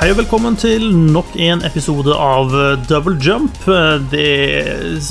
Hei 0.00 0.08
og 0.14 0.16
velkommen 0.16 0.54
til 0.56 0.86
nok 1.12 1.34
en 1.44 1.60
episode 1.68 2.14
av 2.16 2.54
Double 2.88 3.18
Jump. 3.20 3.58
Det 4.08 4.30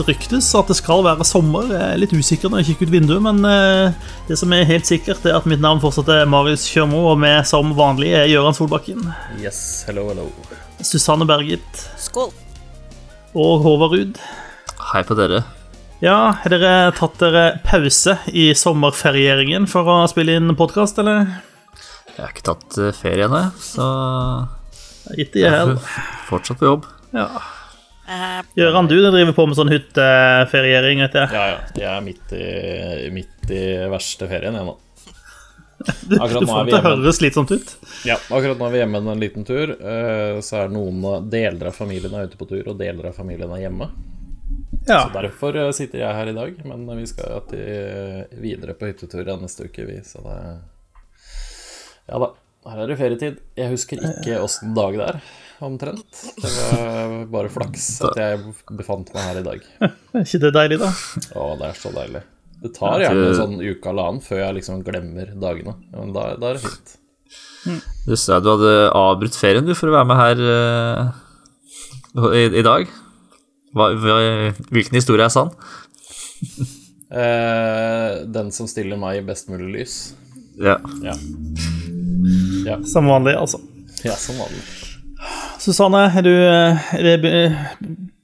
ryktes 0.08 0.48
at 0.58 0.72
det 0.72 0.80
skal 0.80 1.04
være 1.05 1.28
sommer. 1.30 1.68
Jeg 1.70 1.92
er 1.94 2.02
litt 2.02 2.16
usikker 2.18 2.50
når 2.50 2.64
jeg 2.64 2.72
kikker 2.72 2.90
ut 2.90 2.96
vinduet, 2.96 3.22
men 3.22 3.44
eh, 3.46 3.94
det 4.26 4.40
som 4.41 4.55
er 4.58 4.66
helt 4.66 4.90
sikkert, 4.90 5.22
er 5.30 5.38
at 5.38 5.46
mitt 5.50 5.62
navn 5.62 5.82
fortsatt 5.84 6.10
er 6.10 6.26
Marius 6.30 6.66
Kjørmo, 6.72 7.04
og 7.12 7.22
vi 7.22 7.36
som 7.46 7.76
vanlig 7.78 8.16
er 8.18 8.26
Gøran 8.34 8.58
Solbakken, 8.58 9.05
Yes, 9.38 9.62
hello, 9.86 10.08
hello. 10.10 10.26
Susanne 10.82 11.30
Bergit 11.30 11.86
Skål. 12.02 12.34
og 13.38 13.62
Håvard 13.68 13.94
Ruud. 13.94 14.21
Hei 14.90 15.06
på 15.06 15.14
dere. 15.21 15.44
Ja, 16.02 16.32
har 16.41 16.49
dere 16.55 16.76
tatt 16.98 17.20
dere 17.21 17.60
pause 17.62 18.18
i 18.34 18.49
sommerferieringen 18.58 19.70
for 19.70 19.85
å 19.85 20.02
spille 20.10 20.40
inn 20.40 20.49
podkast, 20.58 20.98
eller? 20.98 21.27
Jeg 22.16 22.24
har 22.24 22.34
ikke 22.34 22.49
tatt 22.55 22.82
eh, 22.82 22.96
ferie 23.05 23.30
ennå, 23.30 23.52
så 23.62 23.85
Ikke 25.17 25.41
jeg 25.41 25.52
heller. 25.53 25.80
fortsatt 26.30 26.59
på 26.59 26.66
jobb. 26.70 26.85
Ja. 27.16 27.26
Eh, 28.09 28.41
Gøran, 28.57 28.88
du 28.90 28.95
driver 28.98 29.34
på 29.38 29.45
med 29.49 29.57
sånn 29.57 29.70
hytteferiering, 29.71 31.02
vet 31.05 31.17
jeg. 31.20 31.31
Ja, 31.34 31.48
ja. 31.53 31.57
Jeg 31.77 31.90
er 31.94 32.05
midt 32.05 32.34
i, 32.34 33.09
midt 33.13 33.52
i 33.54 33.63
verste 33.91 34.27
ferien, 34.30 34.55
jeg 34.57 34.66
nå. 34.66 34.77
Du, 35.80 36.17
Akkurat 36.20 36.41
du 36.43 36.48
får 36.49 36.66
det 36.67 36.73
til 36.73 36.80
å 36.80 36.84
høres 36.90 37.20
slitsomt 37.21 37.52
ut. 37.55 37.70
Ja, 38.04 38.17
akkurat 38.35 38.59
nå 38.59 38.66
er 38.67 38.73
vi 38.73 38.81
hjemme 38.81 38.99
en 38.99 39.21
liten 39.21 39.45
tur. 39.48 39.71
eh, 39.80 40.40
Så 40.43 40.57
er 40.66 40.73
noen 40.73 41.29
deler 41.31 41.70
av 41.71 41.77
familien 41.77 42.13
er 42.20 42.27
ute 42.27 42.40
på 42.41 42.49
tur, 42.49 42.66
og 42.68 42.79
deler 42.81 43.07
av 43.12 43.16
familien 43.16 43.54
er 43.55 43.62
hjemme. 43.63 43.88
Ja. 44.90 45.05
Så 45.05 45.13
Derfor 45.16 45.55
eh, 45.55 45.71
sitter 45.77 46.02
jeg 46.04 46.18
her 46.20 46.34
i 46.34 46.35
dag, 46.35 46.59
men 46.68 46.84
vi 46.98 47.05
skal 47.07 47.45
til, 47.48 48.26
videre 48.43 48.76
på 48.76 48.90
hyttetur 48.90 49.24
neste 49.40 49.70
uke, 49.70 49.85
vi, 49.87 50.02
så 50.04 50.20
det 50.26 50.37
Ja 52.09 52.20
da. 52.26 52.34
Her 52.68 52.82
er 52.84 52.91
det 52.91 52.98
ferietid. 52.99 53.38
Jeg 53.55 53.71
husker 53.71 54.02
ikke 54.04 54.40
åssen 54.43 54.74
dag 54.76 54.98
det 54.99 55.05
er, 55.05 55.20
omtrent. 55.63 56.20
Det 56.35 56.49
var 56.57 57.13
bare 57.32 57.52
flaks 57.54 57.85
at 58.10 58.20
jeg 58.20 58.41
befant 58.76 59.13
meg 59.15 59.29
her 59.29 59.40
i 59.40 59.46
dag. 59.46 59.63
Er 60.10 60.26
ikke 60.26 60.41
det 60.43 60.52
deilig, 60.55 60.80
da? 60.82 60.90
Å, 61.40 61.48
det 61.60 61.70
er 61.70 61.80
så 61.80 61.91
deilig. 61.96 62.21
Det 62.60 62.71
tar 62.76 62.99
gjerne 62.99 63.27
en 63.30 63.37
sånn 63.37 63.60
uke 63.62 63.91
eller 63.91 64.09
annen 64.09 64.24
før 64.25 64.41
jeg 64.41 64.57
liksom 64.57 64.81
glemmer 64.84 65.31
dagene. 65.40 65.78
Men 65.94 66.12
da, 66.16 66.34
da 66.41 66.52
er 66.52 66.59
det 66.59 66.66
fint. 66.66 66.96
Du 68.07 68.16
sa 68.19 68.40
du 68.44 68.50
hadde 68.52 68.74
avbrutt 68.97 69.38
ferien 69.38 69.68
du 69.68 69.75
for 69.78 69.91
å 69.91 69.96
være 69.96 70.09
med 70.09 70.19
her 70.19 70.44
uh, 70.44 72.31
i, 72.34 72.44
i 72.59 72.66
dag. 72.66 72.91
Hva, 73.78 73.91
hva, 74.02 74.19
hvilken 74.74 75.00
historie 75.00 75.24
er 75.24 75.31
sann? 75.31 75.53
uh, 77.13 78.25
den 78.28 78.52
som 78.56 78.68
stiller 78.68 79.00
meg 79.00 79.22
i 79.22 79.28
best 79.30 79.47
mulig 79.53 79.72
lys. 79.78 80.00
Ja. 80.59 80.75
Ja, 81.06 81.16
Som 82.88 83.08
vanlig, 83.09 83.35
altså. 83.40 83.59
ja 84.06 84.16
som 84.19 84.38
vanlig. 84.41 84.62
Susanne, 85.59 86.06
er, 86.16 86.24
du, 86.24 86.31
er 86.31 87.19
det 87.19 87.44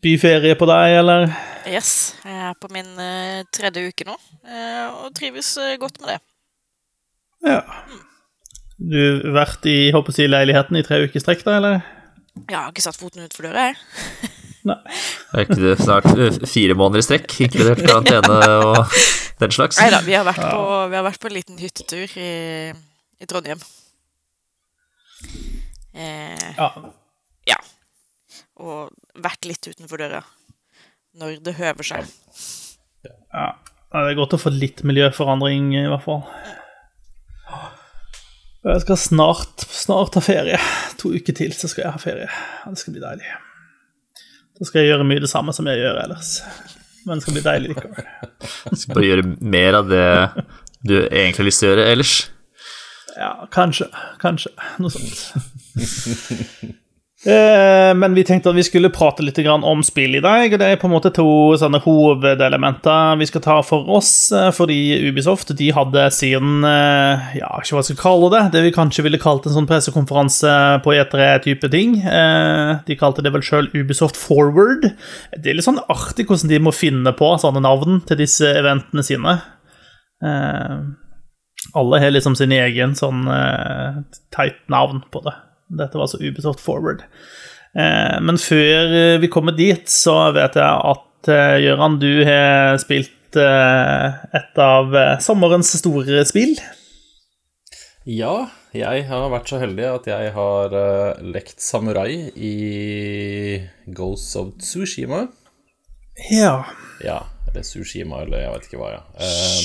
byferie 0.06 0.56
på 0.56 0.67
deg, 0.70 0.94
eller? 1.02 1.25
yes, 1.67 1.89
jeg 2.23 2.36
er 2.52 2.53
på 2.62 2.70
min 2.72 2.92
eh, 3.02 3.42
tredje 3.56 3.88
uke 3.89 4.06
nå, 4.08 4.14
eh, 4.45 4.84
og 5.02 5.09
trives 5.17 5.50
eh, 5.58 5.73
godt 5.81 5.97
med 6.03 6.14
det. 6.14 6.20
Ja. 7.50 7.59
Du 8.78 8.95
har 9.25 9.34
vært 9.42 9.66
i 9.72 9.75
håper 9.95 10.12
jeg, 10.14 10.16
å 10.16 10.17
si, 10.19 10.28
leiligheten 10.31 10.78
i 10.80 10.84
tre 10.86 11.02
uker 11.08 11.23
strekk, 11.23 11.44
da, 11.47 11.58
eller? 11.59 11.80
Jeg 12.45 12.56
har 12.58 12.69
ikke 12.72 12.84
satt 12.86 13.00
foten 13.00 13.25
utfor 13.25 13.47
døra, 13.50 13.69
jeg. 13.72 14.31
Nei. 14.66 14.78
Er 15.36 15.44
ikke 15.45 15.59
det 15.62 15.75
snart 15.81 16.08
fire 16.50 16.73
måneder 16.78 17.02
i 17.03 17.06
strekk, 17.06 17.36
inkludert 17.45 17.84
karantene 17.86 18.40
og 18.66 18.95
den 19.42 19.53
slags? 19.53 19.78
Nei 19.81 19.92
da, 19.94 20.00
vi, 20.06 20.16
har 20.17 20.25
vært 20.25 20.42
på- 20.42 20.80
vi 20.94 20.97
har 21.00 21.06
vært 21.06 21.22
på 21.22 21.30
en 21.30 21.36
liten 21.38 21.59
hyttetur 21.62 22.16
i, 22.17 22.31
i 23.22 23.28
Trondheim. 23.30 23.62
Eh, 25.96 26.50
Ja. 26.58 26.69
ja. 27.47 27.58
Og 28.59 28.91
vært 29.16 29.46
litt 29.47 29.68
utenfor 29.68 30.02
døra 30.02 30.24
når 31.16 31.38
det 31.44 31.56
høver 31.59 31.84
seg. 31.88 32.06
ja. 33.06 33.47
Det 33.96 34.02
er 34.12 34.18
godt 34.18 34.34
å 34.35 34.40
få 34.41 34.52
litt 34.52 34.81
miljøforandring, 34.84 35.69
i 35.80 35.85
hvert 35.88 36.03
fall. 36.03 36.25
Jeg 38.66 38.81
skal 38.81 38.97
snart, 39.00 39.62
snart 39.72 40.18
ha 40.18 40.24
ferie. 40.25 40.58
To 41.00 41.14
uker 41.14 41.35
til, 41.38 41.53
så 41.56 41.69
skal 41.72 41.85
jeg 41.85 41.94
ha 41.94 42.02
ferie. 42.02 42.28
Det 42.66 42.81
skal 42.81 42.96
bli 42.96 43.03
deilig. 43.03 43.30
Da 44.58 44.68
skal 44.68 44.81
jeg 44.81 44.90
gjøre 44.90 45.06
mye 45.08 45.22
det 45.24 45.30
samme 45.31 45.53
som 45.56 45.69
jeg 45.69 45.80
gjør 45.80 46.02
ellers. 46.02 46.31
Men 47.06 47.19
det 47.22 47.24
skal 47.28 47.38
bli 47.38 47.44
deilig 47.46 47.72
likevel. 47.72 48.08
Skal 48.81 48.96
bare 48.97 49.09
gjøre 49.12 49.25
mer 49.56 49.75
av 49.78 49.90
det 49.91 50.06
du 50.90 50.96
egentlig 51.06 51.38
har 51.44 51.47
lyst 51.47 51.62
til 51.62 51.69
å 51.69 51.72
gjøre 51.75 51.88
ellers. 51.94 52.14
Ja, 53.16 53.48
kanskje. 53.52 53.88
Kanskje. 54.22 54.52
Noe 54.80 54.92
sånt. 54.94 56.76
Eh, 57.26 57.94
Men 57.98 58.14
vi 58.14 58.22
tenkte 58.24 58.52
at 58.52 58.56
vi 58.58 58.62
skulle 58.68 58.92
prate 58.94 59.24
litt 59.26 59.40
om 59.50 59.80
spill 59.84 60.14
i 60.16 60.22
dag. 60.22 60.52
Det 60.59 60.62
er 60.68 60.76
på 60.78 60.86
en 60.86 60.94
måte 60.94 61.09
to 61.16 61.56
sånne 61.58 61.80
hovedelementer 61.81 63.16
vi 63.18 63.26
skal 63.26 63.42
ta 63.42 63.56
for 63.66 63.88
oss. 63.98 64.31
eh, 64.31 64.52
Fordi 64.53 64.78
Ubisoft 65.09 65.50
de 65.58 65.72
hadde 65.74 66.03
sin 66.14 66.62
eh, 66.64 67.24
Ja, 67.40 67.50
ikke 67.58 67.74
hva 67.74 67.81
jeg 67.81 67.88
skal 67.96 68.02
kalle 68.03 68.30
det. 68.30 68.44
Det 68.53 68.62
vi 68.68 68.74
kanskje 68.76 69.08
ville 69.08 69.18
kalt 69.18 69.47
en 69.50 69.56
sånn 69.56 69.66
pressekonferanse 69.70 70.53
på 70.86 70.94
E3-type 70.94 71.72
ting. 71.74 71.96
De 72.86 73.00
kalte 73.00 73.24
det 73.26 73.34
vel 73.34 73.42
sjøl 73.42 73.72
Ubisoft 73.74 74.20
Forward. 74.22 74.92
Det 75.34 75.50
er 75.50 75.58
litt 75.58 75.66
sånn 75.66 75.82
artig 75.90 76.28
hvordan 76.30 76.52
de 76.52 76.62
må 76.62 76.76
finne 76.76 77.16
på 77.18 77.32
sånne 77.42 77.64
navn 77.66 78.03
til 78.06 78.22
disse 78.22 78.53
eventene 78.59 79.02
sine. 79.08 79.40
Eh, 80.22 80.78
alle 81.78 82.00
har 82.03 82.13
liksom 82.16 82.36
sin 82.40 82.53
egen 82.56 82.96
sånn 82.97 83.25
uh, 83.28 84.02
teit 84.36 84.62
navn 84.72 85.03
på 85.12 85.22
det. 85.25 85.34
Dette 85.80 85.97
var 85.97 86.08
altså 86.08 86.22
Ubisoft 86.24 86.63
Forward. 86.63 87.03
Uh, 87.75 88.18
men 88.24 88.40
før 88.40 88.94
eh, 88.96 89.18
vi 89.19 89.28
kommer 89.31 89.56
dit, 89.58 89.84
så 89.91 90.31
vet 90.35 90.56
jeg 90.56 90.64
at 90.94 91.30
eh, 91.31 91.58
Gøran, 91.66 92.00
du 92.00 92.24
har 92.24 92.80
spilt 92.80 93.35
eh, 93.35 94.19
et 94.40 94.62
av 94.64 94.96
eh, 94.96 95.18
sommerens 95.24 95.74
store 95.81 96.24
spill. 96.30 96.56
Ja, 98.06 98.46
jeg 98.75 99.08
har 99.09 99.31
vært 99.34 99.50
så 99.50 99.58
heldig 99.58 99.85
at 99.90 100.08
jeg 100.12 100.34
har 100.35 100.75
eh, 100.78 101.24
lekt 101.35 101.64
samurai 101.64 102.30
i 102.38 102.56
Ghosts 103.90 104.35
of 104.40 104.52
Tsushima. 104.62 105.25
Ja. 106.31 106.59
Ja, 107.03 107.24
eller 107.50 107.66
Sushima, 107.66 108.22
eller 108.24 108.46
jeg 108.46 108.53
vet 108.53 108.69
ikke 108.69 108.84
hva, 108.84 108.91
ja. 109.00 109.02
Eh, 109.19 109.58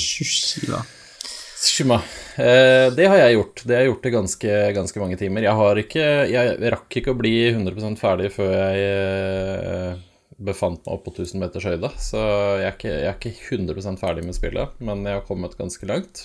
Tsushima. 1.61 1.99
Eh, 2.41 2.87
det 2.97 3.05
har 3.05 3.19
jeg 3.19 3.35
gjort. 3.35 3.61
Det 3.63 3.75
har 3.75 3.83
jeg 3.83 3.91
gjort 3.91 4.07
i 4.07 4.13
ganske, 4.15 4.53
ganske 4.73 5.01
mange 5.03 5.17
timer. 5.19 5.45
Jeg 5.45 5.57
har 5.59 5.81
ikke 5.81 6.05
Jeg 6.31 6.71
rakk 6.73 6.97
ikke 6.97 7.13
å 7.13 7.19
bli 7.19 7.35
100 7.51 7.99
ferdig 8.01 8.31
før 8.33 8.49
jeg 8.55 8.87
eh, 8.87 9.99
befant 10.41 10.81
meg 10.81 10.95
opp 10.95 11.05
på 11.05 11.13
1000 11.13 11.37
meters 11.37 11.67
høyde, 11.69 11.91
så 12.01 12.21
jeg 12.57 12.65
er, 12.65 12.75
ikke, 12.75 12.93
jeg 12.95 13.09
er 13.11 13.19
ikke 13.19 13.57
100% 13.59 14.01
ferdig 14.01 14.23
med 14.25 14.37
spillet, 14.37 14.79
men 14.81 15.03
jeg 15.05 15.19
har 15.19 15.27
kommet 15.27 15.57
ganske 15.59 15.89
langt. 15.89 16.23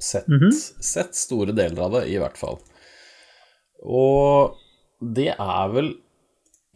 Sett, 0.00 0.30
sett 0.80 1.18
store 1.18 1.52
deler 1.52 1.82
av 1.84 1.98
det, 1.98 2.06
i 2.08 2.16
hvert 2.22 2.40
fall. 2.40 2.56
Og 3.84 4.56
det 5.00 5.34
er 5.34 5.74
vel 5.74 5.92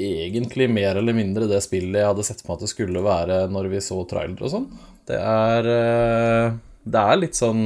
egentlig 0.01 0.69
mer 0.69 0.99
eller 1.01 1.17
mindre 1.17 1.49
det 1.49 1.63
spillet 1.65 2.01
jeg 2.03 2.11
hadde 2.11 2.27
sett 2.27 2.43
for 2.43 2.53
meg 2.53 2.59
at 2.59 2.67
det 2.67 2.73
skulle 2.75 3.05
være 3.05 3.41
når 3.53 3.71
vi 3.73 3.83
så 3.85 4.03
trailer 4.11 4.45
og 4.45 4.53
sånn. 4.53 4.69
Det 5.09 5.17
er 5.17 5.69
eh, 5.71 6.57
Det 6.85 7.01
er 7.01 7.21
litt 7.21 7.39
sånn 7.39 7.65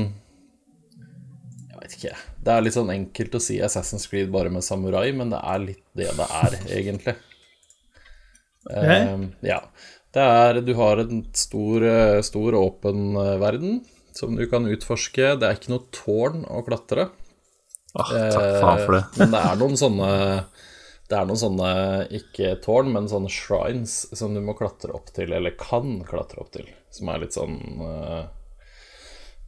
Jeg 1.69 1.81
vet 1.81 1.97
ikke. 1.99 2.17
Det 2.45 2.55
er 2.55 2.65
litt 2.65 2.77
sånn 2.77 2.93
enkelt 2.95 3.35
å 3.35 3.43
si 3.43 3.59
Assassin's 3.65 4.07
Creed 4.11 4.31
bare 4.35 4.53
med 4.53 4.67
samurai, 4.67 5.11
men 5.17 5.33
det 5.35 5.41
er 5.43 5.65
litt 5.65 5.85
det 5.99 6.11
det 6.17 6.29
er, 6.41 6.59
egentlig. 6.79 7.17
Eh, 8.71 9.25
ja. 9.49 9.63
Det 10.15 10.25
er 10.25 10.61
Du 10.65 10.75
har 10.79 11.03
en 11.03 11.23
stor, 11.37 11.85
eh, 11.85 12.21
stor 12.27 12.57
åpen 12.59 13.17
eh, 13.17 13.37
verden 13.43 13.81
som 14.17 14.37
du 14.37 14.47
kan 14.51 14.67
utforske. 14.67 15.35
Det 15.39 15.47
er 15.47 15.59
ikke 15.59 15.75
noe 15.75 15.87
tårn 15.95 16.47
å 16.49 16.63
klatre. 16.67 17.11
Åh, 17.95 18.11
takk 18.33 18.49
faen 18.63 18.83
for 18.85 18.97
det. 18.97 19.05
Eh, 19.05 19.13
Men 19.21 19.35
det 19.35 19.43
er 19.43 19.61
noen 19.61 19.79
sånne 19.81 20.11
Det 21.09 21.17
er 21.17 21.29
noen 21.29 21.41
sånne, 21.41 21.69
ikke 22.19 22.57
tårn, 22.61 22.91
men 22.93 23.07
sånne 23.09 23.31
shrines 23.33 23.95
som 24.13 24.35
du 24.37 24.43
må 24.45 24.53
klatre 24.53 24.93
opp 24.93 25.09
til, 25.17 25.33
eller 25.33 25.55
kan 25.57 26.03
klatre 26.05 26.43
opp 26.43 26.51
til. 26.53 26.67
Som 26.93 27.09
er 27.09 27.23
litt 27.23 27.33
sånn 27.33 27.55
uh, 27.81 28.27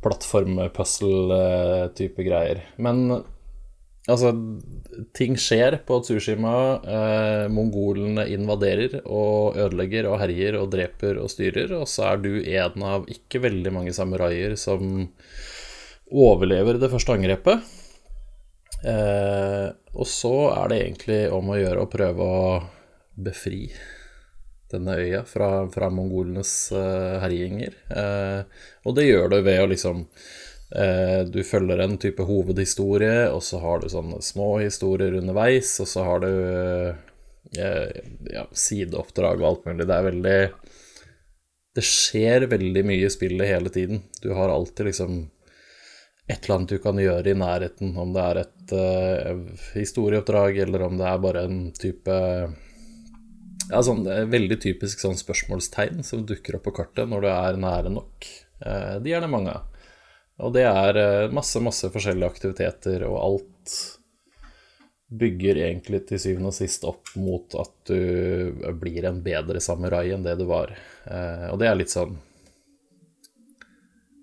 plattform-puzzle-type 0.04 2.24
greier. 2.24 2.58
Men 2.80 3.24
altså 4.08 4.32
Ting 5.16 5.36
skjer 5.40 5.78
på 5.86 6.00
Tsushima. 6.04 6.80
Eh, 6.82 7.48
mongolene 7.52 8.28
invaderer 8.32 9.00
og 9.04 9.56
ødelegger 9.56 10.06
og 10.10 10.20
herjer 10.22 10.54
og 10.60 10.70
dreper 10.74 11.14
og 11.22 11.30
styrer, 11.32 11.68
og 11.78 11.86
så 11.88 12.00
er 12.10 12.16
du 12.24 12.32
en 12.40 12.82
av 12.84 13.00
ikke 13.10 13.38
veldig 13.46 13.72
mange 13.76 13.92
samuraier 13.96 14.52
som 14.60 14.80
overlever 16.10 16.74
det 16.80 16.90
første 16.92 17.12
angrepet. 17.16 17.58
Eh, 18.80 19.68
og 19.94 20.06
så 20.08 20.34
er 20.54 20.64
det 20.70 20.78
egentlig 20.82 21.32
om 21.36 21.50
å 21.52 21.60
gjøre 21.60 21.80
å 21.84 21.92
prøve 21.92 22.22
å 22.24 22.44
befri 23.20 23.68
denne 24.72 24.96
øya 25.00 25.24
fra, 25.28 25.50
fra 25.72 25.90
mongolenes 25.92 26.52
uh, 26.74 27.18
herjinger. 27.22 27.74
Uh, 27.90 28.46
og 28.86 28.96
det 28.98 29.08
gjør 29.08 29.32
du 29.32 29.40
ved 29.46 29.62
å 29.62 29.68
liksom 29.70 30.04
uh, 30.04 31.20
du 31.26 31.42
følger 31.46 31.82
en 31.84 31.98
type 32.00 32.26
hovedhistorie, 32.26 33.28
og 33.32 33.42
så 33.46 33.62
har 33.64 33.82
du 33.82 33.90
sånne 33.92 34.20
små 34.24 34.52
historier 34.62 35.18
underveis, 35.20 35.74
og 35.82 35.90
så 35.90 36.06
har 36.06 36.24
du 36.24 36.32
ja, 37.50 38.44
sideoppdrag 38.54 39.40
og 39.40 39.46
alt 39.48 39.64
mulig. 39.66 39.86
Det 39.88 39.94
er 39.96 40.04
veldig 40.06 40.38
Det 41.74 41.82
skjer 41.86 42.44
veldig 42.50 42.82
mye 42.86 43.08
i 43.08 43.10
spillet 43.10 43.48
hele 43.48 43.72
tiden. 43.74 44.04
Du 44.22 44.28
har 44.36 44.52
alltid 44.52 44.90
liksom 44.90 45.20
et 46.30 46.44
eller 46.44 46.60
annet 46.60 46.74
du 46.76 46.78
kan 46.78 46.98
gjøre 47.00 47.32
i 47.32 47.38
nærheten, 47.38 47.96
om 47.98 48.12
det 48.14 48.22
er 48.22 48.40
et 48.44 48.74
historieoppdrag, 49.74 50.60
eller 50.62 50.84
om 50.86 50.98
det 51.00 51.08
er 51.10 51.22
bare 51.24 51.42
en 51.48 51.62
type 51.74 52.18
Ja, 53.70 53.78
sånn 53.86 54.02
veldig 54.02 54.56
typisk 54.64 55.02
sånn 55.02 55.18
spørsmålstegn 55.18 56.02
som 56.06 56.24
dukker 56.26 56.58
opp 56.58 56.66
på 56.66 56.74
kartet 56.80 57.06
når 57.10 57.22
du 57.22 57.28
er 57.30 57.58
nære 57.62 57.92
nok. 57.94 58.26
Uh, 58.64 58.96
de 59.02 59.14
er 59.14 59.22
det 59.22 59.30
mange 59.30 59.54
av. 59.54 59.68
Og 60.42 60.54
det 60.56 60.64
er 60.66 60.98
uh, 60.98 61.32
masse, 61.34 61.60
masse 61.62 61.90
forskjellige 61.92 62.30
aktiviteter, 62.34 63.04
og 63.06 63.20
alt 63.20 63.76
bygger 65.20 65.60
egentlig 65.68 66.02
til 66.08 66.22
syvende 66.22 66.50
og 66.50 66.56
sist 66.56 66.86
opp 66.86 67.12
mot 67.18 67.54
at 67.58 67.72
du 67.90 68.74
blir 68.78 69.06
en 69.06 69.22
bedre 69.22 69.62
samurai 69.62 70.08
enn 70.14 70.26
det 70.26 70.36
du 70.38 70.44
var. 70.46 70.70
og 71.50 71.56
det 71.58 71.66
er 71.66 71.74
litt 71.80 71.90
sånn 71.90 72.14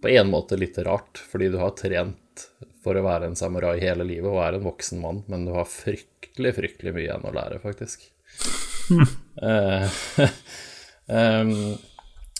på 0.02 0.14
en 0.14 0.30
måte 0.32 0.56
litt 0.56 0.78
rart, 0.88 1.20
fordi 1.20 1.50
du 1.52 1.58
har 1.60 1.76
trent 1.76 2.46
for 2.86 2.96
å 2.96 3.04
være 3.04 3.28
en 3.28 3.36
samurai 3.36 3.76
hele 3.84 4.08
livet 4.08 4.32
og 4.32 4.40
er 4.46 4.56
en 4.56 4.68
voksen 4.70 5.04
mann, 5.04 5.26
men 5.28 5.44
du 5.44 5.52
har 5.58 5.68
fryktelig, 5.68 6.56
fryktelig 6.56 6.96
mye 6.96 7.08
igjen 7.10 7.28
å 7.28 7.36
lære, 7.36 7.60
faktisk. 7.60 8.08
uh, 9.48 9.84
um, 11.08 11.54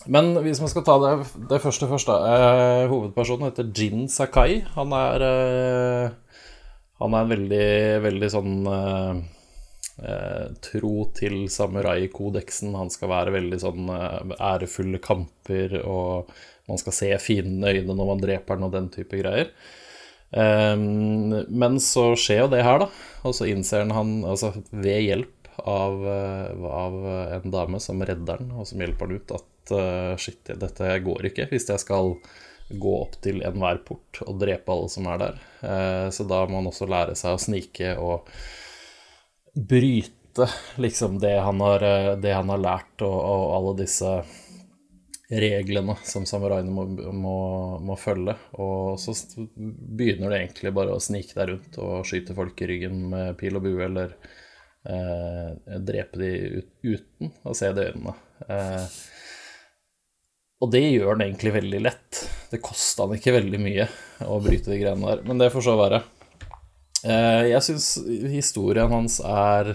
men 0.08 0.30
hvis 0.44 0.60
man 0.62 0.70
skal 0.72 0.84
ta 0.86 0.96
det, 1.02 1.12
det 1.50 1.60
første 1.62 1.88
først, 1.90 2.10
da. 2.10 2.18
Uh, 2.18 2.84
hovedpersonen 2.92 3.50
heter 3.50 3.72
Jin 3.76 4.06
Sakai. 4.10 4.62
Han 4.76 4.94
er, 4.96 5.24
uh, 5.24 6.44
han 7.02 7.16
er 7.16 7.26
en 7.26 7.34
veldig, 7.34 7.66
veldig 8.06 8.30
sånn 8.34 8.54
tro 10.62 10.92
til 11.10 11.48
samurai-kodeksen. 11.50 12.70
Han 12.78 12.90
skal 12.90 13.10
være 13.10 13.32
veldig 13.34 13.56
sånn 13.58 13.88
ærefulle 13.90 15.00
kamper 15.02 15.74
og 15.80 16.30
man 16.70 16.78
skal 16.78 16.94
se 16.94 17.08
fienden 17.18 17.66
i 17.66 17.72
øynene 17.72 17.96
når 17.98 18.08
man 18.12 18.22
dreper 18.22 18.60
den 18.60 18.68
og 18.68 18.76
den 18.76 18.86
type 18.94 19.18
greier. 19.18 19.50
Men 20.30 21.80
så 21.82 22.12
skjer 22.14 22.44
jo 22.44 22.52
det 22.54 22.62
her, 22.62 22.84
da. 22.84 22.88
Og 23.26 23.34
så 23.34 23.48
innser 23.50 23.90
han, 23.90 24.20
altså 24.22 24.52
ved 24.70 25.02
hjelp 25.02 25.37
av, 25.58 26.06
eh, 26.08 26.64
av, 26.64 26.98
en 27.38 27.50
dame 27.50 27.80
som 27.80 28.02
redder 28.04 28.42
den, 28.42 28.52
og 28.52 28.68
som 28.68 28.82
hjelper 28.82 29.06
han 29.06 29.16
ut, 29.16 29.34
at 29.38 29.72
uh, 29.74 30.14
shit, 30.20 30.52
dette 30.60 30.92
går 31.04 31.30
ikke 31.30 31.48
hvis 31.50 31.68
jeg 31.68 31.82
skal 31.82 32.14
gå 32.68 32.94
opp 33.00 33.16
til 33.24 33.40
enhver 33.46 33.80
port 33.86 34.22
og 34.26 34.38
drepe 34.40 34.72
alle 34.74 34.90
som 34.92 35.08
er 35.10 35.22
der. 35.22 35.40
Uh, 35.62 36.06
så 36.14 36.26
da 36.28 36.44
må 36.48 36.60
han 36.60 36.70
også 36.70 36.88
lære 36.88 37.16
seg 37.18 37.36
å 37.36 37.42
snike 37.42 37.94
og 37.96 38.28
bryte 39.58 40.46
liksom 40.78 41.18
det 41.22 41.38
han 41.42 41.60
har, 41.64 41.82
det 42.22 42.34
han 42.36 42.52
har 42.52 42.60
lært, 42.62 42.94
og, 43.02 43.16
og 43.16 43.56
alle 43.56 43.78
disse 43.82 44.12
reglene 45.28 45.96
som 46.08 46.24
samuraiene 46.26 46.72
må, 46.72 46.86
må, 47.12 47.38
må, 47.84 47.96
følge. 48.00 48.34
Og 48.56 48.98
så 49.00 49.14
begynner 49.56 50.30
du 50.30 50.36
egentlig 50.38 50.72
bare 50.76 50.94
å 50.94 51.02
snike 51.02 51.36
deg 51.36 51.50
rundt 51.52 51.80
og 51.84 52.06
skyte 52.08 52.36
folk 52.36 52.62
i 52.62 52.68
ryggen 52.70 53.02
med 53.12 53.36
pil 53.40 53.58
og 53.58 53.66
bue, 53.66 53.82
eller 53.84 54.14
drepe 54.88 56.20
de 56.20 56.28
ut, 56.58 56.68
uten 56.82 57.32
å 57.44 57.54
se 57.56 57.68
det 57.76 57.84
i 57.84 57.90
øynene. 57.92 58.14
Eh, 58.48 58.98
og 60.58 60.72
det 60.72 60.82
gjør 60.82 61.12
han 61.12 61.24
egentlig 61.26 61.54
veldig 61.54 61.80
lett. 61.84 62.22
Det 62.50 62.62
kosta 62.64 63.06
han 63.06 63.18
ikke 63.18 63.36
veldig 63.36 63.60
mye 63.62 63.88
å 64.26 64.40
bryte 64.42 64.72
de 64.72 64.80
greiene 64.80 65.12
der, 65.12 65.22
men 65.28 65.42
det 65.42 65.52
får 65.54 65.66
så 65.68 65.76
være. 65.78 66.00
Eh, 67.04 67.44
jeg 67.52 67.62
syns 67.66 67.92
historien 68.32 68.90
hans 68.90 69.20
er 69.22 69.68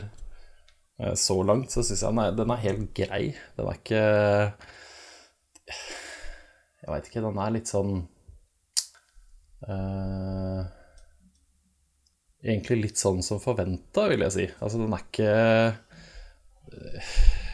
eh, 0.99 1.13
Så 1.15 1.37
langt 1.47 1.71
så 1.71 1.79
syns 1.87 2.01
jeg 2.03 2.19
er, 2.25 2.33
den 2.35 2.51
er 2.51 2.65
helt 2.65 2.89
grei. 2.97 3.29
Den 3.55 3.69
er 3.69 3.79
ikke 3.79 4.01
jeg 6.83 6.91
veit 6.91 7.05
ikke, 7.07 7.21
den 7.23 7.37
er 7.39 7.53
litt 7.55 7.69
sånn 7.71 7.93
uh, 9.63 10.63
Egentlig 12.43 12.79
litt 12.81 12.99
sånn 12.99 13.23
som 13.23 13.39
forventa, 13.39 14.09
vil 14.11 14.25
jeg 14.25 14.35
si. 14.35 14.47
Altså, 14.59 14.81
den 14.81 14.93
er 14.93 15.05
ikke 15.05 15.31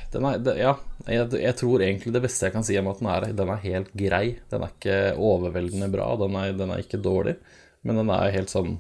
den 0.10 0.26
er, 0.26 0.40
det, 0.42 0.56
ja, 0.58 0.74
jeg, 1.06 1.28
jeg, 1.38 1.56
tror 1.60 1.84
egentlig 1.86 2.14
det 2.16 2.24
beste 2.24 2.48
jeg 2.48 2.56
kan 2.56 2.66
si 2.66 2.78
om 2.80 2.90
at 2.90 3.02
den 3.02 3.10
er, 3.14 3.28
den 3.38 3.54
er 3.54 3.66
helt 3.66 3.92
grei. 3.94 4.26
Den 4.50 4.66
er 4.66 4.74
ikke 4.74 5.00
overveldende 5.22 5.90
bra, 5.94 6.12
den 6.18 6.38
er, 6.40 6.54
den 6.58 6.74
er 6.74 6.82
ikke 6.82 7.02
dårlig, 7.04 7.38
men 7.86 8.02
den 8.02 8.14
er 8.14 8.34
helt 8.34 8.54
sånn 8.54 8.80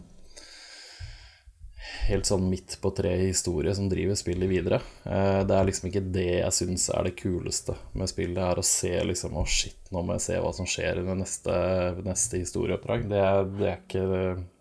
helt 2.09 2.25
sånn 2.25 2.47
midt 2.49 2.77
på 2.81 2.89
tre-historie 2.95 3.73
som 3.77 3.89
driver 3.89 4.17
spillet 4.17 4.49
videre. 4.49 4.79
Eh, 5.05 5.41
det 5.45 5.55
er 5.55 5.67
liksom 5.67 5.89
ikke 5.89 6.05
det 6.09 6.27
jeg 6.39 6.55
syns 6.55 6.87
er 6.93 7.05
det 7.05 7.15
kuleste 7.19 7.75
med 7.93 8.09
spillet, 8.09 8.37
det 8.39 8.47
er 8.47 8.61
å 8.61 8.65
se 8.65 8.93
liksom 9.11 9.37
Å, 9.37 9.45
shit, 9.45 9.79
nå 9.93 10.03
må 10.05 10.17
jeg 10.17 10.25
se 10.25 10.39
hva 10.41 10.53
som 10.57 10.69
skjer 10.69 11.01
i 11.01 11.05
det 11.05 11.17
neste, 11.19 11.57
neste 12.05 12.41
historieoppdrag. 12.41 13.05
Det 13.11 13.25
det, 13.59 13.69
er 13.69 13.83
ikke, 13.83 14.05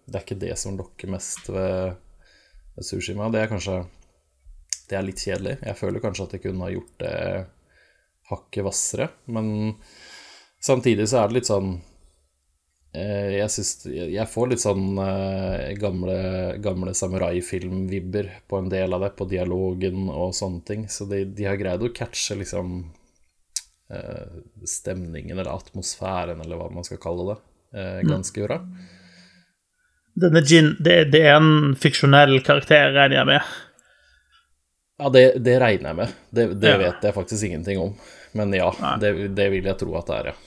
det 0.09 0.17
er, 0.17 0.25
ikke, 0.25 0.41
det 0.41 0.55
som 0.61 0.79
lokker 0.79 1.13
mest 1.13 1.51
ved, 1.53 1.99
ved 2.77 2.89
Sushima. 2.89 3.29
Det 3.33 3.43
er 3.45 3.53
kanskje 3.53 3.83
Det 4.89 4.97
er 4.97 5.05
litt 5.05 5.21
kjedelig. 5.21 5.59
Jeg 5.61 5.77
føler 5.77 6.01
kanskje 6.01 6.25
at 6.25 6.35
jeg 6.37 6.45
kunne 6.47 6.65
ha 6.65 6.73
gjort 6.73 6.95
det 7.03 7.17
hakket 8.29 8.65
hvassere, 8.65 9.07
men 9.33 9.77
samtidig 10.61 11.07
så 11.09 11.23
er 11.23 11.29
det 11.29 11.39
litt 11.39 11.49
sånn 11.49 11.77
Eh, 12.97 13.35
jeg, 13.37 13.51
synes, 13.53 13.73
jeg 13.85 14.31
får 14.33 14.49
litt 14.49 14.63
sånn 14.63 14.85
gamle, 14.97 15.75
gamle, 15.81 16.21
gamle 16.65 16.95
samuraifilmvibber 16.97 18.31
på 18.49 18.63
en 18.63 18.71
del 18.73 18.97
av 18.97 19.05
det, 19.05 19.13
på 19.19 19.29
dialogen 19.29 20.09
og 20.09 20.33
sånne 20.37 20.65
ting. 20.69 20.87
Så 20.93 21.09
de, 21.11 21.25
de 21.29 21.49
har 21.49 21.61
greid 21.61 21.85
å 21.85 21.93
catche 21.95 22.39
liksom 22.41 22.79
uh, 23.93 24.39
stemningen 24.65 25.37
eller 25.37 25.53
atmosfæren, 25.53 26.41
eller 26.45 26.61
hva 26.61 26.71
man 26.73 26.87
skal 26.87 27.01
kalle 27.03 27.35
det, 27.35 27.39
uh, 27.77 28.01
ganske 28.09 28.47
bra. 28.49 28.63
Denne 30.19 30.43
Gin, 30.43 30.73
det, 30.83 30.97
det, 31.13 31.23
er 31.27 31.39
en 31.39 31.75
fiksjonell 31.79 32.41
karakter, 32.47 32.93
regner 32.97 33.21
jeg 33.21 33.29
med? 33.29 33.57
Ja, 34.99 35.11
det, 35.15 35.25
det 35.47 35.59
regner 35.63 35.93
jeg 35.93 35.99
med. 36.01 36.15
Det, 36.35 36.47
det 36.59 36.73
ja. 36.75 36.79
vet 36.81 37.05
jeg 37.07 37.15
faktisk 37.15 37.47
ingenting 37.47 37.83
om. 37.83 37.93
Men 38.39 38.53
ja, 38.57 38.73
det, 39.01 39.13
vil 39.53 39.65
jeg 39.65 39.79
tro 39.79 39.95
at 39.99 40.11
det 40.11 40.17
er, 40.19 40.31
ja. 40.33 40.39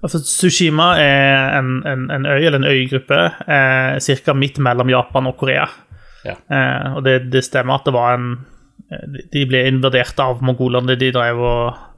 Altså, 0.00 0.22
Sushima 0.24 0.94
er 0.96 1.58
en, 1.58 1.74
en, 1.84 2.06
en, 2.08 2.24
øy, 2.24 2.40
eller 2.40 2.62
en 2.62 2.70
øygruppe, 2.70 3.18
eh, 3.44 3.98
ca. 4.00 4.34
midt 4.34 4.58
mellom 4.58 4.88
Japan 4.88 5.28
og 5.28 5.36
Korea. 5.36 5.66
Ja. 6.24 6.38
Eh, 6.48 6.96
og 6.96 7.04
det, 7.04 7.18
det, 7.32 7.44
stemmer 7.44 7.76
at 7.76 7.86
det 7.88 7.94
var 7.96 8.16
en 8.16 8.30
eh, 8.92 9.20
De 9.32 9.44
ble 9.48 9.62
invadert 9.68 10.20
av 10.20 10.40
mongolene. 10.44 10.96
De 11.00 11.12
drev 11.12 11.40
og 11.44 11.89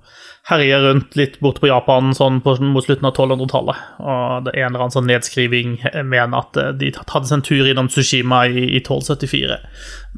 herja 0.50 0.80
rundt 0.80 1.16
litt 1.16 1.38
borte 1.40 1.62
på 1.62 1.70
Japan 1.70 2.10
sånn 2.16 2.40
på, 2.42 2.56
mot 2.66 2.84
slutten 2.84 3.06
av 3.06 3.14
1200-tallet. 3.14 3.82
Og 4.02 4.46
det 4.46 4.54
er 4.54 4.64
en 4.64 4.72
eller 4.72 4.86
annen 4.86 4.94
sånn 4.96 5.08
nedskriving 5.10 5.76
mener 6.02 6.38
at 6.40 6.58
eh, 6.58 6.72
de 6.78 6.90
hadde 6.98 7.28
seg 7.28 7.38
en 7.38 7.44
tur 7.46 7.70
innom 7.70 7.90
Sushima 7.92 8.44
i, 8.50 8.66
i 8.74 8.80
1274 8.82 9.58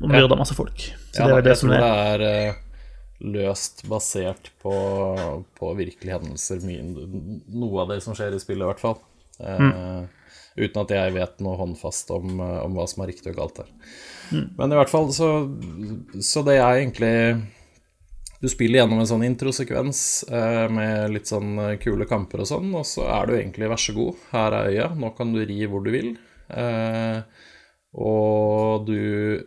og 0.01 0.07
myrda 0.09 0.33
ja. 0.33 0.41
masse 0.41 0.57
folk. 0.57 0.87
Så 1.13 1.21
ja, 1.21 1.29
det 1.29 1.41
er 1.43 1.49
det 1.51 1.57
som 1.61 1.73
er, 1.77 1.85
det 1.85 1.91
er 2.09 2.27
eh, 2.31 2.61
løst 3.35 3.85
basert 3.91 4.51
på, 4.65 4.75
på 5.59 5.73
virkelige 5.77 6.17
hendelser. 6.17 6.65
Noe 6.65 7.85
av 7.85 7.93
det 7.93 8.01
som 8.05 8.17
skjer 8.17 8.37
i 8.37 8.41
spillet, 8.43 8.65
i 8.65 8.71
hvert 8.73 8.83
fall. 8.83 9.01
Mm. 9.35 9.71
Uh, 9.75 10.33
uten 10.55 10.85
at 10.85 10.93
jeg 10.95 11.15
vet 11.17 11.41
noe 11.43 11.59
håndfast 11.59 12.13
om, 12.15 12.39
om, 12.39 12.77
hva 12.77 12.85
som 12.87 13.03
er 13.03 13.11
riktig 13.11 13.33
og 13.33 13.41
galt 13.41 13.61
der. 13.61 13.71
Mm. 14.31 14.49
Men 14.57 14.73
i 14.73 14.79
hvert 14.79 14.93
fall 14.93 15.09
så, 15.13 15.31
så 16.23 16.45
det 16.47 16.57
er 16.61 16.81
egentlig 16.81 17.15
Du 18.45 18.51
spiller 18.53 18.83
gjennom 18.83 18.99
en 19.01 19.09
sånn 19.09 19.23
introsekvens 19.25 19.99
eh, 20.29 20.67
med 20.69 21.15
litt 21.15 21.31
sånn 21.31 21.57
kule 21.81 22.05
kamper 22.05 22.43
og 22.45 22.49
sånn, 22.51 22.75
og 22.77 22.85
så 22.85 23.07
er 23.09 23.25
du 23.25 23.39
egentlig 23.39 23.71
vær 23.73 23.81
så 23.81 23.95
god, 23.97 24.19
her 24.35 24.57
er 24.59 24.69
øya, 24.69 24.89
nå 25.01 25.09
kan 25.17 25.33
du 25.33 25.39
ri 25.41 25.63
hvor 25.65 25.81
du 25.81 25.89
vil. 25.95 26.11
Eh, 26.53 27.23
og 27.97 28.85
du 28.85 29.41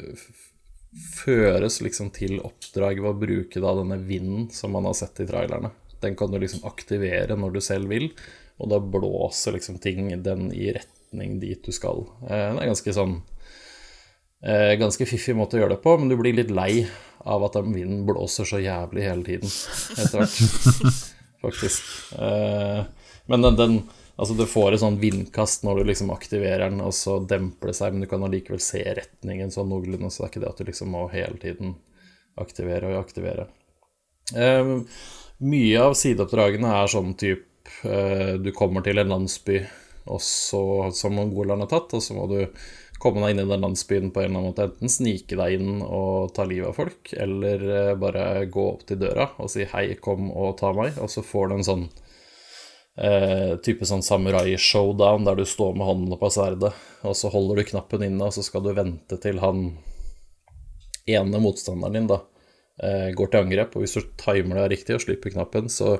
føres 1.13 1.77
liksom 1.85 2.09
til 2.15 2.39
oppdraget 2.41 3.03
ved 3.03 3.11
å 3.11 3.21
bruke 3.21 3.61
da 3.61 3.75
denne 3.77 3.99
vinden 4.01 4.49
som 4.55 4.73
man 4.73 4.89
har 4.89 4.97
sett 4.97 5.21
i 5.21 5.29
trailerne. 5.29 5.69
Den 6.01 6.17
kan 6.17 6.33
du 6.33 6.39
liksom 6.41 6.65
aktivere 6.65 7.37
når 7.37 7.53
du 7.53 7.61
selv 7.61 7.93
vil, 7.93 8.09
og 8.57 8.73
da 8.73 8.81
blåser 8.81 9.59
liksom 9.59 9.77
ting 9.83 10.09
den 10.25 10.49
i 10.49 10.71
retning 10.73 11.37
dit 11.43 11.61
du 11.61 11.69
skal. 11.69 12.07
Eh, 12.25 12.49
det 12.49 12.65
er 12.65 12.73
ganske 12.73 12.97
sånn 12.97 13.19
eh, 13.19 13.37
Ganske 14.37 15.07
fiffig 15.09 15.33
måte 15.33 15.57
å 15.57 15.61
gjøre 15.63 15.73
det 15.73 15.81
på, 15.81 15.95
men 15.97 16.11
du 16.11 16.15
blir 16.19 16.35
litt 16.37 16.51
lei 16.53 16.83
av 17.27 17.43
at 17.43 17.57
den 17.57 17.73
vinden 17.73 18.05
blåser 18.07 18.47
så 18.47 18.59
jævlig 18.61 19.03
hele 19.03 19.25
tiden 19.25 19.51
etter 19.97 20.21
hvert, 20.21 20.91
faktisk. 21.43 21.87
Eh, 22.19 22.83
men 23.27 23.47
den, 23.47 23.57
den 23.59 23.79
Altså 24.17 24.33
du 24.33 24.47
får 24.49 24.73
et 24.73 24.81
sånn 24.81 24.95
vindkast 24.97 25.61
når 25.61 25.77
du 25.77 25.89
liksom 25.91 26.09
aktiverer 26.09 26.71
den, 26.71 26.79
og 26.81 26.95
så 26.97 27.19
demper 27.21 27.69
det 27.69 27.75
seg, 27.77 27.91
men 27.93 28.01
du 28.01 28.07
kan 28.09 28.23
allikevel 28.25 28.57
se 28.65 28.79
retningen 28.81 29.51
sånn 29.53 29.69
noenlunde, 29.69 30.09
så 30.09 30.23
det 30.23 30.25
er 30.25 30.31
ikke 30.31 30.41
det 30.41 30.47
at 30.49 30.57
du 30.57 30.69
liksom 30.71 30.89
må 30.89 31.03
hele 31.11 31.37
tiden 31.37 31.75
aktivere 32.41 32.95
og 32.95 33.03
aktivere. 33.03 33.45
Um, 34.33 34.71
mye 35.45 35.83
av 35.85 35.93
sideoppdragene 36.01 36.71
er 36.79 36.89
sånn 36.89 37.13
type 37.13 37.45
uh, 37.85 38.41
Du 38.41 38.49
kommer 38.57 38.81
til 38.81 38.97
en 38.97 39.13
landsby, 39.13 39.61
og 40.09 40.25
så, 40.25 40.63
som 40.97 41.13
mongolerne 41.13 41.67
har 41.67 41.75
tatt, 41.75 41.93
og 41.93 42.01
så 42.01 42.17
må 42.17 42.25
du 42.33 42.39
komme 43.01 43.21
deg 43.23 43.35
inn 43.35 43.43
i 43.43 43.49
den 43.49 43.63
landsbyen 43.63 44.11
på 44.13 44.21
en 44.21 44.29
eller 44.29 44.39
annen 44.39 44.51
måte. 44.51 44.67
Enten 44.67 44.91
snike 44.91 45.37
deg 45.39 45.57
inn 45.57 45.81
og 45.85 46.33
ta 46.35 46.45
livet 46.49 46.71
av 46.71 46.77
folk, 46.77 47.13
eller 47.13 47.65
eh, 47.75 47.93
bare 47.99 48.45
gå 48.51 48.67
opp 48.73 48.85
til 48.89 49.01
døra 49.01 49.29
og 49.37 49.51
si 49.53 49.65
'hei, 49.65 49.95
kom 50.01 50.31
og 50.31 50.57
ta 50.61 50.73
meg', 50.73 50.99
og 51.01 51.09
så 51.11 51.23
får 51.25 51.49
du 51.49 51.55
en 51.55 51.67
sånn 51.67 51.85
eh, 52.97 53.57
type 53.65 53.85
sånn 53.85 54.05
samurai-showdown 54.05 55.27
der 55.27 55.37
du 55.37 55.45
står 55.45 55.75
med 55.77 55.87
hånden 55.87 56.17
på 56.17 56.31
sverdet, 56.33 56.73
og 57.03 57.15
så 57.15 57.29
holder 57.33 57.61
du 57.61 57.69
knappen 57.71 58.07
inne, 58.09 58.25
og 58.25 58.33
så 58.33 58.45
skal 58.45 58.65
du 58.65 58.73
vente 58.73 59.21
til 59.21 59.39
han 59.43 59.69
ene 61.07 61.39
motstanderen 61.39 61.93
din 61.93 62.09
da 62.09 62.21
eh, 62.83 63.13
går 63.15 63.31
til 63.31 63.45
angrep, 63.45 63.75
og 63.75 63.85
hvis 63.85 63.95
du 63.97 64.09
timer 64.19 64.63
det 64.63 64.71
riktig 64.73 64.97
og 64.97 65.05
slipper 65.05 65.33
knappen, 65.37 65.69
så 65.69 65.99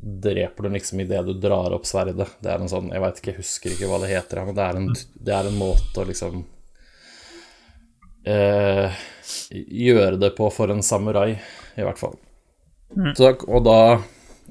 dreper 0.00 0.62
du 0.62 0.70
liksom 0.76 1.00
idet 1.00 1.24
du 1.26 1.34
drar 1.34 1.74
opp 1.74 1.86
sverdet. 1.86 2.36
Det 2.38 2.52
er 2.52 2.62
en 2.62 2.70
sånn 2.70 2.92
Jeg 2.94 3.02
veit 3.02 3.18
ikke, 3.18 3.32
jeg 3.32 3.42
husker 3.42 3.74
ikke 3.74 3.90
hva 3.90 3.98
det 4.02 4.12
heter, 4.12 4.44
men 4.46 4.56
det 4.56 4.64
er 4.64 4.78
en, 4.78 4.88
det 5.26 5.34
er 5.34 5.48
en 5.50 5.58
måte 5.58 6.02
å 6.02 6.06
liksom 6.06 6.44
eh, 8.28 9.02
gjøre 9.88 10.20
det 10.22 10.32
på 10.38 10.50
for 10.54 10.70
en 10.72 10.84
samurai, 10.86 11.32
i 11.74 11.86
hvert 11.86 12.00
fall. 12.00 12.14
Så, 13.18 13.34
og 13.50 13.64
da, 13.66 13.80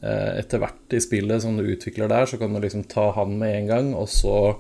eh, 0.04 0.32
etter 0.44 0.62
hvert 0.62 0.94
i 0.94 1.01
spillet 1.01 1.42
som 1.42 1.58
du 1.58 1.66
utvikler 1.66 2.12
der, 2.12 2.27
så 2.30 2.39
kan 2.42 2.54
du 2.54 2.62
liksom 2.62 2.86
ta 2.92 3.10
han 3.16 3.38
med 3.39 3.56
en 3.56 3.72
gang, 3.72 3.94
og 3.98 4.12
så 4.12 4.58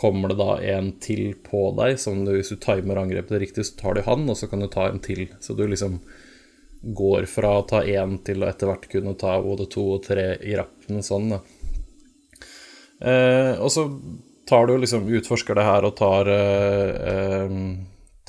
kommer 0.00 0.32
det 0.32 0.38
da 0.40 0.54
en 0.78 0.94
til 1.02 1.34
på 1.44 1.74
deg, 1.76 1.98
som 2.00 2.22
du, 2.24 2.32
hvis 2.38 2.54
du 2.54 2.56
timer 2.62 3.02
angrepet 3.02 3.42
riktig, 3.42 3.66
så 3.68 3.76
tar 3.82 3.98
du 3.98 4.06
han, 4.06 4.24
og 4.30 4.38
så 4.38 4.48
kan 4.48 4.62
du 4.62 4.70
ta 4.72 4.88
en 4.88 5.02
til. 5.04 5.26
Så 5.44 5.58
du 5.58 5.66
liksom 5.68 5.98
går 6.80 7.26
fra 7.28 7.58
å 7.58 7.66
ta 7.68 7.82
én 7.84 8.18
til 8.24 8.42
å 8.42 8.48
etter 8.48 8.70
hvert 8.70 8.88
kunne 8.90 9.16
ta 9.20 9.36
både 9.44 9.68
to 9.70 9.84
og 9.96 10.04
tre 10.06 10.32
i 10.40 10.56
rappen 10.56 11.02
sånn. 11.04 11.34
Eh, 13.00 13.54
og 13.60 13.70
så 13.72 13.86
tar 14.48 14.66
du 14.66 14.76
liksom 14.78 15.08
utforsker 15.20 15.56
det 15.56 15.66
her 15.68 15.86
og 15.88 15.96
tar 16.00 16.30
eh, 16.32 16.90
eh, 17.12 17.56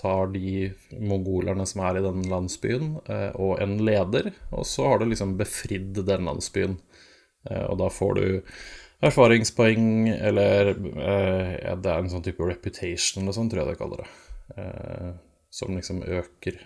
tar 0.01 0.31
de 0.33 0.71
mongolerne 0.97 1.65
som 1.69 1.83
er 1.85 1.99
i 1.99 2.03
den 2.05 2.23
landsbyen, 2.29 2.93
eh, 3.05 3.29
og 3.37 3.61
en 3.61 3.77
leder, 3.85 4.31
og 4.49 4.65
så 4.65 4.87
har 4.89 5.01
du 5.01 5.09
liksom 5.11 5.35
befridd 5.39 5.99
den 6.07 6.25
landsbyen. 6.29 6.77
Eh, 7.49 7.65
og 7.67 7.77
da 7.81 7.89
får 7.93 8.17
du 8.17 8.25
erfaringspoeng, 9.05 10.09
eller 10.13 10.73
eh, 10.73 11.75
det 11.77 11.91
er 11.91 11.99
en 11.99 12.11
sånn 12.11 12.25
type 12.25 12.45
reputation 12.45 13.23
eller 13.23 13.37
sånn, 13.37 13.49
tror 13.51 13.63
jeg 13.63 13.71
det 13.71 13.81
kaller 13.81 14.03
det, 14.03 14.09
eh, 14.57 15.11
som 15.53 15.77
liksom 15.77 16.01
øker. 16.05 16.61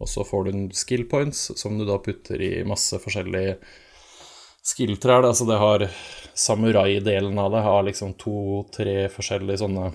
Og 0.00 0.08
så 0.08 0.24
får 0.24 0.48
du 0.48 0.52
skill 0.76 1.04
points, 1.08 1.50
som 1.60 1.76
du 1.78 1.84
da 1.88 1.98
putter 2.00 2.40
i 2.40 2.52
masse 2.64 2.96
forskjellige 3.02 3.58
skill-trær. 4.64 5.26
Altså 5.28 5.46
det 5.48 5.58
har 5.60 5.86
samurai-delen 6.34 7.38
av 7.40 7.52
det 7.52 7.64
har 7.66 7.84
liksom 7.86 8.14
to-tre 8.20 9.04
forskjellige 9.12 9.60
sånne 9.64 9.90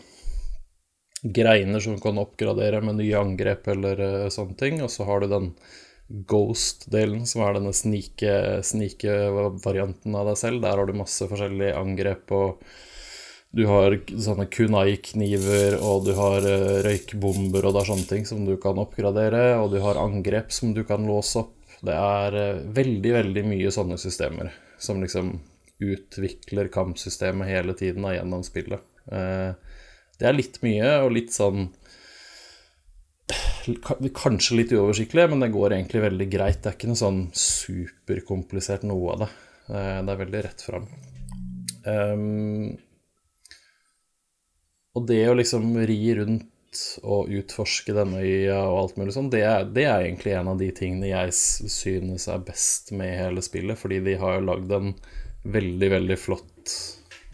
greiner 1.26 1.82
som 1.82 1.98
kan 2.02 2.22
oppgradere 2.22 2.84
med 2.86 3.00
nye 3.00 3.18
angrep 3.18 3.68
eller 3.74 4.02
eh, 4.06 4.30
sånne 4.34 4.58
ting. 4.60 4.82
Og 4.86 4.92
så 4.94 5.08
har 5.10 5.24
du 5.24 5.32
den 5.32 5.52
ghost-delen, 6.30 7.24
som 7.26 7.42
er 7.42 7.56
denne 7.58 7.74
snike- 7.74 8.62
snike-varianten 8.62 10.18
av 10.18 10.30
deg 10.30 10.38
selv. 10.38 10.62
Der 10.62 10.78
har 10.78 10.86
du 10.86 10.94
masse 10.98 11.26
forskjellige 11.32 11.78
angrep, 11.80 12.30
og 12.36 12.62
du 13.56 13.64
har 13.70 13.94
sånne 14.20 14.50
kunai-kniver, 14.52 15.78
og 15.80 16.04
du 16.10 16.12
har 16.18 16.44
eh, 16.44 16.82
røykbomber, 16.84 17.64
og 17.64 17.76
det 17.76 17.82
er 17.82 17.88
sånne 17.88 18.08
ting 18.10 18.26
som 18.28 18.44
du 18.44 18.58
kan 18.60 18.82
oppgradere, 18.82 19.46
og 19.62 19.70
du 19.72 19.78
har 19.84 20.00
angrep 20.02 20.52
som 20.52 20.74
du 20.76 20.82
kan 20.88 21.06
låse 21.08 21.40
opp. 21.40 21.54
Det 21.86 21.96
er 21.96 22.36
eh, 22.36 22.64
veldig, 22.76 23.14
veldig 23.16 23.44
mye 23.48 23.72
sånne 23.72 23.98
systemer 24.02 24.52
som 24.82 25.00
liksom 25.00 25.38
utvikler 25.86 26.68
kampsystemet 26.74 27.48
hele 27.48 27.76
tiden 27.80 28.04
gjennom 28.12 28.44
spillet. 28.44 28.84
Eh, 29.08 29.80
det 30.20 30.28
er 30.28 30.36
litt 30.36 30.60
mye, 30.66 30.92
og 31.06 31.16
litt 31.16 31.36
sånn 31.36 31.70
Kanskje 33.66 34.60
litt 34.60 34.72
uoversiktlig, 34.76 35.24
men 35.32 35.42
det 35.42 35.48
går 35.56 35.74
egentlig 35.74 36.04
veldig 36.04 36.28
greit. 36.30 36.60
Det 36.62 36.70
er 36.70 36.76
ikke 36.76 36.92
noe 36.92 37.00
sånn 37.00 37.24
superkomplisert 37.34 38.84
noe 38.86 39.16
av 39.16 39.24
det. 39.24 39.30
Det 39.66 40.14
er 40.14 40.20
veldig 40.20 40.44
rett 40.46 40.62
fram. 40.62 40.86
Og 44.96 45.08
det 45.10 45.24
å 45.28 45.36
liksom 45.36 45.74
ri 45.88 46.00
rundt 46.18 46.52
og 47.08 47.32
utforske 47.32 47.94
denne 47.96 48.20
øya 48.24 48.58
og 48.68 48.80
alt 48.80 48.98
mulig 49.00 49.16
sånn, 49.16 49.30
det 49.32 49.44
det 49.76 49.86
er 49.88 50.08
egentlig 50.08 50.36
en 50.36 50.52
av 50.52 50.60
de 50.60 50.70
tingene 50.76 51.12
jeg 51.12 51.36
synes 51.36 52.28
er 52.32 52.44
best 52.48 52.92
med 52.96 53.16
hele 53.16 53.44
spillet, 53.44 53.80
fordi 53.80 54.02
de 54.04 54.18
har 54.20 54.38
jo 54.38 54.48
lagd 54.50 54.74
en 54.76 54.92
veldig, 55.46 55.90
veldig 55.94 56.18
flott 56.20 56.76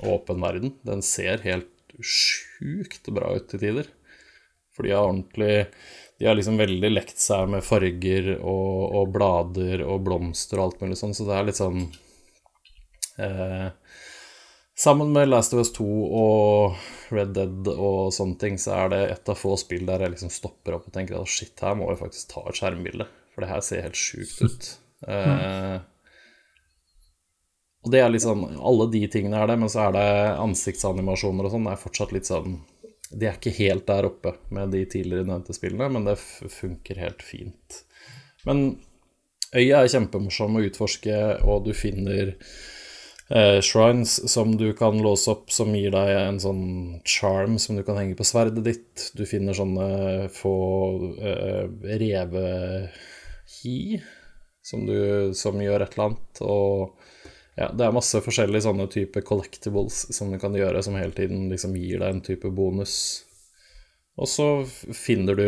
åpen 0.06 0.42
verden. 0.42 0.76
Den 0.86 1.02
ser 1.06 1.44
helt 1.46 1.70
sjukt 2.02 3.10
bra 3.14 3.36
ut 3.38 3.50
til 3.52 3.62
tider. 3.62 3.90
For 4.76 4.88
de 4.88 4.96
har 4.96 5.06
ordentlig 5.06 5.68
De 6.22 6.28
har 6.28 6.38
liksom 6.38 6.60
veldig 6.62 6.90
lekt 6.92 7.18
seg 7.18 7.48
med 7.50 7.66
farger 7.66 8.36
og, 8.38 8.92
og 8.94 9.08
blader 9.16 9.82
og 9.82 10.04
blomster 10.06 10.60
og 10.60 10.68
alt 10.68 10.84
mulig 10.84 11.00
sånn, 11.00 11.16
så 11.18 11.26
det 11.26 11.34
er 11.34 11.48
litt 11.48 11.58
sånn 11.58 11.80
eh, 13.18 13.72
Sammen 14.82 15.12
med 15.14 15.30
Last 15.30 15.54
of 15.54 15.60
Us 15.60 15.70
2 15.74 15.86
og 16.18 16.78
Red 17.14 17.36
Dead 17.36 17.68
og 17.70 18.08
sånne 18.16 18.40
ting, 18.42 18.56
så 18.58 18.74
er 18.80 18.88
det 18.90 19.02
et 19.12 19.28
av 19.30 19.38
få 19.38 19.54
spill 19.62 19.84
der 19.86 20.02
jeg 20.02 20.16
liksom 20.16 20.32
stopper 20.34 20.74
opp 20.74 20.88
og 20.90 20.96
tenker 20.96 21.20
at 21.20 21.30
shit, 21.30 21.54
her 21.62 21.76
må 21.78 21.92
vi 21.92 22.00
faktisk 22.00 22.32
ta 22.32 22.42
et 22.50 22.58
skjermbilde, 22.58 23.06
for 23.30 23.46
det 23.46 23.52
her 23.52 23.62
ser 23.68 23.86
helt 23.86 24.00
sjukt 24.00 24.42
ut. 24.48 24.72
Eh, 25.06 25.76
og 27.82 27.94
det 27.94 28.02
er 28.02 28.18
sånn 28.22 28.44
Alle 28.58 28.86
de 28.94 29.04
tingene 29.10 29.38
er 29.38 29.54
det, 29.54 29.60
men 29.62 29.70
så 29.74 29.86
er 29.86 29.96
det 30.00 30.10
ansiktsanimasjoner 30.48 31.46
og 31.46 31.54
sånn, 31.54 31.70
det 31.70 31.78
er 31.78 31.86
fortsatt 31.86 32.12
litt 32.14 32.30
sånn 32.30 32.60
De 33.10 33.26
er 33.26 33.40
ikke 33.40 33.56
helt 33.58 33.88
der 33.90 34.10
oppe 34.10 34.36
med 34.54 34.74
de 34.74 34.82
tidligere 34.90 35.30
nevnte 35.30 35.58
spillene, 35.58 35.94
men 35.94 36.10
det 36.10 36.18
funker 36.58 37.06
helt 37.06 37.22
fint. 37.26 37.84
Men 38.50 38.80
øya 39.54 39.84
er 39.84 39.94
kjempemorsom 39.94 40.58
å 40.58 40.68
utforske, 40.72 41.18
og 41.46 41.68
du 41.70 41.76
finner 41.78 42.40
shrines 43.64 44.18
som 44.32 44.58
du 44.60 44.74
kan 44.76 44.98
låse 45.02 45.32
opp, 45.32 45.52
som 45.52 45.76
gir 45.76 45.92
deg 45.94 46.10
en 46.18 46.40
sånn 46.44 46.66
charm 47.08 47.60
som 47.62 47.78
du 47.78 47.84
kan 47.88 47.98
henge 48.00 48.18
på 48.20 48.28
sverdet 48.28 48.64
ditt. 48.66 49.12
Du 49.16 49.24
finner 49.30 49.56
sånne 49.56 50.28
få 50.36 50.56
eh, 51.22 51.66
revehi 52.02 53.78
som, 54.62 54.84
som 55.34 55.62
gjør 55.64 55.86
et 55.86 55.96
eller 55.96 56.10
annet, 56.12 56.42
og 56.46 56.98
ja, 57.60 57.68
det 57.76 57.86
er 57.86 57.96
masse 57.96 58.22
forskjellige 58.24 58.66
sånne 58.66 58.88
type 58.92 59.22
collectibles 59.28 60.06
som 60.16 60.32
du 60.32 60.40
kan 60.42 60.56
gjøre, 60.56 60.82
som 60.84 60.96
hele 60.98 61.14
tiden 61.16 61.50
liksom 61.52 61.76
gir 61.78 62.00
deg 62.02 62.10
en 62.16 62.24
type 62.26 62.50
bonus. 62.56 62.96
Og 64.20 64.30
så 64.30 64.50
finner 64.96 65.40
du 65.40 65.48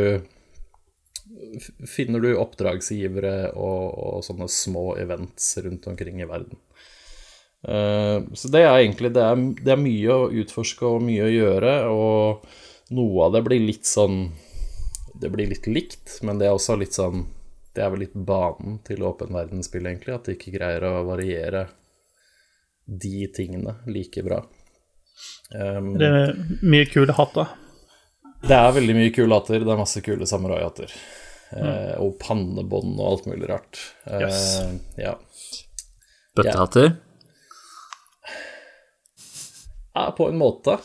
Finner 1.89 2.21
du 2.21 2.33
oppdragsgivere 2.37 3.53
og, 3.57 3.83
og 3.97 4.23
sånne 4.25 4.47
små 4.51 4.95
events 5.01 5.53
rundt 5.63 5.85
omkring 5.89 6.19
i 6.21 6.27
verden. 6.29 6.59
Eh, 7.63 8.17
så 8.35 8.49
det 8.51 8.61
er 8.65 8.81
egentlig 8.81 9.13
det 9.15 9.23
er, 9.23 9.43
det 9.63 9.71
er 9.71 9.79
mye 9.79 10.15
å 10.17 10.31
utforske 10.43 10.83
og 10.89 11.03
mye 11.05 11.23
å 11.23 11.31
gjøre, 11.31 11.75
og 11.87 12.43
noe 12.93 13.25
av 13.27 13.37
det 13.37 13.43
blir 13.45 13.63
litt 13.63 13.87
sånn 13.87 14.25
Det 15.15 15.29
blir 15.31 15.47
litt 15.47 15.67
likt, 15.71 16.17
men 16.27 16.39
det 16.41 16.49
er 16.49 16.57
også 16.57 16.75
litt 16.81 16.93
sånn 16.97 17.21
Det 17.73 17.83
er 17.85 17.89
vel 17.93 18.01
litt 18.03 18.13
banen 18.27 18.79
til 18.83 19.05
åpen 19.07 19.31
verdensspill, 19.33 19.85
egentlig, 19.87 20.13
at 20.17 20.25
de 20.27 20.35
ikke 20.35 20.51
greier 20.57 20.83
å 20.89 21.05
variere 21.07 21.67
de 22.85 23.27
tingene 23.33 23.77
like 23.87 24.21
bra. 24.25 24.41
Um, 25.55 25.93
Det 25.97 26.09
er 26.09 26.33
mye 26.67 26.85
kule 26.91 27.13
hatter. 27.15 27.47
det 28.43 28.57
er 28.57 28.75
veldig 28.75 28.95
mye 28.97 29.13
kule 29.15 29.37
hatter. 29.39 29.63
Det 29.63 29.71
er 29.71 29.79
masse 29.79 30.01
kule 30.03 30.27
samuraihatter. 30.27 30.91
Eh, 31.53 31.93
og 32.01 32.17
pannebånd 32.19 32.97
og 32.99 33.07
alt 33.07 33.25
mulig 33.31 33.47
rart. 33.49 33.79
Eh, 34.05 34.19
Yes. 34.25 34.43
ja. 34.97 35.15
Bøttehatter. 36.35 36.97
Ja, 39.93 40.11
på 40.17 40.29
en 40.29 40.37
måte. 40.37 40.77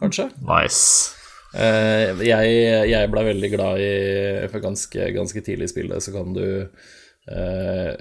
Kanskje. 0.00 0.28
Nice. 0.42 1.14
Uh, 1.54 2.18
jeg 2.24 2.56
jeg 2.90 3.08
ble 3.08 3.22
veldig 3.24 3.48
glad 3.54 3.80
i 3.80 3.92
For 4.52 4.60
ganske, 4.60 5.06
ganske 5.16 5.40
tidlig 5.40 5.70
i 5.70 5.70
spillet 5.72 6.04
så 6.04 6.12
kan 6.12 6.34
du 6.36 6.44
uh, 6.68 7.92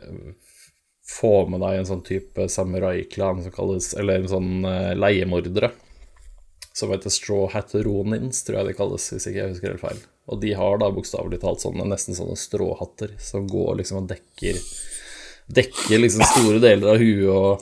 få 1.07 1.31
med 1.47 1.63
deg 1.63 1.77
en 1.77 1.87
sånn 1.87 2.03
type 2.03 2.49
samurai-klan 2.51 3.39
som 3.45 3.53
kalles 3.55 3.93
Eller 3.95 4.19
en 4.19 4.31
sånn 4.33 4.67
uh, 4.67 4.91
leiemordere. 4.99 5.71
Som 6.75 6.91
heter 6.93 7.09
Straw 7.09 7.47
Hat 7.53 7.71
Ronins, 7.73 8.43
tror 8.45 8.59
jeg 8.59 8.69
de 8.69 8.77
kalles, 8.77 9.07
hvis 9.13 9.25
ikke 9.29 9.39
jeg 9.39 9.53
husker 9.55 9.71
helt 9.73 9.81
feil. 9.81 10.03
Og 10.27 10.41
de 10.43 10.51
har 10.59 10.77
da 10.77 10.91
bokstavelig 10.93 11.39
talt 11.41 11.63
sånne 11.63 11.87
nesten 11.87 12.17
sånne 12.17 12.35
stråhatter 12.37 13.15
som 13.23 13.47
går 13.49 13.79
liksom 13.81 14.03
og 14.03 14.11
dekker 14.11 14.59
Dekker 15.47 16.01
liksom 16.01 16.25
store 16.27 16.59
deler 16.59 16.89
av 16.91 16.99
huet 16.99 17.29
og, 17.31 17.61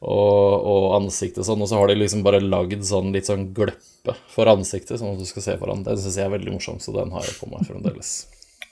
og, 0.00 0.66
og 0.72 0.86
ansiktet 0.96 1.42
og 1.42 1.48
sånn, 1.50 1.64
og 1.64 1.68
så 1.68 1.80
har 1.80 1.90
de 1.90 1.98
liksom 1.98 2.24
bare 2.24 2.40
lagd 2.40 2.84
sånn 2.88 3.12
litt 3.12 3.28
sånn 3.28 3.50
gløppe 3.56 4.16
for 4.32 4.48
ansiktet, 4.48 4.96
sånn 5.00 5.12
at 5.12 5.20
du 5.20 5.28
skal 5.28 5.44
se 5.44 5.56
foran. 5.60 5.84
Den 5.84 6.00
syns 6.00 6.16
jeg 6.16 6.28
er 6.28 6.32
veldig 6.32 6.56
morsom, 6.56 6.80
så 6.80 6.94
den 6.96 7.12
har 7.12 7.26
jeg 7.26 7.36
på 7.36 7.50
meg 7.52 7.68
fremdeles. 7.68 8.14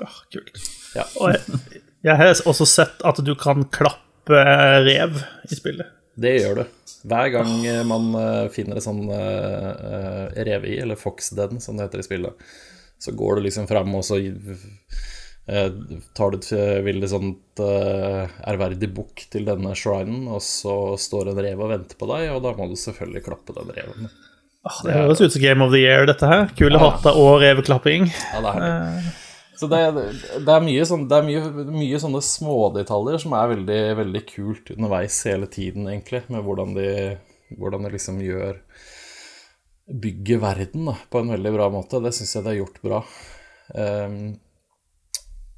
Åh, 0.01 0.19
kult. 0.33 0.57
Ja. 0.97 1.05
Og 1.21 1.35
jeg, 1.35 1.83
jeg 2.07 2.21
har 2.23 2.33
også 2.49 2.69
sett 2.69 3.05
at 3.07 3.21
du 3.25 3.35
kan 3.39 3.69
klappe 3.75 4.41
rev 4.87 5.21
i 5.49 5.59
spillet. 5.59 5.95
Det 6.19 6.35
gjør 6.41 6.63
du. 6.63 6.65
Hver 7.09 7.29
gang 7.31 7.53
eh, 7.67 7.85
man 7.87 8.09
eh, 8.19 8.49
finner 8.51 8.81
en 8.81 8.83
sånn 8.83 9.05
uh, 9.07 10.25
revi, 10.35 10.75
eller 10.83 10.99
fox 10.99 11.31
den, 11.37 11.61
som 11.63 11.79
det 11.79 11.87
heter 11.87 12.03
i 12.03 12.09
spillet, 12.09 12.49
så 12.99 13.15
går 13.15 13.39
du 13.39 13.47
liksom 13.47 13.69
fram, 13.71 13.93
og 13.95 14.03
så 14.07 14.19
eh, 14.19 14.65
tar 15.49 16.35
du 16.35 16.37
et 16.39 16.49
veldig 16.85 17.09
sånt 17.09 17.61
eh, 17.65 18.33
ærverdig 18.51 18.91
bukk 18.93 19.23
til 19.33 19.47
denne 19.49 19.71
shrinen, 19.79 20.27
og 20.29 20.43
så 20.45 20.75
står 21.01 21.31
en 21.33 21.41
rev 21.41 21.63
og 21.65 21.71
venter 21.73 21.97
på 21.97 22.09
deg, 22.11 22.27
og 22.35 22.43
da 22.45 22.53
må 22.59 22.67
du 22.69 22.75
selvfølgelig 22.77 23.23
klappe 23.25 23.55
den 23.57 23.71
reven. 23.73 24.11
Åh, 24.69 24.81
det 24.85 24.97
høres 24.99 25.23
ut 25.23 25.33
som 25.33 25.41
Game 25.47 25.65
of 25.65 25.73
the 25.73 25.81
Year, 25.81 26.05
dette 26.11 26.29
her. 26.29 26.51
Kule 26.59 26.77
Ja. 26.77 26.91
hatter 26.91 27.17
og 27.17 27.41
reveklapping. 27.41 28.11
Ja, 28.35 28.43
det 28.45 28.53
er 28.53 28.61
det. 28.67 29.15
Så 29.59 29.67
det, 29.73 29.79
det 30.45 30.53
er, 30.55 30.61
mye, 30.63 30.85
sånn, 30.87 31.09
det 31.11 31.17
er 31.19 31.25
mye, 31.27 31.65
mye 31.73 31.99
sånne 31.99 32.21
smådetaljer 32.23 33.19
som 33.25 33.33
er 33.35 33.49
veldig, 33.57 33.79
veldig 34.03 34.23
kult 34.29 34.69
underveis 34.77 35.17
hele 35.27 35.49
tiden, 35.51 35.89
egentlig, 35.91 36.21
med 36.31 36.45
hvordan 36.47 36.77
de, 36.77 36.91
hvordan 37.59 37.89
de 37.89 37.95
liksom 37.97 38.21
gjør 38.23 38.61
Bygger 39.89 40.43
verden 40.43 40.85
da, 40.91 40.93
på 41.09 41.23
en 41.23 41.31
veldig 41.33 41.51
bra 41.55 41.71
måte. 41.73 41.97
Det 42.05 42.11
syns 42.13 42.35
jeg 42.37 42.45
de 42.45 42.51
har 42.53 42.59
gjort 42.59 42.83
bra. 42.85 42.99
Ehm, 43.81 44.19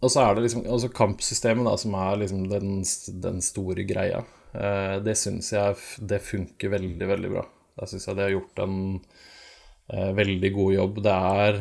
og 0.00 0.12
så 0.12 0.22
er 0.24 0.36
det 0.36 0.46
liksom 0.46 0.64
altså 0.64 0.90
kampsystemet, 0.96 1.66
da, 1.68 1.74
som 1.80 1.96
er 2.00 2.22
liksom 2.22 2.46
den, 2.48 2.78
den 3.24 3.42
store 3.44 3.84
greia. 3.88 4.22
Eh, 4.52 4.96
det 5.04 5.16
syns 5.20 5.52
jeg 5.52 5.76
det 6.10 6.22
funker 6.24 6.72
veldig, 6.72 7.10
veldig 7.10 7.32
bra. 7.34 7.44
Der 7.80 7.90
syns 7.90 8.08
jeg 8.08 8.16
de 8.16 8.24
har 8.24 8.32
gjort 8.32 8.62
en 8.64 8.78
eh, 9.92 10.10
veldig 10.16 10.52
god 10.56 10.74
jobb. 10.78 11.02
Det 11.04 11.18
er 11.42 11.60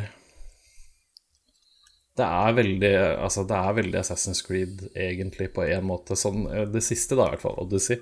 det 2.20 2.28
er 2.28 2.56
veldig 2.58 2.94
Altså, 3.24 3.46
det 3.48 3.60
er 3.60 3.78
veldig 3.78 4.00
Assassin's 4.02 4.42
Creed, 4.46 4.88
egentlig, 4.96 5.52
på 5.56 5.64
en 5.68 5.88
måte. 5.88 6.18
Sånn, 6.20 6.46
eh, 6.52 6.68
det 6.72 6.84
siste, 6.86 7.20
da, 7.20 7.28
i 7.28 7.36
hvert 7.36 7.46
fall. 7.46 7.60
Odyssey. 7.64 8.00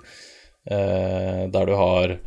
Eh, 0.67 1.44
der 1.53 1.70
du 1.70 1.75
har 1.79 2.17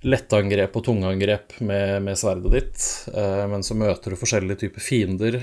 lettangrep 0.00 0.76
og 0.78 0.84
tungangrep 0.86 1.58
med, 1.60 2.00
med 2.06 2.18
sverdet 2.18 2.52
ditt. 2.54 2.86
Eh, 3.12 3.44
men 3.52 3.64
så 3.66 3.76
møter 3.76 4.12
du 4.12 4.20
forskjellige 4.20 4.64
typer 4.64 4.84
fiender. 4.84 5.40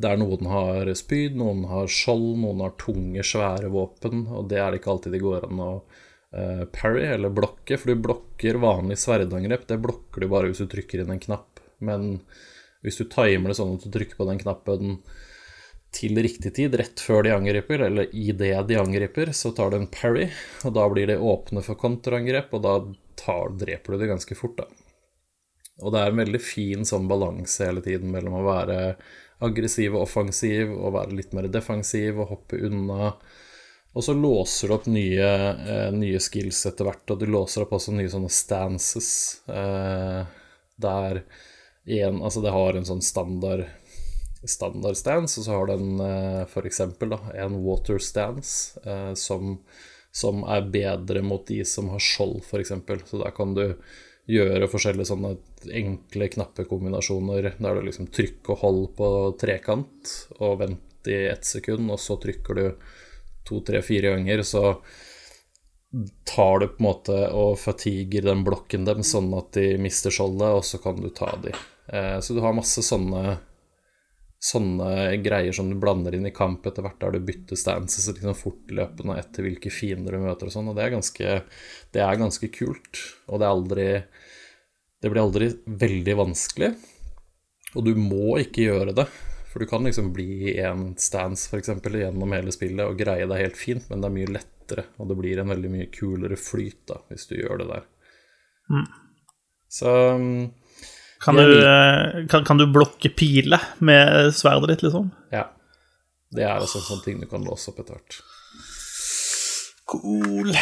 Der 0.00 0.20
noen 0.20 0.48
har 0.48 0.88
spyd, 0.96 1.34
noen 1.38 1.64
har 1.70 1.90
skjold, 1.90 2.38
noen 2.42 2.62
har 2.64 2.76
tunge, 2.80 3.24
svære 3.26 3.72
våpen. 3.72 4.26
Og 4.32 4.48
det 4.50 4.60
er 4.60 4.70
det 4.70 4.80
ikke 4.80 4.94
alltid 4.94 5.16
det 5.16 5.24
går 5.24 5.48
an 5.48 5.64
å 5.64 5.72
uh, 5.80 6.64
parry, 6.72 7.04
eller 7.14 7.34
blokke. 7.34 7.76
For 7.76 7.92
du 7.92 8.04
blokker 8.06 8.60
vanlig 8.62 9.00
sverdangrep. 9.02 9.66
Det 9.68 9.80
blokker 9.82 10.24
du 10.24 10.30
bare 10.32 10.50
hvis 10.50 10.62
du 10.62 10.70
trykker 10.70 11.04
inn 11.04 11.12
en 11.16 11.22
knapp. 11.22 11.60
Men 11.84 12.14
hvis 12.84 13.00
du 13.00 13.04
timer 13.12 13.52
det 13.52 13.58
sånn 13.58 13.76
at 13.76 13.84
du 13.84 13.92
trykker 13.92 14.16
på 14.16 14.28
den 14.28 14.40
knappen 14.40 15.00
til 15.94 16.20
riktig 16.22 16.52
tid, 16.54 16.74
rett 16.78 17.02
før 17.02 17.24
de 17.26 17.32
angriper, 17.34 17.82
eller 17.88 18.12
idet 18.14 18.54
de 18.68 18.78
angriper, 18.78 19.32
så 19.36 19.50
tar 19.52 19.72
du 19.72 19.80
en 19.80 19.88
parry, 19.90 20.28
og 20.64 20.76
da 20.76 20.84
blir 20.92 21.10
det 21.10 21.18
åpne 21.18 21.64
for 21.66 21.78
kontraangrep, 21.80 22.54
og 22.54 22.62
da 22.62 22.74
tar, 23.18 23.56
dreper 23.58 23.96
du 23.96 24.04
det 24.04 24.10
ganske 24.12 24.36
fort, 24.38 24.62
da. 24.62 24.68
Og 25.80 25.92
det 25.94 26.02
er 26.02 26.12
en 26.12 26.20
veldig 26.20 26.40
fin 26.44 26.86
sånn 26.86 27.08
balanse 27.10 27.66
hele 27.66 27.82
tiden 27.84 28.12
mellom 28.12 28.38
å 28.38 28.46
være 28.46 28.78
aggressiv 29.44 29.94
og 29.96 30.04
offensiv, 30.06 30.72
og 30.74 30.96
være 30.98 31.16
litt 31.18 31.34
mer 31.36 31.48
defensiv 31.52 32.20
og 32.20 32.34
hoppe 32.34 32.60
unna. 32.68 33.12
Og 33.90 34.06
så 34.06 34.14
låser 34.14 34.70
du 34.70 34.76
opp 34.76 34.86
nye, 34.86 35.30
eh, 35.74 35.88
nye 35.96 36.20
skills 36.22 36.62
etter 36.70 36.86
hvert, 36.86 37.04
og 37.10 37.18
du 37.18 37.26
låser 37.26 37.64
opp 37.64 37.74
også 37.78 37.96
nye 37.96 38.10
sånne 38.12 38.30
stances, 38.30 39.10
eh, 39.50 40.22
der 40.80 41.24
en, 41.90 42.20
altså 42.22 42.42
det 42.44 42.54
har 42.54 42.76
en 42.76 42.86
sånn 42.86 43.02
standard 43.02 43.66
standard 44.48 44.96
stance, 44.96 45.40
og 45.40 45.44
så 45.44 45.56
har 45.56 45.66
den 45.68 46.00
eh, 46.00 47.08
da, 47.10 47.18
en 47.44 47.58
water 47.64 47.98
stance 48.00 48.80
eh, 48.84 49.12
som, 49.14 49.58
som 50.12 50.44
er 50.48 50.70
bedre 50.72 51.22
mot 51.22 51.44
de 51.46 51.60
som 51.64 51.90
har 51.92 52.00
skjold, 52.00 52.40
eksempel. 52.60 53.02
Så 53.06 53.20
der 53.20 53.34
kan 53.36 53.54
du 53.54 53.74
gjøre 54.30 54.68
forskjellige 54.70 55.08
sånne 55.10 55.34
enkle 55.76 56.28
knappekombinasjoner 56.34 57.52
der 57.58 57.78
du 57.78 57.86
liksom 57.86 58.10
trykk 58.14 58.52
og 58.52 58.64
hold 58.64 58.82
på 58.98 59.10
trekant 59.40 60.14
og 60.38 60.60
vent 60.60 61.08
i 61.08 61.22
ett 61.30 61.46
sekund, 61.48 61.88
og 61.90 62.00
så 62.00 62.18
trykker 62.20 62.58
du 62.58 62.66
to, 63.48 63.60
tre, 63.64 63.80
fire 63.82 64.12
ganger, 64.14 64.42
så 64.44 64.74
tar 66.28 66.60
du 66.60 66.68
på 66.68 66.78
en 66.78 66.86
måte 66.86 67.16
og 67.34 67.56
fatiger 67.58 68.28
den 68.28 68.44
blokken 68.46 68.84
dem 68.86 69.02
sånn 69.06 69.32
at 69.34 69.54
de 69.56 69.74
mister 69.82 70.14
skjoldet, 70.14 70.60
og 70.60 70.64
så 70.66 70.78
kan 70.82 71.00
du 71.00 71.08
ta 71.14 71.32
de. 71.42 71.54
Eh, 71.90 72.18
så 72.22 72.36
du 72.36 72.42
har 72.44 72.54
masse 72.54 72.84
sånne 72.86 73.38
sånne 74.40 75.18
greier 75.20 75.52
som 75.52 75.68
du 75.68 75.76
blander 75.80 76.14
inn 76.16 76.24
i 76.28 76.32
kamp 76.34 76.64
etter 76.66 76.84
hvert, 76.84 77.00
der 77.02 77.12
du 77.12 77.26
bytter 77.28 77.58
stances 77.60 78.08
liksom 78.08 78.36
fortløpende 78.38 79.18
etter 79.20 79.44
hvilke 79.44 79.72
fiender 79.72 80.16
du 80.16 80.24
møter 80.24 80.48
og 80.48 80.54
sånn, 80.54 80.70
og 80.72 80.78
det 80.78 80.86
er 80.86 80.94
ganske, 80.94 81.34
det 81.92 82.04
er 82.04 82.20
ganske 82.22 82.48
kult. 82.54 83.02
Og 83.28 83.40
det 83.40 83.46
er 83.46 83.54
aldri 83.54 83.88
Det 85.00 85.08
blir 85.08 85.22
aldri 85.22 85.46
veldig 85.64 86.14
vanskelig, 86.18 86.74
og 87.72 87.84
du 87.86 87.94
må 87.96 88.34
ikke 88.42 88.66
gjøre 88.66 88.92
det. 88.92 89.06
For 89.48 89.62
du 89.62 89.66
kan 89.66 89.86
liksom 89.86 90.10
bli 90.12 90.50
i 90.52 90.58
en 90.62 90.90
stance 91.00 91.48
f.eks. 91.48 91.70
gjennom 91.80 92.34
hele 92.36 92.52
spillet 92.52 92.84
og 92.84 92.98
greie 93.00 93.24
deg 93.26 93.40
helt 93.40 93.56
fint, 93.56 93.86
men 93.88 94.02
det 94.02 94.10
er 94.10 94.16
mye 94.18 94.34
lettere, 94.34 94.84
og 95.00 95.08
det 95.08 95.16
blir 95.18 95.40
en 95.40 95.54
veldig 95.54 95.70
mye 95.72 95.88
kulere 95.94 96.36
flyt 96.36 96.82
da, 96.92 97.00
hvis 97.08 97.26
du 97.30 97.38
gjør 97.38 97.62
det 97.62 97.70
der. 97.72 97.88
Så 99.72 99.94
um, 100.20 100.50
Kan 101.20 101.36
du, 101.36 101.48
eh, 101.60 102.26
kan, 102.32 102.44
kan 102.48 102.60
du 102.60 102.66
blokke 102.72 103.10
piler 103.12 103.60
med 103.78 104.34
sverdet 104.34 104.74
ditt, 104.74 104.86
liksom? 104.88 105.10
ja. 105.34 105.48
Det 106.30 106.44
er 106.46 106.62
også 106.62 106.78
en 106.78 106.86
sånn 106.86 107.00
ting 107.02 107.16
du 107.18 107.26
kan 107.26 107.42
låse 107.42 107.72
opp 107.72 107.80
etter 107.82 107.96
hvert. 107.96 108.20
Cool. 109.90 110.52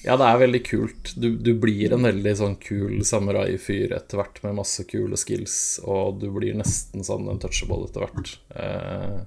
Ja, 0.00 0.14
det 0.16 0.24
er 0.24 0.38
veldig 0.40 0.60
kult. 0.64 1.10
Du, 1.20 1.34
du 1.36 1.50
blir 1.60 1.92
en 1.92 2.06
veldig 2.06 2.32
sånn 2.38 2.54
kul 2.62 3.02
samurai-fyr 3.04 3.92
etter 3.92 4.16
hvert 4.16 4.40
med 4.46 4.56
masse 4.56 4.86
kule 4.88 5.18
skills, 5.20 5.58
og 5.84 6.22
du 6.22 6.30
blir 6.32 6.56
nesten 6.56 7.04
sånn 7.04 7.28
en 7.28 7.42
touchable 7.42 7.84
etter 7.90 8.06
hvert. 8.06 8.32
Eh, 8.56 9.18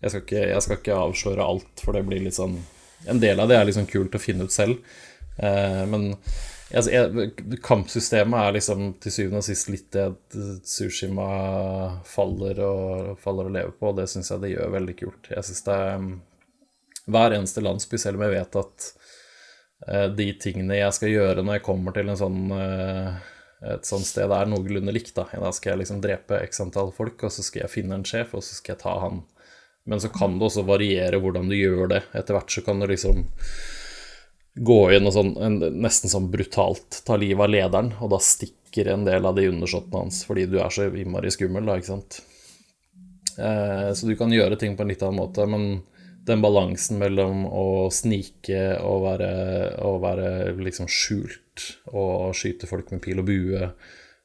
jeg, 0.00 0.10
skal 0.10 0.24
ikke, 0.24 0.42
jeg 0.50 0.66
skal 0.66 0.80
ikke 0.80 0.98
avsløre 1.04 1.46
alt, 1.46 1.84
for 1.84 1.94
det 1.94 2.02
blir 2.08 2.24
litt 2.26 2.38
sånn 2.38 2.58
En 3.04 3.18
del 3.20 3.36
av 3.36 3.50
det 3.50 3.56
er 3.58 3.66
liksom 3.68 3.84
kult 3.84 4.14
å 4.16 4.18
finne 4.18 4.46
ut 4.48 4.52
selv, 4.54 4.78
eh, 5.36 5.82
men 5.84 6.14
altså, 6.72 7.26
kampsystemet 7.64 8.38
er 8.40 8.54
liksom 8.56 8.86
til 9.02 9.12
syvende 9.12 9.42
og 9.42 9.46
sist 9.46 9.68
litt 9.72 9.90
det 9.94 10.06
Sushima 10.68 11.26
faller 12.08 12.60
og, 12.64 13.10
faller 13.20 13.50
og 13.50 13.56
lever 13.56 13.74
på, 13.76 13.90
og 13.90 13.98
det 14.00 14.08
syns 14.10 14.32
jeg 14.32 14.44
det 14.44 14.54
gjør 14.54 14.72
veldig 14.78 14.96
kult. 15.02 15.28
Jeg 15.34 15.44
synes 15.48 15.66
det 15.66 15.76
er 15.88 16.08
hver 17.14 17.36
eneste 17.36 17.60
landsby, 17.64 18.00
selv 18.00 18.18
om 18.18 18.24
jeg 18.24 18.36
vet 18.38 18.58
at 18.62 18.88
uh, 19.90 20.08
de 20.16 20.28
tingene 20.40 20.80
jeg 20.80 20.96
skal 20.96 21.12
gjøre 21.12 21.44
når 21.44 21.58
jeg 21.58 21.66
kommer 21.66 21.96
til 21.96 22.08
en 22.08 22.20
sånn, 22.20 22.40
uh, 22.48 23.20
et 23.74 23.88
sånt 23.88 24.08
sted, 24.08 24.32
er 24.32 24.48
noenlunde 24.48 24.94
likt. 24.94 25.12
Da. 25.18 25.28
da 25.28 25.52
skal 25.52 25.74
jeg 25.74 25.84
liksom 25.84 26.00
drepe 26.04 26.40
x 26.48 26.64
antall 26.64 26.94
folk, 26.96 27.20
og 27.26 27.32
så 27.34 27.44
skal 27.44 27.66
jeg 27.66 27.74
finne 27.76 27.98
en 27.98 28.08
sjef, 28.08 28.32
og 28.32 28.44
så 28.44 28.56
skal 28.56 28.74
jeg 28.74 28.84
ta 28.86 28.96
han. 29.04 29.22
Men 29.84 30.00
så 30.00 30.08
kan 30.08 30.38
det 30.38 30.48
også 30.48 30.64
variere 30.64 31.20
hvordan 31.20 31.50
du 31.50 31.58
gjør 31.58 31.90
det. 31.92 32.04
Etter 32.16 32.38
hvert 32.38 32.52
så 32.52 32.64
kan 32.64 32.80
du 32.80 32.88
liksom 32.88 33.26
gå 34.54 34.78
inn 34.94 35.08
og 35.08 35.14
sånn, 35.16 35.32
en, 35.42 35.58
nesten 35.82 36.12
sånn 36.12 36.30
brutalt 36.30 37.02
ta 37.06 37.16
livet 37.18 37.42
av 37.46 37.50
lederen, 37.50 37.90
og 38.00 38.12
da 38.14 38.20
stikker 38.22 38.92
en 38.92 39.06
del 39.06 39.26
av 39.26 39.34
de 39.38 39.48
undersåttene 39.50 40.04
hans 40.04 40.22
fordi 40.28 40.46
du 40.50 40.60
er 40.62 40.70
så 40.74 40.86
innmari 40.90 41.32
skummel, 41.34 41.66
da, 41.66 41.78
ikke 41.78 41.90
sant. 41.90 42.20
Eh, 43.38 43.90
så 43.94 44.06
du 44.06 44.14
kan 44.18 44.32
gjøre 44.32 44.58
ting 44.60 44.76
på 44.76 44.84
en 44.84 44.92
litt 44.92 45.02
annen 45.02 45.18
måte, 45.18 45.46
men 45.50 45.82
den 46.24 46.40
balansen 46.40 47.00
mellom 47.02 47.44
å 47.50 47.90
snike 47.92 48.78
og 48.80 49.02
være, 49.04 49.32
og 49.84 50.00
være 50.04 50.54
liksom 50.62 50.88
skjult 50.88 51.66
og 51.92 52.32
skyte 52.36 52.70
folk 52.70 52.94
med 52.94 53.02
pil 53.04 53.20
og 53.20 53.28
bue, 53.28 53.66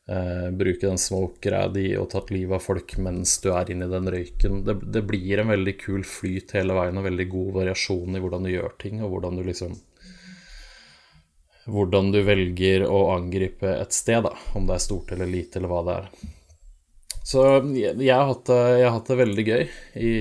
eh, 0.07 0.47
bruke 0.61 0.85
den 0.85 1.01
smoke-greia 1.01 1.73
di 1.73 1.89
og 1.99 2.07
tatt 2.13 2.31
livet 2.31 2.55
av 2.59 2.63
folk 2.63 2.95
mens 3.01 3.35
du 3.43 3.49
er 3.51 3.73
inni 3.73 3.89
den 3.91 4.07
røyken 4.13 4.63
det, 4.65 4.77
det 4.95 5.03
blir 5.09 5.41
en 5.41 5.51
veldig 5.51 5.75
kul 5.81 6.05
flyt 6.07 6.55
hele 6.55 6.77
veien 6.77 6.97
og 7.01 7.05
veldig 7.09 7.27
god 7.33 7.51
variasjon 7.59 8.15
i 8.15 8.23
hvordan 8.23 8.47
du 8.47 8.53
gjør 8.53 8.79
ting, 8.79 9.03
og 9.03 9.17
hvordan 9.17 9.41
du 9.41 9.43
liksom 9.49 9.75
Hvordan 11.69 12.11
du 12.13 12.19
velger 12.25 12.85
å 12.89 13.05
angripe 13.13 13.71
et 13.77 13.95
sted, 13.95 14.23
da, 14.25 14.33
om 14.57 14.67
det 14.67 14.75
er 14.77 14.83
stort 14.83 15.13
eller 15.15 15.29
lite, 15.29 15.59
eller 15.59 15.71
hva 15.71 15.85
det 15.87 15.95
er. 16.01 16.11
Så 17.29 17.43
jeg, 17.77 17.93
jeg, 18.01 18.13
har, 18.15 18.25
hatt 18.31 18.47
det, 18.49 18.59
jeg 18.79 18.85
har 18.87 18.95
hatt 18.95 19.09
det 19.11 19.17
veldig 19.19 19.43
gøy 19.45 19.63
i, 20.01 20.13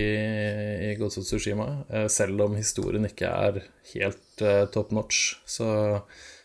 i 0.90 0.90
of 1.00 1.14
Tsushima. 1.14 1.68
Eh, 1.88 2.08
Selv 2.12 2.44
om 2.44 2.56
historien 2.58 3.08
ikke 3.08 3.30
er 3.32 3.62
helt 3.94 4.42
uh, 4.44 4.66
top 4.74 4.92
notch, 4.92 5.38
så 5.48 5.68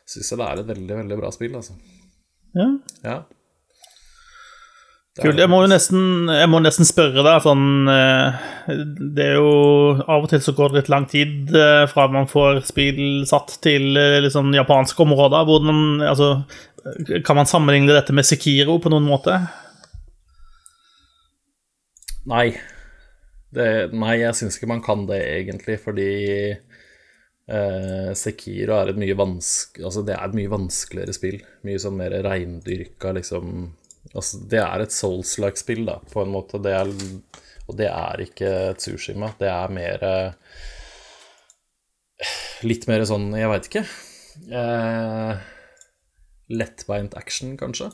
syns 0.08 0.32
jeg 0.32 0.40
det 0.40 0.48
er 0.48 0.62
et 0.62 0.70
veldig, 0.72 0.96
veldig 1.02 1.18
bra 1.20 1.32
spill, 1.36 1.58
altså. 1.60 1.76
Ja. 2.56 2.70
Ja. 3.04 3.18
Kult. 5.14 5.38
Jeg 5.38 5.46
må 5.46 5.60
jo 5.62 5.70
nesten, 5.70 6.30
jeg 6.34 6.50
må 6.50 6.58
nesten 6.64 6.88
spørre 6.90 7.22
deg 7.22 7.44
sånn 7.46 7.90
eh, 7.92 8.46
Det 9.14 9.28
er 9.28 9.36
jo 9.38 9.52
Av 10.10 10.24
og 10.24 10.32
til 10.32 10.42
så 10.42 10.56
går 10.58 10.72
det 10.72 10.80
litt 10.80 10.90
lang 10.90 11.06
tid 11.12 11.54
eh, 11.54 11.84
fra 11.92 12.08
man 12.10 12.26
får 12.32 12.64
spill 12.66 13.22
satt 13.30 13.60
til 13.62 13.94
eh, 14.00 14.18
liksom 14.26 14.50
japanske 14.58 15.06
områder. 15.06 15.46
Hvordan, 15.46 16.02
altså, 16.10 16.32
kan 17.28 17.38
man 17.38 17.50
sammenligne 17.50 17.94
dette 17.94 18.16
med 18.18 18.26
Sekiro 18.26 18.80
på 18.82 18.90
noen 18.90 19.06
måte? 19.06 19.38
Nei. 22.34 22.48
Det, 23.54 23.70
nei, 23.94 24.16
jeg 24.24 24.34
syns 24.40 24.58
ikke 24.58 24.72
man 24.72 24.82
kan 24.82 25.06
det, 25.06 25.22
egentlig, 25.38 25.78
fordi 25.84 26.10
Eh, 27.44 28.14
Sekiro 28.16 28.78
er 28.78 28.94
et 28.94 29.00
mye 29.02 29.16
vanskeligere 29.20 29.90
Altså, 29.90 30.04
det 30.08 30.14
er 30.16 30.30
et 30.30 30.38
mye 30.38 30.52
vanskeligere 30.52 31.16
spill. 31.16 31.42
Mye 31.68 31.82
sånn 31.82 31.98
mer 32.00 32.16
reindyrka, 32.24 33.12
liksom 33.18 33.66
Altså, 34.14 34.40
det 34.50 34.60
er 34.62 34.84
et 34.84 34.94
souls-like 34.94 35.58
spill, 35.58 35.86
da, 35.90 35.96
på 36.14 36.22
en 36.22 36.32
måte. 36.34 36.60
Det 36.62 36.74
er, 36.78 36.92
og 37.68 37.78
det 37.80 37.88
er 37.90 38.22
ikke 38.28 38.52
Tsushima. 38.78 39.32
Det 39.40 39.50
er 39.50 39.74
mer 39.74 40.04
eh, 40.06 40.60
Litt 42.64 42.86
mer 42.88 43.04
sånn, 43.10 43.32
jeg 43.36 43.50
veit 43.52 43.66
ikke 43.68 43.82
eh, 44.54 45.42
Lettbeint 46.54 47.16
action, 47.20 47.56
kanskje. 47.60 47.90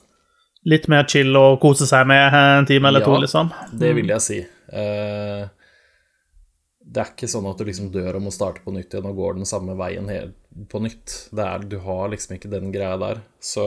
Litt 0.70 0.90
mer 0.92 1.06
chill 1.10 1.32
å 1.40 1.56
kose 1.62 1.88
seg 1.88 2.06
med 2.10 2.36
en 2.36 2.68
time 2.68 2.90
eller 2.92 3.02
Ja. 3.06 3.08
to, 3.08 3.16
liksom. 3.24 3.52
Det 3.80 3.94
vil 3.96 4.12
jeg 4.12 4.22
si. 4.26 4.40
Eh, 4.76 5.46
det 6.90 7.02
er 7.04 7.12
ikke 7.14 7.30
sånn 7.32 7.48
at 7.50 7.58
du 7.62 7.66
liksom 7.70 7.92
dør 7.94 8.18
og 8.20 8.26
må 8.28 8.32
starte 8.34 8.62
på 8.66 8.74
nytt 8.76 8.92
igjen 8.94 9.08
og 9.08 9.16
går 9.22 9.38
den 9.40 9.48
samme 9.50 9.76
veien 9.80 10.10
helt 10.12 10.36
på 10.70 10.82
nytt. 10.84 11.30
Det 11.32 11.46
er, 11.46 11.60
du 11.70 11.78
har 11.86 12.10
liksom 12.12 12.36
ikke 12.36 12.52
den 12.52 12.74
greia 12.76 12.98
der. 13.00 13.22
Så 13.40 13.66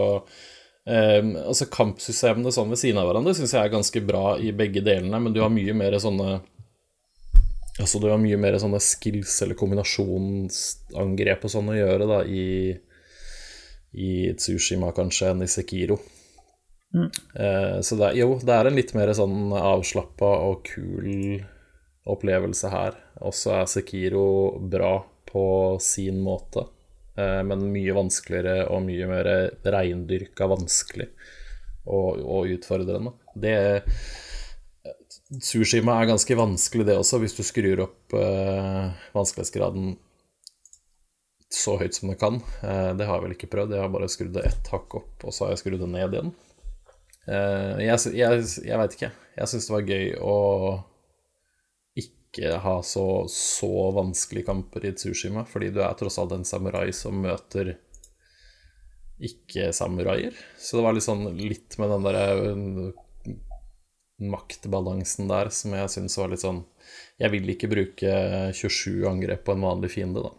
eh, 0.88 1.21
altså 1.47 1.68
kampsystemene 1.73 2.53
sånn 2.55 2.73
ved 2.73 2.81
siden 2.81 3.01
av 3.03 3.11
hverandre 3.11 3.35
syns 3.37 3.55
jeg 3.55 3.62
er 3.62 3.75
ganske 3.75 4.05
bra 4.07 4.38
i 4.38 4.55
begge 4.57 4.85
delene, 4.85 5.21
men 5.21 5.35
du 5.35 5.42
har 5.45 5.53
mye 5.53 5.77
mer 5.77 5.99
sånne 6.03 6.40
Altså 7.81 7.97
du 8.03 8.11
har 8.11 8.18
mye 8.21 8.37
mer 8.37 8.53
sånne 8.61 8.77
skills 8.85 9.38
eller 9.42 9.57
kombinasjonsangrep 9.57 11.47
og 11.49 11.53
sånn 11.55 11.71
å 11.73 11.77
gjøre 11.79 12.09
da 12.11 12.18
i 12.29 12.42
i 13.92 14.33
Tsushima 14.37 14.92
kanskje 14.97 15.31
enn 15.33 15.45
i 15.45 15.49
Sekiro. 15.51 15.99
Eh, 17.35 17.81
så 17.81 17.97
det 17.97 18.07
er, 18.09 18.18
jo, 18.23 18.37
det 18.42 18.55
er 18.57 18.68
en 18.68 18.77
litt 18.77 18.92
mer 18.97 19.12
sånn 19.16 19.53
avslappa 19.57 20.31
og 20.49 20.66
kul 20.68 21.40
opplevelse 22.09 22.73
her. 22.73 22.97
Og 23.25 23.37
så 23.37 23.57
er 23.61 23.71
Sekiro 23.71 24.27
bra 24.73 24.99
på 25.29 25.45
sin 25.81 26.21
måte, 26.25 26.66
men 27.18 27.66
mye 27.75 27.92
vanskeligere 27.92 28.70
og 28.72 28.87
mye 28.87 29.07
mer 29.11 29.27
reindyrka 29.68 30.46
vanskelig 30.48 31.11
og, 31.85 32.22
og 32.22 32.55
utfordrende. 32.55 33.12
Det 33.37 33.57
Tsushima 35.40 35.94
er 35.96 36.11
ganske 36.11 36.37
vanskelig, 36.37 36.85
det 36.87 36.96
også, 36.98 37.18
hvis 37.22 37.37
du 37.37 37.42
skrur 37.46 37.87
opp 37.87 38.16
eh, 38.18 39.05
vanskelighetsgraden 39.16 39.94
så 41.53 41.77
høyt 41.81 41.96
som 41.96 42.11
det 42.12 42.18
kan. 42.20 42.40
Eh, 42.64 42.90
det 42.98 43.07
har 43.09 43.16
jeg 43.18 43.25
vel 43.27 43.37
ikke 43.37 43.51
prøvd, 43.55 43.72
jeg 43.77 43.85
har 43.85 43.92
bare 43.92 44.11
skrudd 44.12 44.35
det 44.37 44.44
ett 44.51 44.72
hakk 44.72 44.98
opp, 45.01 45.14
og 45.25 45.33
så 45.33 45.46
har 45.46 45.55
jeg 45.55 45.62
skrudd 45.62 45.81
det 45.81 45.88
ned 45.88 46.16
igjen. 46.18 46.33
Eh, 47.29 47.81
jeg 47.87 48.14
jeg, 48.18 48.44
jeg 48.68 48.81
veit 48.83 48.96
ikke. 48.98 49.12
Jeg 49.38 49.53
syns 49.53 49.68
det 49.68 49.77
var 49.77 49.92
gøy 49.94 50.12
å 50.20 50.37
ikke 52.33 52.59
ha 52.64 52.79
så, 52.83 53.25
så 53.29 53.90
vanskelige 53.92 54.49
kamper 54.49 54.87
i 54.88 54.95
Tsushima, 54.97 55.45
fordi 55.45 55.68
du 55.75 55.83
er 55.85 55.92
tross 55.99 56.16
alt 56.18 56.33
en 56.33 56.47
samurai 56.49 56.88
som 56.97 57.18
møter 57.21 57.75
ikke-samuraier. 59.23 60.35
Så 60.59 60.79
det 60.79 60.85
var 60.87 60.97
litt 60.97 61.05
sånn 61.05 61.27
litt 61.37 61.77
med 61.79 61.92
den 61.92 62.07
derre 62.09 62.92
maktbalansen 64.23 65.29
der 65.31 65.51
som 65.53 65.75
jeg 65.77 65.90
syns 65.90 66.14
var 66.21 66.31
litt 66.31 66.45
sånn 66.45 66.61
Jeg 67.18 67.33
vil 67.33 67.49
ikke 67.51 67.71
bruke 67.71 68.12
27 68.55 69.05
angrep 69.09 69.45
på 69.47 69.55
en 69.55 69.64
vanlig 69.66 69.92
fiende, 69.92 70.25
da. 70.25 70.33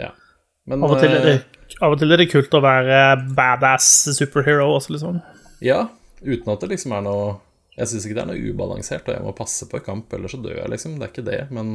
Ja. 0.00 0.10
Men 0.68 0.84
Av 0.84 0.94
og, 0.94 1.00
til 1.02 1.14
er 1.14 1.24
det, 1.24 1.36
eh, 1.38 1.78
av 1.82 1.94
og 1.94 2.02
til 2.02 2.12
er 2.12 2.20
det 2.20 2.28
kult 2.30 2.54
å 2.54 2.62
være 2.62 2.98
badass 3.36 3.88
superhero 4.18 4.68
også, 4.74 4.96
liksom. 4.96 5.22
Ja, 5.64 5.86
uten 6.22 6.52
at 6.52 6.62
det 6.62 6.72
liksom 6.74 6.94
er 6.98 7.06
noe 7.06 7.32
Jeg 7.78 7.88
syns 7.88 8.06
ikke 8.06 8.18
det 8.18 8.24
er 8.24 8.30
noe 8.32 8.52
ubalansert, 8.52 9.08
og 9.08 9.16
jeg 9.16 9.24
må 9.24 9.34
passe 9.36 9.68
på 9.68 9.80
i 9.80 9.84
kamp, 9.84 10.12
ellers 10.12 10.34
så 10.36 10.42
dør 10.44 10.58
jeg, 10.58 10.72
liksom. 10.74 10.98
Det 10.98 11.06
er 11.06 11.12
ikke 11.14 11.26
det, 11.28 11.40
men 11.56 11.74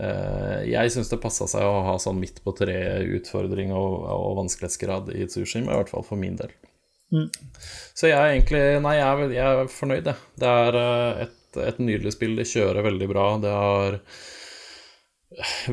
eh, 0.00 0.60
jeg 0.72 0.94
syns 0.94 1.12
det 1.12 1.22
passa 1.22 1.46
seg 1.50 1.66
å 1.66 1.82
ha 1.88 1.96
sånn 2.02 2.18
midt 2.20 2.42
på 2.44 2.54
treet-utfordring 2.58 3.74
og, 3.76 3.98
og 4.10 4.38
vanskelighetsgrad 4.42 5.12
i 5.14 5.28
Tsushima, 5.30 5.72
i 5.72 5.82
hvert 5.82 5.92
fall 5.94 6.06
for 6.06 6.20
min 6.20 6.38
del. 6.40 6.54
Så 7.94 8.08
jeg 8.08 8.18
er 8.18 8.32
egentlig 8.32 8.62
Nei, 8.82 8.96
jeg 8.98 9.06
er, 9.06 9.34
jeg 9.36 9.58
er 9.60 9.68
fornøyd, 9.70 10.08
jeg. 10.10 10.30
Det 10.40 10.54
er 10.64 10.78
eh, 10.80 11.26
et, 11.28 11.60
et 11.68 11.82
nydelig 11.82 12.14
spill. 12.16 12.34
Det 12.40 12.48
kjører 12.50 12.88
veldig 12.88 13.10
bra. 13.10 13.26
Det 13.42 13.52
har 13.54 14.00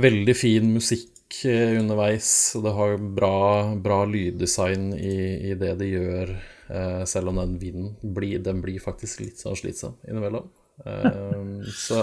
veldig 0.01 0.35
fin 0.37 0.69
musikk 0.73 1.41
eh, 1.45 1.77
underveis, 1.79 2.29
og 2.57 2.65
det 2.67 2.75
har 2.77 2.97
bra, 3.21 3.35
bra 3.81 4.03
lyddesign 4.09 4.91
i, 4.97 5.17
i 5.51 5.57
det 5.59 5.75
de 5.81 5.89
gjør, 5.91 6.33
eh, 6.33 6.60
selv 7.09 7.31
om 7.31 7.39
den 7.41 7.57
vinden 7.59 8.13
blir, 8.15 8.39
den 8.39 8.61
blir 8.63 8.79
faktisk 8.79 9.23
litt 9.23 9.41
sånn 9.41 9.57
slitsom 9.59 9.97
innimellom. 10.07 10.49
Eh, 10.85 11.71
så 11.87 12.01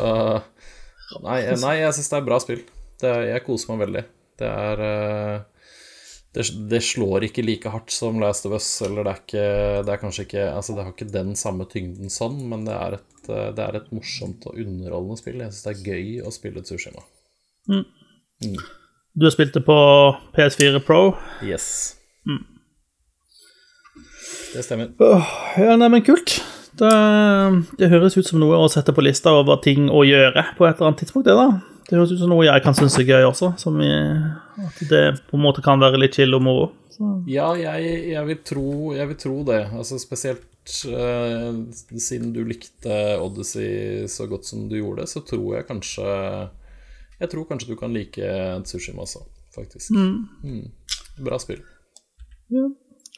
Nei, 1.25 1.39
nei 1.57 1.77
jeg 1.81 1.95
syns 1.97 2.11
det 2.13 2.19
er 2.19 2.27
bra 2.27 2.37
spill. 2.43 2.65
Det, 3.01 3.13
jeg 3.31 3.45
koser 3.47 3.73
meg 3.73 3.87
veldig. 3.87 4.03
Det 4.39 4.49
er 4.49 4.83
eh, 4.85 5.71
det, 6.37 6.45
det 6.69 6.83
slår 6.85 7.25
ikke 7.31 7.45
like 7.47 7.73
hardt 7.73 7.95
som 7.95 8.19
Last 8.21 8.45
of 8.45 8.53
Us, 8.59 8.67
eller 8.85 9.07
det 9.07 9.15
er 9.15 9.23
ikke 9.23 9.47
Det 9.87 9.95
er 9.95 10.03
kanskje 10.03 10.27
ikke 10.27 10.43
Altså, 10.51 10.75
det 10.77 10.85
har 10.85 10.93
ikke 10.93 11.09
den 11.15 11.33
samme 11.41 11.65
tyngden 11.71 12.13
sånn, 12.13 12.43
men 12.51 12.67
det 12.69 12.77
er 12.77 12.99
et, 12.99 13.23
eh, 13.33 13.49
det 13.57 13.65
er 13.65 13.81
et 13.81 13.89
morsomt 13.95 14.45
og 14.51 14.61
underholdende 14.61 15.21
spill. 15.23 15.41
Jeg 15.41 15.55
syns 15.55 15.65
det 15.65 15.73
er 15.73 15.95
gøy 15.95 16.13
å 16.29 16.35
spille 16.35 16.65
Tsushima. 16.67 17.07
Du 19.19 19.27
har 19.27 19.35
spilt 19.35 19.57
det 19.57 19.65
på 19.67 19.79
PS4 20.37 20.85
Pro. 20.85 21.03
Yes. 21.43 21.97
Det 24.55 24.63
stemmer. 24.65 24.93
Åh, 24.99 25.33
ja, 25.61 25.77
nei, 25.77 25.89
men 25.93 26.05
kult. 26.07 26.39
Det, 26.79 26.91
det 27.79 27.91
høres 27.91 28.17
ut 28.17 28.29
som 28.29 28.41
noe 28.41 28.59
å 28.59 28.69
sette 28.71 28.95
på 28.95 29.03
lista 29.03 29.33
over 29.35 29.59
ting 29.65 29.89
å 29.91 30.05
gjøre 30.07 30.45
på 30.59 30.67
et 30.69 30.77
eller 30.77 30.93
annet 30.93 31.03
tidspunkt, 31.03 31.27
det 31.29 31.37
da. 31.37 31.49
Det 31.89 31.97
høres 31.97 32.13
ut 32.13 32.21
som 32.21 32.31
noe 32.31 32.45
jeg 32.47 32.63
kan 32.65 32.77
synes 32.77 32.99
er 33.01 33.09
gøy 33.09 33.27
også, 33.31 33.55
som 33.61 33.79
i, 33.81 33.89
at 34.61 34.83
det 34.91 35.03
på 35.31 35.39
en 35.39 35.45
måte 35.47 35.65
kan 35.65 35.81
være 35.81 36.01
litt 36.01 36.19
chill 36.19 36.37
og 36.37 36.45
moro. 36.45 36.69
Så, 36.93 37.09
Ja, 37.31 37.49
jeg, 37.59 37.95
jeg, 38.13 38.25
vil 38.29 38.41
tro, 38.47 38.69
jeg 38.97 39.11
vil 39.11 39.19
tro 39.25 39.37
det. 39.49 39.63
Altså 39.73 39.99
spesielt 40.03 40.75
uh, 40.93 41.49
siden 41.97 42.35
du 42.37 42.43
likte 42.45 42.99
Odyssey 43.25 44.05
så 44.13 44.29
godt 44.31 44.47
som 44.51 44.69
du 44.69 44.77
gjorde, 44.79 45.09
så 45.09 45.25
tror 45.25 45.57
jeg 45.57 45.69
kanskje 45.69 46.07
Jeg 47.19 47.31
tror 47.33 47.49
kanskje 47.49 47.73
du 47.73 47.79
kan 47.81 47.95
like 47.97 48.33
Tsushima 48.69 49.03
også, 49.03 49.25
faktisk. 49.57 49.91
Mm. 49.91 50.69
Bra 51.25 51.41
spill. 51.43 51.65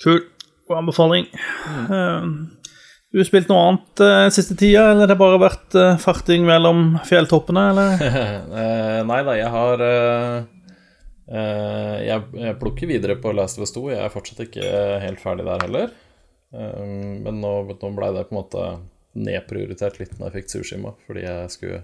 kul. 0.01 0.23
God 0.71 0.81
anbefaling. 0.85 1.27
Eh, 1.67 2.27
du 3.11 3.19
har 3.19 3.27
spilt 3.27 3.51
noe 3.51 3.63
annet 3.67 4.03
uh, 4.07 4.29
siste 4.31 4.55
tida, 4.55 4.85
eller 4.93 5.03
har 5.03 5.11
det 5.11 5.19
bare 5.19 5.41
vært 5.43 5.75
uh, 5.75 5.97
farting 5.99 6.45
mellom 6.47 6.93
fjelltoppene, 7.09 7.65
eller? 7.73 7.97
uh, 7.99 9.01
nei 9.11 9.21
da, 9.27 9.35
jeg 9.35 9.51
har 9.51 9.83
jeg, 11.31 12.23
jeg 12.43 12.59
plukker 12.59 12.89
videre 12.91 13.15
på 13.23 13.31
Last 13.31 13.59
of 13.59 13.63
Us 13.63 13.71
2. 13.77 13.85
Jeg 13.93 14.03
er 14.03 14.11
fortsatt 14.11 14.41
ikke 14.49 14.71
helt 15.05 15.21
ferdig 15.23 15.45
der 15.47 15.61
heller. 15.63 15.93
Eh, 16.53 16.87
men 17.25 17.41
nå, 17.41 17.53
nå 17.71 17.91
ble 17.95 18.13
det 18.17 18.27
på 18.29 18.35
en 18.35 18.41
måte 18.41 18.67
nedprioritert 19.21 19.99
litt 20.01 20.17
når 20.19 20.29
jeg 20.31 20.37
fikk 20.39 20.53
Tsushima, 20.53 20.95
fordi 21.07 21.25
jeg 21.25 21.53
skulle 21.55 21.81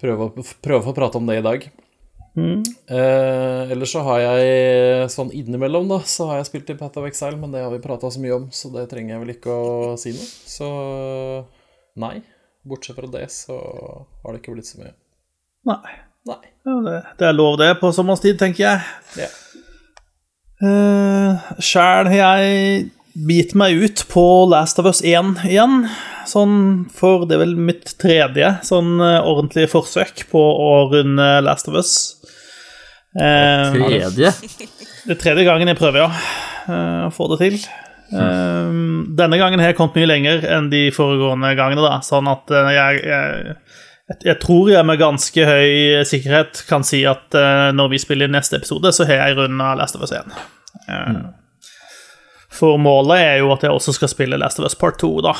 prøve, 0.00 0.30
prøve 0.64 0.80
å 0.82 0.86
få 0.88 0.96
prate 0.96 1.20
om 1.20 1.28
det 1.28 1.40
i 1.40 1.44
dag. 1.44 1.68
Eh, 2.38 3.72
ellers 3.72 3.92
så 3.92 4.02
har 4.06 4.22
jeg 4.22 5.10
sånn 5.12 5.32
innimellom, 5.36 5.88
da, 5.90 6.00
så 6.08 6.30
har 6.30 6.40
jeg 6.40 6.48
spilt 6.50 6.72
i 6.72 6.76
Path 6.78 7.00
of 7.00 7.06
Exile, 7.08 7.38
men 7.40 7.54
det 7.54 7.62
har 7.64 7.72
vi 7.74 7.82
prata 7.84 8.10
så 8.12 8.22
mye 8.22 8.36
om, 8.36 8.48
så 8.54 8.70
det 8.74 8.88
trenger 8.92 9.14
jeg 9.14 9.22
vel 9.24 9.34
ikke 9.34 9.54
å 9.54 9.94
si 10.00 10.14
noe. 10.16 10.28
Så 10.48 10.68
nei. 12.00 12.18
Bortsett 12.68 12.98
fra 12.98 13.08
det, 13.10 13.28
så 13.32 13.56
har 13.56 14.34
det 14.34 14.42
ikke 14.42 14.56
blitt 14.56 14.68
så 14.68 14.82
mye. 14.82 14.94
Nei. 15.68 15.96
Nei. 16.28 16.42
Ja, 16.68 16.78
det, 16.84 16.96
det 17.20 17.28
er 17.30 17.36
lov, 17.36 17.56
det, 17.60 17.70
på 17.80 17.92
sommerstid, 17.94 18.36
tenker 18.40 18.64
jeg. 18.64 18.86
Yeah. 19.16 19.36
Uh, 20.58 21.52
Sjæl 21.62 22.10
har 22.10 22.18
jeg 22.40 22.88
bitt 23.28 23.54
meg 23.58 23.78
ut 23.78 24.02
på 24.10 24.24
Last 24.50 24.80
of 24.82 24.88
Us 24.90 25.00
1 25.06 25.38
igjen. 25.48 25.84
Sånn 26.28 26.86
for 26.92 27.24
det 27.24 27.38
er 27.38 27.44
vel 27.46 27.56
mitt 27.56 27.94
tredje 28.00 28.50
sånn 28.66 28.98
ordentlig 29.00 29.32
ordentlige 29.32 29.72
forsøk 29.72 30.26
på 30.28 30.40
å 30.40 30.72
runde 30.92 31.28
Last 31.46 31.70
of 31.70 31.78
Us. 31.80 31.94
Eh, 33.16 33.72
Tredje. 33.72 34.32
det 35.06 35.14
er 35.14 35.18
tredje 35.18 35.44
gangen 35.48 35.70
jeg 35.70 35.78
prøver, 35.78 36.04
ja. 36.04 36.10
eh, 36.68 37.06
Å 37.08 37.12
få 37.14 37.30
det 37.32 37.38
til. 37.40 37.56
Eh, 38.12 38.74
denne 39.18 39.40
gangen 39.40 39.62
har 39.62 39.72
jeg 39.72 39.78
kommet 39.78 39.96
mye 39.98 40.10
lenger 40.10 40.44
enn 40.48 40.68
de 40.72 40.88
foregående 40.94 41.54
gangene, 41.58 41.84
da. 41.84 41.98
Sånn 42.04 42.28
at 42.30 42.52
eh, 42.52 42.70
jeg, 42.76 43.00
jeg, 43.08 43.56
jeg, 44.20 44.36
tror 44.44 44.70
jeg 44.74 44.88
med 44.88 45.00
ganske 45.00 45.48
høy 45.48 46.04
sikkerhet 46.08 46.62
kan 46.68 46.86
si 46.86 47.02
at 47.08 47.34
eh, 47.36 47.70
når 47.76 47.94
vi 47.94 48.04
spiller 48.04 48.30
neste 48.32 48.60
episode, 48.60 48.92
så 48.94 49.08
har 49.08 49.24
jeg 49.24 49.40
runda 49.40 49.74
Last 49.80 49.98
of 49.98 50.04
Us 50.04 50.14
1. 50.14 50.38
Mm. 50.88 51.26
For 52.58 52.78
målet 52.80 53.24
er 53.24 53.34
jo 53.42 53.50
at 53.54 53.64
jeg 53.64 53.74
også 53.74 53.96
skal 53.96 54.10
spille 54.12 54.38
Last 54.40 54.60
of 54.60 54.68
Us 54.68 54.78
Part 54.78 55.00
2, 55.02 55.10
da. 55.26 55.34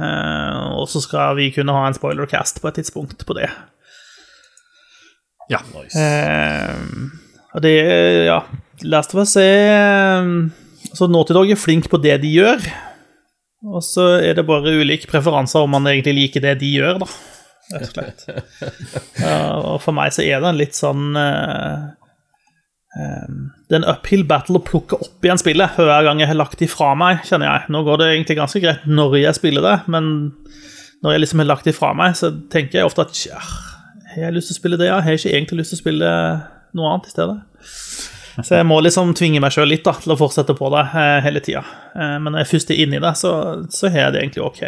Eh, 0.00 0.62
og 0.78 0.86
så 0.88 1.02
skal 1.04 1.36
vi 1.36 1.50
kunne 1.54 1.74
ha 1.76 1.84
en 1.88 1.96
spoilercast 1.96 2.62
på 2.62 2.70
et 2.70 2.80
tidspunkt 2.80 3.26
på 3.28 3.36
det. 3.36 3.50
Nice. 5.52 5.98
Eh, 6.00 6.76
og 7.52 7.60
det 7.64 7.72
er 7.82 8.24
Ja, 8.24 8.38
Last 8.88 9.12
of 9.12 9.20
Us 9.20 9.34
er 9.36 10.24
Så 10.94 11.08
Naughty 11.10 11.34
Dog 11.36 11.50
er 11.50 11.60
flink 11.60 11.90
på 11.92 12.00
det 12.00 12.14
de 12.22 12.30
gjør. 12.38 12.62
Og 13.68 13.82
så 13.84 14.06
er 14.22 14.34
det 14.38 14.46
bare 14.48 14.72
ulike 14.80 15.06
preferanser 15.10 15.62
om 15.62 15.70
man 15.76 15.86
egentlig 15.86 16.16
liker 16.16 16.42
det 16.42 16.56
de 16.62 16.70
gjør, 16.78 17.02
da. 17.04 17.08
rett 17.76 17.84
og 17.86 17.92
slett. 17.92 18.24
Ja, 19.22 19.36
og 19.60 19.76
for 19.84 19.94
meg 19.94 20.14
så 20.14 20.24
er 20.24 20.40
det 20.42 20.48
en 20.50 20.58
litt 20.58 20.74
sånn 20.78 21.12
eh, 21.18 21.52
eh, 21.60 21.84
Det 22.92 23.72
er 23.72 23.80
en 23.80 23.88
uphill 23.88 24.26
battle 24.28 24.58
å 24.60 24.64
plukke 24.66 24.98
opp 25.00 25.24
igjen 25.24 25.40
spillet 25.40 25.78
hver 25.80 26.04
gang 26.04 26.20
jeg 26.20 26.28
har 26.28 26.36
lagt 26.36 26.60
det 26.60 26.68
fra 26.68 26.90
meg, 26.98 27.22
kjenner 27.24 27.48
jeg. 27.48 27.70
Nå 27.72 27.80
går 27.86 28.02
det 28.02 28.08
egentlig 28.10 28.36
ganske 28.36 28.60
greit 28.60 28.84
når 28.84 29.16
jeg 29.22 29.38
spiller 29.38 29.64
det, 29.64 29.76
men 29.94 30.10
når 31.02 31.14
jeg 31.14 31.22
liksom 31.24 31.42
har 31.42 31.48
lagt 31.48 31.68
det 31.68 31.74
fra 31.76 31.94
meg, 31.96 32.18
så 32.18 32.30
tenker 32.52 32.82
jeg 32.82 32.90
ofte 32.90 33.06
at 33.06 33.16
tja, 33.16 33.40
har 34.12 34.26
jeg 34.26 34.36
lyst 34.36 34.52
til 34.52 34.58
å 34.58 34.60
spille 34.60 34.78
det, 34.78 34.90
ja? 34.90 35.00
Har 35.00 35.14
jeg 35.14 35.22
ikke 35.22 35.36
egentlig 35.38 35.62
lyst 35.62 35.72
til 35.72 35.80
å 35.80 35.84
spille 35.86 36.10
noe 36.76 36.92
annet 36.92 37.08
i 37.08 37.14
stedet? 37.14 37.38
Så 38.40 38.56
jeg 38.56 38.68
må 38.68 38.78
liksom 38.80 39.12
tvinge 39.16 39.40
meg 39.44 39.52
sjøl 39.52 39.68
litt 39.72 39.84
da, 39.84 39.92
til 40.00 40.14
å 40.14 40.18
fortsette 40.20 40.54
på 40.56 40.70
det 40.72 40.84
eh, 40.96 41.18
hele 41.24 41.42
tida. 41.44 41.64
Eh, 41.92 42.16
men 42.20 42.32
når 42.32 42.44
jeg 42.44 42.52
først 42.54 42.72
er 42.72 42.80
inni 42.84 43.00
det, 43.02 43.12
så, 43.20 43.32
så 43.72 43.90
har 43.92 44.06
jeg 44.06 44.14
det 44.14 44.22
egentlig 44.22 44.44
ok. 44.46 44.62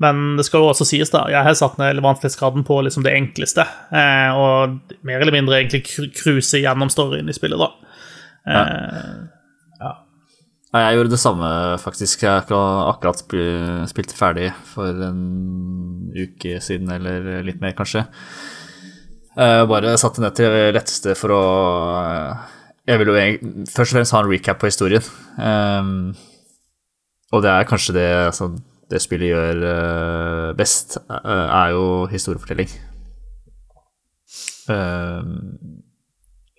Men 0.00 0.36
det 0.38 0.46
skal 0.46 0.62
jo 0.64 0.70
også 0.72 0.86
sies, 0.88 1.10
da, 1.12 1.26
jeg 1.28 1.44
har 1.44 1.56
satt 1.58 1.74
ned 1.80 1.98
vanskelighetsgraden 2.00 2.64
på 2.64 2.78
liksom 2.86 3.04
det 3.04 3.12
enkleste. 3.18 3.66
Eh, 3.92 4.30
og 4.32 4.78
mer 5.04 5.20
eller 5.20 5.34
mindre 5.36 5.58
egentlig 5.60 5.82
cru- 5.90 6.08
cruise 6.16 6.56
gjennom 6.62 6.88
storyen 6.92 7.28
i 7.28 7.36
spillet, 7.36 7.60
da. 7.60 7.70
Eh, 8.48 9.26
Ja, 10.70 10.84
jeg 10.86 11.00
gjorde 11.00 11.10
det 11.10 11.18
samme, 11.18 11.48
faktisk. 11.82 12.20
Jeg 12.22 12.30
har 12.30 12.42
akkurat- 12.44 12.94
akkurat 12.94 13.16
sp- 13.18 13.88
spilt 13.90 14.12
ferdig 14.14 14.52
for 14.70 14.86
en 14.86 16.12
uke 16.14 16.60
siden, 16.62 16.88
eller 16.94 17.42
litt 17.42 17.60
mer, 17.60 17.72
kanskje. 17.72 18.04
Eh, 19.36 19.66
Bare 19.66 19.96
satte 19.98 20.20
ned 20.22 20.34
til 20.36 20.46
det 20.46 20.74
letteste 20.76 21.16
for 21.16 21.28
å 21.34 21.42
eh, 22.04 22.36
Jeg 22.86 22.98
vil 22.98 23.06
jo 23.08 23.14
egentlig 23.18 23.68
først 23.68 23.92
og 23.92 23.96
fremst 23.98 24.12
ha 24.12 24.20
en 24.22 24.30
recap 24.30 24.58
på 24.60 24.66
historien. 24.70 25.02
Um, 25.38 26.14
og 27.32 27.42
det 27.42 27.50
er 27.50 27.64
kanskje 27.68 27.92
det 27.94 28.06
altså, 28.30 28.48
det 28.90 29.00
spillet 29.02 29.30
gjør 29.30 29.64
eh, 29.70 30.46
best, 30.58 30.98
eh, 31.06 31.46
er 31.46 31.74
jo 31.76 32.06
historiefortelling. 32.10 32.70
Um, 34.70 35.80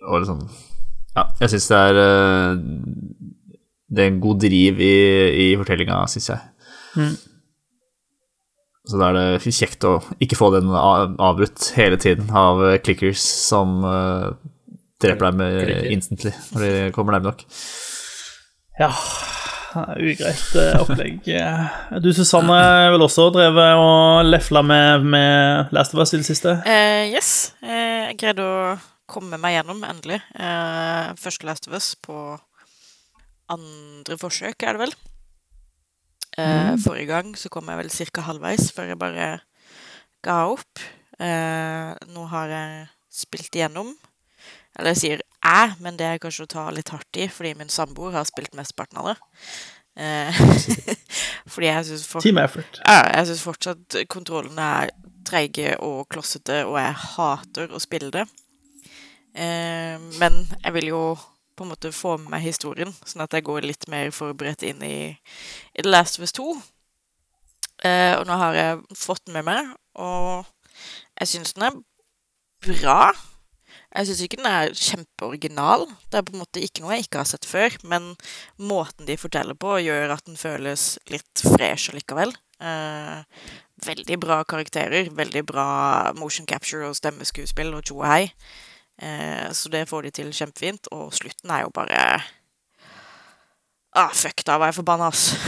og 0.04 0.20
liksom 0.20 0.40
Ja, 1.16 1.22
jeg 1.40 1.52
syns 1.52 1.68
det 1.70 1.78
er 1.78 1.98
eh, 2.02 2.58
Det 3.88 4.02
er 4.02 4.10
en 4.10 4.20
god 4.20 4.40
driv 4.42 4.80
i, 4.80 4.96
i 5.44 5.46
fortellinga, 5.56 6.02
syns 6.10 6.28
jeg. 6.32 6.40
Mm. 6.96 7.14
Så 8.88 8.98
da 8.98 9.10
er 9.12 9.18
det 9.18 9.52
kjekt 9.54 9.84
å 9.86 9.98
ikke 10.20 10.36
få 10.38 10.50
den 10.56 10.72
avbrutt 10.72 11.68
hele 11.76 12.00
tiden 12.00 12.32
av 12.34 12.64
eh, 12.66 12.80
clickers 12.82 13.22
som 13.22 13.78
eh, 13.86 14.32
dreper 15.02 15.28
deg 15.28 15.38
med 15.38 15.92
instantly 15.92 16.34
når 16.54 16.64
de 16.66 16.72
kommer 16.96 17.16
nærme 17.16 17.30
nok. 17.30 17.46
ja 18.80 18.90
Ugreit 19.74 20.54
eh, 20.60 20.78
opplegg. 20.80 21.20
Eh, 21.32 21.98
Du, 22.02 22.10
Susanne, 22.16 22.56
vil 22.86 22.96
vel 22.96 23.04
også 23.06 23.28
drevet 23.34 23.78
og 23.80 24.24
lefla 24.28 24.62
med, 24.66 25.04
med 25.14 25.72
Last 25.74 25.94
of 25.94 26.02
Us 26.04 26.14
i 26.14 26.20
det 26.20 26.28
siste? 26.28 26.56
Uh, 26.66 27.04
yes. 27.12 27.52
Eh, 27.62 28.10
jeg 28.12 28.18
greide 28.22 28.44
å 28.46 28.74
komme 29.12 29.38
meg 29.40 29.58
gjennom, 29.58 29.82
endelig. 29.88 30.20
Uh, 30.36 31.12
første 31.20 31.48
Last 31.48 31.68
of 31.68 31.76
Us 31.76 31.92
på 32.00 32.16
andre 33.52 34.18
forsøk, 34.20 34.62
er 34.62 34.76
det 34.76 34.86
vel. 34.86 34.94
Eh, 36.40 36.74
Forrige 36.80 37.10
gang 37.10 37.34
så 37.36 37.50
kom 37.52 37.68
jeg 37.68 37.80
vel 37.82 37.90
ca. 37.92 38.22
halvveis 38.30 38.70
før 38.72 38.92
jeg 38.92 39.00
bare 39.00 39.26
ga 40.24 40.38
opp. 40.48 40.80
Eh, 41.20 41.92
nå 42.14 42.24
har 42.32 42.48
jeg 42.48 42.86
spilt 43.12 43.58
igjennom. 43.58 43.92
Eller 44.78 44.94
jeg 44.94 45.02
sier 45.02 45.24
jeg, 45.42 45.76
men 45.82 45.98
det 45.98 46.06
er 46.08 46.20
kanskje 46.22 46.46
å 46.46 46.52
ta 46.54 46.66
litt 46.74 46.92
hardt 46.94 47.18
i, 47.18 47.28
fordi 47.30 47.54
min 47.58 47.72
samboer 47.72 48.14
har 48.18 48.28
spilt 48.28 48.54
mesteparten 48.58 49.00
av 49.02 49.12
det. 49.12 49.16
Eh, 50.02 50.42
fordi 51.52 51.68
jeg 51.68 51.88
syns 51.90 52.06
for... 52.08 52.24
Team 52.24 52.40
effort. 52.42 52.80
Ja, 52.84 53.02
jeg 53.18 53.30
syns 53.30 53.44
fortsatt 53.46 53.98
kontrollene 54.12 54.68
er 54.84 54.94
treige 55.26 55.76
og 55.82 56.06
klossete, 56.12 56.62
og 56.68 56.78
jeg 56.80 56.94
hater 57.16 57.74
å 57.74 57.82
spille 57.82 58.12
det. 58.14 58.24
Eh, 59.34 59.98
men 60.20 60.42
jeg 60.58 60.74
vil 60.78 60.92
jo 60.92 61.02
på 61.56 61.66
en 61.66 61.72
måte 61.72 61.92
få 61.92 62.16
med 62.20 62.32
meg 62.32 62.46
historien, 62.46 62.92
sånn 63.04 63.24
at 63.24 63.34
jeg 63.36 63.44
går 63.46 63.66
litt 63.66 63.88
mer 63.92 64.12
forberedt 64.14 64.64
inn 64.66 64.80
i, 64.86 65.12
i 65.12 65.84
The 65.84 65.90
Last 65.90 66.18
of 66.18 66.26
Us 66.26 66.34
2. 66.38 66.54
Eh, 67.82 68.14
og 68.16 68.26
nå 68.28 68.38
har 68.40 68.56
jeg 68.56 68.80
fått 68.96 69.26
den 69.26 69.36
med 69.40 69.48
meg, 69.50 69.74
og 69.98 70.46
jeg 71.18 71.34
syns 71.34 71.56
den 71.56 71.68
er 71.68 71.78
bra. 72.62 73.12
Jeg 73.92 74.08
syns 74.08 74.22
ikke 74.24 74.38
den 74.40 74.48
er 74.48 74.72
kjempeoriginal. 74.72 75.84
Det 76.08 76.18
er 76.18 76.24
på 76.24 76.32
en 76.32 76.40
måte 76.40 76.62
ikke 76.64 76.84
noe 76.84 76.96
jeg 76.96 77.04
ikke 77.06 77.20
har 77.20 77.28
sett 77.28 77.44
før, 77.48 77.74
men 77.84 78.14
måten 78.56 79.04
de 79.08 79.18
forteller 79.20 79.56
på, 79.58 79.74
gjør 79.84 80.14
at 80.14 80.24
den 80.28 80.38
føles 80.40 80.96
litt 81.12 81.42
fresh 81.44 81.92
allikevel. 81.92 82.32
Eh, 82.62 83.18
veldig 83.84 84.16
bra 84.22 84.38
karakterer, 84.48 85.10
veldig 85.12 85.42
bra 85.44 85.66
motion 86.16 86.46
capture 86.48 86.88
og 86.88 86.96
stemmeskuespill 86.96 87.74
og 87.76 87.84
tjo 87.84 88.00
og 88.00 88.08
hei. 88.08 88.32
Eh, 89.02 89.52
så 89.52 89.68
det 89.72 89.88
får 89.90 90.06
de 90.06 90.10
til 90.22 90.32
kjempefint, 90.32 90.88
og 90.94 91.12
slutten 91.16 91.50
er 91.52 91.66
jo 91.66 91.70
bare 91.74 92.22
Ah, 93.92 94.08
fuck, 94.16 94.40
da 94.48 94.56
var 94.56 94.70
jeg 94.70 94.78
forbanna, 94.78 95.10
ass. 95.12 95.36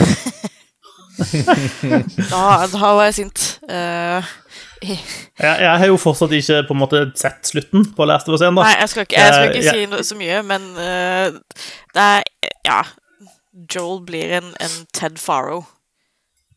da, 2.29 2.41
da 2.69 2.91
var 2.93 3.07
jeg 3.07 3.15
sint. 3.17 3.41
Eh, 3.65 4.21
Jeg, 5.35 5.55
jeg 5.61 5.77
har 5.81 5.85
jo 5.89 5.97
fortsatt 5.99 6.31
ikke 6.31 6.61
på 6.69 6.75
en 6.75 6.79
måte 6.79 6.99
sett 7.19 7.47
slutten 7.49 7.83
på 7.95 8.05
Last 8.07 8.29
of 8.29 8.37
Us 8.37 8.41
1. 8.45 8.55
da. 8.55 8.63
Nei, 8.63 8.75
jeg 8.79 8.89
skal 8.91 9.03
ikke, 9.07 9.17
jeg 9.19 9.33
skal 9.33 9.49
ikke 9.49 9.63
uh, 9.65 9.75
si 9.75 9.87
noe, 9.91 10.03
så 10.07 10.15
mye, 10.19 10.41
men 10.47 10.67
uh, 10.79 11.63
det 11.95 12.05
er 12.09 12.23
Ja. 12.67 12.81
Joel 13.71 14.01
blir 14.03 14.33
en, 14.35 14.49
en 14.59 14.73
Ted 14.95 15.15
Farrow, 15.19 15.61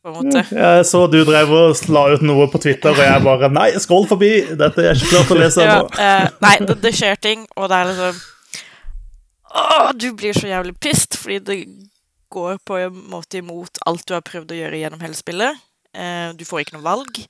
på 0.03 0.11
en 0.11 0.17
måte. 0.17 0.41
Jeg 0.51 0.87
så 0.87 1.05
du 1.11 1.21
drev 1.27 1.53
og 1.55 1.83
la 1.95 2.03
ut 2.15 2.25
noe 2.27 2.49
på 2.51 2.59
Twitter, 2.63 2.91
og 2.91 3.03
jeg 3.05 3.23
bare 3.23 3.51
Nei, 3.55 3.69
skål 3.79 4.09
forbi! 4.11 4.31
Dette 4.59 4.83
er 4.83 4.89
jeg 4.93 4.99
ikke 4.99 5.13
klar 5.13 5.29
til 5.29 5.37
å 5.37 5.43
lese 5.45 5.67
Ja, 5.67 5.77
ennå. 5.77 5.93
eh, 6.03 6.25
nei, 6.43 6.55
det, 6.67 6.77
det 6.83 6.93
skjer 6.99 7.21
ting, 7.23 7.45
og 7.55 7.71
det 7.71 7.79
er 7.79 7.91
liksom 7.93 8.19
Åh, 9.63 9.93
du 9.95 10.09
blir 10.19 10.35
så 10.37 10.51
jævlig 10.51 10.75
pissed, 10.83 11.15
fordi 11.19 11.39
det 11.47 11.59
går 12.35 12.59
på 12.67 12.77
en 12.83 12.99
måte 13.15 13.39
imot 13.41 13.79
alt 13.87 14.05
du 14.11 14.13
har 14.17 14.27
prøvd 14.27 14.53
å 14.53 14.59
gjøre 14.59 14.83
gjennom 14.83 15.01
hele 15.07 15.17
spillet. 15.17 15.63
Du 16.37 16.45
får 16.45 16.61
ikke 16.67 16.77
noe 16.77 16.85
valg. 16.85 17.23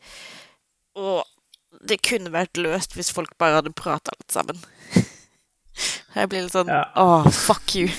Og 0.98 1.78
det 1.88 2.00
kunne 2.06 2.32
vært 2.34 2.58
løst 2.58 2.96
hvis 2.96 3.12
folk 3.14 3.34
bare 3.38 3.60
hadde 3.60 3.74
prata 3.76 4.14
litt 4.18 4.34
sammen. 4.34 4.58
Jeg 6.16 6.30
blir 6.32 6.46
litt 6.46 6.56
sånn 6.56 6.70
Ja. 6.72 6.82
Åh, 6.98 7.28
fuck 7.30 7.76
you. 7.78 7.90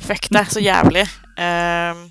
Fuck 0.00 0.30
deg, 0.32 0.48
så 0.48 0.62
jævlig. 0.64 1.04
Uh, 1.36 2.06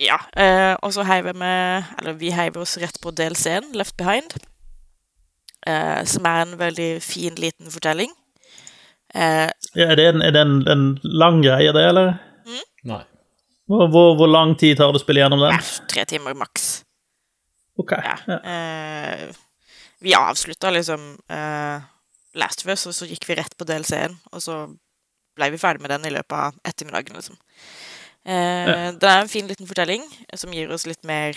ja. 0.00 0.20
Uh, 0.38 0.76
og 0.86 0.94
så 0.94 1.04
heiver 1.06 1.34
vi 1.34 1.42
med 1.42 1.90
Eller 1.98 2.14
vi 2.18 2.30
heiver 2.34 2.62
oss 2.62 2.76
rett 2.80 2.96
på 3.02 3.10
DLC-en, 3.14 3.72
Left 3.76 3.96
Behind. 3.98 4.36
Uh, 5.66 6.00
som 6.08 6.24
er 6.30 6.44
en 6.46 6.54
veldig 6.60 6.90
fin, 7.04 7.34
liten 7.36 7.70
fortelling. 7.72 8.14
Uh, 9.14 9.50
Ja, 9.74 9.90
Er 9.90 9.96
det, 9.98 10.06
en, 10.14 10.22
er 10.22 10.30
det 10.34 10.40
en, 10.46 10.60
en 10.70 10.84
lang 11.02 11.42
greie, 11.42 11.72
det, 11.74 11.82
eller? 11.90 12.14
Nei. 12.86 13.02
Hvor, 13.70 13.88
hvor, 13.90 14.14
hvor 14.18 14.30
lang 14.30 14.54
tid 14.58 14.78
tar 14.78 14.90
det 14.94 14.98
å 14.98 15.02
spille 15.02 15.20
gjennom 15.22 15.42
den? 15.42 15.52
Ja, 15.58 15.86
tre 15.90 16.06
timer 16.10 16.34
maks. 16.38 16.70
Ok. 17.80 17.94
Ja. 17.96 18.16
Eh, 18.38 19.24
vi 20.00 20.14
avslutta 20.16 20.72
liksom 20.72 21.12
eh, 21.28 21.88
Last 22.40 22.64
of 22.64 22.72
Us, 22.72 22.86
og 22.86 22.96
så 22.96 23.08
gikk 23.08 23.26
vi 23.28 23.36
rett 23.40 23.56
på 23.56 23.66
DLC-en. 23.68 24.16
Og 24.32 24.44
så 24.44 24.62
ble 25.36 25.50
vi 25.54 25.60
ferdig 25.60 25.82
med 25.84 25.92
den 25.94 26.08
i 26.08 26.12
løpet 26.14 26.36
av 26.36 26.60
ettermiddagen, 26.66 27.16
liksom. 27.16 27.38
Eh, 28.24 28.90
Det 29.00 29.08
er 29.08 29.22
en 29.22 29.32
fin 29.32 29.48
liten 29.48 29.68
fortelling 29.68 30.04
som 30.36 30.52
gir 30.52 30.70
oss 30.72 30.86
litt 30.86 31.04
mer 31.08 31.36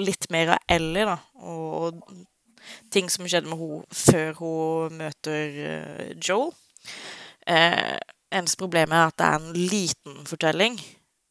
Litt 0.00 0.30
mer 0.32 0.54
av 0.54 0.70
Ellie, 0.70 1.04
da. 1.04 1.18
Og, 1.44 1.98
og 2.00 2.86
ting 2.94 3.10
som 3.12 3.26
skjedde 3.28 3.50
med 3.50 3.58
henne 3.60 3.98
før 4.00 4.38
hun 4.38 4.94
møter 5.00 5.58
uh, 5.58 6.12
Joel. 6.16 6.54
Eh, 7.44 7.98
eneste 8.32 8.60
problemet 8.60 8.96
er 8.96 9.10
at 9.10 9.18
det 9.18 9.26
er 9.26 9.36
en 9.40 9.58
liten 9.58 10.22
fortelling. 10.30 10.78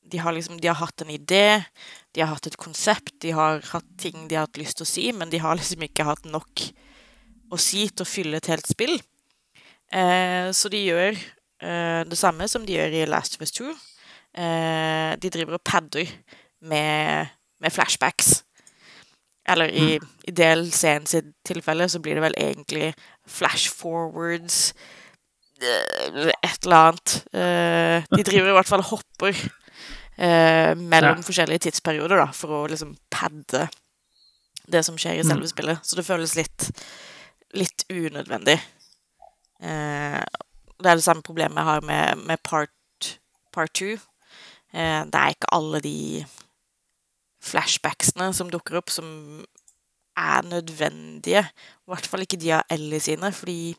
De 0.10 0.22
har 0.22 0.34
liksom, 0.36 0.60
de 0.62 0.70
har 0.72 0.80
hatt 0.80 1.04
en 1.04 1.12
idé, 1.14 1.62
de 2.16 2.24
har 2.24 2.34
hatt 2.34 2.50
et 2.50 2.60
konsept, 2.60 3.14
de 3.24 3.34
har 3.38 3.62
hatt 3.72 3.90
ting 4.02 4.28
de 4.28 4.38
har 4.38 4.48
hatt 4.48 4.60
lyst 4.62 4.80
til 4.80 4.88
å 4.88 4.90
si, 4.90 5.06
men 5.16 5.32
de 5.32 5.42
har 5.44 5.58
liksom 5.60 5.86
ikke 5.86 6.08
hatt 6.10 6.26
nok 6.30 6.66
å 7.50 7.58
si 7.62 7.88
til 7.90 8.06
å 8.06 8.10
fylle 8.10 8.40
et 8.40 8.50
helt 8.52 8.70
spill. 8.70 8.98
Eh, 9.90 10.50
så 10.54 10.70
de 10.70 10.84
gjør 10.84 11.14
eh, 11.14 12.02
det 12.06 12.20
samme 12.20 12.46
som 12.50 12.66
de 12.66 12.78
gjør 12.78 13.00
i 13.00 13.08
Last 13.10 13.38
of 13.38 13.46
Us 13.46 13.56
2. 13.58 13.72
Eh, 14.38 15.16
de 15.18 15.32
driver 15.34 15.58
og 15.58 15.66
padder 15.66 16.12
med, 16.62 17.34
med 17.62 17.74
flashbacks. 17.74 18.44
Eller 19.50 19.72
i, 19.74 19.98
i 20.30 20.34
DLC-en 20.36 21.08
sitt 21.10 21.32
tilfelle 21.48 21.88
så 21.90 22.02
blir 22.04 22.20
det 22.20 22.26
vel 22.28 22.38
egentlig 22.38 22.92
flash 23.26 23.72
forwards 23.74 24.76
eh, 25.62 26.30
Et 26.44 26.66
eller 26.66 26.92
annet. 26.92 27.16
Eh, 27.34 28.06
de 28.14 28.24
driver 28.28 28.52
i 28.52 28.58
hvert 28.60 28.70
fall 28.70 28.86
og 28.86 28.92
hopper 28.94 29.42
eh, 30.20 30.74
mellom 30.76 31.18
Ja. 31.22 31.26
forskjellige 31.26 31.66
tidsperioder, 31.68 32.20
da, 32.20 32.28
for 32.36 32.50
å 32.60 32.68
liksom 32.70 32.98
padde 33.10 33.70
det 34.70 34.84
som 34.86 34.98
skjer 35.00 35.20
i 35.20 35.24
selve 35.26 35.48
spillet. 35.50 35.80
Så 35.86 35.96
det 35.98 36.06
føles 36.06 36.36
litt, 36.38 36.68
litt 37.58 37.86
unødvendig. 37.90 38.60
Eh, 39.62 40.20
det 40.80 40.88
er 40.92 40.96
det 41.00 41.04
samme 41.04 41.24
problemet 41.26 41.58
jeg 41.58 41.70
har 41.72 41.82
med, 41.82 42.22
med 42.30 42.44
part, 42.44 43.16
part 43.56 43.74
two. 43.74 43.98
Eh, 44.74 45.02
det 45.10 45.16
er 45.16 45.34
ikke 45.34 45.54
alle 45.56 45.82
de 45.82 46.26
flashbacksene 47.42 48.30
som 48.36 48.50
dukker 48.52 48.78
opp, 48.80 48.92
som 48.92 49.46
er 50.20 50.44
nødvendige. 50.48 51.46
I 51.48 51.92
hvert 51.92 52.08
fall 52.10 52.26
ikke 52.26 52.40
de 52.42 52.52
av 52.60 52.64
Ellie 52.70 53.00
sine, 53.04 53.32
fordi 53.36 53.76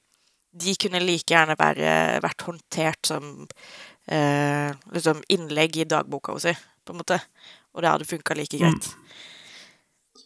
de 0.61 0.74
kunne 0.83 0.98
like 1.05 1.31
gjerne 1.31 1.55
være, 1.61 1.90
vært 2.24 2.42
håndtert 2.48 3.07
som 3.07 3.46
eh, 4.10 4.70
liksom 4.94 5.22
innlegg 5.28 5.76
i 5.76 5.86
dagboka 5.88 6.34
si, 6.42 6.54
på 6.84 6.92
en 6.94 7.00
måte. 7.00 7.20
Og 7.74 7.82
det 7.82 7.92
hadde 7.92 8.08
funka 8.08 8.34
like 8.34 8.58
greit. 8.58 8.90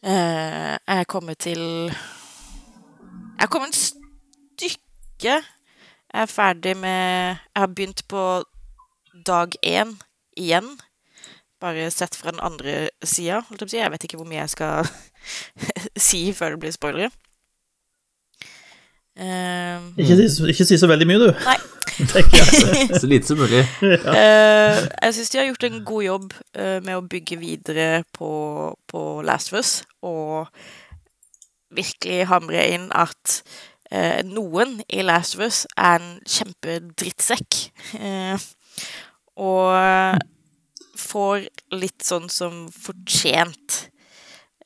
Eh, 0.05 0.75
jeg 0.77 1.01
er 1.01 1.09
kommet 1.09 1.39
til 1.39 1.61
Jeg 1.89 3.45
er 3.47 3.53
kommet 3.53 3.73
et 3.73 3.81
stykke. 3.81 4.81
Jeg 5.25 6.23
er 6.23 6.27
ferdig 6.27 6.77
med 6.77 7.37
Jeg 7.37 7.61
har 7.61 7.67
begynt 7.67 8.05
på 8.09 8.45
dag 9.27 9.57
én 9.63 9.97
igjen. 10.37 10.79
Bare 11.61 11.91
sett 11.91 12.17
fra 12.17 12.31
den 12.31 12.41
andre 12.41 12.89
sida. 13.03 13.43
Jeg 13.73 13.91
vet 13.91 14.05
ikke 14.05 14.17
hvor 14.17 14.29
mye 14.29 14.43
jeg 14.43 14.51
skal 14.51 14.89
si 16.09 16.33
før 16.33 16.51
det 16.57 16.61
blir 16.61 16.77
spoilere. 16.77 17.11
Eh, 19.15 19.81
Ikke, 20.03 20.17
si, 20.19 20.49
ikke 20.51 20.67
si 20.67 20.79
så 20.81 20.89
veldig 20.91 21.07
mye, 21.07 21.23
du. 21.23 21.31
Nei. 21.47 21.59
jeg. 22.15 22.89
Så 23.01 23.07
lite 23.07 23.27
som 23.27 23.39
mulig. 23.39 23.63
Eh, 24.19 24.81
jeg 25.03 25.15
syns 25.15 25.31
de 25.31 25.39
har 25.39 25.47
gjort 25.47 25.67
en 25.69 25.85
god 25.87 26.03
jobb 26.03 26.33
uh, 26.59 26.81
med 26.83 26.97
å 26.97 27.05
bygge 27.07 27.39
videre 27.39 28.03
på, 28.17 28.31
på 28.91 29.05
Last 29.23 29.53
of 29.53 29.61
Us, 29.61 29.77
og 30.03 30.51
virkelig 31.75 32.27
hamre 32.31 32.67
inn 32.75 32.89
at 32.95 33.39
uh, 33.95 34.21
noen 34.27 34.81
i 34.89 35.07
Last 35.07 35.39
of 35.39 35.47
Us 35.47 35.63
er 35.79 36.03
en 36.03 36.19
kjempedrittsekk. 36.27 37.61
Eh, 38.03 38.51
og 39.35 40.23
får 40.99 41.49
litt 41.75 42.07
sånn 42.07 42.29
som 42.31 42.65
fortjent. 42.71 43.85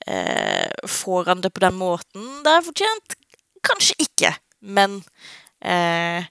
Eh, 0.09 0.69
får 0.89 1.25
han 1.29 1.41
det 1.45 1.51
på 1.53 1.61
den 1.61 1.77
måten 1.77 2.29
det 2.45 2.53
er 2.55 2.65
fortjent? 2.65 3.18
Kanskje 3.65 3.95
ikke, 4.05 4.33
men 4.61 5.01
uh, 5.65 6.25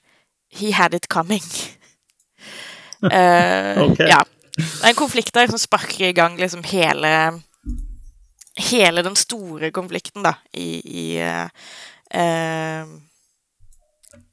he 0.53 0.71
had 0.73 0.93
it 0.93 1.09
coming. 1.09 1.43
uh. 3.03 3.83
Ja. 3.99 4.23
Det 4.57 4.83
er 4.83 4.89
en 4.89 4.97
konflikt 4.97 5.35
der 5.35 5.51
som 5.51 5.61
sparker 5.61 6.07
i 6.09 6.15
gang 6.17 6.39
liksom 6.39 6.63
hele 6.65 7.41
Hele 8.57 9.03
den 9.05 9.13
store 9.15 9.69
konflikten, 9.69 10.23
da, 10.25 10.31
i, 10.57 10.79
i 10.81 11.03
uh, 11.21 12.87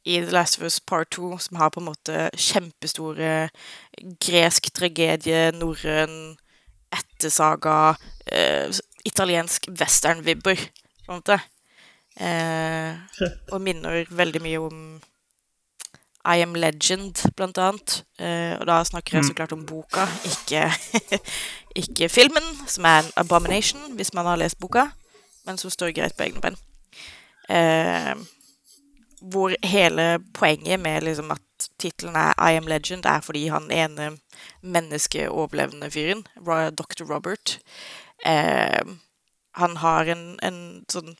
i 0.05 0.21
The 0.21 0.31
Last 0.31 0.59
of 0.59 0.65
Us 0.65 0.81
Part 0.81 1.11
2, 1.11 1.39
som 1.39 1.57
har 1.57 1.71
på 1.71 1.81
en 1.81 1.89
måte 1.89 2.29
kjempestore 2.37 3.49
gresk 4.21 4.69
tragedie, 4.77 5.49
norrøn 5.57 6.37
ettersaga, 6.95 7.97
eh, 8.27 8.69
italiensk 9.05 9.69
western-vibber, 9.81 10.61
på 11.07 11.13
en 11.13 11.23
måte. 11.23 11.39
Eh, 12.21 12.95
og 13.53 13.61
minner 13.63 14.07
veldig 14.11 14.43
mye 14.45 14.61
om 14.63 14.83
I 16.25 16.41
Am 16.45 16.55
Legend, 16.57 17.25
blant 17.37 17.59
annet. 17.59 18.03
Eh, 18.19 18.55
og 18.59 18.67
da 18.71 18.81
snakker 18.87 19.19
jeg 19.19 19.29
så 19.29 19.37
klart 19.37 19.55
om 19.57 19.67
boka, 19.67 20.07
ikke, 20.31 20.69
ikke 21.83 22.09
filmen, 22.09 22.47
som 22.71 22.87
er 22.89 23.03
en 23.03 23.13
abomination, 23.25 23.93
hvis 23.99 24.15
man 24.15 24.27
har 24.31 24.41
lest 24.41 24.59
boka, 24.59 24.89
men 25.47 25.61
som 25.61 25.73
står 25.73 25.93
greit 25.97 26.17
på 26.17 26.29
egne 26.29 26.41
bein. 26.45 26.57
Eh, 27.53 28.15
hvor 29.25 29.53
hele 29.65 30.19
poenget 30.37 30.81
med 30.81 31.05
liksom 31.05 31.31
at 31.33 31.69
tittelen 31.81 32.17
er 32.17 32.33
I 32.41 32.57
Am 32.57 32.69
Legend, 32.69 33.05
er 33.05 33.21
fordi 33.21 33.47
han 33.49 33.71
ene 33.73 34.19
menneskeoverlevende 34.63 35.91
fyren, 35.91 36.27
Dr. 36.79 37.05
Robert, 37.09 37.59
eh, 38.27 38.85
han 39.55 39.77
har 39.77 40.09
en, 40.11 40.25
en 40.43 40.59
sånn 40.91 41.15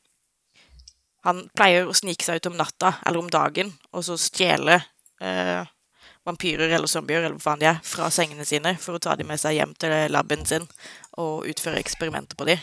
Han 1.25 1.47
pleier 1.57 1.89
å 1.89 1.97
snike 1.97 2.27
seg 2.27 2.41
ut 2.41 2.51
om 2.51 2.59
natta 2.59 2.97
eller 3.07 3.23
om 3.23 3.31
dagen 3.33 3.73
og 3.93 4.05
så 4.07 4.17
stjele 4.21 4.77
eh, 5.21 5.65
vampyrer 6.25 6.73
eller 6.73 6.89
zombier 6.89 7.23
eller 7.23 7.37
hva 7.37 7.45
faen 7.51 7.63
de 7.63 7.69
er, 7.69 7.81
fra 7.85 8.11
sengene 8.13 8.47
sine 8.49 8.75
for 8.81 8.97
å 8.97 9.03
ta 9.03 9.17
dem 9.17 9.29
med 9.29 9.41
seg 9.41 9.59
hjem 9.59 9.75
til 9.81 9.95
laben 10.13 10.45
sin 10.49 10.67
og 11.21 11.49
utføre 11.49 11.81
eksperimenter 11.81 12.39
på 12.39 12.49
dem. 12.49 12.63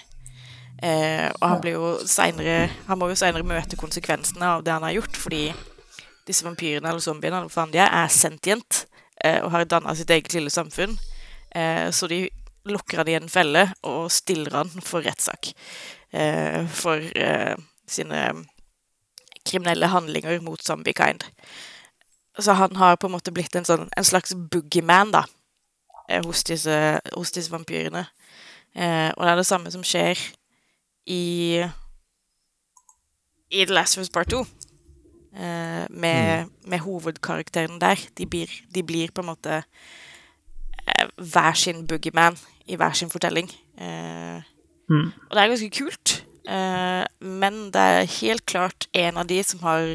Eh, 0.81 1.27
og 1.29 1.45
han 1.45 1.59
blir 1.61 1.75
jo 1.75 1.89
senere 2.09 2.71
Han 2.87 2.97
må 2.97 3.11
jo 3.11 3.17
senere 3.19 3.45
møte 3.45 3.77
konsekvensene 3.77 4.47
av 4.55 4.63
det 4.65 4.73
han 4.73 4.85
har 4.87 4.95
gjort, 4.95 5.17
fordi 5.19 5.43
disse 6.25 6.45
vampyrene 6.45 6.89
eller 6.89 7.03
zombiene 7.03 7.37
eller 7.37 7.51
hva 7.51 7.59
faen 7.59 7.73
de 7.73 7.81
er, 7.81 7.91
er 7.91 8.13
sentient 8.13 8.85
eh, 9.23 9.41
og 9.43 9.51
har 9.53 9.67
danna 9.69 9.93
sitt 9.97 10.09
eget 10.13 10.33
lille 10.37 10.53
samfunn. 10.53 10.95
Eh, 11.53 11.89
så 11.93 12.09
de 12.09 12.23
lukker 12.69 13.01
han 13.01 13.09
i 13.09 13.17
en 13.17 13.29
felle 13.29 13.65
og 13.89 14.05
stiller 14.13 14.61
han 14.61 14.69
for 14.85 15.05
rettssak 15.05 15.51
eh, 16.13 16.65
for 16.69 17.01
eh, 17.01 17.55
sine 17.89 18.21
kriminelle 19.45 19.87
handlinger 19.91 20.41
mot 20.41 20.63
zombiekind. 20.63 21.25
Så 22.39 22.53
han 22.53 22.75
har 22.75 22.95
på 22.95 23.07
en 23.07 23.15
måte 23.15 23.33
blitt 23.35 23.55
en, 23.55 23.67
sånn, 23.67 23.89
en 23.97 24.07
slags 24.07 24.33
boogeyman, 24.35 25.11
da, 25.11 25.25
eh, 26.09 26.21
hos 26.25 26.43
disse, 26.47 26.75
hos 27.15 27.31
disse 27.35 27.51
vampyrene. 27.51 28.05
Eh, 28.75 29.09
og 29.17 29.25
det 29.25 29.31
er 29.31 29.41
det 29.41 29.47
samme 29.49 29.71
som 29.71 29.83
skjer 29.83 30.19
i 31.11 31.63
i 33.51 33.65
The 33.65 33.73
Last 33.75 33.97
of 33.97 34.05
Us 34.05 34.09
Part 34.09 34.31
2. 34.31 34.45
Eh, 35.35 35.85
med, 35.89 36.47
med 36.67 36.79
hovedkarakteren 36.79 37.81
der. 37.81 37.99
De 38.17 38.25
blir, 38.25 38.47
de 38.75 38.83
blir 38.83 39.11
på 39.11 39.21
en 39.21 39.27
måte 39.27 39.57
eh, 40.87 41.07
hver 41.17 41.53
sin 41.59 41.83
boogeyman 41.87 42.39
i 42.67 42.79
hver 42.79 42.95
sin 42.95 43.11
fortelling. 43.11 43.51
Eh, 43.77 44.47
Mm. 44.91 45.11
Og 45.29 45.35
det 45.35 45.41
er 45.41 45.47
ganske 45.47 45.69
kult. 45.69 46.25
Eh, 46.49 47.03
men 47.19 47.61
det 47.73 47.81
er 47.81 48.15
helt 48.19 48.45
klart 48.49 48.87
en 48.97 49.21
av 49.21 49.29
de 49.29 49.41
som 49.45 49.61
har 49.65 49.93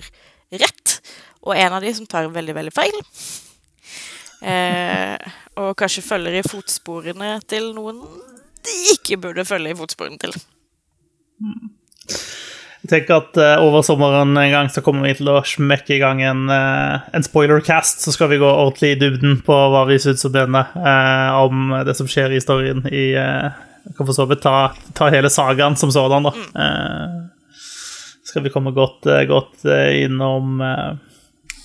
rett, 0.55 1.01
og 1.43 1.57
en 1.57 1.79
av 1.79 1.83
de 1.83 1.93
som 1.95 2.07
tar 2.07 2.31
veldig, 2.31 2.55
veldig 2.55 2.75
feil. 2.75 3.01
Eh, 4.47 5.17
og 5.57 5.75
kanskje 5.81 6.05
følger 6.05 6.39
i 6.39 6.47
fotsporene 6.47 7.39
til 7.49 7.73
noen 7.75 8.03
de 8.67 8.77
ikke 8.95 9.19
burde 9.23 9.47
følge 9.47 9.73
i 9.73 9.79
fotsporene 9.79 10.19
til. 10.21 10.35
Jeg 12.87 12.91
tenker 12.91 13.17
at 13.19 13.39
uh, 13.41 13.65
over 13.65 13.83
sommeren 13.83 14.37
en 14.39 14.53
gang 14.53 14.69
så 14.71 14.83
kommer 14.85 15.09
vi 15.09 15.17
til 15.19 15.31
å 15.33 15.41
smekke 15.47 15.97
i 15.97 16.01
gang 16.03 16.21
en, 16.23 16.45
uh, 16.51 17.07
en 17.17 17.25
spoilercast. 17.27 18.05
Så 18.05 18.15
skal 18.15 18.31
vi 18.31 18.39
gå 18.43 18.47
ordentlig 18.47 18.93
i 18.95 18.99
dybden 19.01 19.41
på 19.47 19.57
hva 19.73 19.85
vi 19.89 19.99
syns 20.03 20.23
om 20.29 20.35
denne, 20.35 20.63
uh, 20.77 21.39
om 21.43 21.73
det 21.87 21.97
som 21.99 22.11
skjer 22.11 22.35
i 22.35 22.39
historien 22.39 22.85
i 22.91 23.09
uh, 23.19 23.51
Jeg 23.87 23.95
kan 23.97 24.07
for 24.09 24.17
så 24.17 24.27
vidt 24.29 24.43
ta, 24.43 24.55
ta 24.99 25.09
hele 25.15 25.31
sagaen 25.31 25.77
som 25.79 25.91
sådan, 25.95 26.27
da. 26.27 26.33
Eh, 26.63 27.17
skal 28.27 28.43
vi 28.45 28.51
komme 28.51 28.73
godt, 28.75 29.07
eh, 29.07 29.25
godt 29.31 29.65
eh, 29.65 30.03
innom 30.05 30.59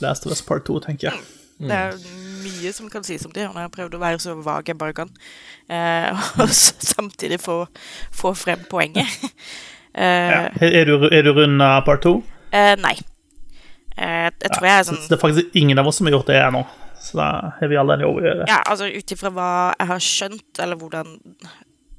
Last 0.01 0.25
of 0.25 0.31
Us 0.35 0.41
Part 0.45 0.65
2, 0.69 0.79
tenker 0.85 1.09
jeg. 1.11 1.23
Det 1.61 1.77
er 1.77 1.97
mye 2.41 2.71
som 2.73 2.87
kan 2.89 3.03
sies 3.05 3.25
om 3.27 3.33
det, 3.35 3.43
og 3.49 3.53
jeg 3.57 3.65
har 3.67 3.73
prøvd 3.73 3.93
å 3.97 4.01
være 4.01 4.21
så 4.21 4.33
vag 4.41 4.69
jeg 4.71 4.77
bare 4.79 4.95
kan. 4.97 5.09
Eh, 5.69 6.23
og 6.41 6.49
samtidig 6.53 7.37
få, 7.41 7.63
få 8.13 8.33
frem 8.37 8.65
poenget. 8.71 9.07
Eh, 9.91 10.29
Ja. 10.31 10.35
Er, 10.63 10.85
du, 10.87 11.03
er 11.11 11.25
du 11.27 11.33
runda 11.35 11.81
Part 11.83 12.05
2? 12.05 12.13
eh, 12.55 12.77
nei. 12.79 12.93
Eh, 13.99 14.29
jeg 14.39 14.51
tror 14.53 14.63
jeg 14.69 14.71
er 14.77 14.85
Så 14.87 14.93
sånn 14.93 15.01
Det 15.09 15.17
er 15.17 15.19
faktisk 15.19 15.57
ingen 15.59 15.81
av 15.81 15.89
oss 15.89 15.97
som 15.99 16.07
har 16.07 16.13
gjort 16.15 16.29
det 16.31 16.37
ennå. 16.39 16.61
Så 17.03 17.17
da 17.19 17.25
har 17.57 17.67
vi 17.67 17.75
alle 17.81 17.97
en 17.97 18.05
jobb 18.05 18.21
å 18.21 18.23
gjøre. 18.23 18.45
Ja, 18.47 18.61
altså 18.71 18.87
ut 18.87 19.11
ifra 19.11 19.33
hva 19.35 19.49
jeg 19.75 19.89
har 19.89 20.05
skjønt, 20.07 20.61
eller 20.63 20.79
hvordan 20.79 21.11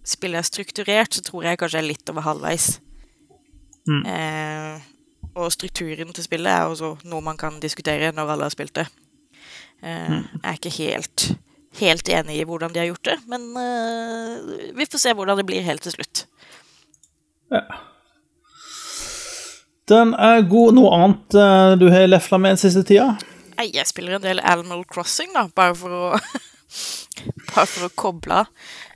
spillet 0.04 0.40
er 0.40 0.46
strukturert, 0.48 1.14
så 1.14 1.22
tror 1.22 1.46
jeg 1.46 1.60
kanskje 1.60 1.78
jeg 1.78 1.84
er 1.84 1.90
litt 1.92 2.10
over 2.12 2.26
halvveis. 2.26 2.66
Mm. 3.88 4.02
Eh, 4.06 4.88
og 5.34 5.52
strukturen 5.54 6.12
til 6.12 6.26
spillet 6.26 6.52
er 6.52 6.68
også 6.68 6.96
noe 7.08 7.24
man 7.24 7.38
kan 7.40 7.56
diskutere 7.62 8.12
når 8.14 8.34
alle 8.34 8.48
har 8.48 8.54
spilt 8.54 8.74
det. 8.78 8.86
Eh, 9.82 10.18
Jeg 10.18 10.44
er 10.44 10.58
ikke 10.58 10.74
helt, 10.76 11.28
helt 11.80 12.08
enig 12.08 12.40
i 12.40 12.44
hvordan 12.46 12.74
de 12.74 12.82
har 12.82 12.90
gjort 12.90 13.08
det, 13.12 13.16
men 13.30 13.48
eh, 13.58 14.74
vi 14.76 14.86
får 14.90 15.02
se 15.02 15.14
hvordan 15.16 15.40
det 15.40 15.46
blir 15.48 15.64
helt 15.66 15.82
til 15.82 15.96
slutt. 15.96 16.26
Den 19.90 20.14
er 20.14 20.44
god. 20.48 20.72
Noe 20.76 20.92
annet 20.96 21.36
eh, 21.36 21.74
du 21.80 21.88
har 21.92 22.06
lefla 22.08 22.38
med 22.38 22.54
den 22.54 22.62
siste 22.62 22.84
tida? 22.86 23.14
Jeg 23.62 23.86
spiller 23.86 24.16
en 24.16 24.24
del 24.24 24.40
Animal 24.42 24.84
Crossing, 24.90 25.34
da, 25.36 25.46
bare 25.54 25.74
for 25.78 25.94
å 25.94 26.04
Bare 27.52 27.68
for 27.68 27.84
å 27.86 27.90
koble 27.94 28.38
av 28.40 28.48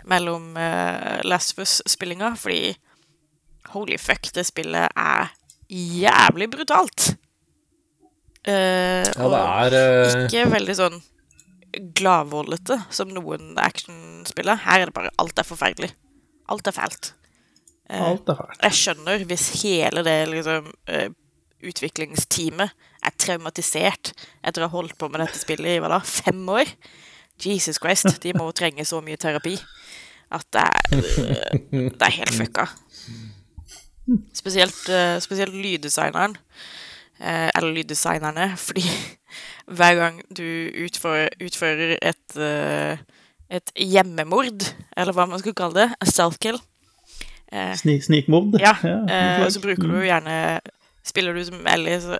mellom 0.07 0.54
uh, 0.59 1.20
Last 1.26 1.57
of 1.57 1.64
Us-spillinga, 1.64 2.34
fordi 2.38 2.76
holy 3.74 3.98
fuck, 3.98 4.30
det 4.34 4.46
spillet 4.46 4.88
er 4.94 5.32
jævlig 5.70 6.50
brutalt. 6.52 7.12
Uh, 8.46 9.02
Ja, 9.02 9.66
det 9.70 9.82
er 9.82 10.16
uh... 10.16 10.24
ikke 10.24 10.46
veldig 10.52 10.76
sånn 10.78 10.98
gladvoldete 11.98 12.78
som 12.94 13.11
noen 13.12 13.57
actionspill 13.61 14.48
er. 14.52 14.62
Her 14.64 14.84
er 14.84 14.90
det 14.90 14.96
bare 14.96 15.14
alt 15.20 15.38
er 15.38 15.46
forferdelig. 15.48 15.90
Alt 16.52 16.70
er 16.70 16.76
fælt. 16.76 17.12
Uh, 17.90 18.12
Alt 18.12 18.30
er 18.30 18.38
fælt. 18.38 18.62
jeg 18.62 18.78
skjønner 18.80 19.24
hvis 19.28 19.48
hele 19.62 20.02
det 20.07 20.16
liksom, 20.30 20.70
eh, 20.90 21.11
utviklingsteamet 21.66 22.86
er 23.07 23.14
traumatisert 23.18 24.12
etter 24.42 24.64
å 24.64 24.70
ha 24.70 24.74
holdt 24.74 24.96
på 24.98 25.09
med 25.11 25.22
dette 25.22 25.38
spillet 25.38 25.76
i 25.76 25.82
hva 25.82 25.90
da, 25.92 26.00
fem 26.00 26.40
år. 26.50 26.70
Jesus 27.42 27.78
Christ, 27.82 28.09
de 28.22 28.32
må 28.34 28.48
trenge 28.57 28.86
så 28.88 29.02
mye 29.04 29.18
terapi. 29.20 29.59
At 30.32 30.46
det 30.52 30.62
er, 30.62 31.00
det 31.70 32.02
er 32.02 32.14
helt 32.18 32.34
fucka. 32.34 32.66
Spesielt, 34.34 34.88
eh, 34.88 35.18
spesielt 35.20 35.54
lyddesigneren. 35.54 36.36
eh, 37.20 37.50
Eller 37.54 37.72
lyddesignerne, 37.72 38.52
fordi 38.56 38.82
hver 39.66 39.94
gang 39.94 40.22
du 40.36 40.70
utfører, 40.84 41.28
utfører 41.42 41.96
et, 42.02 42.36
eh, 42.36 42.98
et 43.50 43.70
hjemmemord, 43.76 44.74
eller 44.96 45.12
hva 45.12 45.26
man 45.26 45.38
skal 45.42 45.54
kalle 45.54 45.74
det, 45.74 45.88
a 46.00 46.04
self-kill. 46.06 46.58
eh, 47.52 47.74
snikmord. 47.76 48.58
ja, 48.60 48.74
Ja, 48.82 49.50
så 49.50 49.60
bruker 49.60 49.82
du 49.86 50.00
gjerne 50.02 50.60
Spiller 51.06 51.32
du 51.32 51.44
som 51.44 51.66
Ellie, 51.70 52.00
så 52.02 52.16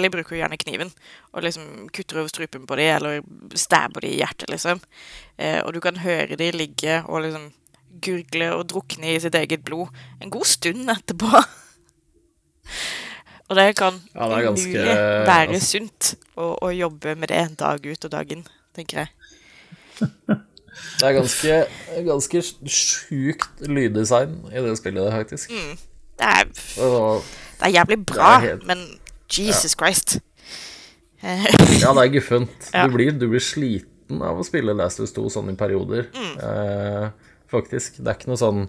eh, 0.00 0.04
jeg 0.06 0.12
bruker 0.14 0.36
gjerne 0.36 0.58
kniven 0.60 0.90
og 1.32 1.42
liksom 1.46 1.88
kutter 1.94 2.18
over 2.20 2.28
strupen 2.32 2.66
på 2.66 2.76
dem, 2.76 2.96
eller 2.96 3.20
stabber 3.54 4.00
dem 4.04 4.10
i 4.14 4.18
hjertet, 4.20 4.50
liksom. 4.50 4.80
Eh, 5.38 5.60
og 5.64 5.74
du 5.74 5.80
kan 5.80 5.96
høre 6.02 6.36
dem 6.36 6.54
ligge 6.58 7.00
og 7.06 7.22
liksom 7.24 7.52
gurgle 8.04 8.48
og 8.56 8.66
drukne 8.72 9.14
i 9.14 9.20
sitt 9.22 9.34
eget 9.38 9.62
blod 9.64 9.88
en 10.20 10.30
god 10.34 10.44
stund 10.50 10.90
etterpå. 10.90 11.30
og 13.48 13.56
det 13.58 13.68
kan 13.78 14.00
Ja, 14.14 14.28
det 14.28 14.44
ganske- 14.44 14.84
være 15.26 15.48
altså- 15.48 15.70
sunt 15.70 16.14
å, 16.36 16.56
å 16.62 16.68
jobbe 16.74 17.14
med 17.14 17.28
det 17.28 17.58
dag 17.60 17.86
ut 17.86 18.04
og 18.04 18.10
dag 18.10 18.32
inn, 18.32 18.46
tenker 18.74 18.98
jeg. 19.04 19.08
Det 20.98 21.06
er 21.06 21.12
ganske, 21.14 21.56
ganske 22.02 22.40
sjukt 22.66 23.60
lyddesign 23.62 24.32
i 24.50 24.58
det 24.62 24.72
spillet, 24.78 25.06
faktisk. 25.12 25.50
Det 26.18 26.26
er, 26.26 26.48
det 26.50 27.68
er 27.68 27.74
jævlig 27.76 27.98
bra, 28.06 28.40
Det 28.40 28.48
er 28.48 28.50
helt- 28.50 28.66
men 28.66 28.82
Jesus 29.38 29.74
Christ. 29.78 30.18
Eh, 31.20 31.44
ja, 31.82 31.92
det 31.96 32.06
er 32.06 32.12
guffent. 32.18 32.70
Ja. 32.72 32.86
Du, 32.86 32.94
blir, 32.96 33.12
du 33.12 33.28
blir 33.32 33.42
sliten 33.42 34.22
av 34.22 34.40
å 34.40 34.46
spille 34.46 34.74
Last 34.76 35.00
of 35.00 35.08
Us 35.08 35.14
2 35.16 35.28
sånn 35.38 35.52
i 35.54 35.56
perioder. 35.58 36.10
Eh, 36.14 37.06
faktisk. 37.50 38.00
Det 38.00 38.10
er 38.10 38.18
ikke 38.18 38.32
noe 38.32 38.40
sånn 38.40 38.64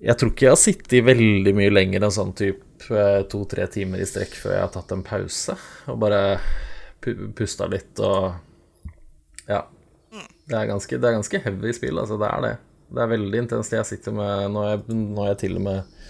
Jeg 0.00 0.16
tror 0.16 0.30
ikke 0.32 0.46
jeg 0.46 0.54
har 0.54 0.60
sittet 0.60 1.04
veldig 1.04 1.52
mye 1.56 1.72
lenger 1.72 2.06
enn 2.06 2.14
sånn 2.14 2.32
typ 2.36 2.86
eh, 2.88 3.20
to-tre 3.28 3.66
timer 3.72 4.00
i 4.00 4.08
strekk 4.08 4.38
før 4.40 4.54
jeg 4.56 4.64
har 4.64 4.72
tatt 4.72 4.94
en 4.96 5.04
pause 5.04 5.56
og 5.92 5.98
bare 6.00 6.22
pu 7.04 7.12
pusta 7.36 7.68
litt 7.68 8.00
og 8.04 8.32
Ja. 9.50 9.66
Det 10.50 10.56
er 10.58 10.66
ganske, 10.66 10.96
det 10.98 11.06
er 11.06 11.14
ganske 11.14 11.38
heavy 11.44 11.70
spill, 11.76 12.00
altså. 12.02 12.16
Det 12.18 12.26
er 12.26 12.40
det. 12.42 12.54
Det 12.90 13.02
er 13.04 13.10
veldig 13.12 13.38
intenst. 13.44 13.74
Jeg 13.76 13.86
sitter 13.86 14.16
med 14.16 14.50
Nå 14.50 14.64
har 14.64 14.72
jeg, 14.72 14.96
nå 14.98 15.26
jeg 15.28 15.38
til 15.44 15.60
og 15.60 15.62
med 15.68 16.00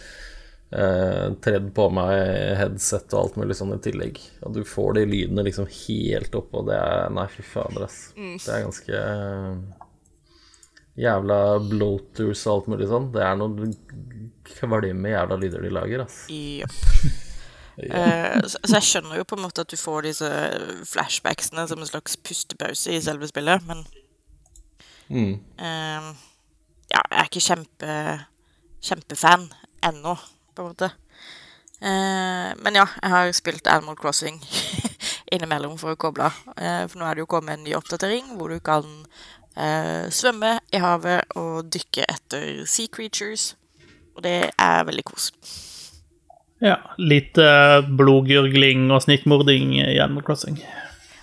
eh, 0.73 1.27
tredd 1.45 1.71
på 1.77 1.87
meg 1.95 2.13
headset 2.61 3.13
og 3.15 3.21
alt 3.25 3.37
mulig 3.41 3.57
sånn 3.59 3.75
i 3.77 3.81
tillegg. 3.83 4.21
Og 4.47 4.55
du 4.57 4.63
får 4.67 4.95
de 5.01 5.05
lydene 5.11 5.45
liksom 5.47 5.67
helt 5.67 6.35
oppå. 6.39 6.65
Det 6.69 6.77
er 6.79 7.11
Nei, 7.17 7.27
fy 7.33 7.43
fader, 7.47 7.87
ass. 7.89 8.01
Det 8.17 8.49
er 8.55 8.65
ganske 8.69 9.03
eh, 9.05 9.55
Jævla 11.01 11.37
bloaters 11.65 12.43
og 12.47 12.53
alt 12.59 12.67
mulig 12.75 12.89
sånn. 12.91 13.11
Det 13.15 13.23
er 13.25 13.37
noen 13.41 13.71
kvalme 14.51 15.13
jævla 15.15 15.37
lyder 15.41 15.63
de 15.65 15.71
lager, 15.73 16.07
ass. 16.07 16.23
Jepp. 16.29 16.79
Eh, 17.81 18.35
så, 18.45 18.59
så 18.67 18.75
jeg 18.77 18.85
skjønner 18.85 19.17
jo 19.17 19.25
på 19.25 19.37
en 19.39 19.45
måte 19.47 19.63
at 19.63 19.71
du 19.73 19.77
får 19.81 20.03
disse 20.05 20.29
flashbacksene 20.91 21.63
som 21.71 21.81
en 21.81 21.89
slags 21.89 22.19
pustepause 22.21 22.93
i 22.93 22.99
selve 23.01 23.29
spillet, 23.31 23.63
men 23.65 23.81
Mm. 25.09 25.39
eh, 25.57 26.11
Ja, 26.93 27.01
jeg 27.01 27.17
er 27.23 27.31
ikke 27.31 27.41
kjempe, 27.47 27.95
kjempefan 28.85 29.47
ennå, 29.89 30.13
på 30.61 30.67
en 30.67 30.75
måte. 30.75 30.91
Eh, 31.81 32.51
men 32.61 32.77
ja, 32.77 32.85
jeg 33.01 33.13
har 33.15 33.33
spilt 33.33 33.71
Animal 33.73 33.97
Crossing 33.97 34.37
innimellom 35.35 35.79
for 35.81 35.95
å 35.95 36.01
koble 36.01 36.29
av. 36.29 36.43
Eh, 36.57 36.85
for 36.91 37.01
nå 37.01 37.09
er 37.09 37.17
det 37.17 37.25
jo 37.25 37.31
kommet 37.31 37.57
en 37.57 37.65
ny 37.65 37.75
oppdatering 37.79 38.35
hvor 38.37 38.53
du 38.53 38.61
kan 38.65 38.85
eh, 39.57 40.11
svømme 40.13 40.59
i 40.73 40.83
havet 40.83 41.33
og 41.41 41.73
dykke 41.73 42.05
etter 42.05 42.63
sea 42.69 42.93
creatures. 42.93 43.55
Og 44.17 44.25
det 44.27 44.53
er 44.53 44.87
veldig 44.89 45.07
kos. 45.09 45.31
Ja, 46.61 46.77
litt 47.01 47.41
eh, 47.41 47.81
blodgurgling 47.89 48.91
og 48.93 49.01
snikmording 49.07 49.79
i 49.81 49.97
Animal 49.97 50.27
Crossing. 50.27 50.61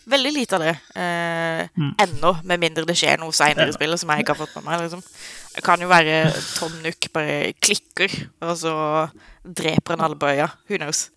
Veldig 0.08 0.32
lite 0.32 0.56
av 0.56 0.64
det 0.64 0.72
eh, 0.96 1.68
ennå, 2.00 2.30
med 2.48 2.62
mindre 2.62 2.86
det 2.88 2.96
skjer 2.96 3.20
noe 3.20 3.36
seinere 3.36 3.70
i 3.70 3.76
spillet 3.76 4.00
som 4.00 4.10
jeg 4.14 4.24
ikke 4.24 4.34
har 4.34 4.40
fått 4.40 4.56
med 4.56 4.70
meg. 4.70 4.86
liksom. 4.86 5.04
Det 5.58 5.64
kan 5.66 5.82
jo 5.82 5.90
være 5.90 6.30
Tom 6.54 6.74
Nook 6.84 7.08
bare 7.16 7.54
klikker, 7.58 8.14
og 8.46 8.58
så 8.62 8.74
dreper 9.42 9.96
han 9.96 10.04
alle 10.06 10.18
på 10.20 10.30
øya. 10.30 10.52
Who 10.70 10.78
knows? 10.78 11.08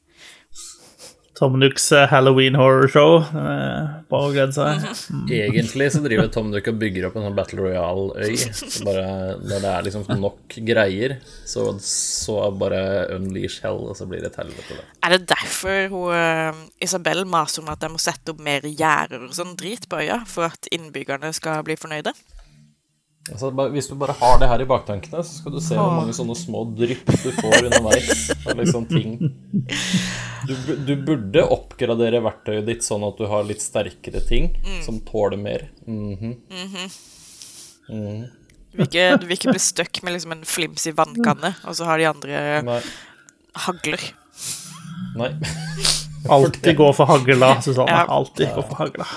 Tom 1.36 1.58
Nooks 1.60 1.86
eh, 1.96 2.06
Halloween 2.08 2.56
horror 2.56 2.88
show. 2.92 3.18
Bare 3.32 4.28
å 4.28 4.32
glede 4.32 4.52
seg. 4.52 4.82
Egentlig 5.32 5.90
så 5.92 6.02
driver 6.04 6.28
Tom 6.32 6.50
Nook 6.52 6.66
og 6.68 6.80
bygger 6.80 7.06
opp 7.08 7.16
en 7.16 7.24
sånn 7.24 7.36
Battle 7.36 7.62
Royale-øy. 7.64 8.34
Så 8.58 8.84
bare 8.84 9.06
Når 9.40 9.54
det 9.64 9.70
er 9.70 9.86
liksom 9.86 10.08
nok 10.20 10.56
greier, 10.68 11.16
så, 11.48 11.68
så 11.84 12.40
bare 12.60 12.82
unleash 13.16 13.64
hell, 13.64 13.80
og 13.88 13.96
så 13.96 14.08
blir 14.08 14.24
det 14.24 14.32
et 14.34 14.40
helvete, 14.42 14.80
det. 14.80 14.88
Er 15.04 15.16
det 15.16 15.22
derfor 15.32 15.78
hun, 15.92 16.10
eh, 16.16 16.64
Isabel 16.88 17.24
maser 17.28 17.64
om 17.64 17.72
at 17.72 17.80
de 17.84 17.92
må 17.92 18.00
sette 18.00 18.32
opp 18.32 18.40
mer 18.44 18.64
gjerder 18.64 19.24
og 19.28 19.36
sånn 19.36 19.56
drit 19.60 19.88
på 19.88 20.00
øya, 20.00 20.22
for 20.28 20.48
at 20.48 20.68
innbyggerne 20.72 21.32
skal 21.36 21.64
bli 21.64 21.76
fornøyde? 21.80 22.16
Altså, 23.30 23.50
hvis 23.74 23.88
du 23.90 23.94
bare 24.00 24.14
har 24.18 24.38
det 24.40 24.48
her 24.50 24.62
i 24.64 24.66
baktankene, 24.68 25.22
så 25.26 25.36
skal 25.38 25.54
du 25.54 25.60
se 25.62 25.76
hvor 25.78 25.92
mange 25.94 26.14
sånne 26.16 26.34
små 26.38 26.64
drypp 26.76 27.10
du 27.22 27.28
får 27.36 27.68
underveis. 27.68 28.24
Liksom 28.58 28.86
ting. 28.90 29.14
Du, 30.48 30.54
du 30.88 30.94
burde 31.06 31.44
oppgradere 31.52 32.22
verktøyet 32.24 32.66
ditt 32.66 32.86
sånn 32.86 33.04
at 33.06 33.20
du 33.20 33.26
har 33.30 33.46
litt 33.46 33.62
sterkere 33.62 34.22
ting 34.26 34.50
som 34.86 34.98
tåler 35.06 35.40
mer. 35.40 35.68
Mhm. 35.86 36.34
Du 38.70 38.78
vil 38.78 38.86
ikke, 38.86 39.06
du 39.18 39.24
vil 39.26 39.34
ikke 39.34 39.50
bli 39.50 39.62
stuck 39.62 39.98
med 40.06 40.14
liksom 40.14 40.34
en 40.36 40.44
flimsig 40.46 40.92
vannkanne, 40.98 41.56
og 41.66 41.74
så 41.74 41.88
har 41.88 41.98
de 41.98 42.06
andre 42.06 42.42
Nei. 42.66 42.80
hagler. 43.66 44.04
Nei. 45.18 45.32
Alltid 46.30 46.76
gå 46.78 46.90
for 46.94 47.10
hagla, 47.10 47.56
Susanne. 47.64 47.90
Ja. 47.90 48.04
Alltid 48.06 48.54
gå 48.54 48.62
for 48.68 48.84
hagla. 48.84 49.08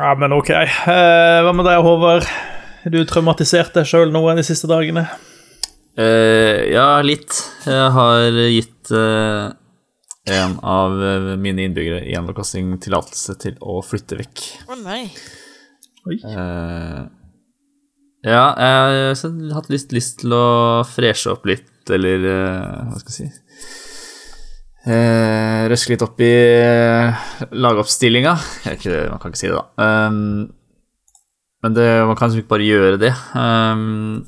Ja, 0.00 0.14
men 0.16 0.32
ok. 0.32 0.48
Eh, 0.56 1.38
hva 1.44 1.50
med 1.52 1.66
deg, 1.68 1.82
Håvard? 1.84 2.24
Er 2.88 2.92
du 2.94 3.02
traumatisert 3.04 3.74
deg 3.76 3.84
sjøl 3.84 4.08
noe 4.14 4.32
de 4.38 4.44
siste 4.46 4.70
dagene? 4.70 5.02
Eh, 6.00 6.70
ja, 6.72 7.02
litt. 7.04 7.36
Jeg 7.66 7.90
har 7.92 8.38
gitt 8.48 8.92
eh, 8.96 9.50
en 10.38 10.56
av 10.64 10.96
mine 11.42 11.66
innbyggere 11.66 12.00
i 12.08 12.16
Crossing 12.32 12.72
tillatelse 12.80 13.36
til 13.44 13.60
å 13.60 13.82
flytte 13.84 14.16
vekk. 14.22 14.46
Å 14.72 14.80
nei. 14.80 15.02
Eh, 16.16 17.04
ja, 18.24 18.46
jeg 18.56 18.80
har 19.20 19.54
hatt 19.58 19.68
lyst, 19.68 19.92
lyst 19.92 20.22
til 20.24 20.32
å 20.32 20.46
freshe 20.88 21.36
opp 21.36 21.44
litt, 21.50 21.68
eller 21.92 22.24
eh, 22.24 22.88
hva 22.88 23.04
skal 23.04 23.18
jeg 23.18 23.34
si 23.34 23.88
eh, 24.86 25.68
Røske 25.70 25.94
litt 25.94 26.04
opp 26.06 26.20
i 26.24 26.32
uh, 26.64 27.28
lagoppstillinga. 27.52 28.34
Man 28.64 29.20
kan 29.20 29.32
ikke 29.32 29.42
si 29.42 29.50
det, 29.50 29.58
da. 29.58 29.66
Um, 30.08 30.48
men 31.60 31.76
det, 31.76 31.88
man 32.08 32.16
kan 32.16 32.32
ikke 32.32 32.54
bare 32.54 32.68
gjøre 32.68 33.00
det. 33.00 33.12
Um, 33.36 34.22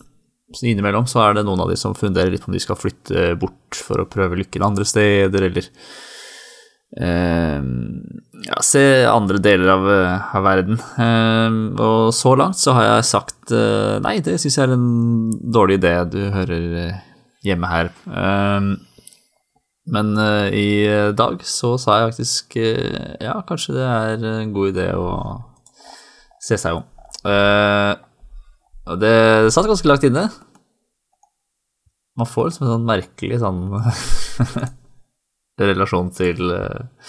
så 0.53 0.69
innimellom 0.69 1.07
så 1.09 1.23
er 1.25 1.39
det 1.39 1.47
noen 1.47 1.63
av 1.65 1.71
de 1.73 1.79
som 1.81 1.97
funderer 1.97 2.33
litt 2.33 2.45
på 2.45 2.51
om 2.51 2.57
de 2.57 2.63
skal 2.63 2.79
flytte 2.79 3.33
bort 3.41 3.79
for 3.79 4.03
å 4.03 4.09
prøve 4.11 4.39
lykken 4.41 4.65
andre 4.67 4.85
steder, 4.89 5.47
eller 5.49 5.69
eh, 7.01 7.63
ja, 8.49 8.59
se 8.65 8.85
andre 9.09 9.41
deler 9.43 9.73
av, 9.73 9.89
eh, 9.95 10.37
av 10.37 10.45
verden. 10.47 10.77
Eh, 10.77 11.59
og 11.81 12.13
så 12.17 12.35
langt 12.39 12.61
så 12.61 12.77
har 12.77 12.89
jeg 12.89 13.09
sagt 13.15 13.55
eh, 13.57 13.97
nei, 14.05 14.19
det 14.25 14.39
syns 14.43 14.59
jeg 14.59 14.69
er 14.69 14.77
en 14.77 15.33
dårlig 15.57 15.81
idé. 15.81 15.95
Du 16.13 16.21
hører 16.35 16.69
eh, 16.85 17.03
hjemme 17.49 17.73
her. 17.73 17.93
Eh, 18.07 18.73
men 19.91 20.13
uh, 20.15 20.47
i 20.55 20.87
dag 21.19 21.41
så 21.47 21.75
sa 21.81 21.99
jeg 21.99 22.13
faktisk 22.13 22.57
uh, 22.61 23.17
ja, 23.23 23.35
kanskje 23.49 23.75
det 23.77 23.89
er 23.89 24.27
en 24.37 24.55
god 24.55 24.75
idé 24.75 24.87
å 24.95 25.11
se 26.43 26.59
seg 26.61 26.79
om. 26.79 26.87
Uh, 27.27 27.95
og 28.91 28.99
det 29.03 29.17
satt 29.55 29.69
ganske 29.71 29.89
langt 29.89 30.07
inne. 30.07 30.27
Man 32.19 32.29
får 32.29 32.51
liksom 32.51 32.67
en 32.67 32.73
sånn 32.75 32.89
merkelig 32.89 33.39
sånn 33.41 33.61
relasjon 35.71 36.11
til 36.17 36.51
eh, 36.53 37.07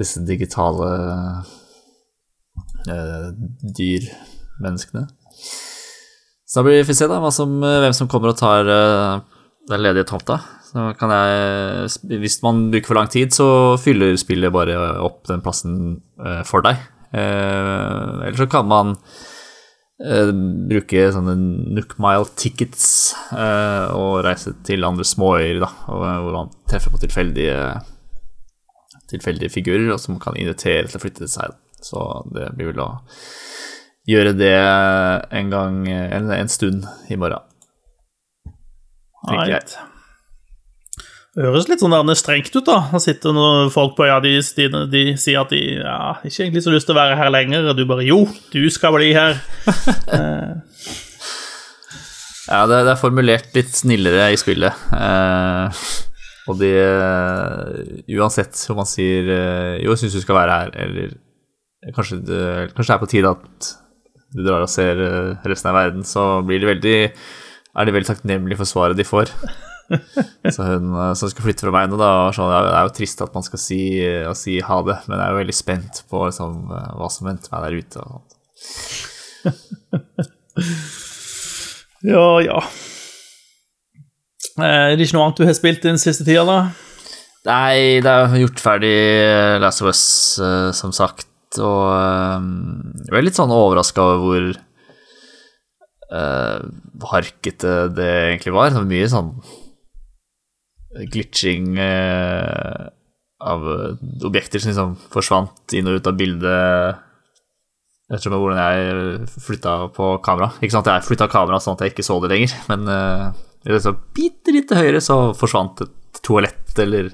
disse 0.00 0.22
digitale 0.24 0.88
eh, 2.88 3.28
dyr-menneskene. 3.76 5.04
Så 6.46 6.60
da 6.60 6.66
blir 6.66 6.80
vi 6.80 6.88
får 6.88 6.98
se 7.00 7.10
da 7.10 7.20
som, 7.34 7.58
hvem 7.60 7.96
som 7.96 8.08
kommer 8.12 8.32
og 8.32 8.40
tar 8.40 8.68
eh, 8.68 9.20
den 9.68 9.84
ledige 9.84 10.08
tomta. 10.08 10.40
Så 10.72 10.86
kan 10.96 11.12
jeg, 11.12 11.90
hvis 12.22 12.38
man 12.44 12.70
bruker 12.72 12.88
for 12.88 12.96
lang 12.96 13.10
tid, 13.12 13.34
så 13.36 13.76
fyller 13.80 14.16
spillet 14.20 14.54
bare 14.54 14.78
opp 15.04 15.26
den 15.28 15.42
plassen 15.44 15.74
eh, 16.24 16.40
for 16.48 16.64
deg. 16.64 16.80
Eh, 17.12 18.22
eller 18.24 18.38
så 18.40 18.46
kan 18.48 18.70
man 18.70 18.94
eh, 20.00 20.32
bruke 20.70 21.04
sånne 21.12 21.36
Nook 21.76 21.98
Mile 22.00 22.30
tickets 22.40 22.86
og 23.32 24.22
reise 24.24 24.54
til 24.64 24.88
andre 24.88 25.04
småøyer, 25.04 25.60
da, 25.60 25.68
og, 25.92 26.06
hvor 26.24 26.40
man 26.40 26.56
treffer 26.70 26.94
på 26.94 27.02
tilfeldige 27.04 27.58
tilfeldige 29.12 29.52
figurer, 29.52 29.90
og 29.92 30.00
som 30.00 30.16
kan 30.16 30.40
invitere 30.40 30.88
til 30.88 30.96
å 30.96 31.04
flytte 31.04 31.26
til 31.26 31.34
seg. 31.34 31.60
Så 31.84 32.00
det 32.32 32.48
blir 32.56 32.72
vel 32.72 32.80
å 32.80 32.90
gjøre 34.08 34.32
det 34.40 34.56
en 34.56 35.52
gang, 35.52 35.84
en, 35.92 36.32
en 36.32 36.52
stund 36.52 36.88
i 37.12 37.20
morgen. 37.20 37.44
Tenker 39.28 39.58
jeg. 39.58 39.58
Right. 39.60 39.74
Det 39.76 39.91
høres 41.38 41.68
litt 41.70 41.80
sånn 41.80 41.94
der 41.94 42.18
strengt 42.18 42.52
ut, 42.52 42.66
da. 42.66 42.90
Det 42.92 43.00
sitter 43.04 43.32
noen 43.32 43.70
folk 43.72 43.94
på 43.96 44.04
ja, 44.08 44.18
de, 44.20 44.34
de, 44.58 44.66
de 44.92 45.04
sier 45.20 45.40
at 45.40 45.52
de 45.54 45.62
ja, 45.78 46.16
ikke 46.20 46.44
egentlig 46.44 46.64
så 46.66 46.74
lyst 46.74 46.90
til 46.90 46.96
å 46.96 47.00
være 47.00 47.16
her 47.16 47.32
lenger, 47.32 47.70
og 47.70 47.78
du 47.78 47.86
bare 47.88 48.04
jo, 48.04 48.26
du 48.52 48.62
skal 48.72 48.96
bli 48.98 49.14
her. 49.16 49.40
Eh, 50.12 50.52
Ja, 52.52 52.64
det, 52.66 52.82
det 52.84 52.90
er 52.92 53.00
formulert 53.00 53.54
litt 53.56 53.70
snillere 53.72 54.26
i 54.34 54.38
spillet. 54.40 54.80
Eh, 54.92 55.82
og 56.50 56.58
de 56.58 56.72
eh, 56.74 58.16
Uansett 58.18 58.58
om 58.72 58.80
man 58.82 58.88
sier 58.90 59.30
eh, 59.30 59.76
jo, 59.84 59.94
jeg 59.94 60.02
syns 60.02 60.18
du 60.18 60.24
skal 60.24 60.40
være 60.40 60.56
her, 60.58 60.72
eller 60.84 61.14
kanskje 61.94 62.18
det, 62.26 62.42
kanskje 62.74 62.90
det 62.90 62.96
er 62.96 63.02
på 63.02 63.10
tide 63.12 63.32
at 63.32 63.70
du 64.32 64.42
drar 64.42 64.64
og 64.64 64.70
ser 64.72 64.98
resten 65.48 65.70
av 65.70 65.78
verden, 65.78 66.04
så 66.08 66.42
blir 66.46 66.60
de 66.62 66.70
veldig 66.70 66.96
er 67.72 67.88
de 67.88 67.94
veldig 67.94 68.10
takknemlige 68.10 68.60
for 68.60 68.68
svaret 68.68 68.98
de 68.98 69.06
får. 69.06 69.32
Så 70.54 70.62
hun 70.66 70.86
eh, 70.94 71.14
som 71.18 71.28
skal 71.30 71.44
flytte 71.46 71.64
fra 71.66 71.72
meg 71.74 71.90
nå, 71.90 71.96
da, 72.00 72.10
var 72.26 72.34
sånn, 72.36 72.52
det 72.52 72.76
er 72.76 72.84
jo 72.88 72.96
trist 72.96 73.24
at 73.24 73.34
man 73.36 73.44
skal 73.46 73.60
si, 73.60 73.80
å 74.28 74.34
si 74.38 74.52
ha 74.64 74.76
det, 74.86 74.96
men 75.08 75.16
jeg 75.18 75.24
er 75.24 75.30
jo 75.34 75.40
veldig 75.42 75.56
spent 75.56 75.94
på 76.10 76.16
liksom, 76.28 76.52
eh, 76.72 76.90
hva 77.00 77.08
som 77.12 77.28
venter 77.28 77.48
meg 77.54 77.60
der 77.66 77.78
ute. 77.82 77.96
Og 78.02 78.08
sånt. 78.12 78.30
ja, 82.12 82.26
ja. 82.46 82.58
Eh, 84.60 84.64
Er 84.64 84.96
det 84.96 85.04
ikke 85.06 85.16
noe 85.18 85.26
annet 85.28 85.40
du 85.42 85.46
har 85.48 85.56
spilt 85.58 85.82
den 85.86 86.00
siste 86.00 86.24
tida, 86.28 86.44
da? 86.48 86.58
Nei, 87.48 87.76
det 88.04 88.10
er 88.10 88.20
jo 88.36 88.42
gjort 88.44 88.60
ferdig 88.62 88.98
Last 89.62 89.82
of 89.82 89.88
Us, 89.90 90.04
eh, 90.38 90.70
som 90.78 90.90
sagt, 90.94 91.28
og 91.58 91.84
eh, 91.92 92.38
jeg 93.08 93.16
er 93.18 93.26
litt 93.26 93.40
sånn 93.40 93.52
overraska 93.52 94.00
over 94.04 94.18
hvor 94.22 94.44
uh, 96.12 96.60
harkete 97.12 97.74
det 97.96 98.10
egentlig 98.28 98.54
var. 98.54 98.70
Det 98.70 98.80
var 98.80 98.88
mye 98.88 99.10
sånn 99.10 99.30
glitching 101.12 101.78
eh, 101.80 102.90
av 103.42 103.64
objekter 104.24 104.62
som 104.62 104.70
liksom 104.70 104.92
forsvant 105.12 105.74
inn 105.76 105.88
og 105.90 105.98
ut 105.98 106.10
av 106.10 106.18
bildet 106.18 107.00
ettersom 108.12 108.36
hvordan 108.36 108.60
jeg 108.60 109.30
flytta 109.40 109.72
på 109.96 110.10
kamera. 110.24 110.52
Ikke 110.60 110.74
sant, 110.74 110.90
jeg 110.90 111.06
flytta 111.06 111.30
kamera 111.32 111.58
sånn 111.62 111.78
at 111.78 111.86
jeg 111.86 111.94
ikke 111.94 112.04
så 112.06 112.18
det 112.22 112.28
lenger, 112.34 112.54
men 112.68 112.84
uh, 112.90 113.30
liksom 113.64 113.96
bitte 114.12 114.52
litt 114.52 114.68
til 114.68 114.82
høyre 114.82 115.00
så 115.00 115.16
forsvant 115.38 115.80
et 115.86 116.22
toalett 116.22 116.76
eller 116.82 117.10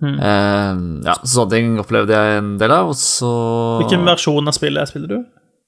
Eh, 0.00 0.76
Ja, 1.04 1.14
sånne 1.28 1.50
ting 1.52 1.74
opplevde 1.80 2.16
jeg 2.16 2.38
en 2.40 2.54
del 2.60 2.72
av, 2.72 2.92
og 2.92 2.96
så 2.96 3.30
Hvilken 3.82 4.06
versjon 4.08 4.48
av 4.48 4.56
spillet 4.56 4.88
spiller 4.88 5.12
du? 5.12 5.18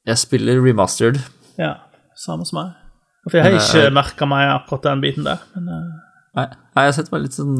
Jeg 0.08 0.18
spiller 0.18 0.62
remastered. 0.64 1.20
Ja, 1.60 1.74
samme 2.18 2.46
som 2.48 2.62
meg. 2.62 2.70
For 3.28 3.38
jeg 3.38 3.44
har 3.44 3.58
ikke 3.58 3.92
merka 3.94 4.26
meg 4.26 4.48
akkurat 4.50 4.88
den 4.88 5.02
biten 5.04 5.28
der. 5.28 5.44
Men 5.54 5.68
eh, 5.68 5.90
Nei, 6.32 6.46
jeg 6.48 6.88
har 6.88 6.94
sett 6.96 7.10
bare 7.12 7.26
litt 7.26 7.36
sånn 7.36 7.58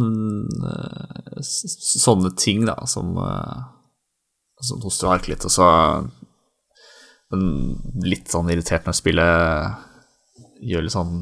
eh, 0.65 1.41
Sånne 1.45 2.31
ting, 2.41 2.63
da, 2.65 2.79
som 2.89 3.11
Som 4.65 4.81
hoster 4.85 5.11
og 5.11 5.17
harker 5.17 5.35
litt, 5.35 5.45
og 5.49 5.53
så 5.53 5.67
litt 8.05 8.29
sånn 8.29 8.51
irritert 8.53 8.85
når 8.85 8.97
spillet 8.99 9.77
gjør 10.69 10.85
litt 10.85 10.95
sånn 10.95 11.15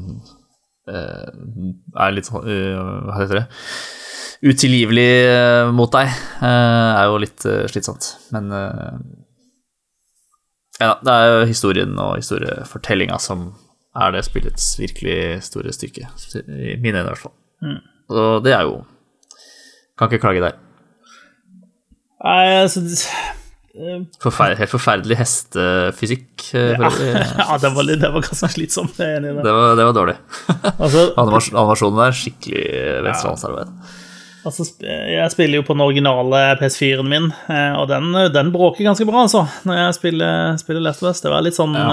eh, 0.91 1.29
Er 2.03 2.15
litt 2.15 2.27
sånn 2.27 2.47
eh, 2.51 2.75
Hva 3.07 3.15
heter 3.21 3.39
det? 3.41 3.45
Utilgivelig 4.41 5.09
eh, 5.29 5.71
mot 5.75 5.91
deg. 5.93 6.09
eh, 6.41 6.91
er 6.97 7.07
jo 7.07 7.19
litt 7.21 7.45
eh, 7.45 7.67
slitsomt, 7.69 8.07
men 8.33 8.51
eh, 8.57 8.95
Ja, 10.81 10.95
det 11.03 11.13
er 11.13 11.27
jo 11.29 11.49
historien 11.51 11.93
og 12.01 12.15
historiefortellinga 12.17 13.19
som 13.21 13.51
er 14.01 14.15
det 14.15 14.23
spillets 14.25 14.71
virkelig 14.79 15.43
store 15.49 15.73
styrke. 15.75 16.07
I 16.47 16.77
mine 16.79 17.01
øyne, 17.01 17.03
i 17.03 17.09
hvert 17.11 17.21
fall. 17.25 17.33
Og 18.11 18.43
det 18.43 18.53
er 18.57 18.65
jo 18.67 18.81
Kan 19.97 20.09
ikke 20.09 20.21
klage 20.23 20.41
der. 20.43 20.57
Nei, 22.23 22.47
altså 22.63 22.81
det- 22.85 23.05
Forfer 24.19 24.57
helt 24.59 24.69
forferdelig 24.69 25.15
hestefysikk. 25.21 26.43
Ja. 26.53 26.75
Ja, 27.39 27.57
det 27.61 27.69
var, 27.71 27.83
det 27.87 28.01
var 28.11 28.21
ganske 28.25 28.49
slitsomt. 28.51 28.97
I 28.99 29.07
det. 29.23 29.31
Det 29.39 29.53
var, 29.55 29.75
det 29.79 29.85
var 29.87 29.93
dårlig. 29.95 30.15
Altså, 30.83 31.05
animasjonen 31.21 32.01
der, 32.01 32.11
skikkelig 32.11 32.65
venstrehåndsarbeid. 33.07 33.71
altså, 34.45 34.65
jeg 34.83 35.31
spiller 35.31 35.61
jo 35.61 35.63
på 35.63 35.73
den 35.77 35.85
originale 35.85 36.41
PS4-en 36.59 37.07
min, 37.09 37.29
eh, 37.47 37.73
og 37.79 37.87
den, 37.87 38.11
den 38.35 38.51
bråker 38.51 38.83
ganske 38.89 39.05
bra, 39.07 39.23
altså, 39.23 39.45
når 39.63 39.79
jeg 39.85 39.93
spiller, 40.01 40.57
spiller 40.59 40.81
Left 40.89 41.01
West. 41.07 41.23
Det 41.23 41.31
var 41.31 41.45
litt 41.45 41.55
sånn 41.55 41.77
ja. 41.77 41.87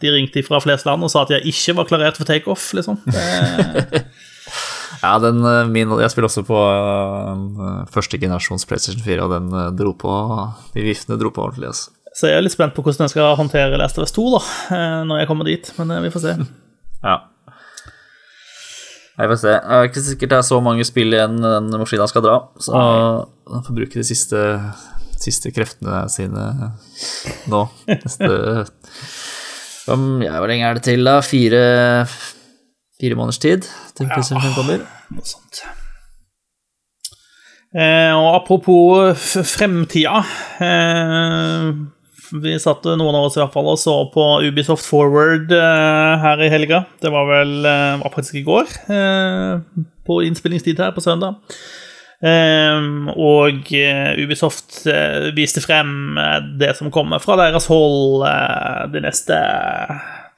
De 0.00 0.12
ringte 0.14 0.44
fra 0.46 0.60
flest 0.62 0.86
land 0.86 1.02
og 1.02 1.10
sa 1.10 1.24
at 1.26 1.34
jeg 1.34 1.50
ikke 1.50 1.74
var 1.80 1.88
klarert 1.90 2.20
for 2.20 2.28
takeoff, 2.30 2.70
liksom. 2.78 3.00
Det, 3.10 4.04
Ja, 5.04 5.18
den, 5.20 5.42
eh, 5.44 5.66
min, 5.68 5.92
jeg 6.00 6.12
spiller 6.12 6.30
også 6.30 6.44
på 6.48 6.56
uh, 6.56 7.82
første 7.92 8.18
generasjons 8.20 8.64
PlayStation 8.68 9.02
4, 9.04 9.26
og 9.26 9.34
den 9.34 9.50
uh, 9.52 9.68
dro 9.76 9.92
på 10.00 10.14
De 10.72 10.84
viftene 10.86 11.18
dro 11.20 11.32
på 11.34 11.44
ordentlig. 11.44 11.72
Altså. 11.74 11.92
så 12.14 12.30
jeg 12.30 12.38
er 12.38 12.46
litt 12.46 12.54
spent 12.54 12.76
på 12.76 12.84
hvordan 12.84 13.04
jeg 13.04 13.12
skal 13.12 13.36
håndtere 13.36 13.80
Last 13.80 13.98
of 14.00 14.06
Us 14.06 14.14
2 14.16 14.24
da, 14.36 14.40
når 15.10 15.20
jeg 15.20 15.28
kommer 15.28 15.48
dit, 15.50 15.70
men 15.80 15.96
vi 16.06 16.12
får 16.14 16.28
se. 16.28 16.36
Ja. 17.04 17.18
Jeg 19.18 19.28
får 19.28 19.38
se. 19.42 19.50
Det 19.52 19.74
er 19.76 19.88
ikke 19.90 20.02
sikkert 20.06 20.30
det 20.32 20.36
er 20.38 20.46
så 20.46 20.56
mange 20.64 20.86
spill 20.88 21.12
igjen 21.12 21.36
den 21.42 21.66
maskina 21.76 22.06
skal 22.08 22.24
dra, 22.24 22.38
så 22.56 22.72
han 22.80 23.66
får 23.66 23.76
bruke 23.76 24.00
de 24.00 24.06
siste, 24.08 24.40
siste 25.20 25.52
kreftene 25.54 26.00
sine 26.10 26.46
nå. 27.52 27.60
Neste 27.92 28.30
Hvor 29.84 30.48
lenge 30.48 30.64
er 30.70 30.80
det 30.80 30.86
til, 30.88 31.04
da? 31.04 31.18
Fire, 31.22 31.62
fire 33.00 33.16
måneders 33.18 33.40
tid 33.42 33.66
til 33.96 34.06
PlayStation 34.10 34.42
5 34.44 34.54
kommer? 34.58 34.84
Noe 35.14 35.26
sånt. 35.28 35.64
Eh, 37.74 38.12
og 38.14 38.28
apropos 38.36 39.32
fremtida 39.50 40.20
eh, 40.62 41.72
Vi 42.38 42.52
satt 42.62 42.84
noen 42.86 43.16
av 43.18 43.24
oss 43.26 43.34
i 43.34 43.40
hvert 43.40 43.50
fall 43.50 43.66
og 43.72 43.80
så 43.82 43.96
på 44.14 44.26
Ubisoft 44.46 44.86
Forward 44.86 45.50
eh, 45.50 46.12
her 46.22 46.42
i 46.46 46.50
helga. 46.52 46.84
Det 47.02 47.10
var 47.10 47.26
vel 47.32 47.56
eh, 47.66 47.96
var 48.04 48.14
faktisk 48.14 48.38
i 48.38 48.44
går, 48.46 48.70
eh, 48.94 49.82
på 50.06 50.20
innspillingstid 50.28 50.78
her 50.82 50.94
på 50.94 51.02
søndag. 51.02 51.40
Eh, 52.24 52.86
og 53.18 53.72
Ubisoft 54.22 54.84
eh, 54.86 55.32
viste 55.34 55.62
frem 55.64 56.14
det 56.60 56.76
som 56.78 56.92
kommer 56.94 57.22
fra 57.22 57.36
deres 57.42 57.66
hold 57.72 58.22
eh, 58.30 58.84
det, 58.94 59.02
neste, 59.02 59.40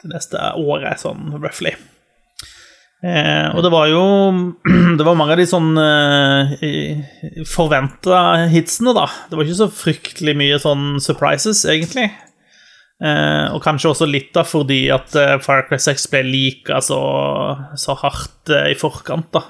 det 0.00 0.14
neste 0.14 0.40
året, 0.56 1.04
sånn 1.04 1.36
roughly. 1.36 1.76
Eh, 3.04 3.48
og 3.52 3.60
det 3.60 3.70
var 3.74 3.90
jo 3.90 4.04
Det 4.98 5.04
var 5.04 5.18
mange 5.18 5.34
av 5.34 5.40
de 5.40 5.44
sånn 5.48 5.74
eh, 5.78 6.54
forventa 7.50 8.46
hitsene, 8.52 8.94
da. 8.96 9.08
Det 9.28 9.36
var 9.36 9.46
ikke 9.46 9.60
så 9.64 9.72
fryktelig 9.72 10.36
mye 10.38 10.60
sånn 10.62 10.96
surprises, 11.04 11.64
egentlig. 11.68 12.08
Eh, 12.96 13.52
og 13.52 13.60
kanskje 13.60 13.90
også 13.92 14.06
litt 14.08 14.30
da 14.32 14.40
fordi 14.48 14.86
at 14.94 15.12
eh, 15.20 15.34
Fire 15.44 15.66
Cry 15.68 15.76
6 15.84 16.06
ble 16.14 16.22
lika 16.24 16.80
så, 16.80 17.00
så 17.76 17.96
hardt 18.00 18.52
eh, 18.52 18.70
i 18.72 18.78
forkant, 18.78 19.28
da. 19.36 19.44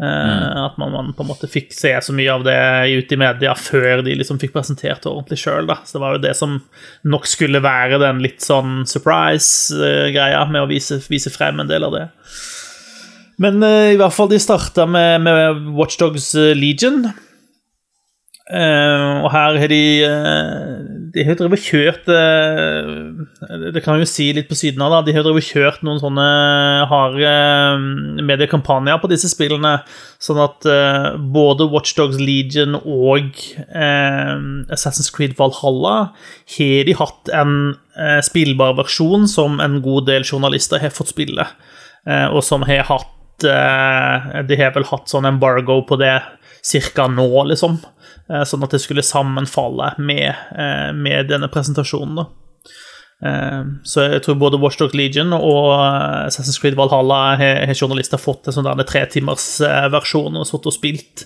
Eh, 0.00 0.64
At 0.64 0.78
man, 0.80 0.92
man 0.92 1.12
på 1.12 1.24
en 1.24 1.28
måte 1.28 1.50
fikk 1.50 1.74
se 1.76 1.92
så 2.00 2.14
mye 2.16 2.32
av 2.32 2.46
det 2.46 2.56
ute 2.96 3.14
i 3.14 3.20
media 3.20 3.52
før 3.58 4.00
de 4.06 4.14
liksom 4.16 4.40
fikk 4.40 4.54
presentert 4.54 5.04
det 5.04 5.10
ordentlig 5.10 5.38
sjøl. 5.42 5.68
Så 5.84 5.98
det 5.98 6.02
var 6.04 6.16
jo 6.16 6.22
det 6.24 6.32
som 6.38 6.56
nok 7.04 7.28
skulle 7.28 7.62
være 7.64 8.00
den 8.02 8.22
litt 8.24 8.40
sånn 8.44 8.82
surprise-greia 8.88 10.46
med 10.48 10.64
å 10.64 10.70
vise, 10.70 11.02
vise 11.12 11.32
frem 11.34 11.60
en 11.60 11.70
del 11.70 11.84
av 11.88 11.98
det. 11.98 12.06
Men 13.42 13.60
uh, 13.64 13.90
i 13.92 13.98
hvert 14.00 14.14
fall 14.14 14.30
de 14.30 14.40
starta 14.40 14.86
med, 14.88 15.22
med 15.26 15.68
Watchdogs 15.76 16.32
Legion. 16.56 17.04
Uh, 18.52 19.22
og 19.22 19.28
her 19.32 19.60
har 19.60 19.70
de 19.70 19.84
uh, 20.04 20.71
De 21.12 21.24
har 21.26 21.36
drevet 21.36 21.60
og 21.60 21.66
kjørt 21.66 22.08
eh, 22.12 23.66
Det 23.74 23.82
kan 23.84 23.98
jeg 23.98 24.06
jo 24.06 24.08
si 24.08 24.28
litt 24.36 24.48
på 24.48 24.56
siden 24.56 24.82
av, 24.84 24.94
da. 24.94 25.00
De 25.04 25.14
har 25.16 25.24
drevet 25.26 25.44
og 25.44 25.48
kjørt 25.48 25.84
noen 25.84 26.00
sånne 26.00 26.26
harde 26.88 27.32
uh, 27.32 28.22
mediekampanjer 28.24 29.00
på 29.02 29.10
disse 29.12 29.28
spillene, 29.32 29.74
sånn 30.22 30.40
at 30.42 30.66
eh, 30.68 31.08
både 31.34 31.66
Watchdogs 31.72 32.20
Legion 32.20 32.76
og 32.78 33.32
eh, 33.66 34.34
Assassin's 34.72 35.10
Creed 35.12 35.34
Valhalla 35.38 36.12
har 36.56 36.86
de 36.88 36.96
hatt 36.98 37.32
en 37.34 37.56
spillbar 38.24 38.76
versjon 38.78 39.26
som 39.28 39.58
en 39.60 39.80
god 39.84 40.06
del 40.08 40.24
journalister 40.24 40.80
har 40.80 40.94
fått 40.94 41.12
spille, 41.12 41.44
og 42.32 42.40
som 42.44 42.64
har 42.64 42.86
hatt 42.88 43.44
De 43.44 44.56
har 44.56 44.72
vel 44.72 44.86
hatt 44.88 45.12
sånn 45.12 45.28
embargo 45.28 45.82
på 45.84 45.98
det 46.00 46.14
cirka 46.64 47.08
nå, 47.10 47.28
liksom. 47.50 47.80
Eh, 48.30 48.44
Sånn 48.48 48.64
at 48.64 48.74
det 48.74 48.82
skulle 48.82 49.04
sammenfalle 49.04 49.94
med, 49.98 50.30
eh, 50.56 50.92
med 50.92 51.28
denne 51.32 51.50
presentasjonen. 51.52 52.26
Eh, 53.22 53.62
så 53.86 54.08
jeg 54.10 54.22
tror 54.24 54.38
både 54.40 54.58
Watchdog 54.58 54.96
Legion 54.98 55.30
og 55.36 55.68
Assassin's 56.26 56.58
Creed 56.58 56.74
Valhalla 56.74 57.36
har, 57.38 57.74
journalister 57.74 58.18
fått 58.18 58.48
en 58.48 58.56
sånn 58.56 58.82
tretimersversjon 58.88 60.40
og 60.40 60.48
sittet 60.48 60.72
og 60.72 60.74
spilt. 60.74 61.24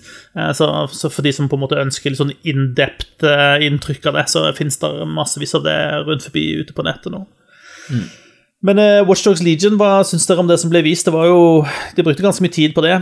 Så, 0.53 0.69
så 0.93 1.09
for 1.09 1.25
de 1.25 1.33
som 1.33 1.49
på 1.49 1.57
en 1.57 1.65
måte 1.65 1.81
ønsker 1.81 2.13
litt 2.13 2.21
sånn 2.21 2.35
in-depth 2.45 3.25
eh, 3.25 3.65
inntrykk 3.65 4.11
av 4.11 4.21
det, 4.21 4.27
så 4.29 4.45
finnes 4.57 4.77
det 4.83 4.93
massevis 5.09 5.57
av 5.57 5.65
det 5.65 5.79
rundt 6.05 6.29
forbi 6.29 6.47
ute 6.61 6.77
på 6.77 6.85
nettet 6.85 7.13
nå. 7.13 7.25
Men 8.65 8.79
eh, 8.81 9.05
Watchdogs 9.05 9.43
Legion, 9.45 9.77
hva 9.77 10.01
syns 10.07 10.25
dere 10.27 10.41
om 10.41 10.49
det 10.49 10.57
som 10.61 10.71
ble 10.73 10.81
vist? 10.85 11.05
Det 11.07 11.13
var 11.13 11.29
jo, 11.29 11.41
De 11.95 12.05
brukte 12.05 12.25
ganske 12.25 12.43
mye 12.43 12.53
tid 12.53 12.73
på 12.77 12.83
det. 12.85 12.99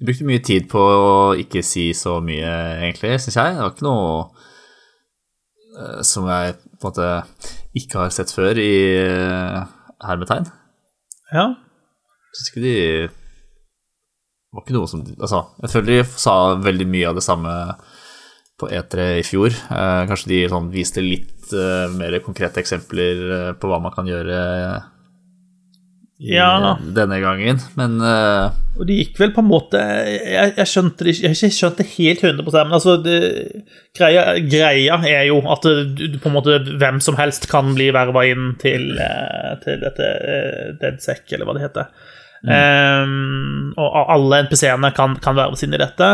Jeg 0.00 0.08
brukte 0.08 0.24
mye 0.24 0.40
tid 0.40 0.64
på 0.72 0.80
å 0.80 1.16
ikke 1.36 1.60
si 1.60 1.90
så 1.92 2.14
mye, 2.24 2.48
egentlig, 2.80 3.18
syns 3.20 3.36
jeg. 3.36 3.52
Det 3.52 3.60
var 3.60 3.74
ikke 3.74 3.84
noe 3.84 4.12
eh, 5.76 5.98
som 6.08 6.28
jeg 6.30 6.54
på 6.56 6.88
en 6.88 6.88
måte 6.88 7.08
ikke 7.76 7.98
har 8.00 8.14
sett 8.16 8.32
før 8.32 8.56
i 8.56 8.70
eh, 8.96 9.58
hermetegn. 10.08 10.48
Ja. 11.34 11.50
Syns 12.32 12.48
ikke 12.48 12.62
de 12.64 12.76
Det 13.10 14.56
var 14.56 14.64
ikke 14.64 14.74
noe 14.78 14.88
som 14.88 15.02
Altså, 15.04 15.42
jeg 15.60 15.72
føler 15.74 15.90
de 15.92 16.22
sa 16.24 16.36
veldig 16.64 16.86
mye 16.96 17.10
av 17.10 17.20
det 17.20 17.26
samme 17.26 17.52
på 18.56 18.70
E3 18.72 19.10
i 19.18 19.26
fjor. 19.28 19.52
Eh, 19.52 20.00
kanskje 20.08 20.32
de 20.32 20.40
sånn 20.48 20.72
viste 20.72 21.04
litt 21.04 21.52
eh, 21.52 21.92
mer 21.92 22.16
konkrete 22.24 22.64
eksempler 22.64 23.52
på 23.60 23.68
hva 23.68 23.82
man 23.84 23.92
kan 23.92 24.08
gjøre 24.08 24.40
i, 26.20 26.34
Ja. 26.36 26.76
denne 26.96 27.16
gangen, 27.22 27.60
men 27.80 27.94
uh, 28.04 28.50
Og 28.76 28.84
det 28.88 28.98
gikk 28.98 29.18
vel 29.22 29.32
på 29.32 29.40
en 29.40 29.48
måte 29.48 29.80
Jeg, 29.80 30.52
jeg 30.58 30.68
skjønte 30.68 31.06
det 31.06 31.14
Jeg 31.16 31.32
ikke 31.32 31.48
skjønt 31.56 31.80
det 31.80 31.86
helt 31.94 32.24
100% 32.26 32.68
men 32.68 32.76
altså 32.76 32.96
det, 33.00 33.16
greia, 33.96 34.26
greia 34.44 34.98
er 35.08 35.24
jo 35.30 35.40
at 35.48 35.64
du, 35.64 35.94
du 35.96 36.18
på 36.20 36.28
en 36.28 36.36
måte 36.36 36.58
hvem 36.80 37.00
som 37.00 37.16
helst 37.16 37.48
kan 37.50 37.72
bli 37.76 37.88
verva 37.96 38.26
inn 38.28 38.52
til, 38.60 38.90
eh, 39.00 39.54
til 39.64 39.80
dette 39.80 40.10
eh, 40.36 40.68
DeadSec, 40.82 41.24
eller 41.32 41.48
hva 41.48 41.56
det 41.56 41.64
heter. 41.64 41.88
Ehm, 42.48 43.72
og 43.80 44.12
alle 44.14 44.44
NPC-ene 44.46 44.92
kan, 44.96 45.16
kan 45.24 45.36
verves 45.38 45.64
inn 45.66 45.76
i 45.76 45.80
dette. 45.80 46.10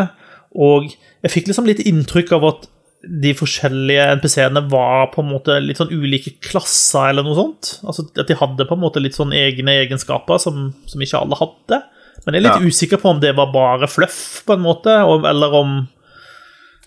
Og 0.57 0.89
jeg 1.23 1.33
fikk 1.35 1.51
liksom 1.51 1.69
litt 1.69 1.83
inntrykk 1.87 2.33
av 2.39 2.47
at 2.53 2.67
de 3.05 3.33
forskjellige 3.37 4.07
NPC-ene 4.19 4.63
var 4.71 5.11
på 5.13 5.23
en 5.23 5.29
måte 5.31 5.59
litt 5.63 5.79
sånn 5.79 5.93
ulike 5.95 6.33
klasser, 6.43 7.11
eller 7.13 7.23
noe 7.27 7.37
sånt. 7.39 7.75
Altså 7.87 8.07
At 8.19 8.27
de 8.31 8.35
hadde 8.41 8.67
på 8.67 8.75
en 8.75 8.83
måte 8.83 9.03
litt 9.03 9.15
sånn 9.15 9.35
egne 9.37 9.77
egenskaper 9.85 10.41
som, 10.43 10.73
som 10.91 11.05
ikke 11.05 11.21
alle 11.21 11.39
hadde. 11.39 11.83
Men 12.25 12.35
jeg 12.35 12.41
er 12.43 12.47
litt 12.49 12.63
Ja. 12.65 12.71
usikker 12.73 12.99
på 13.03 13.11
om 13.13 13.21
det 13.23 13.35
var 13.37 13.53
bare 13.53 13.87
fluff, 13.87 14.43
på 14.47 14.57
en 14.57 14.65
måte, 14.65 14.91
eller 15.29 15.55
om, 15.55 15.77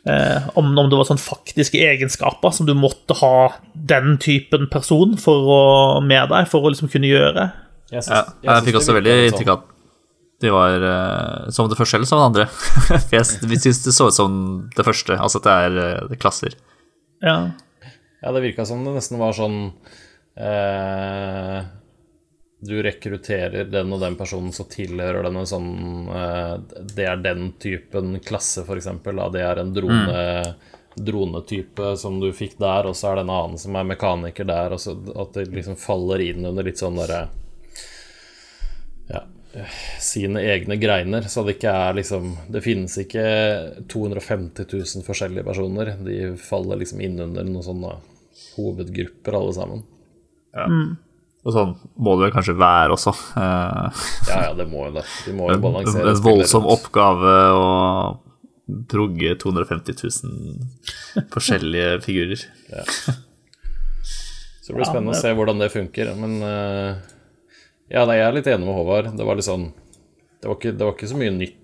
eh, 0.06 0.50
om 0.58 0.74
om 0.78 0.90
det 0.90 0.98
var 1.00 1.06
sånn 1.08 1.22
faktiske 1.22 1.80
egenskaper 1.80 2.52
som 2.52 2.66
du 2.68 2.74
måtte 2.74 3.16
ha 3.22 3.54
den 3.74 4.18
typen 4.18 4.68
person 4.68 5.16
for 5.16 5.48
å, 5.48 6.02
med 6.04 6.30
deg 6.34 6.48
for 6.52 6.62
å 6.66 6.74
liksom 6.74 6.92
kunne 6.92 7.08
gjøre. 7.08 7.52
Jeg, 7.92 8.04
synes, 8.04 8.10
ja, 8.18 8.26
jeg, 8.44 8.50
jeg 8.52 8.64
fikk 8.66 8.74
det 8.76 8.82
også 8.82 8.98
veldig 9.00 9.18
inntrykk 9.30 9.48
av 9.54 9.58
at 9.62 9.76
de 10.40 10.50
var 10.50 10.82
eh, 10.82 11.50
som 11.50 11.70
det 11.70 11.76
første 11.76 11.98
eller 11.98 12.08
som 12.08 12.20
det 12.20 12.28
andre. 12.30 12.46
Vi 13.50 13.60
syns 13.60 13.84
det 13.84 13.92
så 13.92 14.08
ut 14.08 14.16
som 14.16 14.36
det 14.76 14.86
første, 14.88 15.18
altså 15.20 15.42
at 15.42 15.48
det 15.48 15.56
er 15.56 15.80
eh, 15.84 16.14
er 16.14 16.22
klasser. 16.22 16.56
Ja. 17.24 17.52
Ja, 18.22 18.32
det 18.32 18.44
virka 18.44 18.66
som 18.68 18.86
det 18.86 18.96
nesten 18.96 19.20
var 19.20 19.36
sånn 19.36 19.58
eh, 20.40 21.60
Du 22.64 22.74
rekrutterer 22.84 23.68
den 23.72 23.92
og 23.96 24.00
den 24.04 24.16
personen, 24.20 24.52
så 24.56 24.64
tilhører 24.72 25.28
den 25.28 25.40
en 25.40 25.48
sånn 25.48 25.72
eh, 26.08 26.56
Det 26.88 27.08
er 27.08 27.24
den 27.24 27.54
typen 27.60 28.16
klasse, 28.24 28.64
for 28.68 28.80
eksempel. 28.80 29.20
Da. 29.20 29.28
Det 29.36 29.44
er 29.44 29.60
en 29.60 29.74
drone, 29.76 30.22
dronetype 30.96 31.98
som 32.00 32.22
du 32.24 32.30
fikk 32.36 32.56
der, 32.64 32.88
og 32.88 32.96
så 32.96 33.12
er 33.12 33.20
det 33.20 33.26
en 33.28 33.36
annen 33.36 33.60
som 33.60 33.76
er 33.76 33.92
mekaniker 33.92 34.48
der, 34.48 34.76
og 34.76 34.80
så 34.84 34.96
at 35.20 35.36
det 35.36 35.50
liksom 35.52 35.76
faller 35.80 36.24
inn 36.30 36.48
under 36.48 36.68
litt 36.68 36.80
sånn 36.80 37.00
derre 37.00 37.26
Ja 39.12 39.26
sine 40.00 40.44
egne 40.46 40.76
greiner, 40.78 41.26
så 41.32 41.42
det 41.46 41.56
ikke 41.58 41.72
er 41.74 41.96
liksom 41.98 42.28
Det 42.54 42.62
finnes 42.62 42.94
ikke 43.02 43.24
250 43.90 44.68
000 44.70 45.06
forskjellige 45.08 45.46
personer. 45.48 45.96
De 46.06 46.36
faller 46.38 46.84
liksom 46.84 47.02
inn 47.02 47.18
under 47.26 47.48
noen 47.48 47.66
sånne 47.66 47.96
hovedgrupper, 48.56 49.38
alle 49.40 49.56
sammen. 49.58 49.82
Og 51.40 51.54
sånn 51.56 51.74
må 51.98 52.14
det 52.22 52.34
kanskje 52.36 52.58
være 52.60 52.94
også. 52.94 53.14
Eh, 53.40 54.02
Ja, 54.30 54.40
ja, 54.50 54.54
det 54.60 54.68
må 54.70 54.86
jo 54.90 54.96
det. 55.00 55.06
De 55.26 55.34
må 55.34 55.50
jo 55.54 55.60
balansere 55.64 56.14
en 56.14 56.24
voldsom 56.26 56.68
oppgave 56.70 57.36
å 57.56 57.68
trugge 58.92 59.34
250 59.42 59.98
000 60.28 61.30
forskjellige 61.34 62.02
figurer. 62.06 62.44
Så 64.06 64.70
det 64.70 64.76
blir 64.78 64.86
spennende 64.92 65.16
å 65.16 65.22
se 65.22 65.32
hvordan 65.34 65.64
det 65.64 65.72
funker. 65.74 66.12
Men 66.20 66.36
eh, 66.46 67.00
ja, 67.90 68.06
nei, 68.06 68.20
jeg 68.20 68.28
er 68.28 68.36
litt 68.38 68.50
enig 68.52 68.68
med 68.68 68.78
Håvard. 68.78 69.12
Det 69.18 69.26
var 69.26 69.40
litt 69.40 69.48
sånn 69.48 69.72
Det 70.40 70.48
var 70.48 70.58
ikke, 70.60 70.74
det 70.78 70.86
var 70.86 70.96
ikke 70.96 71.12
så 71.12 71.20
mye 71.20 71.36
nytt 71.36 71.56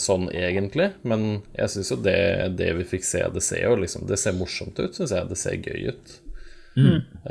sånn 0.00 0.28
egentlig, 0.34 0.90
men 1.08 1.22
jeg 1.54 1.72
syns 1.72 1.90
jo 1.94 1.96
det, 2.04 2.18
det 2.58 2.68
vi 2.78 2.84
fikk 2.88 3.06
se, 3.06 3.22
det 3.32 3.42
ser 3.42 3.62
jo 3.64 3.78
liksom 3.80 4.04
Det 4.08 4.18
ser 4.20 4.36
morsomt 4.36 4.78
ut, 4.80 4.94
syns 4.96 5.14
jeg. 5.14 5.28
Det 5.30 5.38
ser 5.40 5.60
gøy 5.60 5.90
ut. 5.92 6.14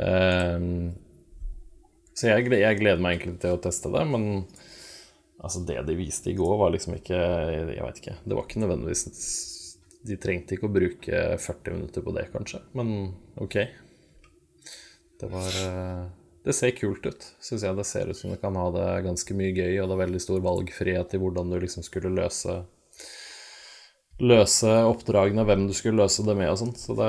Eh, 0.00 0.68
så 2.14 2.30
jeg, 2.30 2.46
jeg 2.62 2.78
gleder 2.78 3.02
meg 3.02 3.18
egentlig 3.18 3.40
til 3.42 3.56
å 3.56 3.62
teste 3.62 3.90
det, 3.92 4.04
men 4.06 4.46
altså 5.44 5.64
det 5.66 5.80
de 5.88 5.96
viste 5.98 6.30
i 6.30 6.36
går, 6.38 6.54
var 6.60 6.72
liksom 6.74 6.96
ikke 6.96 7.18
Jeg 7.18 7.82
vet 7.82 8.02
ikke. 8.02 8.18
Det 8.24 8.38
var 8.38 8.46
ikke 8.46 8.62
nødvendigvis 8.62 9.06
De 10.06 10.18
trengte 10.20 10.56
ikke 10.56 10.68
å 10.68 10.74
bruke 10.74 11.22
40 11.42 11.74
minutter 11.74 12.04
på 12.06 12.14
det, 12.16 12.28
kanskje, 12.32 12.62
men 12.78 12.94
ok. 13.40 13.56
Det 15.20 15.30
var 15.32 15.58
eh, 15.64 16.04
Det 16.44 16.52
ser 16.52 16.74
kult 16.76 17.06
ut, 17.08 17.26
syns 17.40 17.64
jeg. 17.64 17.76
Det 17.78 17.86
ser 17.88 18.10
ut 18.10 18.18
som 18.18 18.32
du 18.32 18.36
kan 18.40 18.56
ha 18.60 18.68
det 18.74 18.88
ganske 19.06 19.36
mye 19.36 19.54
gøy, 19.56 19.78
og 19.80 19.88
det 19.88 19.96
er 19.96 20.02
veldig 20.04 20.20
stor 20.20 20.42
valgfrihet 20.44 21.16
i 21.16 21.20
hvordan 21.22 21.52
du 21.52 21.58
liksom 21.62 21.86
skulle 21.86 22.12
løse 22.14 22.62
Løse 24.22 24.70
oppdragene, 24.86 25.42
hvem 25.42 25.64
du 25.66 25.72
skulle 25.74 25.98
løse 26.04 26.22
det 26.22 26.36
med 26.38 26.46
og 26.46 26.60
sånn. 26.60 26.74
Så 26.78 26.94
det, 26.94 27.08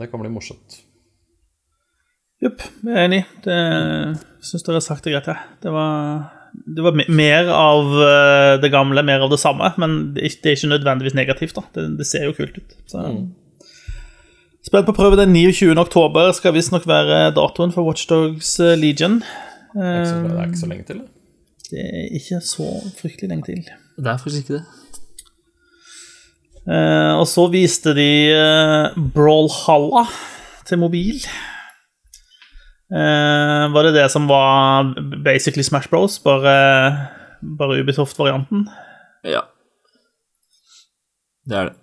det 0.00 0.08
kan 0.10 0.18
bli 0.18 0.32
morsomt. 0.34 0.80
Jupp, 2.42 2.64
jeg 2.82 2.96
er 2.96 3.06
enig. 3.06 3.20
Det 3.44 3.58
syns 4.42 4.64
dere 4.66 4.80
har 4.80 4.82
sagt 4.82 5.06
det 5.06 5.12
greit, 5.14 5.28
jeg. 5.30 5.58
Det 5.62 5.70
var, 5.70 6.24
det 6.50 6.86
var 6.86 6.98
mer 7.06 7.52
av 7.54 7.94
eh, 8.02 8.54
det 8.64 8.72
gamle, 8.74 9.04
mer 9.06 9.22
av 9.22 9.30
det 9.30 9.38
samme, 9.38 9.70
men 9.78 9.96
det 10.16 10.24
er 10.24 10.56
ikke, 10.56 10.72
nødvendigvis 10.72 11.14
negativt. 11.20 11.54
da. 11.60 11.66
Det, 11.76 11.86
det 12.00 12.08
ser 12.08 12.26
jo 12.26 12.34
kult 12.40 12.58
ut. 12.58 12.74
Så. 12.90 13.04
Spent 14.66 14.84
på 14.84 14.92
å 14.92 14.96
prøve 14.96 15.16
den 15.16 15.32
29. 15.32 15.72
oktober 15.80 16.34
skal 16.36 16.52
visstnok 16.52 16.84
være 16.88 17.30
datoen 17.36 17.72
for 17.72 17.88
Watchdogs 17.88 18.58
eh, 18.60 18.76
Legion. 18.76 19.22
Det 19.72 19.86
er 19.86 20.04
så, 20.04 20.18
det 20.26 20.34
er 20.36 20.50
ikke 20.50 20.60
så 20.60 20.68
lenge 20.68 20.88
til, 20.88 21.00
det. 21.00 21.08
Det 21.70 21.86
er 21.86 22.08
ikke 22.18 22.40
så 22.44 22.66
fryktelig 22.98 23.30
lenge 23.30 23.48
til. 23.48 23.62
Det 23.96 24.12
er 24.12 24.20
faktisk 24.20 24.44
ikke 24.44 24.58
det. 24.58 24.64
Eh, 26.68 27.12
og 27.16 27.24
så 27.30 27.46
viste 27.48 27.94
de 27.96 28.10
uh, 28.36 28.98
Brawlhalla 29.14 30.04
til 30.68 30.82
mobil. 30.82 31.24
Eh, 32.90 33.64
var 33.72 33.86
det 33.86 33.94
det 33.94 34.08
som 34.12 34.28
var 34.28 34.92
basically 35.24 35.62
Smash 35.62 35.88
Bros, 35.88 36.18
bare, 36.18 37.08
bare 37.58 37.80
Ubisoft-varianten? 37.80 38.68
Ja. 39.24 39.46
Det 41.48 41.56
er 41.56 41.70
det. 41.70 41.79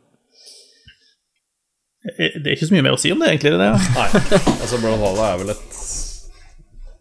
Eh, 2.15 2.37
Det 2.41 2.47
er 2.47 2.55
ikke 2.55 2.69
så 2.69 2.75
mye 2.77 2.85
mer 2.87 2.95
å 2.97 2.99
si 3.01 3.11
om 3.11 3.19
det, 3.23 3.29
egentlig. 3.33 3.53
det 3.59 3.69
ja. 3.69 3.77
Nei, 3.97 4.09
altså 4.61 4.79
Brawlhalla 4.83 5.31
er 5.33 5.41
vel 5.43 5.53
et 5.55 5.65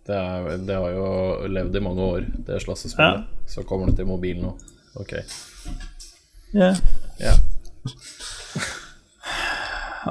det, 0.07 0.15
er, 0.15 0.59
det 0.63 0.75
har 0.79 0.93
jo 0.95 1.07
levd 1.51 1.77
i 1.77 1.81
mange 1.83 2.05
år, 2.05 2.27
det 2.47 2.61
slåssespillet. 2.63 3.25
Så 3.51 3.65
kommer 3.67 3.89
det 3.91 3.97
til 3.99 4.07
mobil 4.07 4.39
nå. 4.39 4.53
Ok. 5.03 5.17
Ja. 6.55 6.69
Ja. 7.19 7.33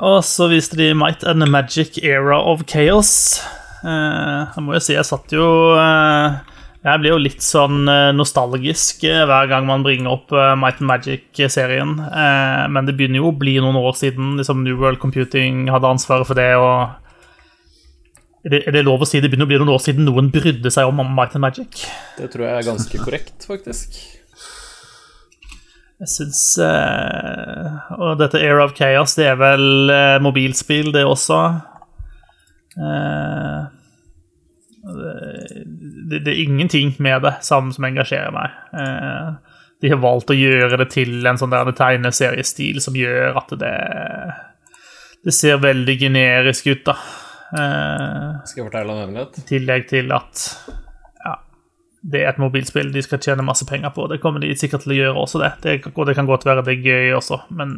Og 0.04 0.18
så 0.28 0.50
viste 0.52 0.76
de 0.76 0.90
Might 1.00 1.24
and 1.24 1.40
the 1.40 1.48
Magic 1.48 1.96
Era 2.04 2.42
of 2.44 2.66
Chaos. 2.68 3.40
Eh, 3.86 4.42
jeg 4.58 4.64
må 4.66 4.76
jo 4.76 4.82
si, 4.84 4.98
jeg 4.98 5.08
satt 5.08 5.32
jo 5.32 5.46
eh, 5.80 6.36
Jeg 6.86 7.02
blir 7.02 7.16
jo 7.16 7.22
litt 7.22 7.42
sånn 7.42 7.88
eh, 7.90 8.12
nostalgisk 8.14 9.08
eh, 9.10 9.24
hver 9.26 9.48
gang 9.50 9.66
man 9.66 9.82
bringer 9.86 10.12
opp 10.12 10.34
eh, 10.36 10.52
Might 10.60 10.84
and 10.84 10.90
Magic-serien. 10.92 11.96
Men 12.70 12.86
det 12.86 12.94
begynner 12.98 13.24
jo 13.24 13.32
å 13.32 13.38
bli 13.40 13.56
noen 13.58 13.80
år 13.80 13.98
siden 13.98 14.36
liksom 14.38 14.62
New 14.62 14.78
World 14.78 15.02
Computing 15.02 15.66
hadde 15.74 15.90
ansvaret 15.90 16.30
for 16.30 16.38
det. 16.38 16.52
og 16.62 17.02
er 18.46 18.70
det, 18.70 18.84
lov 18.86 19.02
å 19.02 19.08
si 19.10 19.18
det 19.18 19.32
begynner 19.32 19.48
å 19.48 19.50
bli 19.50 19.58
noen 19.58 19.74
år 19.74 19.82
siden 19.82 20.06
noen 20.06 20.30
brydde 20.34 20.70
seg 20.70 20.86
om 20.86 21.02
Might 21.18 21.34
and 21.34 21.42
Magic? 21.42 21.88
Det 22.20 22.30
tror 22.34 22.46
jeg 22.46 22.60
er 22.60 22.68
ganske 22.70 23.02
korrekt, 23.02 23.40
faktisk. 23.50 23.98
Jeg 25.96 26.12
syns 26.12 26.42
Og 26.60 28.18
dette 28.20 28.38
Era 28.44 28.66
of 28.68 28.76
Chaos, 28.78 29.16
det 29.18 29.32
er 29.32 29.40
vel 29.42 29.90
mobilspill, 30.22 30.94
det 30.94 31.08
også. 31.08 31.40
Eh, 32.76 33.60
det, 34.86 36.20
det 36.26 36.32
er 36.32 36.42
ingenting 36.44 36.94
med 37.02 37.24
det 37.26 37.34
som, 37.46 37.72
som 37.74 37.88
engasjerer 37.88 38.34
meg. 38.36 38.54
Eh, 38.78 39.56
de 39.82 39.92
har 39.92 40.02
valgt 40.02 40.32
å 40.32 40.38
gjøre 40.38 40.78
det 40.82 40.90
til 40.94 41.26
en 41.28 41.40
sånn 41.42 41.54
der 41.54 41.72
tegneseriestil 41.76 42.80
som 42.84 42.96
gjør 42.98 43.38
at 43.42 43.56
det 43.60 43.76
Det 45.26 45.34
ser 45.34 45.58
veldig 45.58 45.96
generisk 46.00 46.68
ut, 46.70 46.84
da. 46.86 46.94
Eh, 47.58 48.46
Skal 48.46 48.62
jeg 48.62 48.68
fortelle 48.70 48.94
en 48.94 49.02
hemmelighet? 49.08 49.40
I 49.42 49.48
tillegg 49.50 49.88
til 49.90 50.14
at 50.14 50.44
ja, 51.26 51.36
det 52.06 52.22
er 52.22 52.30
et 52.30 52.42
mobilspill 52.42 52.92
de 52.94 53.02
skal 53.02 53.22
tjene 53.26 53.46
masse 53.46 53.66
penger 53.66 53.90
på. 53.96 54.06
Det 54.12 54.22
kommer 54.22 54.44
de 54.44 54.54
sikkert 54.54 54.86
til 54.86 54.94
å 54.94 55.00
gjøre 55.00 55.24
også, 55.26 55.42
det. 55.42 55.52
det 55.66 55.76
og 55.96 56.06
det 56.06 56.16
kan 56.18 56.30
godt 56.30 56.46
være 56.46 56.66
det 56.68 56.78
er 56.78 56.90
gøy 56.92 57.16
også, 57.18 57.42
men 57.50 57.78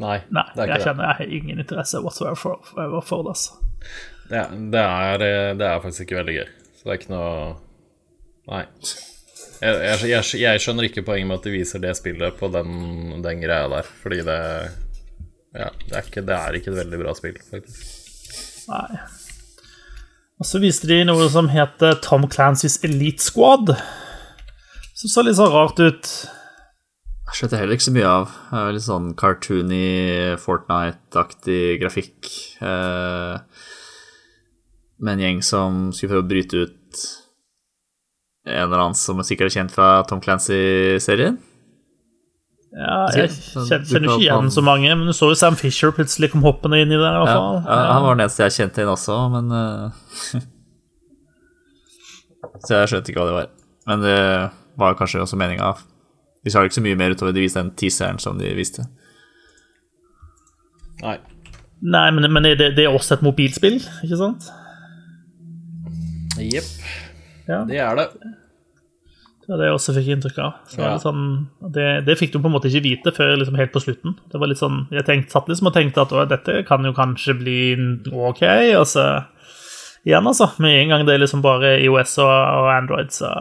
Nei, 0.00 0.22
nei, 0.32 0.46
det 0.54 0.62
er 0.62 0.70
jeg 0.70 0.70
ikke 0.70 0.78
det. 0.78 0.84
kjenner 0.86 1.04
jeg 1.04 1.16
har 1.18 1.32
ingen 1.36 1.58
interesse 1.60 1.98
whatsoever 2.00 2.38
for, 2.40 2.62
for 3.04 3.26
det. 3.26 3.34
altså. 3.34 3.58
Er, 4.32 4.52
det, 4.72 4.82
er, 4.82 5.24
eh, 5.26 5.54
det 5.58 5.66
er 5.68 5.80
faktisk 5.84 6.06
ikke 6.06 6.20
veldig 6.22 6.36
gøy. 6.38 6.52
Så 6.76 6.86
det 6.86 6.92
er 6.92 7.00
ikke 7.00 7.14
noe 7.14 7.32
Nei. 8.50 8.64
Jeg, 9.62 10.06
jeg, 10.10 10.22
jeg, 10.40 10.60
skjønner 10.64 10.88
ikke 10.88 11.04
poenget 11.06 11.28
med 11.28 11.38
at 11.38 11.44
de 11.46 11.52
viser 11.54 11.82
det 11.82 11.92
spillet 11.94 12.34
på 12.40 12.48
den, 12.50 13.20
den 13.22 13.44
greia 13.44 13.68
der, 13.70 13.86
fordi 14.02 14.24
det 14.26 14.38
Ja, 15.54 15.68
det 15.68 15.94
er, 15.94 16.06
ikke, 16.08 16.24
det 16.26 16.34
er 16.34 16.56
ikke 16.58 16.72
et 16.72 16.80
veldig 16.80 16.98
bra 17.04 17.14
spill, 17.14 17.36
faktisk. 17.52 17.84
Nei. 18.72 19.02
Og 20.42 20.48
så 20.48 20.58
viste 20.58 20.88
de 20.90 21.02
noe 21.06 21.28
som 21.30 21.52
heter 21.52 22.00
Tom 22.02 22.24
Clancys 22.32 22.80
Elite 22.82 23.22
Squad. 23.22 23.76
Som 24.98 25.12
så 25.12 25.22
litt 25.22 25.38
så 25.38 25.46
rart 25.52 25.78
ut. 25.78 26.08
Jeg 27.28 27.38
skjønte 27.38 27.60
heller 27.60 27.78
ikke 27.78 27.86
så 27.86 27.94
mye 27.94 28.08
av. 28.10 28.32
Det 28.50 28.62
Litt 28.74 28.86
sånn 28.88 29.12
cartoony, 29.18 29.84
Fortnite-aktig 30.42 31.78
grafikk. 31.84 32.32
Eh, 32.58 33.51
med 35.02 35.16
en 35.18 35.22
gjeng 35.24 35.40
som 35.44 35.78
skulle 35.94 36.14
prøve 36.14 36.24
å 36.24 36.30
bryte 36.30 36.64
ut 36.66 37.02
en 38.46 38.64
eller 38.66 38.80
annen 38.82 38.98
som 38.98 39.20
er 39.22 39.26
sikkert 39.26 39.50
er 39.52 39.56
kjent 39.60 39.74
fra 39.74 39.88
Tom 40.10 40.20
Clancy-serien. 40.22 41.36
Ja, 42.72 42.96
jeg 43.12 43.28
kjenner, 43.36 43.84
kjenner 43.84 44.06
ikke 44.08 44.22
igjen 44.24 44.48
så 44.54 44.62
mange, 44.64 44.88
men 44.96 45.04
du 45.10 45.12
så 45.14 45.28
jo 45.30 45.36
Sam 45.36 45.58
Fisher 45.60 45.92
plutselig 45.94 46.30
kom 46.32 46.42
hoppende 46.46 46.78
inn 46.80 46.88
i 46.90 46.96
der. 46.96 47.18
i 47.18 47.20
hvert 47.20 47.28
Ja, 47.30 47.36
fall. 47.36 47.58
ja, 47.66 47.92
han 47.92 48.02
var 48.06 48.16
den 48.16 48.24
eneste 48.24 48.46
jeg 48.46 48.54
kjente 48.56 48.82
inn 48.82 48.92
også, 48.94 49.18
men 49.34 49.52
eh, 49.58 50.40
Så 52.64 52.74
jeg 52.80 52.90
skjønte 52.90 53.12
ikke 53.12 53.20
hva 53.22 53.28
det 53.28 53.36
var. 53.36 53.50
Men 53.90 54.02
det 54.06 54.16
var 54.80 54.96
kanskje 54.98 55.22
også 55.22 55.38
meninga. 55.38 55.72
De 56.42 56.50
sa 56.50 56.62
ikke 56.66 56.78
så 56.80 56.84
mye 56.84 56.98
mer 56.98 57.14
utover 57.14 57.34
de 57.36 57.44
viste 57.44 57.60
den 57.62 57.70
teaseren 57.78 58.18
som 58.22 58.38
de 58.40 58.50
viste. 58.56 58.84
Nei. 61.02 61.16
Nei, 61.82 62.08
men, 62.14 62.26
men 62.32 62.46
det, 62.46 62.72
det 62.78 62.84
er 62.86 62.94
også 62.94 63.16
et 63.18 63.24
mobilspill, 63.26 63.78
ikke 64.06 64.18
sant? 64.18 64.48
Jepp. 66.50 66.70
Ja. 67.48 67.64
Det 67.68 67.78
er 67.82 67.98
det. 67.98 68.06
Det 69.42 69.50
var 69.50 69.58
det 69.58 69.66
jeg 69.66 69.74
også 69.74 69.92
fikk 69.96 70.08
inntrykk 70.14 70.36
av. 70.38 70.52
Så 70.70 70.76
det, 70.78 70.84
Ja. 70.86 70.98
sånn, 71.02 71.22
det, 71.74 71.86
det 72.06 72.14
fikk 72.18 72.30
du 72.32 72.38
på 72.38 72.46
en 72.46 72.54
måte 72.54 72.70
ikke 72.70 72.84
vite 72.84 73.12
før 73.16 73.32
liksom 73.40 73.56
helt 73.58 73.72
på 73.74 73.82
slutten. 73.82 74.14
Det 74.30 74.38
var 74.38 74.46
litt 74.50 74.60
sånn, 74.60 74.86
Jeg 74.94 75.04
tenkte, 75.08 75.34
satt 75.34 75.48
liksom 75.50 75.66
og 75.66 75.74
tenkte 75.74 76.04
at 76.04 76.28
dette 76.30 76.62
kan 76.68 76.84
jo 76.86 76.92
kanskje 76.94 77.34
bli 77.40 77.58
ok, 78.06 78.42
og 78.78 78.86
så 78.86 79.06
igjen, 80.06 80.26
altså. 80.30 80.46
Med 80.62 80.78
en 80.82 80.88
gang 80.94 81.06
det 81.06 81.14
er 81.16 81.24
liksom 81.24 81.42
bare 81.42 81.74
IOS 81.82 82.18
og, 82.22 82.30
og 82.30 82.70
Android, 82.70 83.10
så 83.10 83.32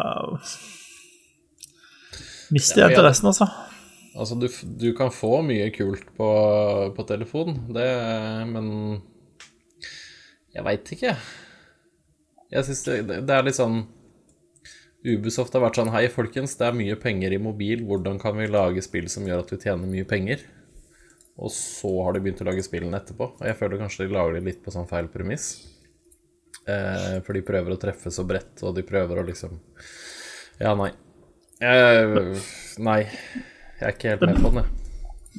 mister 2.52 2.82
jeg 2.82 2.90
ja, 2.90 2.96
interessen, 2.96 3.30
altså. 3.32 3.48
Altså, 4.18 4.36
du, 4.36 4.48
du 4.82 4.90
kan 4.98 5.14
få 5.14 5.40
mye 5.46 5.70
kult 5.72 6.04
på, 6.18 6.30
på 6.98 7.06
telefon, 7.08 7.54
det 7.72 7.88
Men 8.50 8.68
jeg 10.52 10.66
veit 10.66 10.92
ikke. 10.98 11.14
Jeg 12.52 12.68
syns 12.68 12.84
det, 12.84 12.96
det 13.28 13.36
er 13.36 13.46
litt 13.48 13.58
sånn 13.58 13.84
Ubisoft 15.02 15.56
har 15.56 15.64
vært 15.64 15.80
sånn 15.80 15.92
Hei, 15.96 16.06
folkens, 16.14 16.54
det 16.60 16.68
er 16.68 16.78
mye 16.78 16.98
penger 17.00 17.34
i 17.34 17.40
mobil. 17.42 17.82
Hvordan 17.88 18.20
kan 18.22 18.36
vi 18.38 18.46
lage 18.52 18.84
spill 18.86 19.08
som 19.10 19.26
gjør 19.26 19.42
at 19.42 19.54
vi 19.54 19.58
tjener 19.64 19.90
mye 19.90 20.06
penger? 20.06 20.44
Og 21.42 21.50
så 21.56 21.90
har 22.06 22.14
de 22.14 22.22
begynt 22.22 22.44
å 22.44 22.46
lage 22.46 22.66
spillene 22.66 23.00
etterpå. 23.00 23.32
Og 23.40 23.48
jeg 23.48 23.58
føler 23.58 23.82
kanskje 23.82 24.06
de 24.06 24.14
lager 24.14 24.38
det 24.38 24.44
litt 24.46 24.60
på 24.62 24.74
sånn 24.76 24.90
feil 24.90 25.10
premiss. 25.10 25.48
Eh, 26.70 27.18
for 27.26 27.34
de 27.34 27.42
prøver 27.48 27.74
å 27.74 27.80
treffe 27.82 28.14
så 28.14 28.28
bredt, 28.30 28.62
og 28.62 28.76
de 28.78 28.86
prøver 28.86 29.24
å 29.24 29.26
liksom 29.26 29.58
Ja, 30.62 30.76
nei. 30.78 30.92
Eh, 31.58 32.38
nei. 32.78 33.00
Jeg 33.80 33.88
er 33.88 33.98
ikke 33.98 34.14
helt 34.14 34.28
med 34.28 34.38
på 34.38 34.54
den, 34.54 34.62
jeg. 34.62 34.81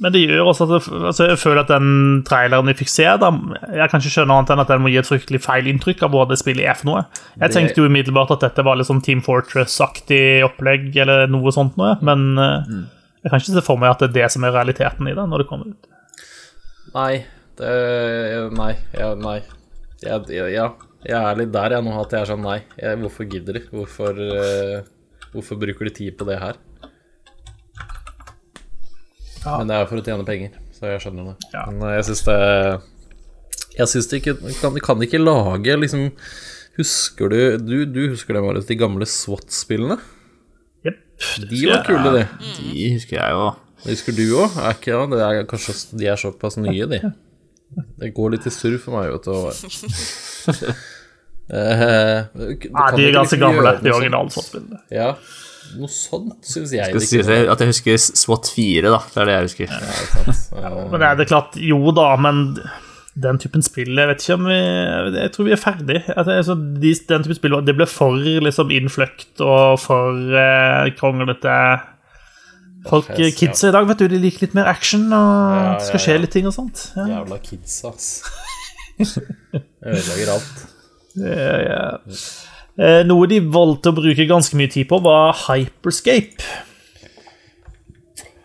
Men 0.01 0.13
det 0.15 0.23
gjør 0.23 0.47
også 0.49 0.65
at 0.65 0.71
det, 0.71 0.79
altså 1.11 1.25
jeg 1.29 1.37
føler 1.37 1.61
at 1.61 1.69
den 1.69 1.89
traileren 2.25 2.65
vi 2.65 2.73
fikk 2.79 2.89
se, 2.89 3.05
da, 3.21 3.29
jeg 3.77 3.91
kan 3.91 4.01
ikke 4.01 4.13
skjønne 4.15 4.37
annet 4.39 4.53
enn 4.55 4.61
at 4.63 4.71
den 4.71 4.81
må 4.81 4.89
gi 4.89 4.97
et 4.97 5.09
fryktelig 5.09 5.41
feil 5.45 5.69
inntrykk 5.69 6.01
av 6.07 6.15
hva 6.15 6.23
det 6.31 6.39
spillet 6.41 6.65
er 6.65 6.79
for 6.79 6.89
noe. 6.89 7.03
Jeg 7.37 7.43
Det- 7.45 7.53
tenkte 7.53 7.77
jo 7.77 7.89
umiddelbart 7.91 8.33
at 8.33 8.41
dette 8.47 8.65
var 8.65 8.75
litt 8.75 8.89
sånn 8.89 9.03
Team 9.05 9.21
Fortress-aktig 9.21 10.41
opplegg, 10.47 10.95
eller 10.97 11.27
noe 11.27 11.53
sånt 11.53 11.77
noe, 11.77 11.97
men 12.01 12.33
mm. 12.33 12.83
jeg 13.21 13.29
kan 13.29 13.39
ikke 13.39 13.53
se 13.53 13.61
for 13.61 13.77
meg 13.77 13.91
at 13.91 13.99
det 13.99 14.09
er 14.09 14.17
det 14.23 14.31
som 14.31 14.43
er 14.43 14.57
realiteten 14.57 15.07
i 15.07 15.13
det 15.13 15.27
når 15.29 15.43
det 15.43 15.49
kommer 15.51 15.69
ut. 15.69 15.87
Nei. 16.93 17.25
Det 17.57 18.51
Nei. 18.57 18.73
Ja, 18.97 19.13
nei. 19.13 19.41
Jeg, 20.01 20.25
jeg, 20.33 20.53
ja, 20.55 20.71
jeg 21.05 21.19
er 21.19 21.37
litt 21.37 21.51
der 21.53 21.77
jeg 21.77 21.85
nå, 21.85 21.93
at 22.01 22.11
jeg 22.11 22.21
er 22.23 22.31
sånn 22.33 22.43
nei. 22.43 22.59
Jeg, 22.79 22.97
hvorfor 22.97 23.29
gidder 23.29 23.59
de? 23.59 23.61
Hvorfor, 23.71 24.17
uh, 24.17 24.81
hvorfor 25.35 25.59
bruker 25.61 25.85
de 25.85 25.93
tid 25.95 26.17
på 26.17 26.27
det 26.27 26.39
her? 26.41 26.57
Ja. 29.43 29.57
Men 29.59 29.69
det 29.69 29.75
er 29.77 29.87
for 29.89 29.99
å 29.99 30.05
tjene 30.05 30.25
penger, 30.27 30.57
så 30.75 30.93
jeg 30.93 31.03
skjønner 31.03 31.31
det. 31.31 31.51
Ja. 31.53 31.65
Men 31.69 31.85
eh, 31.89 31.95
jeg 31.97 32.07
syns 32.09 32.23
det 32.27 32.37
Jeg 33.73 33.89
syns 33.91 34.09
det 34.11 34.19
ikke 34.21 34.35
kan, 34.61 34.77
kan 34.85 35.03
ikke 35.03 35.19
lage 35.21 35.75
liksom 35.81 36.07
Husker 36.77 37.29
du 37.29 37.39
Du, 37.61 37.75
du 37.85 38.01
husker 38.13 38.37
det, 38.37 38.43
Marius, 38.45 38.69
de 38.69 38.77
gamle 38.79 39.07
SWAT-spillene? 39.09 39.99
Jepp. 40.85 41.03
De 41.51 41.59
var 41.69 41.83
kule, 41.87 42.15
de. 42.17 42.23
De 42.57 42.87
husker 42.95 43.19
jeg 43.19 43.35
jo. 43.35 43.51
Husker 43.83 44.15
du 44.15 44.23
òg? 44.39 44.57
Er 44.63 44.77
ikke 44.77 44.93
ja, 44.93 45.03
det 45.11 45.21
er 45.27 45.45
kanskje 45.49 45.75
De 45.99 46.09
er 46.09 46.19
såpass 46.19 46.57
nye, 46.61 46.87
de. 46.89 47.01
Det 47.99 48.11
går 48.15 48.35
litt 48.35 48.47
i 48.47 48.53
surr 48.53 48.77
for 48.81 48.95
meg, 48.95 49.11
vet 49.13 49.25
du. 49.27 49.33
Nei, 51.53 52.89
de 52.95 53.05
er 53.09 53.15
ganske 53.17 53.37
gamle, 53.41 53.73
de 53.83 53.91
originale 53.91 54.31
sånne 54.31 54.79
Ja, 54.93 55.09
noe 55.79 55.89
sånt 55.91 56.45
syns 56.47 56.71
jeg 56.75 56.89
Skal 56.93 57.03
si 57.07 57.19
at 57.49 57.61
jeg 57.63 57.69
husker 57.71 57.97
SWAT 57.97 58.49
4, 58.53 58.91
da. 58.93 58.99
Det 59.13 59.21
er 59.23 59.29
det 59.29 59.35
jeg 59.35 59.47
husker. 59.49 59.73
Ja, 59.73 59.79
det 59.83 59.93
er 59.93 60.41
Eh, 60.53 60.89
Men 60.91 60.99
det 61.01 61.07
er 61.07 61.15
det 61.17 61.27
klart, 61.31 61.55
jo 61.57 61.91
da, 61.95 62.11
men 62.21 62.43
den 63.13 63.37
typen 63.41 63.61
spill 63.65 63.93
Jeg 63.97 64.09
vet 64.09 64.23
ikke 64.23 64.35
om 64.39 64.45
vi 64.49 64.55
Jeg 65.19 65.31
tror 65.33 65.45
vi 65.47 65.53
er 65.53 65.61
ferdig. 65.61 65.99
At 66.15 66.25
det 66.29 66.35
er 66.37 66.45
så, 66.47 66.55
de, 66.55 66.93
den 67.09 67.25
typen 67.25 67.37
spill 67.39 67.57
Det 67.65 67.75
ble 67.77 67.87
for 67.89 68.17
liksom 68.47 68.71
innfløkt 68.73 69.41
og 69.45 69.79
for 69.81 70.37
eh, 70.37 70.91
kronglete. 70.97 71.57
Folk, 72.89 73.07
Fest, 73.13 73.37
Kidsa 73.39 73.67
ja. 73.67 73.71
i 73.71 73.75
dag 73.77 73.87
vet 73.87 74.01
du, 74.01 74.07
de 74.11 74.17
liker 74.19 74.43
litt 74.47 74.55
mer 74.57 74.67
action, 74.67 75.05
og 75.15 75.53
Ja, 75.55 75.67
det 75.79 75.87
skal 75.87 76.01
skje 76.03 76.15
ja. 76.17 76.23
litt 76.25 76.33
ting 76.35 76.49
og 76.49 76.55
sånt. 76.55 76.89
Ja. 76.97 77.05
Jævla 77.13 77.37
kids, 77.45 77.77
ass. 77.87 78.09
Ødelegger 79.87 80.33
alt. 80.35 80.65
Ja, 81.15 81.53
ja. 81.63 81.83
Eh, 82.79 83.03
Noe 83.05 83.27
de 83.29 83.39
valgte 83.53 83.91
å 83.91 83.97
bruke 83.97 84.25
ganske 84.29 84.57
mye 84.57 84.71
tid 84.73 84.87
på, 84.89 84.97
var 85.05 85.33
Hyperscape. 85.45 86.41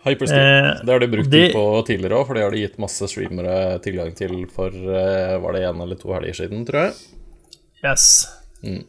Hyperscape. 0.05 0.41
Eh, 0.41 0.83
det 0.85 0.93
har 0.93 0.99
de 1.01 1.07
brukt 1.11 1.29
det- 1.29 1.47
tid 1.51 1.55
på 1.55 1.65
tidligere 1.87 2.19
òg, 2.19 2.27
for 2.27 2.33
det 2.37 2.43
har 2.43 2.51
de 2.51 2.61
gitt 2.67 2.77
masse 2.79 3.07
streamere 3.09 3.79
tilgang 3.81 4.13
til 4.15 4.45
for 4.47 4.69
eh, 4.69 5.37
Var 5.41 5.53
det 5.53 5.63
en 5.65 5.81
eller 5.81 5.95
to 5.95 6.13
helger 6.13 6.33
siden, 6.33 6.65
tror 6.65 6.85
jeg. 6.85 6.93
Yes. 7.83 8.27
Mm. 8.63 8.83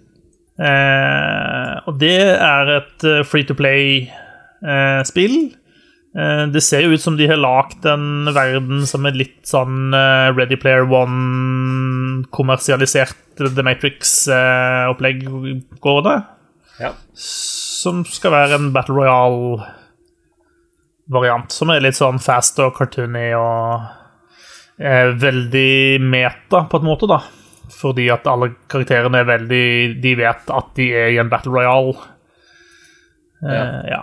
Eh, 0.61 1.81
og 1.89 1.99
det 1.99 2.21
er 2.21 2.77
et 2.77 3.27
free 3.27 3.45
to 3.45 3.55
play-spill. 3.55 5.37
Eh, 6.11 6.45
det 6.51 6.59
ser 6.67 6.83
jo 6.83 6.91
ut 6.97 7.03
som 7.03 7.15
de 7.19 7.29
har 7.31 7.39
lagd 7.39 7.85
en 7.87 8.27
verden 8.35 8.83
som 8.89 9.07
er 9.07 9.15
litt 9.15 9.47
sånn 9.47 9.95
eh, 9.95 10.33
Ready 10.35 10.57
Player 10.59 10.83
One, 10.91 12.25
kommersialisert 12.35 13.15
The 13.41 13.63
Matrix-opplegg 13.65 15.23
går 15.81 16.03
det. 16.09 16.17
Ja. 16.81 16.91
Som 17.17 18.05
skal 18.09 18.31
være 18.35 18.55
en 18.59 18.73
Battle 18.75 18.95
Royale-variant. 18.99 21.53
Som 21.55 21.71
er 21.73 21.81
litt 21.85 21.97
sånn 21.99 22.19
fast 22.23 22.59
og 22.61 22.75
cartoony 22.77 23.29
og 23.39 23.81
eh, 24.83 25.09
veldig 25.15 26.01
meta, 26.05 26.65
på 26.69 26.77
en 26.81 26.89
måte, 26.91 27.07
da. 27.11 27.19
Fordi 27.81 28.07
at 28.13 28.27
alle 28.29 28.49
karakterene 28.69 29.19
er 29.23 29.29
veldig 29.29 29.67
De 30.03 30.11
vet 30.19 30.51
at 30.53 30.69
de 30.77 30.87
er 30.91 31.09
i 31.15 31.19
en 31.23 31.31
Battle 31.33 31.53
Royale. 31.55 31.95
Eh, 33.47 33.55
Ja. 33.55 33.65
ja. 33.95 34.03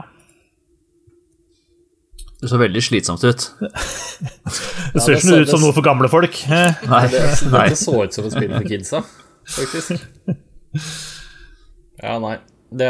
Det 2.38 2.50
så 2.52 2.58
veldig 2.62 2.82
slitsomt 2.86 3.24
ut. 3.26 3.46
Det 3.62 3.72
Ja, 4.94 5.02
ser 5.02 5.14
det 5.14 5.18
ikke 5.18 5.28
så- 5.28 5.40
ut 5.42 5.50
som 5.56 5.62
noe 5.64 5.74
for 5.74 5.86
gamle 5.86 6.10
folk. 6.12 6.38
Eh, 6.54 6.84
Nei. 6.90 7.04
Det, 7.14 7.24
det 7.52 7.78
så 7.82 7.96
ut 8.04 8.14
som 8.14 8.28
et 8.30 8.36
spill 8.36 8.54
for 8.54 8.68
kidsa, 8.70 9.02
faktisk. 9.58 9.98
Ja, 11.98 12.20
nei. 12.22 12.36
Det, 12.70 12.88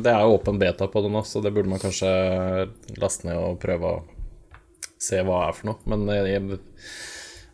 det 0.00 0.08
er 0.12 0.22
jo 0.24 0.36
åpen 0.38 0.56
beta 0.60 0.86
på 0.88 1.02
det 1.04 1.10
nå, 1.12 1.20
så 1.26 1.42
det 1.44 1.50
burde 1.52 1.68
man 1.68 1.80
kanskje 1.82 2.08
laste 3.02 3.26
ned 3.28 3.36
og 3.36 3.58
prøve 3.60 3.90
å 3.90 4.04
se 5.02 5.18
hva 5.26 5.40
det 5.42 5.48
er 5.50 5.56
for 5.58 5.68
noe. 5.68 5.76
Men 5.92 6.06
jeg, 6.14 6.58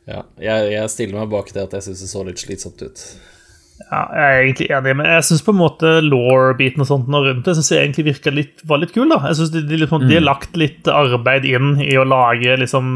ja, 0.07 0.21
jeg, 0.39 0.69
jeg 0.77 0.93
stiller 0.93 1.19
meg 1.23 1.33
bak 1.33 1.51
det 1.57 1.65
at 1.65 1.75
jeg 1.79 1.89
syns 1.89 2.05
det 2.05 2.11
så 2.13 2.23
litt 2.29 2.43
slitsomt 2.45 2.85
ut. 2.85 3.03
Ja, 3.93 3.99
jeg 4.16 4.24
er 4.24 4.43
egentlig 4.47 4.66
enig, 4.72 4.93
men 4.97 5.09
jeg 5.11 5.24
syns 5.28 5.43
law-biten 6.09 6.80
og 6.80 6.86
sånt 6.88 7.11
og 7.12 7.26
rundt 7.26 7.45
det 7.45 7.53
synes 7.59 7.68
jeg 7.74 7.82
egentlig 7.82 8.05
virka 8.07 8.32
litt, 8.32 8.62
var 8.64 8.80
litt 8.80 8.95
kul. 8.95 9.05
da. 9.11 9.18
Jeg 9.28 9.36
synes 9.36 9.51
de, 9.53 9.61
de, 9.68 9.80
liksom, 9.82 10.07
de 10.09 10.16
har 10.16 10.24
lagt 10.24 10.57
litt 10.57 10.88
arbeid 10.88 11.45
inn 11.45 11.74
i 11.84 11.93
å 12.01 12.07
lage 12.09 12.55
liksom 12.62 12.86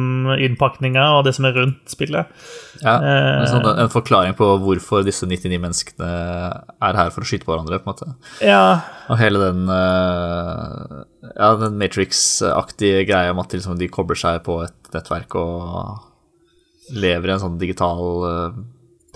innpakninger 0.41 1.19
og 1.19 1.27
det 1.27 1.35
som 1.37 1.45
er 1.51 1.59
rundt 1.61 1.85
spillet. 1.93 2.33
Ja, 2.81 2.97
Eh. 2.97 3.43
en, 3.43 3.47
sånn, 3.49 3.67
en 3.81 3.93
forklaring 3.93 4.35
på 4.37 4.47
hvorfor 4.61 5.05
disse 5.05 5.25
99 5.29 5.59
menneskene 5.63 6.09
er 6.09 6.99
her 6.99 7.13
for 7.13 7.25
å 7.25 7.29
skyte 7.29 7.45
på 7.47 7.53
hverandre, 7.55 7.79
på 7.81 7.89
en 7.89 7.95
måte. 7.95 8.09
Ja, 8.45 8.81
Og 9.09 9.21
hele 9.21 9.39
den 9.39 9.69
eh, 9.73 11.05
Ja, 11.37 11.51
den 11.61 11.77
Matrix-aktige 11.81 13.05
greia 13.09 13.33
om 13.33 13.41
at 13.43 13.53
liksom, 13.53 13.77
de 13.81 13.89
kobler 13.93 14.17
seg 14.19 14.43
på 14.47 14.63
et 14.65 14.93
nettverk 14.95 15.35
og 15.41 16.97
lever 16.97 17.29
i 17.29 17.35
en 17.37 17.43
sånn 17.43 17.61
digital 17.61 18.03
eh, 18.31 18.59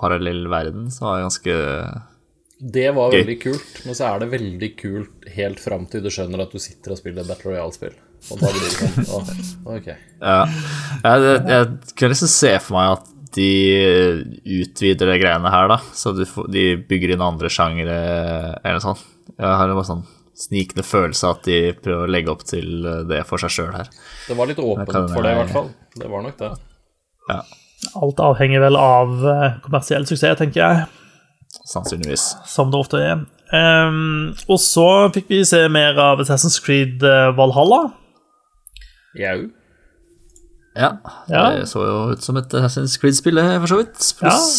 parallell 0.01 0.47
verden, 0.51 0.89
så 0.93 1.07
var 1.07 1.19
det 1.19 1.27
ganske 1.29 1.57
Det 2.77 2.89
var 2.97 3.13
Gøy. 3.13 3.21
veldig 3.21 3.39
kult, 3.43 3.81
men 3.87 3.99
så 3.99 4.11
er 4.11 4.23
det 4.23 4.31
veldig 4.35 4.71
kult 4.81 5.31
helt 5.37 5.63
fram 5.63 5.87
til 5.91 6.05
du 6.05 6.11
skjønner 6.13 6.45
at 6.45 6.53
du 6.53 6.61
sitter 6.63 6.95
og 6.95 7.01
spiller 7.01 7.29
Battle 7.29 7.55
Royale-spill. 7.55 7.97
Og 8.29 8.43
da 8.43 8.51
blir 8.53 8.67
det 8.67 8.75
sånn 8.77 9.09
Å, 9.17 9.23
ok. 9.79 9.89
Ja. 10.21 10.43
Jeg, 10.45 11.33
jeg, 11.49 11.71
kunne 11.95 12.13
liksom 12.13 12.33
se 12.33 12.53
for 12.61 12.77
meg 12.77 12.99
at 12.99 13.09
de 13.31 13.51
utvider 14.59 15.13
de 15.13 15.19
greiene 15.23 15.53
her, 15.55 15.71
da. 15.71 15.79
Så 15.95 16.13
de 16.19 16.65
bygger 16.91 17.15
inn 17.15 17.25
andre 17.25 17.51
sjangere 17.53 18.01
eller 18.59 18.81
noe 18.81 18.89
sånt. 18.91 19.07
Jeg 19.37 19.47
har 19.61 19.73
bare 19.73 19.89
sånn 19.89 20.09
snikende 20.41 20.85
følelse 20.87 21.31
at 21.31 21.47
de 21.47 21.59
prøver 21.77 22.09
å 22.09 22.11
legge 22.11 22.33
opp 22.33 22.43
til 22.49 22.85
det 23.09 23.23
for 23.29 23.41
seg 23.43 23.53
sjøl 23.55 23.73
her. 23.77 23.91
Det 24.27 24.37
var 24.39 24.49
litt 24.51 24.61
åpent 24.63 25.13
for 25.13 25.25
det, 25.25 25.35
i 25.35 25.41
hvert 25.43 25.55
fall. 25.55 25.73
Det 25.97 26.11
var 26.11 26.25
nok 26.25 26.39
det. 26.41 26.51
Ja, 27.31 27.41
alt 27.97 28.21
avhenger 28.21 28.61
vel 28.63 28.77
av 28.77 29.13
eh, 29.27 29.59
kommersiell 29.65 30.05
suksess, 30.09 30.37
tenker 30.39 30.61
jeg. 30.61 30.89
sannsynligvis. 31.71 32.25
Som 32.47 32.71
det 32.73 32.79
ofte 32.81 33.01
er. 33.03 33.23
Um, 33.51 34.31
og 34.47 34.61
så 34.63 34.85
fikk 35.15 35.31
vi 35.33 35.41
se 35.49 35.65
mer 35.73 35.97
av 35.99 36.21
Assassin's 36.23 36.61
Creed 36.63 37.03
eh, 37.03 37.31
Valhalla. 37.39 37.81
Jau. 39.19 39.39
Ja, 40.79 40.93
Ja. 41.29 41.41
det 41.57 41.65
så 41.69 41.83
jo 41.83 41.97
ut 42.13 42.23
som 42.23 42.37
et 42.39 42.53
Assassin's 42.55 42.95
Creed-spill, 43.03 43.41
for 43.43 43.67
så 43.73 43.81
vidt. 43.81 44.05
Pluss 44.21 44.51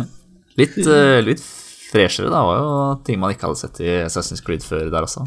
litt, 0.60 0.78
eh, 0.86 1.18
litt 1.26 1.42
freshere, 1.90 2.30
da. 2.32 2.40
var 2.46 2.62
jo 2.62 2.70
ting 3.04 3.20
man 3.20 3.34
ikke 3.34 3.50
hadde 3.50 3.60
sett 3.60 3.82
i 3.84 3.90
Assassin's 4.06 4.40
Creed 4.46 4.64
før 4.64 4.88
der 4.94 5.04
også. 5.04 5.26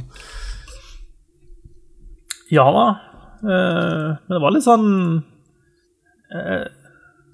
Ja 2.53 2.65
da. 2.73 2.87
Uh, 3.43 4.09
men 4.23 4.31
det 4.37 4.41
var 4.41 4.53
litt 4.55 4.63
sånn 4.65 4.87
eh, 6.33 6.65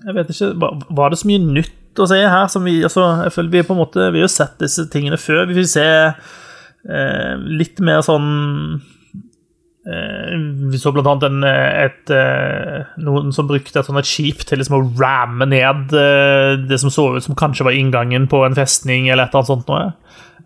Jeg 0.06 0.16
vet 0.16 0.32
ikke 0.34 0.54
Var 0.62 0.84
var 0.95 1.12
det 1.12 1.20
så 1.22 1.30
mye 1.30 1.41
nytt 1.43 2.00
å 2.00 2.08
se 2.10 2.20
her 2.22 2.47
som 2.52 2.68
vi 2.68 2.80
altså, 2.86 3.08
Jeg 3.26 3.36
føler 3.36 3.56
vi 3.56 3.66
på 3.68 3.76
en 3.76 3.82
måte 3.82 4.12
Vi 4.14 4.22
har 4.22 4.28
jo 4.28 4.32
sett 4.32 4.60
disse 4.62 4.88
tingene 4.93 5.20
før. 5.20 5.47
Vi 5.50 5.58
vil 5.58 5.68
se 5.70 5.88
eh, 6.08 7.34
litt 7.60 7.82
mer 7.84 8.04
sånn 8.06 8.30
eh, 9.89 10.38
Vi 10.72 10.80
så 10.82 10.93
blant 10.95 11.10
annet 11.12 11.28
en, 11.28 11.43
et, 11.50 12.14
eh, 12.14 12.95
noen 13.04 13.34
som 13.36 13.50
brukte 13.50 13.82
et, 13.82 13.91
et 14.04 14.12
skip 14.12 14.45
til 14.47 14.62
liksom 14.62 14.80
å 14.80 14.86
ramme 15.02 15.50
ned 15.50 15.95
eh, 15.97 16.56
det 16.70 16.80
som 16.82 16.93
så 16.93 17.12
ut 17.18 17.26
som 17.26 17.38
kanskje 17.39 17.68
var 17.68 17.78
inngangen 17.78 18.30
på 18.32 18.45
en 18.45 18.58
festning, 18.58 19.10
eller 19.10 19.28
et 19.28 19.34
eller 19.34 19.43
annet 19.43 19.54
sånt 19.54 19.72
noe. 19.72 19.91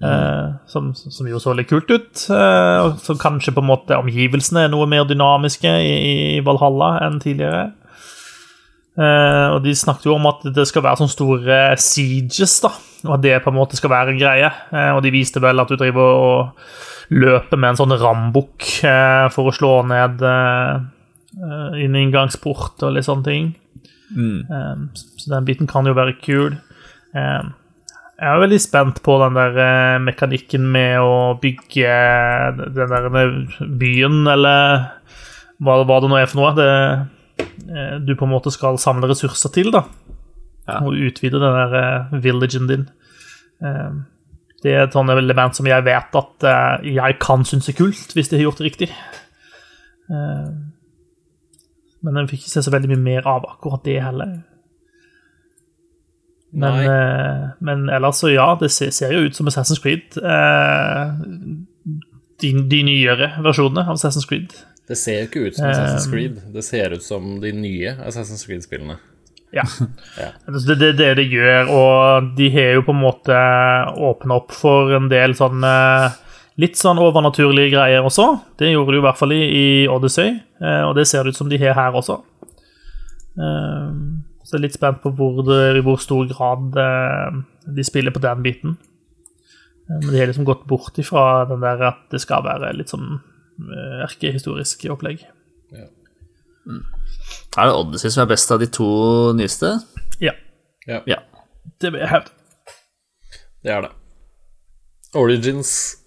Eh, 0.04 0.48
som, 0.68 0.90
som 0.98 1.30
jo 1.30 1.40
så 1.40 1.54
litt 1.56 1.70
kult 1.70 1.92
ut. 1.92 2.26
og 2.34 2.98
så 3.04 3.16
kanskje 3.20 3.54
på 3.54 3.62
en 3.62 3.70
måte 3.70 4.00
omgivelsene 4.00 4.66
er 4.66 4.74
noe 4.74 4.90
mer 4.90 5.06
dynamiske 5.08 5.70
i, 5.86 5.94
i 6.40 6.44
Valhalla 6.46 6.96
enn 7.06 7.22
tidligere. 7.24 7.70
Eh, 8.94 9.48
og 9.50 9.64
de 9.64 9.74
snakket 9.74 10.06
jo 10.06 10.18
om 10.20 10.28
at 10.30 10.44
det 10.54 10.68
skal 10.70 10.84
være 10.86 11.02
sånne 11.02 11.14
store 11.16 11.60
sieges, 11.82 12.60
da. 12.62 12.74
Og 13.08 13.16
at 13.18 13.24
det 13.26 13.40
på 13.44 13.50
en 13.50 13.58
måte 13.58 13.78
skal 13.80 13.92
være 13.92 14.14
en 14.14 14.20
greie. 14.22 14.50
Uh, 14.72 14.94
og 14.96 15.02
de 15.04 15.12
viste 15.12 15.42
vel 15.44 15.60
at 15.60 15.72
du 15.72 15.76
driver 15.80 16.20
og 16.24 17.14
løper 17.14 17.60
med 17.60 17.74
en 17.74 17.80
sånn 17.82 17.96
rambukk 18.00 18.68
uh, 18.88 19.28
for 19.34 19.50
å 19.50 19.56
slå 19.56 19.74
ned 19.90 20.24
en 21.34 21.98
inngangsport 21.98 22.86
og 22.86 22.94
litt 22.94 23.08
sånne 23.08 23.26
ting. 23.26 23.50
Eh, 24.14 24.84
så 24.94 25.32
den 25.34 25.48
biten 25.48 25.68
kan 25.68 25.90
jo 25.90 25.96
være 25.98 26.14
kul. 26.22 26.60
Jeg 27.14 28.30
er 28.30 28.42
veldig 28.44 28.60
spent 28.62 29.02
på 29.04 29.18
den 29.24 29.36
der 29.36 29.98
mekanikken 30.06 30.68
med 30.72 31.02
å 31.02 31.34
bygge 31.42 31.96
den 32.78 32.94
der 32.94 33.10
byen, 33.82 34.22
eller 34.30 34.86
hva, 35.58 35.80
hva 35.82 36.00
det 36.00 36.12
nå 36.14 36.22
er 36.22 36.30
for 36.30 36.44
noe. 36.44 36.54
Det, 36.56 36.70
du 38.04 38.14
på 38.18 38.26
en 38.26 38.32
måte 38.32 38.52
skal 38.54 38.78
samle 38.82 39.08
ressurser 39.10 39.52
til, 39.54 39.72
da. 39.74 39.84
Ja. 40.68 40.80
Og 40.80 40.96
utvide 40.96 41.40
den 41.42 41.56
der 41.58 41.76
eh, 41.80 42.24
villagen 42.24 42.68
din. 42.70 42.90
Eh, 43.64 43.92
det 44.64 44.72
er 44.72 44.86
et 44.86 44.96
sånt 44.96 45.12
element 45.12 45.56
som 45.58 45.68
jeg 45.68 45.84
vet 45.84 46.16
at 46.16 46.48
eh, 46.48 46.94
jeg 46.96 47.18
kan 47.22 47.44
synes 47.46 47.68
er 47.70 47.78
kult, 47.78 48.16
hvis 48.16 48.32
de 48.32 48.40
har 48.40 48.48
gjort 48.48 48.62
det 48.62 48.70
riktig. 48.70 48.90
Eh, 50.10 50.54
men 52.04 52.20
jeg 52.20 52.32
fikk 52.32 52.46
ikke 52.46 52.56
se 52.56 52.64
så 52.64 52.72
veldig 52.72 52.94
mye 52.94 53.04
mer 53.04 53.28
av 53.28 53.48
akkurat 53.50 53.84
det 53.86 54.00
heller. 54.04 54.40
Men, 56.54 56.80
eh, 56.86 57.46
men 57.60 57.90
ellers 57.90 58.22
så 58.22 58.30
ja, 58.32 58.54
det 58.60 58.72
ser, 58.72 58.92
ser 58.94 59.14
jo 59.16 59.26
ut 59.28 59.36
som 59.36 59.48
Assassin's 59.50 59.82
Creed. 59.84 60.16
Eh, 60.16 61.14
de, 62.44 62.54
de 62.70 62.84
nyere 62.88 63.34
versjonene 63.44 63.88
av 63.88 63.98
Assassin's 63.98 64.28
Creed. 64.30 64.56
Det 64.90 64.98
ser 65.00 65.22
jo 65.22 65.28
ikke 65.30 65.46
ut 65.48 65.56
som 65.56 65.66
Assassin's 65.70 66.06
Um, 66.08 66.12
Creed. 66.12 66.40
Det 66.54 66.64
ser 66.68 66.92
ut 66.98 67.04
som 67.06 67.28
de 67.40 67.52
nye 67.56 67.94
Assassin's 68.04 68.44
Creed-spillene. 68.48 68.98
Ja. 69.54 69.64
Ja. 70.20 70.32
Altså, 70.48 70.76
Det 70.76 70.90
er 70.90 70.98
det, 70.98 71.10
det 71.22 71.28
gjør, 71.32 71.70
og 71.72 72.32
de 72.38 72.50
har 72.52 72.74
jo 72.80 72.82
på 72.88 72.92
en 72.96 73.02
måte 73.04 73.38
åpna 74.10 74.36
opp 74.42 74.52
for 74.58 74.92
en 74.98 75.08
del 75.12 75.36
sånn 75.38 75.64
eh, 75.64 76.20
Litt 76.62 76.78
sånn 76.78 77.00
overnaturlige 77.02 77.72
greier 77.74 78.06
også. 78.06 78.28
Det 78.62 78.68
gjorde 78.70 78.94
de 78.94 79.00
i 79.00 79.04
hvert 79.08 79.18
fall 79.18 79.32
i, 79.34 79.40
i 79.42 79.68
Odyssey, 79.90 80.36
eh, 80.62 80.82
og 80.86 80.92
det 81.00 81.08
ser 81.10 81.24
det 81.26 81.34
ut 81.34 81.40
som 81.40 81.50
de 81.50 81.58
har 81.58 81.74
her 81.80 81.96
også. 81.98 82.20
Eh, 83.40 83.90
Så 84.44 84.54
jeg 84.54 84.60
er 84.60 84.64
litt 84.68 84.76
spent 84.76 85.00
på 85.02 85.10
hvor, 85.18 85.40
det, 85.48 85.60
i 85.80 85.82
hvor 85.86 85.98
stor 86.04 86.28
grad 86.30 86.76
eh, 86.78 87.38
de 87.74 87.86
spiller 87.88 88.14
på 88.14 88.22
den 88.22 88.44
biten. 88.46 88.76
Men 89.90 90.10
de 90.12 90.20
har 90.20 90.30
liksom 90.30 90.46
gått 90.48 90.66
bort 90.70 90.98
ifra 91.02 91.46
den 91.50 91.64
der 91.64 91.82
at 91.90 92.04
det 92.12 92.22
skal 92.24 92.44
være 92.46 92.74
litt 92.78 92.92
sånn 92.94 93.18
erkehistorisk 94.08 94.86
opplegg. 94.94 95.24
Er 97.58 97.68
det 97.68 97.74
Odyssey 97.76 98.10
som 98.14 98.24
er 98.24 98.32
best 98.34 98.52
av 98.54 98.62
de 98.62 98.68
to 98.72 98.88
nyeste? 99.38 99.76
Ja, 100.24 100.34
Ja, 100.88 101.02
Ja. 101.08 101.20
det 101.80 101.92
vil 101.94 102.00
jeg 102.02 102.10
hevde. 102.10 102.32
det 103.64 103.72
er 103.72 103.82
det. 103.82 103.92
Origins 105.16 105.98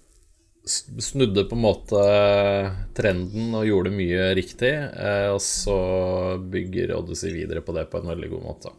snudde 0.67 1.45
på 1.47 1.55
en 1.55 1.63
måte 1.63 2.01
trenden 2.93 3.53
og 3.55 3.65
gjorde 3.65 3.93
mye 3.95 4.33
riktig, 4.35 4.73
eh, 4.73 5.29
og 5.31 5.39
så 5.39 6.37
bygger 6.51 6.91
Odyssey 6.97 7.31
videre 7.33 7.61
på 7.63 7.73
det 7.73 7.89
på 7.89 8.01
en 8.01 8.07
veldig 8.11 8.29
god 8.29 8.43
måte. 8.43 8.73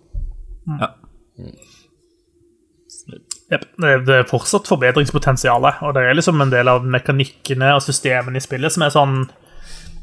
ja. 0.80 0.94
Jep, 1.38 1.77
Det 3.49 3.62
det 3.78 4.14
er 4.14 4.26
fortsatt 4.28 4.68
forbedringspotensialet, 4.68 5.80
og 5.80 5.94
det 5.96 6.03
er 6.05 6.16
liksom 6.18 6.40
en 6.44 6.51
del 6.53 6.68
av 6.68 6.84
mekanikkene 6.84 7.70
og 7.76 7.84
systemene 7.84 8.36
i 8.36 8.44
spillet 8.44 8.74
som 8.74 8.84
er 8.84 8.92
sånn 8.92 9.14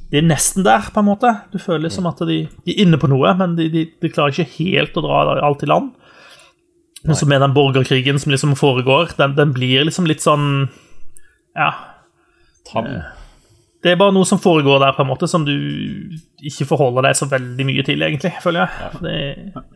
De 0.10 0.18
er 0.18 0.26
nesten 0.26 0.66
der, 0.66 0.88
på 0.94 1.02
en 1.02 1.08
måte. 1.10 1.30
Du 1.54 1.60
føler 1.62 1.90
som 1.94 2.08
at 2.10 2.22
de, 2.26 2.46
de 2.66 2.74
er 2.74 2.82
inne 2.86 2.98
på 3.02 3.10
noe, 3.10 3.32
men 3.38 3.56
de, 3.58 3.70
de, 3.74 3.86
de 4.02 4.12
klarer 4.14 4.34
ikke 4.34 4.58
helt 4.58 4.98
å 4.98 5.04
dra 5.06 5.38
alt 5.46 5.66
i 5.66 5.70
land. 5.70 5.92
Men 7.06 7.18
så 7.18 7.28
med 7.30 7.42
den 7.42 7.54
borgerkrigen 7.54 8.20
som 8.22 8.32
liksom 8.34 8.56
foregår, 8.58 9.14
den, 9.18 9.36
den 9.38 9.54
blir 9.54 9.86
liksom 9.86 10.08
litt 10.10 10.24
sånn 10.26 10.70
Ja. 11.58 11.70
Tam. 12.72 12.88
Det 13.86 13.92
er 13.94 14.00
bare 14.02 14.16
noe 14.16 14.26
som 14.26 14.40
foregår 14.42 14.80
der, 14.82 14.96
på 14.98 15.04
en 15.04 15.12
måte, 15.12 15.28
som 15.30 15.44
du 15.46 15.54
ikke 16.42 16.66
forholder 16.66 17.06
deg 17.06 17.18
så 17.20 17.28
veldig 17.30 17.66
mye 17.68 17.84
til, 17.86 18.02
egentlig, 18.02 18.32
føler 18.42 18.64
jeg. 18.66 18.94
Det, 19.06 19.18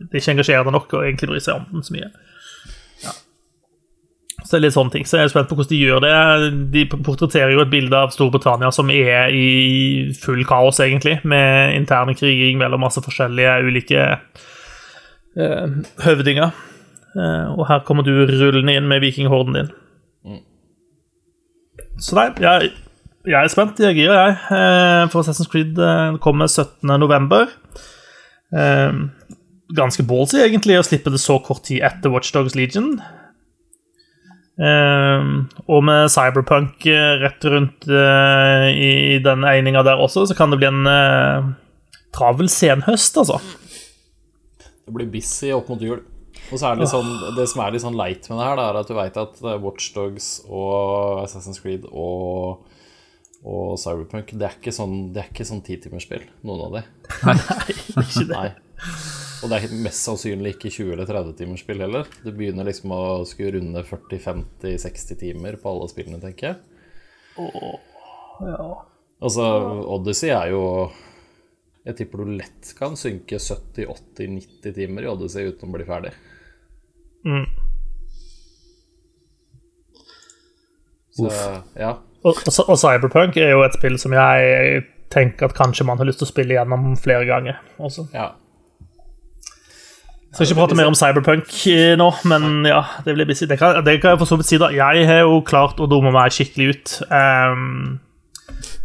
det 0.00 0.08
er 0.10 0.22
ikke 0.22 0.34
engasjerende 0.34 0.74
nok 0.74 0.96
å 0.98 1.04
egentlig 1.04 1.30
bry 1.30 1.42
seg 1.44 1.60
om 1.60 1.68
den 1.76 1.86
så 1.86 1.94
mye. 1.94 2.08
Så 4.50 4.58
litt 4.58 4.74
sånne 4.74 4.90
ting. 4.90 5.04
Så 5.06 5.20
jeg 5.20 5.28
er 5.28 5.30
spent 5.30 5.46
på 5.46 5.54
hvordan 5.54 5.70
de 5.70 5.78
gjør 5.78 6.00
det. 6.02 6.14
De 6.74 6.82
portretterer 6.90 7.52
jo 7.54 7.60
et 7.62 7.70
bilde 7.70 7.94
av 7.94 8.10
Storbritannia 8.10 8.72
som 8.74 8.88
er 8.90 9.30
i 9.30 10.10
full 10.18 10.42
kaos, 10.48 10.80
egentlig, 10.82 11.20
med 11.22 11.76
interne 11.76 12.16
kriging 12.18 12.58
mellom 12.58 12.82
masse 12.82 12.98
forskjellige 13.04 13.52
ulike 13.68 14.00
eh, 15.38 15.76
høvdinger. 16.02 16.50
Eh, 17.14 17.46
og 17.54 17.62
her 17.70 17.84
kommer 17.86 18.06
du 18.06 18.10
rullende 18.26 18.74
inn 18.74 18.90
med 18.90 19.04
vikinghorden 19.04 19.60
din. 19.60 19.70
Så 22.00 22.16
nei, 22.16 22.26
jeg, 22.42 22.72
jeg 23.28 23.38
er 23.38 23.54
spent. 23.54 23.78
Jeg 23.78 23.92
er 23.92 23.98
gira, 24.00 24.18
jeg. 24.24 24.36
Eh, 24.56 25.04
For 25.12 25.22
Assassin's 25.22 25.50
Creed 25.52 25.78
kommer 26.26 26.50
17.11. 26.50 27.54
Eh, 28.50 29.00
ganske 29.78 30.10
ballsy, 30.10 30.42
egentlig, 30.42 30.80
å 30.80 30.86
slippe 30.90 31.14
det 31.14 31.22
så 31.22 31.38
kort 31.38 31.68
tid 31.70 31.86
etter 31.86 32.10
Watchdogs 32.10 32.58
Legion. 32.58 32.96
Eh, 34.60 35.30
og 35.72 35.84
med 35.88 36.10
Cyberpunk 36.12 36.84
eh, 36.90 37.14
rett 37.22 37.44
rundt 37.48 37.86
uh, 37.88 38.66
i 38.68 39.16
den 39.24 39.46
egninga 39.48 39.84
der 39.86 40.02
også, 40.02 40.26
så 40.28 40.36
kan 40.36 40.52
det 40.52 40.60
bli 40.60 40.68
en 40.68 40.84
uh, 40.84 41.52
travel 42.12 42.50
senhøst, 42.52 43.16
altså. 43.22 43.38
Det 44.60 44.92
blir 44.96 45.08
busy 45.08 45.54
opp 45.56 45.70
mot 45.72 45.80
jul. 45.80 46.02
Og 46.50 46.58
så 46.58 46.66
er 46.66 46.74
det 46.74 46.82
litt 46.82 46.90
sånn 46.90 47.10
Det 47.36 47.44
som 47.46 47.60
er 47.62 47.74
litt 47.74 47.82
sånn 47.84 47.98
leit 47.98 48.24
med 48.26 48.40
det 48.40 48.46
her, 48.48 48.58
da, 48.58 48.64
er 48.66 48.78
at 48.80 48.88
du 48.90 48.94
veit 48.96 49.18
at 49.22 49.42
Watchdogs 49.62 50.28
og 50.48 51.20
Assassin's 51.22 51.60
Creed 51.62 51.86
og, 51.90 52.64
og 53.40 53.78
Cyberpunk 53.80 54.34
Det 54.36 54.44
er 54.44 54.56
ikke 54.58 54.72
sånn 54.74 55.12
Det 55.14 55.22
er 55.22 55.30
ikke 55.30 55.46
sånn 55.48 55.62
titimersspill, 55.64 56.26
noen 56.44 56.66
av 56.66 56.74
de. 56.76 56.82
Ikke 58.04 58.26
det. 58.28 58.34
Nei. 58.34 58.50
Og 59.40 59.48
det 59.48 59.56
er 59.56 59.72
mest 59.80 60.04
sannsynlig 60.04 60.54
ikke 60.56 60.68
20- 60.72 60.90
eller 60.94 61.08
30-timersspill 61.08 61.80
heller. 61.80 62.08
Du 62.20 62.28
begynner 62.28 62.66
liksom 62.68 62.92
å 62.92 63.00
skulle 63.28 63.54
runde 63.56 63.82
40-50-60 63.88 65.16
timer 65.20 65.56
på 65.60 65.70
alle 65.70 65.88
spillene, 65.88 66.20
tenker 66.20 66.50
jeg. 66.50 66.58
Ja. 68.44 68.66
Altså, 69.20 69.46
Odyssey 69.94 70.32
er 70.32 70.50
jo 70.52 70.62
Jeg 71.86 71.96
tipper 71.96 72.24
du 72.24 72.34
lett 72.36 72.72
kan 72.76 72.96
synke 73.00 73.38
70-80-90 73.40 74.76
timer 74.76 75.06
i 75.06 75.10
Odyssey 75.14 75.48
uten 75.48 75.70
å 75.70 75.76
bli 75.78 75.88
ferdig. 75.88 76.12
Mm. 77.24 77.48
Så 81.16 81.32
ja. 81.80 81.94
Og, 82.24 82.36
og, 82.36 82.52
og 82.66 82.76
Cyberpunk 82.78 83.38
er 83.40 83.54
jo 83.54 83.64
et 83.64 83.76
spill 83.78 83.96
som 84.00 84.12
jeg 84.16 84.84
tenker 85.10 85.48
at 85.48 85.56
kanskje 85.56 85.86
man 85.88 85.98
har 85.98 86.08
lyst 86.08 86.20
til 86.22 86.28
å 86.28 86.32
spille 86.32 86.56
gjennom 86.56 86.92
flere 87.00 87.26
ganger. 87.28 87.58
Også. 87.80 88.06
ja. 88.14 88.32
Skal 90.30 90.46
ikke 90.46 90.60
prate 90.60 90.76
mer 90.78 90.86
om 90.86 90.94
Cyberpunk 90.94 91.48
eh, 91.66 91.96
nå, 91.98 92.06
men 92.30 92.68
ja, 92.68 92.84
det 93.02 93.16
blir 93.16 93.26
busy. 93.26 93.48
Det 93.50 93.58
kan, 93.58 93.80
det 93.82 93.96
kan 93.98 94.14
jeg 94.14 94.20
for 94.20 94.30
så 94.30 94.38
vidt 94.38 94.46
si, 94.46 94.60
da. 94.62 94.68
Jeg 94.70 95.08
har 95.08 95.24
jo 95.24 95.40
klart 95.46 95.80
å 95.82 95.88
dumme 95.90 96.12
meg 96.14 96.30
skikkelig 96.36 96.68
ut. 96.70 96.92
Um, 97.10 97.98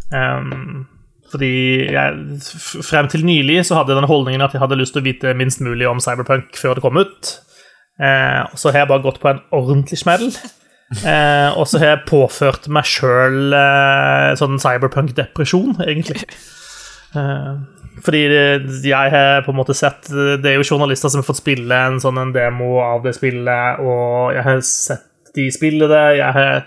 um, 0.09 0.87
fordi 1.29 1.51
jeg, 1.93 2.39
frem 2.87 3.11
til 3.11 3.27
nylig 3.27 3.59
så 3.67 3.77
hadde 3.77 3.93
jeg 3.93 4.01
den 4.01 4.09
holdningen 4.09 4.41
at 4.41 4.57
jeg 4.57 4.63
hadde 4.63 4.79
lyst 4.79 4.97
til 4.97 5.03
å 5.03 5.05
vite 5.05 5.35
minst 5.37 5.61
mulig 5.61 5.85
om 5.89 6.01
Cyberpunk 6.01 6.57
før 6.57 6.79
det 6.79 6.85
kom 6.87 6.97
ut. 6.97 7.35
Uh, 8.01 8.49
og 8.49 8.57
så 8.57 8.73
har 8.73 8.81
jeg 8.81 8.93
bare 8.95 9.05
gått 9.05 9.21
på 9.21 9.29
en 9.35 9.45
ordentlig 9.53 10.01
smell. 10.01 10.31
Eh, 10.93 11.49
og 11.57 11.65
så 11.65 11.79
har 11.81 11.95
jeg 11.95 12.05
påført 12.09 12.67
meg 12.69 12.85
sjøl 12.85 13.55
eh, 13.57 14.33
sånn 14.37 14.59
cyberpunk-depresjon, 14.61 15.79
egentlig. 15.85 16.27
Eh, 17.17 17.55
fordi 18.05 18.21
jeg 18.85 19.13
har 19.13 19.45
på 19.45 19.53
en 19.53 19.57
måte 19.57 19.71
sett 19.77 20.09
Det 20.11 20.49
er 20.49 20.57
jo 20.57 20.65
journalister 20.67 21.07
som 21.07 21.21
har 21.21 21.27
fått 21.29 21.39
spille 21.39 21.77
en 21.87 21.95
sånn 22.03 22.19
en 22.19 22.33
demo 22.35 22.75
av 22.83 23.05
det 23.05 23.15
spillet, 23.17 23.79
og 23.81 24.35
jeg 24.35 24.45
har 24.45 24.59
sett 24.67 25.05
de 25.35 25.47
spille 25.51 25.87
det. 25.91 26.03
Jeg 26.19 26.35
har 26.35 26.61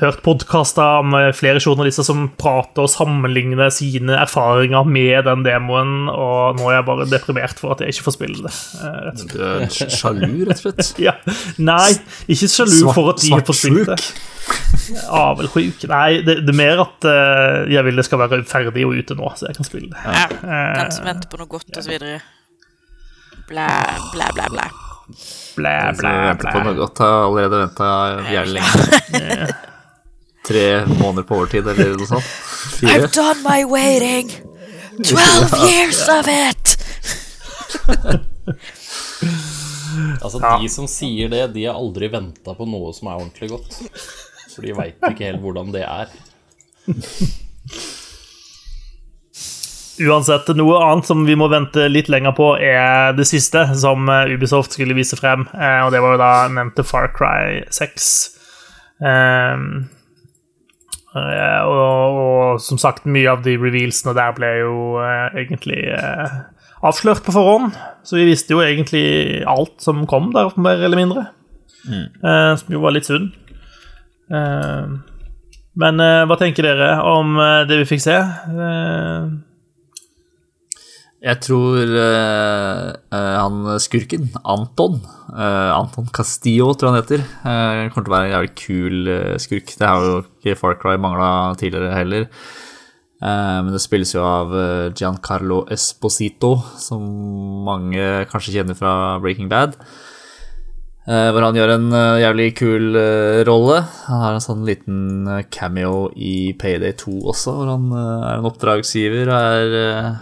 hørt 0.00 0.22
podkaster 0.24 1.02
med 1.06 1.34
flere 1.36 1.60
journalister 1.62 2.04
som 2.06 2.26
prater 2.40 2.86
og 2.86 2.90
sammenligner 2.92 3.70
sine 3.74 4.16
erfaringer 4.20 4.88
med 4.88 5.26
den 5.28 5.44
demoen, 5.46 6.08
og 6.12 6.56
nå 6.58 6.68
er 6.70 6.78
jeg 6.78 6.86
bare 6.88 7.06
deprimert 7.10 7.60
for 7.60 7.74
at 7.74 7.82
jeg 7.84 7.94
ikke 7.94 8.06
får 8.08 8.16
spille 8.16 8.44
det. 8.46 8.52
eh, 8.80 8.98
rett 9.06 9.24
og 9.24 9.34
slett. 9.34 9.36
Du 9.36 9.84
er 9.86 9.94
sjalu, 9.98 10.26
rett 10.48 10.56
og 10.58 10.64
slett. 10.64 10.92
Ja. 11.06 11.14
Nei, 11.62 11.92
ikke 12.32 12.48
sjalu 12.50 12.74
Svart- 12.78 12.98
for 12.98 13.12
at 13.14 13.22
de 13.24 13.30
får 13.38 13.58
spille 13.60 13.84
spilt 13.84 13.94
det. 13.94 15.06
Avelsjuk. 15.20 15.86
Nei, 15.92 16.10
det, 16.26 16.40
det 16.46 16.52
er 16.54 16.58
mer 16.58 16.82
at 16.86 17.06
uh, 17.08 17.70
jeg 17.70 17.86
vil 17.86 18.00
det 18.00 18.04
skal 18.08 18.22
være 18.24 18.42
ferdig 18.48 18.84
og 18.88 18.96
ute 18.98 19.16
nå, 19.18 19.32
så 19.38 19.50
jeg 19.50 19.58
kan 19.60 19.68
spille 19.68 19.90
det. 19.92 20.04
Ja. 20.04 20.26
Uh, 20.42 20.76
Den 20.80 20.94
som 20.96 21.08
venter 21.08 21.30
på 21.30 21.40
noe 21.40 21.50
godt, 21.50 21.70
og 21.76 21.84
så 21.86 21.92
videre. 21.92 22.20
Blæ, 23.50 23.66
blæ, 24.14 24.30
blæ, 24.36 24.48
blæ. 24.54 24.68
Blæ, 25.56 25.72
blæ, 25.98 26.10
blæ, 26.38 26.50
jeg 26.54 27.00
allerede 27.02 27.58
venta 27.64 27.88
jævlig 28.30 28.60
lenge. 28.60 29.48
Tre 30.46 30.86
måneder 30.86 31.22
på 31.28 31.36
overtid, 31.36 31.66
eller 31.68 31.92
noe 32.00 32.06
sånt. 32.08 32.24
Fire. 32.78 32.94
I've 32.96 33.10
done 33.12 33.42
my 33.44 33.64
waiting! 33.68 34.30
Twelve 35.04 35.52
years 35.70 36.00
of 36.08 36.28
it! 36.28 36.76
Altså, 40.22 40.40
Ja. 40.40 40.56
de 40.60 40.68
som 40.72 40.86
sier 40.88 41.28
det, 41.32 41.44
de 41.54 41.64
har 41.68 41.76
aldri 41.76 42.08
venta 42.12 42.54
på 42.56 42.66
noe 42.68 42.92
som 42.96 43.08
er 43.12 43.20
ordentlig 43.20 43.50
godt. 43.52 43.76
For 44.54 44.64
de 44.64 44.74
veit 44.76 44.96
ikke 45.10 45.28
helt 45.28 45.42
hvordan 45.44 45.70
det 45.74 45.84
er. 45.86 46.10
Uansett, 50.00 50.48
noe 50.56 50.78
annet 50.80 51.04
som 51.10 51.26
vi 51.28 51.34
må 51.36 51.50
vente 51.52 51.84
litt 51.92 52.08
lenger 52.08 52.32
på, 52.36 52.54
er 52.64 53.12
det 53.18 53.26
siste 53.28 53.66
som 53.76 54.08
eh, 54.08 54.30
Ubisoft 54.32 54.72
skulle 54.72 54.96
vise 54.96 55.18
frem, 55.20 55.44
eh, 55.52 55.80
og 55.84 55.92
det 55.92 56.00
var 56.00 56.14
jo 56.16 56.20
da 56.22 56.30
nevnte 56.56 56.84
Far 56.88 57.10
Cry 57.12 57.58
6. 57.68 58.06
Ehm, 59.04 59.66
eh, 61.18 61.60
og, 61.66 62.20
og 62.20 62.62
som 62.62 62.78
sagt, 62.80 63.08
mye 63.10 63.30
av 63.32 63.44
de 63.46 63.56
revealsene 63.58 64.14
der 64.16 64.32
ble 64.36 64.50
jo 64.60 64.74
uh, 65.00 65.28
egentlig 65.34 65.82
uh, 65.90 66.40
avslørt 66.86 67.24
på 67.26 67.34
forhånd, 67.34 67.74
så 68.06 68.20
vi 68.20 68.28
visste 68.30 68.54
jo 68.54 68.64
egentlig 68.64 69.42
alt 69.48 69.78
som 69.82 70.06
kom 70.10 70.30
der, 70.36 70.52
mer 70.60 70.80
eller 70.80 71.00
mindre. 71.00 71.28
Eh, 71.90 72.50
som 72.60 72.74
jo 72.74 72.82
var 72.82 72.92
litt 72.92 73.06
synd. 73.08 73.30
Men 75.80 76.02
hva 76.28 76.36
tenker 76.36 76.66
dere 76.66 76.90
om 77.08 77.38
det 77.66 77.78
vi 77.80 77.86
fikk 77.88 78.02
se? 78.04 78.16
Eh, 78.20 79.30
Jeg 81.20 81.36
tror 81.44 81.90
eh, 82.00 82.92
han 83.12 83.56
skurken, 83.84 84.30
Anton 84.40 84.94
uh, 85.28 85.72
Anton 85.76 86.06
Castillo, 86.16 86.70
tror 86.72 86.94
han 86.94 87.02
heter. 87.02 87.20
uh, 87.44 87.90
kommer 87.92 88.06
til 88.06 88.08
å 88.08 88.14
være 88.14 88.28
en 88.28 88.32
jævlig 88.32 88.52
kul 88.56 89.10
skurk. 89.44 89.74
Det 89.76 89.90
har 89.90 90.06
jo 90.06 90.22
ikke 90.22 90.56
Far 90.56 90.78
Cry 90.80 90.96
mangla 90.96 91.52
tidligere 91.60 91.92
heller. 91.98 92.28
Men 93.20 93.66
det 93.68 93.82
spilles 93.84 94.14
jo 94.14 94.22
av 94.24 94.54
Giancarlo 94.96 95.66
Esposito, 95.68 96.54
som 96.80 97.02
mange 97.66 98.06
kanskje 98.30 98.54
kjenner 98.54 98.78
fra 98.78 99.18
Breaking 99.20 99.50
Bad. 99.50 99.74
Hvor 101.04 101.44
han 101.44 101.58
gjør 101.58 101.74
en 101.74 101.92
jævlig 102.22 102.46
kul 102.56 102.96
rolle. 103.44 103.82
Han 104.06 104.24
har 104.24 104.38
en 104.38 104.46
sånn 104.46 104.64
liten 104.64 105.28
cameo 105.52 106.06
i 106.16 106.54
Payday 106.56 106.96
2 107.04 107.18
også, 107.34 107.58
hvor 107.58 107.74
han 107.74 107.92
er 107.92 108.38
en 108.38 108.48
oppdragsgiver 108.48 109.28
og 109.28 109.36
er 109.36 110.16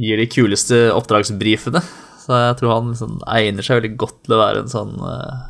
gir 0.00 0.20
de 0.20 0.28
kuleste 0.30 0.84
oppdragsbrifene. 0.94 1.82
Så 2.22 2.38
jeg 2.38 2.58
tror 2.60 2.76
han 2.76 2.92
liksom 2.92 3.16
egner 3.34 3.66
seg 3.66 3.80
veldig 3.80 3.96
godt 3.98 4.20
til 4.26 4.36
å 4.36 4.42
være 4.42 4.62
en 4.62 4.70
sånn 4.70 4.94
uh, 5.02 5.40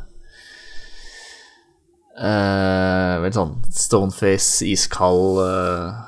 Veldig 3.23 3.37
sånn 3.37 3.53
stoneface, 3.73 4.65
iskald 4.69 5.39
uh, 5.41 6.01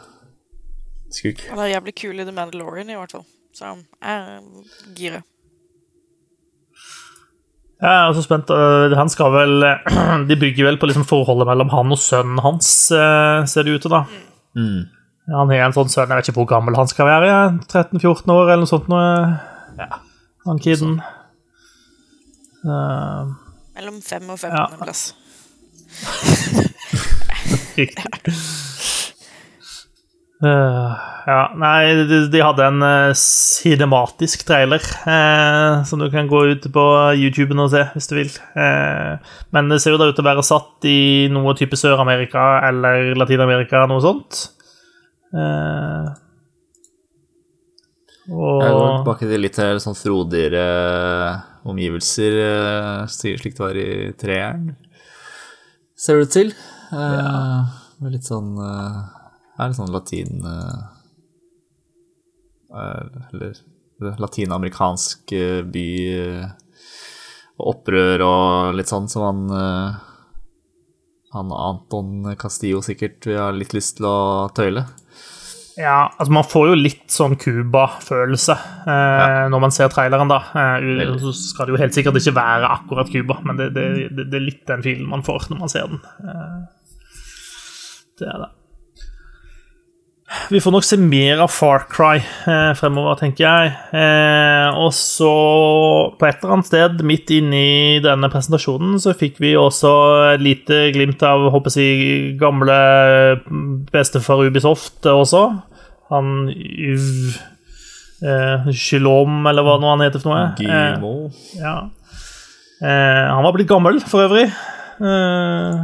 skurk. 1.14 1.46
Han 1.52 1.62
er 1.64 1.76
jævlig 1.76 1.96
kul 2.02 2.20
i 2.20 2.26
The 2.26 2.34
Mandalorian, 2.34 2.92
i 2.92 2.98
hvert 2.98 3.16
fall. 3.16 3.26
Så 3.56 3.72
han 3.72 3.86
er 4.02 4.42
gira. 4.98 5.22
Jeg 7.82 7.92
er 7.92 8.10
også 8.10 8.24
spent. 8.26 8.52
Han 8.98 9.12
skal 9.12 9.34
vel 9.34 9.66
De 10.30 10.38
bygger 10.40 10.70
vel 10.70 10.78
på 10.82 10.90
liksom 10.90 11.08
forholdet 11.08 11.50
mellom 11.50 11.74
han 11.74 11.94
og 11.94 12.02
sønnen 12.02 12.42
hans, 12.46 12.70
ser 12.90 13.68
det 13.68 13.78
ut 13.78 13.86
til, 13.86 13.96
da. 13.96 14.06
Mm. 14.58 14.95
Han 15.32 15.50
har 15.50 15.66
en 15.66 15.74
sånn 15.74 15.90
sønn, 15.90 16.12
jeg 16.12 16.20
vet 16.20 16.30
ikke 16.30 16.40
hvor 16.44 16.50
gammel 16.54 16.78
han 16.78 16.90
skal 16.92 17.08
være, 17.10 17.30
13-14 17.66 18.30
år 18.36 18.52
eller 18.52 18.62
noe 18.66 18.70
sånt. 18.70 18.90
Noe. 18.92 19.08
Ja, 19.80 20.02
han 20.46 20.62
kiden. 20.62 21.00
Uh, 22.66 23.34
Mellom 23.76 23.98
5 24.06 24.30
og 24.30 24.38
15 24.40 24.54
Ja. 24.54 24.68
en 24.70 24.84
plass. 24.86 25.08
riktig. 27.80 28.06
Eh, 30.46 30.96
ja, 31.26 31.38
nei, 31.58 31.94
de, 32.10 32.18
de 32.30 32.42
hadde 32.44 32.66
en 32.68 32.84
uh, 32.84 33.14
cinematisk 33.18 34.44
trailer 34.46 34.84
uh, 35.08 35.80
som 35.88 36.02
du 36.02 36.10
kan 36.14 36.28
gå 36.30 36.42
ut 36.52 36.68
på 36.76 36.84
YouTuben 37.16 37.62
og 37.64 37.72
se 37.72 37.86
hvis 37.96 38.10
du 38.12 38.16
vil. 38.18 38.34
Eh, 38.60 39.16
men 39.56 39.72
det 39.72 39.80
ser 39.82 39.96
jo 39.96 40.02
da 40.02 40.10
ut 40.12 40.18
til 40.18 40.26
å 40.26 40.28
være 40.28 40.44
satt 40.46 40.86
i 40.92 40.98
noe 41.34 41.56
type 41.58 41.80
Sør-Amerika 41.80 42.44
eller 42.68 43.16
Latin-Amerika, 43.18 43.86
noe 43.90 44.04
sånt. 44.04 44.44
Eh, 45.36 46.14
og 48.32 48.62
Jeg 48.64 48.74
går 48.74 48.94
tilbake 48.98 49.30
til 49.30 49.44
litt 49.44 49.60
her, 49.62 49.78
sånn 49.84 49.98
frodigere 50.00 50.66
omgivelser, 51.66 52.38
eh, 52.46 53.02
slik 53.12 53.44
det 53.46 53.62
var 53.62 53.78
i 53.78 53.90
treeren. 54.18 54.76
Ser 55.96 56.20
det 56.20 56.30
ut 56.30 56.38
til. 56.40 56.56
Ja 56.92 57.84
med 58.04 58.16
litt 58.16 58.28
sånn 58.28 58.56
uh, 58.60 59.06
Er 59.58 59.72
litt 59.72 59.80
sånn 59.80 59.94
latin 59.94 60.44
Eller 62.76 63.64
latinamerikansk 64.20 65.32
by 65.72 65.90
og 67.56 67.70
opprør 67.72 68.24
og 68.26 68.76
litt 68.76 68.90
sånn 68.92 69.08
som 69.08 69.24
han 69.24 69.46
han 71.32 71.54
Anton 71.56 72.36
Castillo 72.40 72.82
sikkert 72.84 73.24
vil 73.28 73.40
ha 73.40 73.48
litt 73.56 73.72
lyst 73.76 73.98
til 73.98 74.08
å 74.08 74.18
tøyle. 74.56 74.84
Ja, 75.78 76.10
altså 76.16 76.32
Man 76.32 76.48
får 76.48 76.70
jo 76.70 76.76
litt 76.80 77.12
sånn 77.12 77.36
Cuba-følelse 77.40 78.56
eh, 78.88 79.42
når 79.52 79.64
man 79.66 79.74
ser 79.76 79.92
traileren. 79.92 80.32
da. 80.32 80.40
Eh, 80.56 81.16
så 81.20 81.34
skal 81.36 81.68
det 81.68 81.76
jo 81.76 81.82
helt 81.82 81.98
sikkert 81.98 82.20
ikke 82.22 82.36
være 82.38 82.70
akkurat 82.78 83.12
Cuba, 83.12 83.40
men 83.44 83.60
det, 83.60 83.72
det, 83.76 83.88
det, 84.16 84.30
det 84.32 84.40
er 84.40 84.46
litt 84.46 84.64
den 84.72 84.86
filen 84.86 85.10
man 85.12 85.26
får 85.26 85.50
når 85.52 85.64
man 85.66 85.74
ser 85.74 85.92
den. 85.92 86.00
Eh, 86.24 86.62
det 88.22 88.30
er 88.32 88.46
det. 88.46 88.52
Vi 90.50 90.60
får 90.62 90.74
nok 90.76 90.86
se 90.86 90.98
mer 91.02 91.42
av 91.44 91.52
Far 91.54 91.86
Cry 91.92 92.20
eh, 92.22 92.72
fremover, 92.78 93.18
tenker 93.20 93.46
jeg. 93.46 93.72
Eh, 93.98 94.78
og 94.80 94.92
så, 94.96 95.32
på 96.20 96.28
et 96.28 96.40
eller 96.40 96.56
annet 96.56 96.70
sted 96.70 97.04
midt 97.08 97.34
inni 97.34 98.02
denne 98.04 98.30
presentasjonen, 98.34 98.98
så 99.02 99.16
fikk 99.18 99.40
vi 99.44 99.56
også 99.60 99.92
et 100.36 100.44
lite 100.46 100.80
glimt 100.96 101.24
av 101.26 101.48
håper 101.54 101.80
jeg, 101.80 102.36
gamle 102.42 102.78
bestefar 103.94 104.46
Ubisoft 104.46 105.08
også. 105.10 105.48
Han 106.14 106.50
Yv 106.54 107.06
eh, 108.26 108.70
Shilom, 108.76 109.42
eller 109.50 109.66
hva 109.66 109.80
nå 109.82 109.94
han 109.96 110.06
heter 110.06 110.22
for 110.24 110.36
noe. 110.36 110.54
Eh, 110.62 111.60
ja. 111.62 111.78
Eh, 112.84 113.24
han 113.32 113.46
var 113.46 113.56
blitt 113.56 113.72
gammel, 113.72 114.02
for 114.06 114.28
øvrig. 114.28 114.50
Eh, 114.96 115.80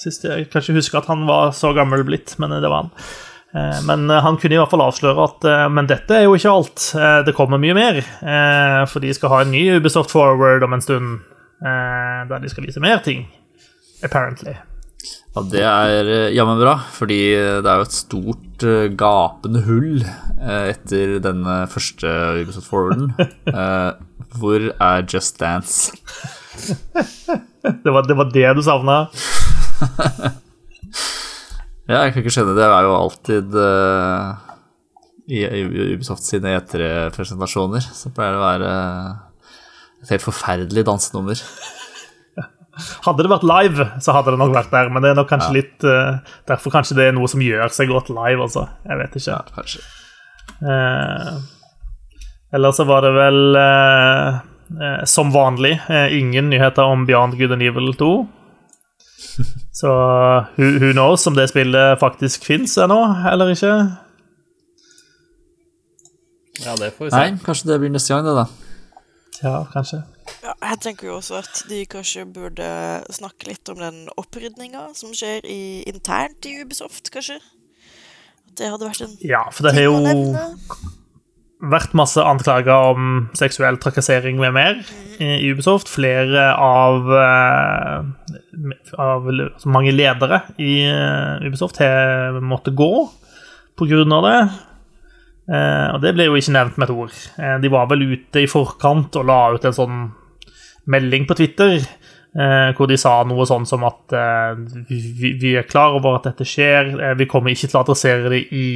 sist 0.00 0.24
jeg 0.24 0.46
kanskje 0.52 0.78
husker 0.78 1.02
at 1.02 1.10
han 1.10 1.26
var 1.28 1.52
så 1.56 1.74
gammel 1.76 2.06
blitt, 2.08 2.36
men 2.40 2.54
det 2.56 2.70
var 2.70 2.86
han. 2.86 2.94
Eh, 3.54 3.82
men 3.86 4.10
eh, 4.10 4.22
han 4.22 4.36
kunne 4.38 4.54
i 4.54 4.60
hvert 4.60 4.70
fall 4.70 4.84
avsløre 4.84 5.24
at 5.26 5.46
eh, 5.50 5.66
Men 5.74 5.88
dette 5.90 6.14
er 6.14 6.26
jo 6.28 6.36
ikke 6.38 6.54
alt. 6.54 6.86
Det 7.26 7.34
kommer 7.36 7.60
mye 7.62 7.76
mer. 7.76 8.00
For 8.90 9.02
de 9.02 9.12
skal 9.16 9.32
ha 9.34 9.42
en 9.44 9.52
ny 9.54 9.66
Ubisoft 9.76 10.12
Forward 10.14 10.64
om 10.66 10.74
en 10.76 10.84
stund, 10.84 11.20
der 11.60 12.42
de 12.42 12.50
skal 12.50 12.66
vise 12.66 12.82
mer 12.82 13.02
ting. 13.04 13.26
Apparently. 14.04 14.54
Ja, 15.30 15.42
det 15.46 15.62
er 15.62 16.10
jammen 16.34 16.58
bra, 16.60 16.74
fordi 16.92 17.20
det 17.62 17.68
er 17.70 17.80
jo 17.80 17.86
et 17.86 17.94
stort 17.96 18.64
gapende 18.98 19.62
hull 19.64 20.02
etter 20.40 21.18
denne 21.22 21.62
første 21.70 22.10
Ubisoft 22.40 22.70
Forwarden. 22.70 23.14
Hvor 24.40 24.68
er 24.72 25.06
Just 25.10 25.40
Dance? 25.40 25.96
Det 27.60 27.92
var 27.92 28.06
det, 28.08 28.16
var 28.16 28.30
det 28.32 28.54
du 28.56 28.62
savna? 28.64 29.02
Ja, 31.90 32.04
jeg 32.04 32.14
kan 32.14 32.22
ikke 32.22 32.32
skjønne 32.36 32.54
det. 32.54 32.62
Det 32.62 32.68
er 32.70 32.86
jo 32.86 32.94
alltid 32.94 33.58
uh, 33.58 34.54
i, 35.26 35.42
i 35.42 35.64
Ubisoft 35.96 36.26
sine 36.26 36.54
E3-presentasjoner 36.60 37.82
så 37.82 38.12
pleier 38.14 38.36
det 38.36 38.40
å 38.40 38.46
være 38.46 38.72
et 40.00 40.14
helt 40.14 40.24
forferdelig 40.24 40.86
dansenummer. 40.86 41.42
Hadde 43.04 43.26
det 43.26 43.32
vært 43.32 43.44
live, 43.44 43.84
så 44.00 44.14
hadde 44.16 44.32
det 44.32 44.38
nok 44.40 44.54
vært 44.54 44.70
der, 44.72 44.88
men 44.88 45.04
det 45.04 45.10
er 45.10 45.16
nok 45.18 45.28
kanskje 45.28 45.50
litt 45.52 45.84
uh, 45.84 46.22
Derfor 46.48 46.72
kanskje 46.72 46.94
det 46.96 47.08
er 47.10 47.16
noe 47.16 47.28
som 47.28 47.42
gjør 47.44 47.74
seg 47.74 47.90
godt 47.90 48.08
live, 48.14 48.46
altså. 48.46 48.62
Jeg 48.86 49.00
vet 49.02 49.18
ikke. 49.20 49.34
Ja, 49.34 49.40
kanskje. 49.58 49.82
Uh, 50.64 51.42
eller 52.52 52.72
så 52.72 52.84
var 52.84 53.04
det 53.06 53.12
vel 53.14 53.56
uh, 53.56 54.40
eh, 54.80 55.04
som 55.04 55.30
vanlig 55.34 55.76
eh, 55.88 56.18
ingen 56.18 56.50
nyheter 56.50 56.82
om 56.82 57.06
Beyond 57.06 57.38
Good 57.38 57.52
and 57.54 57.62
Evil 57.62 57.94
2. 57.94 58.10
Så 59.80 59.90
who, 60.58 60.66
who 60.76 60.92
knows 60.92 61.26
om 61.26 61.36
det 61.38 61.48
spillet 61.48 61.98
faktisk 62.00 62.44
fins 62.44 62.76
ennå, 62.78 63.00
eller 63.32 63.54
ikke? 63.54 63.74
Ja, 66.60 66.74
det 66.76 66.90
får 66.96 67.06
vi 67.06 67.10
se. 67.10 67.16
Nei, 67.16 67.38
kanskje 67.44 67.70
det 67.70 67.78
blir 67.80 67.92
neste 67.94 68.12
gang, 68.12 68.26
det, 68.26 68.34
da. 68.36 68.44
Ja, 69.40 69.54
kanskje. 69.72 70.02
Ja, 70.44 70.52
jeg 70.68 70.80
tenker 70.84 71.08
jo 71.08 71.16
også 71.16 71.38
at 71.40 71.62
de 71.70 71.80
kanskje 71.88 72.26
burde 72.28 72.68
snakke 73.14 73.48
litt 73.48 73.72
om 73.72 73.80
den 73.80 74.02
opprydninga 74.20 74.90
som 74.98 75.14
skjer 75.16 75.48
i, 75.48 75.80
internt 75.88 76.44
i 76.48 76.58
Ubisoft, 76.60 77.08
kanskje. 77.14 77.38
Det 78.58 78.68
hadde 78.68 78.90
vært 78.90 79.06
en 79.06 79.16
Ja, 79.24 79.46
for 79.54 79.64
det 79.64 79.78
er 79.78 79.88
jo 79.88 79.96
nevne. 80.04 80.44
Vært 81.60 81.92
masse 81.96 82.22
anklager 82.24 82.94
om 82.94 83.08
seksuell 83.36 83.76
trakassering 83.80 84.38
med 84.40 84.54
mer 84.56 84.78
i 85.20 85.50
Ubisoft. 85.52 85.90
Flere 85.92 86.54
av, 86.56 87.10
eh, 87.12 88.00
av 88.96 89.28
mange 89.68 89.92
ledere 89.92 90.42
i 90.56 90.80
eh, 90.88 91.44
Ubisoft 91.44 91.82
har 91.82 92.40
måttet 92.40 92.78
gå 92.78 92.92
på 93.76 93.88
grunn 93.90 94.16
av 94.16 94.24
det. 94.24 94.38
Eh, 95.52 95.88
og 95.94 96.00
det 96.04 96.14
ble 96.16 96.30
jo 96.30 96.38
ikke 96.40 96.56
nevnt 96.56 96.80
med 96.80 96.88
et 96.88 96.96
ord. 96.96 97.20
De 97.60 97.72
var 97.72 97.90
vel 97.92 98.08
ute 98.14 98.44
i 98.44 98.50
forkant 98.50 99.20
og 99.20 99.28
la 99.28 99.40
ut 99.52 99.68
en 99.68 99.76
sånn 99.76 100.00
melding 100.90 101.28
på 101.28 101.36
Twitter 101.38 101.82
hvor 102.30 102.86
de 102.86 102.94
sa 102.94 103.24
noe 103.26 103.42
sånn 103.42 103.64
som 103.66 103.82
at 103.82 104.12
vi, 104.86 105.50
er 105.50 105.64
klar 105.66 105.96
over 105.96 106.20
at 106.20 106.28
dette 106.28 106.46
skjer, 106.46 106.92
vi 107.18 107.26
kommer 107.26 107.50
ikke 107.50 107.66
til 107.66 107.78
å 107.80 107.82
adressere 107.82 108.30
det 108.30 108.38
i 108.54 108.68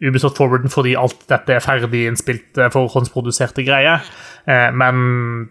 Ubisoft 0.00 0.36
Forwarden 0.36 0.72
fordi 0.72 0.94
alt 0.96 1.26
dette 1.28 1.54
er 1.54 1.64
ferdig 1.64 2.06
innspilt, 2.08 2.58
eh, 2.58 2.70
forhåndsproduserte 2.72 3.64
greier. 3.66 4.04
Eh, 4.48 4.70
men 4.72 5.50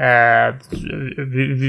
eh, 0.00 0.56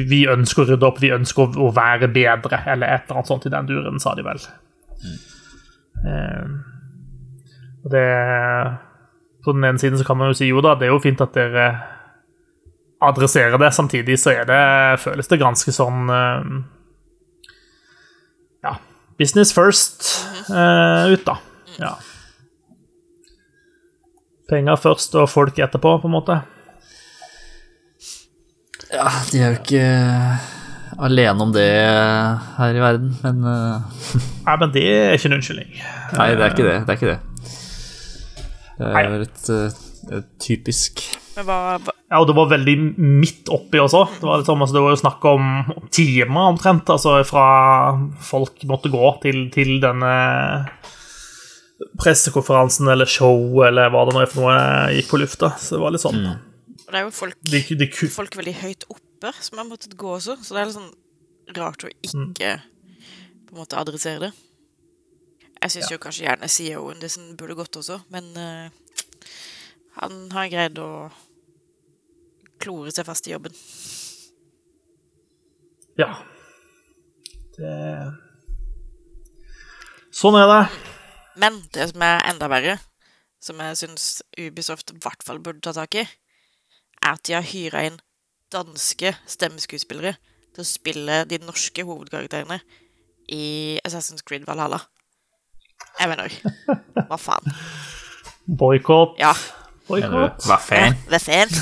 vi, 0.07 0.23
ønsker 0.31 0.63
å 0.63 0.69
rydde 0.69 0.87
opp, 0.87 1.01
vi 1.03 1.11
ønsker 1.11 1.59
å, 1.59 1.71
være 1.75 2.07
bedre, 2.13 2.61
eller 2.71 2.87
et 2.87 3.03
eller 3.09 3.19
annet 3.19 3.31
sånt 3.33 3.47
i 3.49 3.51
den 3.51 3.67
duren, 3.67 3.99
sa 3.99 4.15
de 4.15 4.23
vel. 4.27 4.39
Og 7.81 7.91
det 7.91 8.05
På 9.43 9.53
den 9.53 9.65
ene 9.65 9.81
siden 9.81 9.97
så 9.97 10.05
kan 10.05 10.17
man 10.17 10.31
jo 10.31 10.37
si 10.37 10.47
jo 10.47 10.61
da, 10.61 10.75
det 10.77 10.87
er 10.87 10.93
jo 10.93 11.01
fint 11.01 11.21
at 11.21 11.33
dere 11.33 11.65
adresserer 13.01 13.57
det. 13.57 13.71
Samtidig 13.73 14.19
så 14.21 14.35
er 14.35 14.45
det, 14.45 14.61
føles 15.01 15.27
det 15.27 15.41
ganske 15.41 15.73
sånn 15.73 16.13
Ja, 18.61 18.75
business 19.17 19.53
first 19.53 20.07
ut, 20.47 21.25
da. 21.25 21.35
Ja. 21.81 21.95
Penger 24.51 24.79
først 24.79 25.15
og 25.19 25.29
folk 25.31 25.59
etterpå, 25.63 25.95
på 26.01 26.09
en 26.09 26.15
måte. 26.15 26.41
Ja, 28.91 29.07
de 29.31 29.39
er 29.39 29.53
jo 29.53 29.61
ikke 29.61 29.85
alene 31.01 31.45
om 31.45 31.53
det 31.55 31.69
her 32.57 32.75
i 32.75 32.83
verden, 32.83 33.13
men 33.23 33.47
eh, 33.47 34.01
Nei, 34.47 34.57
men 34.59 34.75
det 34.75 34.85
er 34.91 35.15
ikke 35.15 35.31
en 35.31 35.37
unnskyldning. 35.39 35.71
Nei, 36.17 36.27
det 36.35 36.45
er 36.45 36.53
ikke 36.53 36.67
det. 36.67 36.77
Det 36.83 36.93
er 36.93 36.99
ikke 36.99 37.13
det. 37.13 37.19
Det 38.81 38.91
er 38.91 39.25
et, 39.27 39.49
eh, 39.55 39.81
et 40.17 40.29
typisk 40.41 41.03
hva, 41.37 41.77
hva 41.79 41.93
Ja, 42.11 42.19
og 42.19 42.27
det 42.27 42.35
var 42.35 42.49
veldig 42.51 42.73
midt 42.99 43.47
oppi 43.55 43.79
også. 43.79 44.01
Det 44.19 44.27
var, 44.27 44.41
liksom, 44.41 44.63
altså, 44.65 44.75
det 44.75 44.81
var 44.83 44.91
jo 44.91 44.99
snakk 44.99 45.27
om 45.31 45.45
timer 45.95 46.49
omtrent, 46.49 46.89
altså 46.91 47.21
fra 47.23 47.45
folk 48.27 48.65
måtte 48.67 48.91
gå 48.91 49.13
til, 49.23 49.45
til 49.53 49.77
denne 49.79 50.15
pressekonferansen 52.01 52.87
eller 52.91 53.09
show 53.09 53.61
eller 53.65 53.89
hva 53.93 54.03
det 54.07 54.13
nå 54.15 54.21
er 54.23 54.29
for 54.31 54.43
noe 54.45 54.57
gikk 54.95 55.09
på 55.11 55.19
lufta. 55.21 55.51
Så 55.61 55.75
det 55.77 55.81
var 55.83 55.93
litt 55.95 56.03
sånn 56.03 56.21
Det 56.25 56.99
er 56.99 57.05
jo 57.07 57.11
folk, 57.15 57.37
de, 57.47 57.61
de, 57.79 57.87
ku- 57.91 58.09
folk 58.11 58.35
veldig 58.37 58.53
høyt 58.61 58.85
oppe 58.91 59.31
som 59.39 59.59
har 59.61 59.67
måttet 59.69 59.93
gå 59.99 60.09
også, 60.17 60.37
så 60.43 60.55
det 60.55 60.61
er 60.63 60.69
litt 60.71 60.77
sånn 60.79 60.93
rart 61.57 61.83
å 61.87 61.91
ikke 62.03 62.53
på 63.47 63.55
en 63.55 63.59
måte 63.61 63.77
adressere 63.79 64.19
det. 64.27 64.31
Jeg 65.61 65.73
syns 65.75 65.91
jo 65.93 65.99
kanskje 66.01 66.25
gjerne 66.25 66.47
CEO-en 66.49 67.01
Dissen 67.03 67.35
burde 67.37 67.53
gått 67.59 67.75
også, 67.77 67.99
men 68.09 68.31
uh, 68.33 68.69
han 70.01 70.15
har 70.33 70.47
greid 70.49 70.79
å 70.81 70.87
klore 72.61 72.91
seg 72.93 73.05
fast 73.05 73.27
i 73.29 73.33
jobben. 73.35 73.53
Ja. 75.99 76.11
Det 77.57 77.75
Sånn 80.11 80.35
er 80.39 80.47
det. 80.49 80.61
Men 81.39 81.61
det 81.73 81.91
som 81.91 82.03
er 82.05 82.25
enda 82.29 82.49
verre, 82.51 82.77
som 83.41 83.59
jeg 83.63 83.77
syns 83.79 84.07
Ubisoft 84.37 84.91
i 84.93 84.99
hvert 85.01 85.23
fall 85.25 85.39
burde 85.43 85.63
ta 85.63 85.73
tak 85.75 85.95
i, 85.97 86.05
er 87.01 87.13
at 87.15 87.23
de 87.25 87.33
har 87.37 87.47
hyra 87.47 87.85
inn 87.87 87.99
danske 88.51 89.13
stemmeskuespillere 89.29 90.15
til 90.51 90.63
å 90.63 90.67
spille 90.67 91.21
de 91.29 91.39
norske 91.41 91.85
hovedkarakterene 91.87 92.59
i 93.31 93.79
Assassin's 93.87 94.25
Creed 94.27 94.45
Valhalla. 94.47 94.81
Jeg 95.99 96.11
mener, 96.11 96.35
hva 97.07 97.17
faen? 97.17 97.55
Boikott. 98.45 99.15
Ja, 99.21 99.33
Boikott. 99.87 100.43
Hva 100.45 100.57
faen? 100.61 100.95
hva 101.09 101.19
faen? 101.21 101.49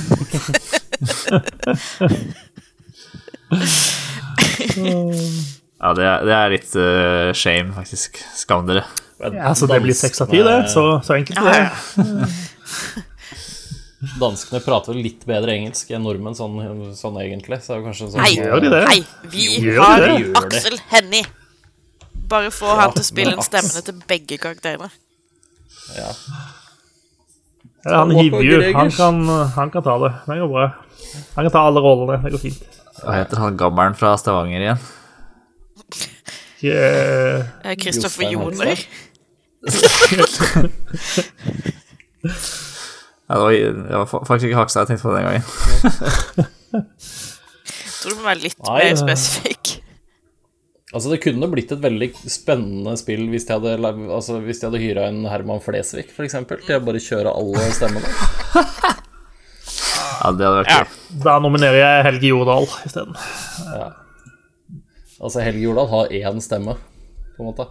Ja, 5.80 5.94
det 5.96 6.04
er, 6.04 6.24
det 6.28 6.34
er 6.36 6.50
litt 6.52 6.74
uh, 6.76 7.30
shame, 7.32 7.72
faktisk. 7.72 8.20
Skam 8.36 8.68
dere. 8.68 8.84
Ja, 9.20 9.52
så 9.56 9.68
det 9.68 9.82
blir 9.84 9.96
seks 9.98 10.22
av 10.24 10.32
ti, 10.32 10.40
det. 10.46 10.58
Så, 10.72 10.84
så 11.04 11.18
enkelt 11.18 11.40
det 11.44 11.52
er 11.52 11.66
ja. 11.66 11.72
det. 11.96 13.06
Danskene 14.20 14.62
prater 14.64 14.96
litt 14.96 15.26
bedre 15.28 15.58
engelsk 15.58 15.90
enn 15.92 16.06
nordmenn 16.08 16.38
sånn, 16.38 16.56
sånn 16.96 17.18
egentlig. 17.20 17.60
Så 17.66 17.76
er 17.76 17.82
det 17.82 17.90
kanskje 17.90 18.08
sånn 18.14 18.24
Hei, 18.24 18.32
Gjør 18.38 18.64
de 18.64 18.72
det? 18.72 18.84
hei, 18.88 19.02
vi 19.34 19.48
Gjør 19.66 19.82
har 19.84 20.06
det? 20.06 20.14
Aksel 20.40 20.80
Hennie. 20.94 21.28
Bare 22.32 22.54
få 22.54 22.78
han 22.80 22.94
til 22.96 23.04
å 23.04 23.10
spille 23.10 23.36
inn 23.36 23.44
stemmene 23.44 23.84
til 23.84 24.00
begge 24.08 24.38
karakterene. 24.40 24.88
Ja. 25.98 26.14
Ja, 27.84 28.02
han 28.02 28.14
hiver 28.16 28.44
jo. 28.44 28.62
han 28.76 28.92
kan, 28.92 29.20
han 29.56 29.74
kan 29.74 29.84
ta 29.84 29.98
det. 30.06 30.14
Det 30.30 30.40
går 30.46 30.54
bra. 30.54 30.70
Han 31.36 31.48
kan 31.48 31.54
ta 31.58 31.66
alle 31.68 31.84
rollene. 31.84 32.22
Det 32.24 32.32
går 32.38 32.44
fint. 32.44 32.80
Hva 33.02 33.20
heter 33.20 33.44
han 33.44 33.60
gammelen 33.60 34.00
fra 34.00 34.14
Stavanger 34.20 34.64
igjen? 34.64 34.82
Yeah. 36.60 37.46
Eh, 37.64 37.76
Kristoffer 37.80 38.28
Jostein 38.28 38.34
Joner. 38.36 38.84
Ja, 43.30 43.36
det, 43.36 43.44
var, 43.44 43.52
det 43.52 43.98
var 43.98 44.06
faktisk 44.26 44.48
ikke 44.48 44.58
Hakstad 44.58 44.88
jeg 44.88 44.90
tenkte 44.90 45.06
på 45.06 45.12
den 45.14 45.26
gangen. 45.28 45.44
jeg 46.74 46.86
Tror 48.00 48.16
du 48.16 48.18
må 48.18 48.26
være 48.26 48.42
litt 48.42 48.58
Nei, 48.64 48.78
mer 48.80 48.88
eh. 48.90 48.98
spesifikk. 48.98 49.74
Altså, 50.90 51.12
det 51.12 51.20
kunne 51.22 51.50
blitt 51.52 51.70
et 51.76 51.84
veldig 51.84 52.08
spennende 52.26 52.96
spill 52.98 53.28
hvis 53.30 53.46
de 53.46 53.54
hadde, 53.54 53.76
altså, 54.10 54.40
hvis 54.42 54.62
de 54.62 54.66
hadde 54.66 54.82
hyra 54.82 55.06
en 55.12 55.22
Herman 55.30 55.62
Flesvig, 55.62 56.08
f.eks., 56.10 56.40
til 56.50 56.80
å 56.80 56.82
bare 56.88 57.04
kjøre 57.04 57.36
alle 57.38 57.68
stemmene. 57.76 58.10
Ja, 60.20 60.32
det 60.34 60.44
hadde 60.44 60.56
vært 60.58 60.74
Ja. 60.74 60.80
Da 61.24 61.38
nominerer 61.44 61.78
jeg 61.80 62.06
Helge 62.10 62.32
Jordal 62.34 62.66
isteden. 62.88 63.14
Altså, 65.20 65.44
Helge 65.46 65.62
Jordal 65.68 65.88
har 65.94 66.12
én 66.18 66.42
stemme, 66.44 66.76
på 67.38 67.46
en 67.46 67.52
måte. 67.52 67.70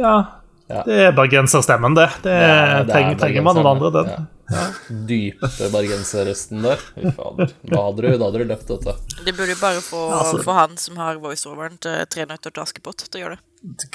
Ja. 0.00 0.41
Ja. 0.70 0.82
Det 0.86 0.98
er 1.08 1.12
bergenserstemmen, 1.12 1.94
det. 1.98 2.08
Det, 2.22 2.22
Det 2.22 2.32
er- 2.32 2.84
det 2.84 2.90
er 2.90 2.92
trenger, 2.94 3.18
trenger 3.18 3.42
man 3.42 3.56
noen 3.56 3.66
andre, 3.76 3.90
den. 3.90 4.28
Ja. 4.52 4.62
Dype 5.08 5.48
bergenserrøsten 5.72 6.62
der. 6.62 6.76
Fy 6.94 7.10
fader. 7.16 7.52
Da 7.70 7.82
hadde 7.86 8.02
du, 8.02 8.08
da 8.18 8.24
hadde 8.28 8.38
du 8.38 8.44
løpt, 8.52 8.66
dette. 8.68 8.94
Det 9.16 9.24
De 9.24 9.32
burde 9.32 9.48
jo 9.54 9.60
bare 9.60 9.80
få, 9.80 10.00
Altså- 10.12 10.42
få 10.44 10.52
han 10.54 10.76
som 10.76 10.96
har 10.96 11.14
voiceoveren 11.16 11.78
til 11.80 12.06
Tre 12.10 12.26
nøtter 12.26 12.52
til 12.52 12.62
Askepott, 12.62 12.96
til 13.10 13.20
å 13.20 13.24
gjøre 13.24 13.36
det. 13.36 13.42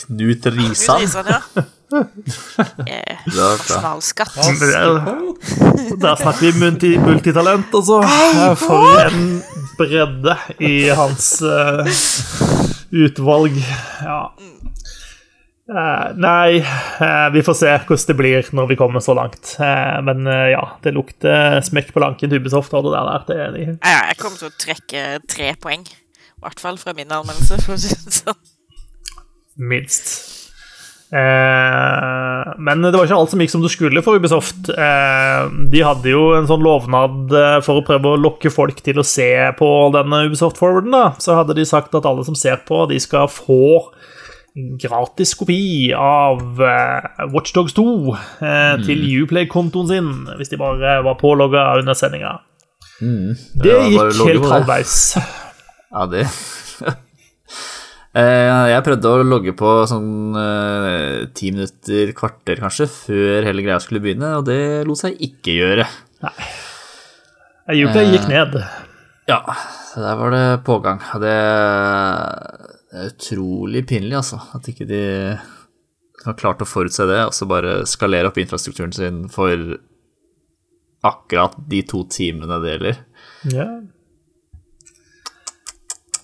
Knut 0.07 0.41
Knut 0.41 0.53
Risan. 0.57 1.01
Ja. 1.27 1.41
Eh. 1.87 3.15
Nasjonalskatt. 3.27 4.35
Er- 4.35 5.97
Der 6.01 6.15
snakker 6.19 6.51
vi 6.51 6.51
multi, 6.59 6.97
multitalent, 6.99 7.71
altså. 7.73 8.01
For 8.59 8.99
en 9.05 9.41
bredde 9.77 10.35
i 10.59 10.89
hans 10.89 11.41
uh, 11.41 11.85
utvalg. 12.91 13.55
Ja. 14.03 14.19
Eh, 15.67 16.11
nei, 16.15 16.61
uh, 17.01 17.27
vi 17.33 17.41
får 17.43 17.55
se 17.59 17.71
hvordan 17.75 18.07
det 18.07 18.15
blir 18.15 18.51
når 18.55 18.69
vi 18.69 18.77
kommer 18.79 19.03
så 19.03 19.15
langt. 19.17 19.57
Uh, 19.59 19.99
men 20.07 20.23
ja, 20.53 20.63
det 20.83 20.95
lukter 20.95 21.59
smekk 21.65 21.91
på 21.95 22.03
lanken 22.03 22.31
til 22.31 22.39
Ubisoft 22.39 22.75
og 22.77 22.87
det 22.87 22.95
der. 22.95 23.25
Det 23.27 23.39
er 23.43 23.51
de. 23.55 23.65
Ja, 23.75 23.99
jeg 24.13 24.19
kommer 24.21 24.39
til 24.39 24.51
å 24.51 24.55
trekke 24.55 25.03
tre 25.27 25.51
poeng. 25.59 25.83
I 25.83 26.45
hvert 26.45 26.63
fall 26.63 26.79
fra 26.79 26.95
min 26.95 27.11
anmeldelse, 27.11 27.59
for 27.65 27.75
å 27.75 27.81
si 27.81 27.91
det 27.91 28.15
sånn. 28.21 28.41
Minst. 29.57 30.11
Men 31.09 32.83
det 32.83 32.91
var 32.93 33.07
ikke 33.07 33.15
alt 33.15 33.31
som 33.31 33.41
gikk 33.41 33.51
som 33.53 33.63
det 33.63 33.71
skulle 33.73 34.03
for 34.05 34.19
Ubisoft. 34.19 34.67
De 34.69 35.81
hadde 35.81 36.11
jo 36.11 36.27
en 36.37 36.45
sånn 36.49 36.61
lovnad 36.61 37.33
for 37.65 37.79
å 37.79 37.85
prøve 37.87 38.11
å 38.11 38.19
lokke 38.21 38.51
folk 38.53 38.83
til 38.85 39.01
å 39.01 39.07
se 39.07 39.31
på 39.57 39.69
denne 39.95 40.19
Ubisoft 40.27 40.61
Forwarden. 40.61 40.93
da. 40.93 41.15
Så 41.23 41.39
hadde 41.39 41.57
de 41.57 41.65
sagt 41.65 41.95
at 41.97 42.05
alle 42.05 42.27
som 42.27 42.37
ser 42.37 42.61
på, 42.67 42.83
de 42.91 42.99
skal 43.01 43.31
få 43.31 43.87
gratis 44.81 45.33
kopi 45.37 45.93
av 45.93 46.61
eh, 46.63 47.25
Watchdogs 47.33 47.75
2 47.77 47.87
mm. 48.41 48.85
til 48.87 49.03
Uplay-kontoen 49.23 49.89
sin, 49.91 50.11
hvis 50.39 50.53
de 50.53 50.59
bare 50.61 50.99
var 51.05 51.19
pålogga 51.21 51.69
under 51.79 51.97
sendinga. 51.97 52.37
Det 52.99 53.65
det 53.65 53.81
gikk 53.93 54.23
helt 54.25 54.49
halvveis. 54.53 55.01
Ja, 55.87 56.03
det 56.11 56.25
Eh, 58.17 58.67
Jeg 58.71 58.83
prøvde 58.85 59.11
å 59.11 59.25
logge 59.25 59.53
på 59.57 59.71
sånn 59.89 60.33
eh, 60.41 61.27
ti 61.37 61.51
minutter, 61.53 62.13
kvarter 62.17 62.61
kanskje, 62.63 62.87
før 62.89 63.45
hele 63.45 63.61
greia 63.65 63.77
skulle 63.83 64.01
begynne, 64.01 64.31
og 64.39 64.47
det 64.47 64.87
lot 64.87 64.97
seg 64.97 65.19
ikke 65.21 65.53
gjøre. 65.59 65.85
Uplay 67.67 68.09
gikk 68.15 68.25
ned. 68.31 68.57
Ja, 69.29 69.41
der 69.99 70.17
var 70.17 70.33
det 70.33 70.45
pågang. 70.65 71.03
Det, 71.21 71.35
det 72.97 73.05
er 73.05 73.13
utrolig 73.13 73.83
pinlig, 73.89 74.15
altså, 74.17 74.39
at 74.57 74.67
ikke 74.71 74.87
de 74.89 75.01
har 76.25 76.33
klart 76.39 76.63
å 76.63 76.67
forutse 76.67 77.05
det, 77.07 77.19
og 77.29 77.35
så 77.37 77.45
bare 77.47 77.83
skalere 77.87 78.31
opp 78.31 78.39
infrastrukturen 78.41 78.91
sin 78.95 79.19
for 79.31 79.77
akkurat 81.05 81.53
de 81.69 81.83
to 81.87 82.01
timene 82.11 82.57
det 82.63 82.71
gjelder. 82.73 82.97
Ja. 83.53 83.67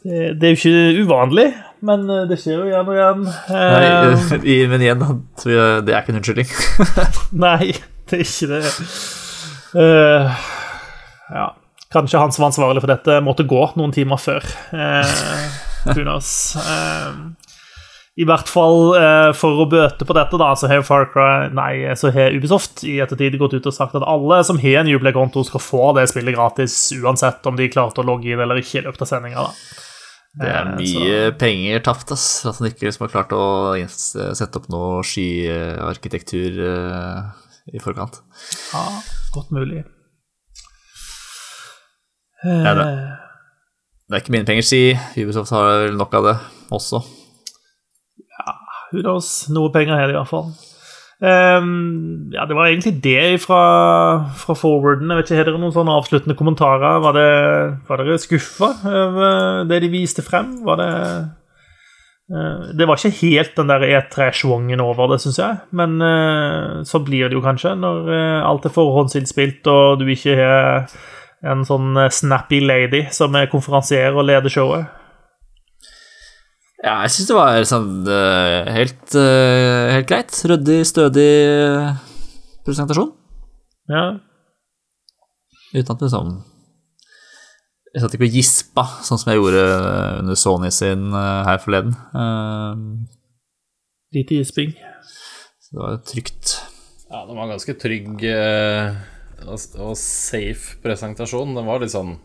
Det, 0.04 0.34
det 0.42 0.48
er 0.50 0.56
jo 0.56 0.60
ikke 0.60 1.04
uvanlig, 1.06 1.46
men 1.88 2.02
eh, 2.12 2.26
det 2.28 2.36
skjer 2.42 2.58
jo 2.60 2.66
igjen 2.68 2.90
og 2.92 2.98
igjen. 2.98 3.22
Nei, 3.54 3.84
Eh, 3.94 4.48
i- 4.58 4.68
men 4.68 4.84
igjen, 4.84 5.04
at 5.06 5.46
det 5.88 5.94
er 5.94 6.02
ikke 6.02 6.12
en 6.16 6.20
unnskyldning. 6.20 6.56
nei, 7.46 7.70
det 8.12 8.20
er 8.20 8.26
ikke 8.26 8.50
det. 8.52 8.64
Uh, 9.74 10.42
ja. 11.38 11.46
Kanskje 11.94 12.20
han 12.20 12.34
som 12.34 12.44
var 12.44 12.50
ansvarlig 12.52 12.82
for 12.84 12.90
dette, 12.92 13.20
måtte 13.24 13.46
gå 13.48 13.62
noen 13.80 13.94
timer 13.96 14.20
før. 14.20 14.44
Uh, 14.74 15.06
knows? 16.04 16.56
Eh, 16.56 17.12
I 18.22 18.28
hvert 18.30 18.50
fall 18.52 18.94
eh, 19.00 19.30
for 19.38 19.64
å 19.64 19.70
bøte 19.70 20.06
på 20.06 20.16
dette, 20.18 20.40
da, 20.40 20.52
så 20.58 20.70
har 20.72 20.86
Far 20.88 21.08
Cry 21.14 21.50
Nei, 21.54 21.74
så 22.00 22.12
har 22.14 22.36
Ubisoft 22.36 22.84
i 22.88 23.00
ettertid 23.04 23.40
gått 23.42 23.56
ut 23.58 23.70
og 23.70 23.76
sagt 23.76 23.98
at 23.98 24.06
alle 24.08 24.42
som 24.48 24.62
har 24.62 24.84
en 24.84 24.92
Uplay-konto, 24.94 25.46
skal 25.48 25.64
få 25.64 25.94
det 25.98 26.10
spillet 26.12 26.38
gratis, 26.38 26.78
uansett 27.00 27.46
om 27.50 27.58
de 27.60 27.72
klarte 27.74 28.04
å 28.04 28.08
logge 28.08 28.34
inn 28.34 28.44
eller 28.44 28.62
ikke 28.62 28.82
i 28.82 28.86
løpet 28.88 29.06
av 29.06 29.12
sendinga. 29.16 29.48
Det 30.34 30.50
er 30.50 30.66
mye 30.66 30.78
mye 30.82 31.18
penger 31.38 31.84
tapt, 31.86 32.12
ass. 32.16 32.26
At 32.50 32.58
han 32.58 32.72
ikke 32.72 32.88
liksom 32.88 33.06
har 33.06 33.12
klart 33.14 33.34
å 33.38 33.44
sette 33.86 34.58
opp 34.58 34.70
noe 34.74 35.04
skyarkitektur 35.06 36.58
uh, 36.58 37.20
i 37.70 37.82
forkant. 37.84 38.18
Ja, 38.74 38.86
godt 39.36 39.54
mulig. 39.54 39.84
Ja, 42.44 42.74
det. 42.74 42.88
Det 42.88 43.23
er 44.14 44.24
ikke 44.24 44.36
mine 44.36 44.48
penger, 44.48 44.66
si. 44.68 44.82
Ubisoft 45.18 45.54
har 45.56 45.88
vel 45.88 46.00
nok 46.00 46.14
av 46.20 46.30
det 46.30 46.38
også. 46.74 47.02
Who 48.94 49.02
knows? 49.02 49.50
Noe 49.50 49.74
penger 49.74 49.98
her, 49.98 50.14
i 50.14 50.18
hvert 50.18 50.30
fall. 50.30 50.52
Um, 51.24 52.32
ja, 52.34 52.44
det 52.46 52.56
var 52.58 52.68
egentlig 52.68 52.98
det 53.04 53.40
fra, 53.42 53.62
fra 54.38 54.56
forwarden. 54.60 55.10
Jeg 55.10 55.18
vet 55.18 55.30
ikke, 55.30 55.38
Har 55.40 55.48
dere 55.48 55.62
noen 55.62 55.76
sånne 55.76 55.96
avsluttende 55.96 56.36
kommentarer? 56.38 57.00
Var, 57.06 57.16
det, 57.16 57.30
var 57.88 58.02
dere 58.02 58.20
skuffa 58.20 58.74
over 58.84 59.64
det 59.70 59.80
de 59.86 59.92
viste 59.94 60.26
frem? 60.26 60.58
Var 60.68 60.82
det 60.82 60.92
uh, 62.34 62.70
Det 62.76 62.90
var 62.90 63.00
ikke 63.00 63.22
helt 63.24 63.56
den 63.58 63.72
der 63.72 63.88
E3-schwungen 63.88 64.84
over 64.84 65.14
det, 65.14 65.22
syns 65.24 65.40
jeg. 65.40 65.64
Men 65.72 65.96
uh, 66.04 66.84
så 66.86 67.02
blir 67.02 67.32
det 67.32 67.40
jo 67.40 67.46
kanskje 67.46 67.74
når 67.80 68.12
uh, 68.12 68.50
alt 68.52 68.68
er 68.68 68.76
forhåndsinnspilt, 68.76 69.66
og 69.72 70.04
du 70.04 70.10
ikke 70.12 70.38
har 70.38 70.92
en 71.44 71.64
sånn 71.68 71.96
eh, 72.00 72.12
snappy 72.14 72.62
lady 72.64 73.06
som 73.16 73.36
er 73.36 73.50
konferansier 73.52 74.16
og 74.16 74.28
leder 74.30 74.52
showet. 74.54 75.00
Ja, 76.84 76.98
jeg 77.06 77.14
syns 77.16 77.30
det 77.30 77.38
var 77.38 77.68
sånn 77.68 77.92
eh, 78.12 78.72
helt, 78.76 79.06
eh, 79.16 79.94
helt 79.96 80.10
greit. 80.10 80.36
Ryddig, 80.52 80.82
stødig 80.88 81.30
eh, 81.48 81.94
presentasjon. 82.68 83.14
Ja, 83.92 84.06
Uten 85.74 85.96
at 85.96 86.04
det 86.04 86.10
sånn 86.14 86.34
Jeg 87.94 88.02
satt 88.04 88.14
ikke 88.16 88.28
og 88.28 88.36
gispa, 88.38 88.84
sånn 89.06 89.20
som 89.22 89.32
jeg 89.32 89.40
gjorde 89.40 89.64
under 90.22 90.38
Sony 90.40 90.70
sin 90.74 91.12
eh, 91.14 91.42
her 91.46 91.60
forleden. 91.62 91.94
Eh, 92.18 92.80
lite 94.18 94.40
gisping. 94.40 94.72
Så 95.62 95.76
det 95.76 95.82
var 95.82 96.00
trygt. 96.10 96.56
Ja, 97.12 97.22
det 97.28 97.36
var 97.36 97.44
en 97.46 97.54
ganske 97.54 97.76
trygg 97.78 98.24
eh, 98.26 98.96
og, 99.48 99.96
safe 100.00 100.78
presentasjon. 100.84 101.56
Den 101.58 101.68
var 101.68 101.84
litt 101.84 101.94
sånn 101.94 102.16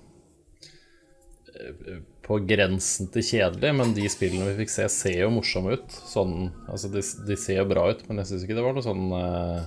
eh, 1.54 1.98
på 2.28 2.40
grensen 2.48 3.10
til 3.14 3.24
kjedelig, 3.24 3.72
men 3.80 3.94
de 3.96 4.06
spillene 4.12 4.50
vi 4.50 4.62
fikk 4.62 4.74
se, 4.74 4.86
ser 4.92 5.18
jo 5.22 5.32
morsomme 5.38 5.78
ut. 5.78 5.98
Sånn, 6.10 6.50
altså 6.68 6.92
de, 6.92 7.02
de 7.28 7.38
ser 7.40 7.62
jo 7.62 7.68
bra 7.70 7.88
ut, 7.92 8.04
men 8.08 8.22
jeg 8.22 8.32
syns 8.32 8.46
ikke 8.46 8.58
det 8.58 8.64
var 8.66 8.76
noe 8.76 8.84
sånn 8.84 9.06
uh, 9.14 9.62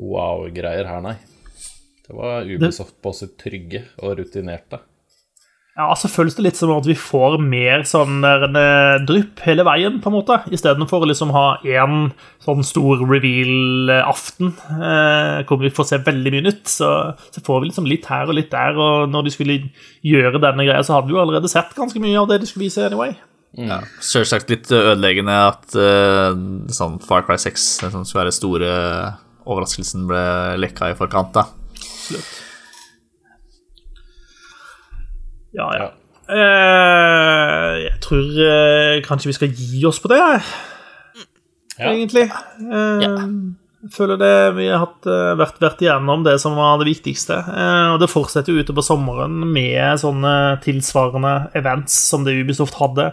wow-greier 0.00 0.88
her, 0.88 1.02
nei. 1.04 1.16
Det 2.06 2.14
var 2.14 2.46
Ubisoft 2.46 2.96
på 3.02 3.12
sitt 3.18 3.34
trygge 3.40 3.82
og 3.98 4.16
rutinerte. 4.20 4.80
Ja, 5.76 5.90
så 5.92 6.08
føles 6.08 6.32
det 6.38 6.44
litt 6.46 6.56
som 6.56 6.70
at 6.72 6.86
vi 6.88 6.94
får 6.96 7.34
mer 7.42 7.82
sånn 7.84 8.24
en 8.24 8.56
eh, 8.56 8.94
drypp 9.04 9.42
hele 9.44 9.64
veien, 9.66 9.98
på 10.00 10.08
en 10.08 10.14
måte. 10.14 10.38
Istedenfor 10.48 11.04
å 11.04 11.08
liksom 11.10 11.34
ha 11.34 11.58
én 11.68 12.14
sånn 12.40 12.64
stor 12.64 13.02
reveal-aften 13.04 14.54
eh, 14.72 15.42
hvor 15.44 15.60
vi 15.60 15.72
får 15.76 15.88
se 15.90 15.98
veldig 16.06 16.32
mye 16.32 16.46
nytt, 16.46 16.64
så, 16.72 16.88
så 17.28 17.44
får 17.44 17.60
vi 17.60 17.68
liksom 17.68 17.90
litt 17.90 18.08
her 18.08 18.24
og 18.24 18.38
litt 18.38 18.48
der. 18.54 18.80
Og 18.80 19.12
når 19.12 19.26
de 19.26 19.34
skulle 19.34 19.58
gjøre 20.00 20.40
denne 20.40 20.64
greia, 20.64 20.80
så 20.80 20.96
hadde 20.96 21.12
vi 21.12 21.18
jo 21.18 21.20
allerede 21.26 21.52
sett 21.52 21.76
ganske 21.76 22.00
mye 22.00 22.16
av 22.22 22.32
det 22.32 22.40
de 22.40 22.48
skulle 22.48 22.70
vise 22.70 22.88
anyway. 22.88 23.12
Ja, 23.60 23.82
Selvsagt 24.04 24.48
litt 24.52 24.72
ødeleggende 24.72 25.36
at 25.50 25.76
eh, 25.76 26.40
sånn 26.72 26.96
Far 27.04 27.28
Cry 27.28 27.36
6, 27.44 27.68
den 27.84 27.94
som 27.98 28.08
skulle 28.08 28.24
være 28.24 28.36
store 28.38 28.72
overraskelsen, 29.44 30.08
ble 30.08 30.26
lekka 30.64 30.94
i 30.94 30.96
forkant. 30.96 31.36
da. 31.36 31.50
Absolutt. 31.76 32.45
Ja, 35.56 35.68
ja. 35.80 35.90
Uh, 36.26 37.76
jeg 37.84 38.00
tror 38.02 38.24
uh, 38.34 38.96
kanskje 39.06 39.30
vi 39.30 39.36
skal 39.36 39.52
gi 39.54 39.84
oss 39.88 40.00
på 40.02 40.10
det, 40.12 40.18
Ja. 41.78 41.92
egentlig. 41.92 42.24
Eh, 42.32 43.04
Jeg 43.86 43.92
føler 43.94 44.16
det 44.18 44.30
vi 44.56 44.64
har 44.72 44.80
hatt, 44.80 45.04
vært, 45.38 45.58
vært 45.62 45.82
igjennom 45.84 46.24
det 46.24 46.38
som 46.42 46.56
var 46.58 46.78
det 46.80 46.88
viktigste. 46.88 47.36
Eh, 47.36 47.92
og 47.92 48.00
det 48.00 48.08
fortsetter 48.10 48.50
jo 48.56 48.64
utover 48.64 48.82
sommeren 48.82 49.36
med 49.52 50.00
sånne 50.00 50.32
tilsvarende 50.64 51.34
events 51.54 51.92
som 52.08 52.24
det 52.26 52.34
Ubisoft 52.40 52.74
hadde. 52.80 53.12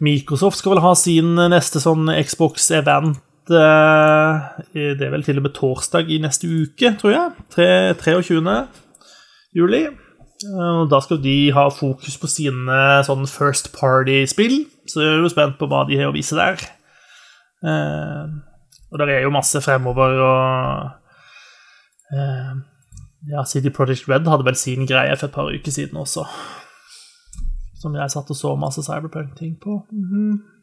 Microsoft 0.00 0.62
skal 0.62 0.76
vel 0.76 0.84
ha 0.86 0.94
sin 0.96 1.34
neste 1.52 1.82
sånn 1.82 2.06
Xbox-event 2.22 3.18
Det 3.50 5.02
er 5.02 5.10
vel 5.12 5.22
til 5.26 5.38
og 5.42 5.42
med 5.50 5.54
torsdag 5.58 6.08
i 6.08 6.18
neste 6.22 6.48
uke, 6.48 6.94
tror 7.02 7.12
jeg. 7.12 7.28
3, 7.58 7.68
23. 8.00 8.56
juli. 9.58 9.84
Og 10.44 10.90
Da 10.90 11.00
skal 11.00 11.22
de 11.22 11.52
ha 11.56 11.68
fokus 11.72 12.18
på 12.20 12.28
sine 12.28 12.80
sånn 13.06 13.26
first 13.30 13.72
party-spill, 13.76 14.66
så 14.86 15.00
jeg 15.00 15.14
er 15.14 15.22
jo 15.24 15.32
spent 15.32 15.56
på 15.58 15.68
hva 15.70 15.84
de 15.88 15.96
har 15.96 16.10
å 16.10 16.16
vise 16.16 16.36
der. 16.36 16.60
Eh, 17.64 18.24
og 18.92 19.00
der 19.00 19.14
er 19.14 19.22
jo 19.24 19.32
masse 19.34 19.60
fremover, 19.64 20.20
og 20.22 20.90
eh, 22.12 22.52
Ja, 23.32 23.42
City 23.48 23.72
Project 23.74 24.06
Red 24.08 24.28
hadde 24.28 24.44
vel 24.46 24.54
sin 24.54 24.86
greie 24.86 25.16
for 25.16 25.26
et 25.26 25.34
par 25.34 25.48
uker 25.50 25.72
siden 25.72 25.96
også. 25.98 26.26
Som 27.80 27.96
jeg 27.96 28.12
satt 28.12 28.30
og 28.30 28.36
så 28.38 28.52
masse 28.60 28.84
Cyberpunk-ting 28.84 29.56
på. 29.62 29.80
Mhm. 29.90 30.55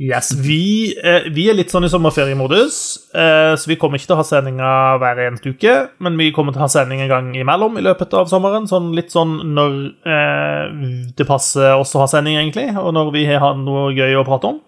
Yes, 0.00 0.32
vi, 0.32 0.94
eh, 1.04 1.28
vi 1.30 1.44
er 1.50 1.54
litt 1.54 1.70
sånn 1.70 1.84
i 1.84 1.90
sommerferiemodus, 1.92 2.76
eh, 3.12 3.52
så 3.60 3.68
vi 3.68 3.76
kommer 3.76 4.00
ikke 4.00 4.08
til 4.08 4.16
å 4.16 4.22
ha 4.22 4.24
sendinger 4.24 4.96
hver 5.02 5.20
eneste 5.26 5.52
uke, 5.52 5.74
men 6.00 6.16
vi 6.16 6.30
kommer 6.32 6.54
til 6.54 6.62
å 6.62 6.64
ha 6.64 6.72
sending 6.72 7.02
en 7.04 7.10
gang 7.10 7.28
imellom 7.36 7.76
i 7.76 7.84
løpet 7.84 8.16
av 8.16 8.30
sommeren, 8.30 8.64
sånn 8.70 8.94
litt 8.96 9.12
sånn 9.12 9.36
når 9.52 9.76
eh, 10.08 11.12
det 11.12 11.26
passer 11.28 11.76
oss 11.76 11.92
å 11.94 12.02
ha 12.02 12.08
sending, 12.08 12.38
egentlig, 12.40 12.70
og 12.80 12.94
når 12.96 13.12
vi 13.12 13.26
har 13.28 13.58
noe 13.60 13.92
gøy 13.92 14.16
å 14.16 14.24
prate 14.26 14.54
om. 14.54 14.62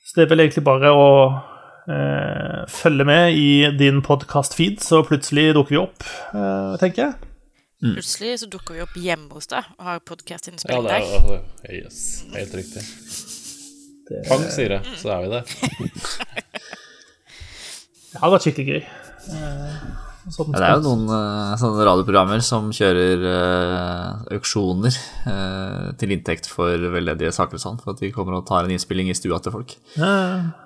Så 0.00 0.16
det 0.16 0.24
er 0.24 0.32
vel 0.32 0.46
egentlig 0.46 0.64
bare 0.66 0.90
å 0.96 1.08
eh, 1.92 2.62
følge 2.72 3.04
med 3.06 3.36
i 3.36 3.50
din 3.78 4.00
podkast-feed, 4.06 4.80
så 4.80 5.04
plutselig 5.04 5.52
dukker 5.58 5.76
vi 5.76 5.82
opp, 5.84 6.08
eh, 6.32 6.78
tenker 6.80 7.04
jeg. 7.04 7.18
Plutselig 7.80 8.40
så 8.42 8.48
dukker 8.50 8.76
vi 8.76 8.82
opp 8.84 8.96
hjemme 9.00 9.30
hos 9.36 9.46
deg 9.48 9.68
og 9.78 9.84
har 9.86 10.00
Ja, 10.00 10.06
podkast-innspilling 10.08 10.88
det 10.88 10.98
der. 10.98 11.44
Ja, 11.68 11.84
yes, 11.84 12.24
helt 12.34 12.58
riktig. 12.58 12.82
Pang, 14.28 14.44
sier 14.50 14.76
det, 14.76 14.82
så 15.00 15.14
er 15.16 15.24
vi 15.24 15.32
der. 15.36 15.44
Det 18.10 18.18
har 18.18 18.32
vært 18.32 18.42
skikkelig 18.42 18.72
gøy. 18.74 18.80
Eh, 19.30 19.74
sånn 20.34 20.50
Ja, 20.50 20.58
det 20.58 20.66
er 20.66 20.80
jo 20.80 20.82
noen 20.88 21.12
eh, 21.14 21.52
sånne 21.60 21.84
radioprogrammer 21.86 22.42
som 22.44 22.68
kjører 22.74 23.22
uh, 23.22 24.34
auksjoner 24.34 24.96
uh, 25.28 25.86
til 26.00 26.14
inntekt 26.16 26.48
for 26.50 26.74
veldedige 26.90 27.30
saker 27.34 27.58
og 27.58 27.62
sånn, 27.62 27.78
for 27.82 27.94
at 27.94 28.02
de 28.02 28.10
kommer 28.14 28.38
og 28.38 28.48
tar 28.48 28.66
en 28.66 28.74
innspilling 28.74 29.12
i 29.12 29.16
stua 29.16 29.38
til 29.42 29.54
folk. 29.54 29.76
Ja, 29.94 30.10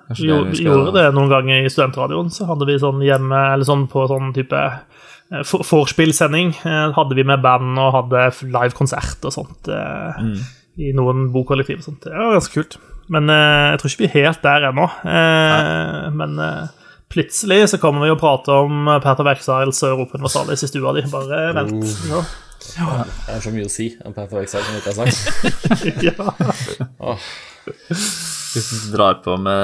vi 0.09 0.17
det 0.17 0.31
gjorde, 0.31 0.55
vi 0.55 0.65
gjorde 0.65 0.95
det 0.97 1.05
noen 1.15 1.31
ganger 1.31 1.61
i 1.61 1.71
studentradioen. 1.71 2.33
Så 2.33 2.49
hadde 2.49 2.67
vi 2.69 2.79
sånn 2.81 3.05
hjemme, 3.05 3.45
eller 3.53 3.69
sånn 3.69 3.85
på 3.93 4.07
sånn 4.09 4.33
type 4.35 4.63
eh, 4.65 5.53
vorspiel-sending. 5.69 6.55
eh, 6.65 6.89
Hadde 6.97 7.17
vi 7.17 7.27
med 7.29 7.45
band 7.45 7.77
og 7.81 7.93
hadde 7.99 8.27
live-konsert 8.41 9.29
og 9.29 9.37
sånt 9.37 9.69
mm. 9.71 10.35
i 10.81 10.91
noen 10.97 11.29
bokollektiv 11.33 11.81
og 11.83 11.89
sånt. 11.91 12.09
Det 12.09 12.17
var 12.17 12.39
ganske 12.39 12.57
kult. 12.57 12.77
Men 13.13 13.29
eh, 13.29 13.73
jeg 13.73 13.81
tror 13.81 13.91
ikke 13.91 14.03
vi 14.03 14.09
er 14.09 14.15
helt 14.25 14.41
der 14.45 14.69
ennå. 14.71 14.87
Eh, 15.11 16.07
men 16.15 16.39
eh, 16.41 16.89
plutselig 17.13 17.59
så 17.73 17.81
kommer 17.81 18.05
vi 18.05 18.13
å 18.13 18.19
prate 18.19 18.55
om 18.65 18.89
Perter 19.03 19.27
Verkseils 19.27 19.83
og 19.85 19.91
Europa 19.91 20.19
Universalis 20.19 20.65
i 20.65 20.71
stua 20.71 20.95
di. 20.97 21.05
Bare 21.11 21.47
vent. 21.57 21.95
Ja. 22.09 22.23
Det 22.65 23.35
er 23.35 23.43
så 23.43 23.51
mye 23.53 23.67
å 23.67 23.71
si 23.71 23.91
om 24.05 24.15
Path 24.15 24.33
of 24.33 24.47
som 24.49 24.79
ikke 24.79 24.95
har 24.95 25.05
sagt. 25.05 25.19
ja. 26.07 27.17
Hvis 28.55 28.69
du 28.71 28.93
drar 28.95 29.19
på 29.21 29.35
med 29.37 29.59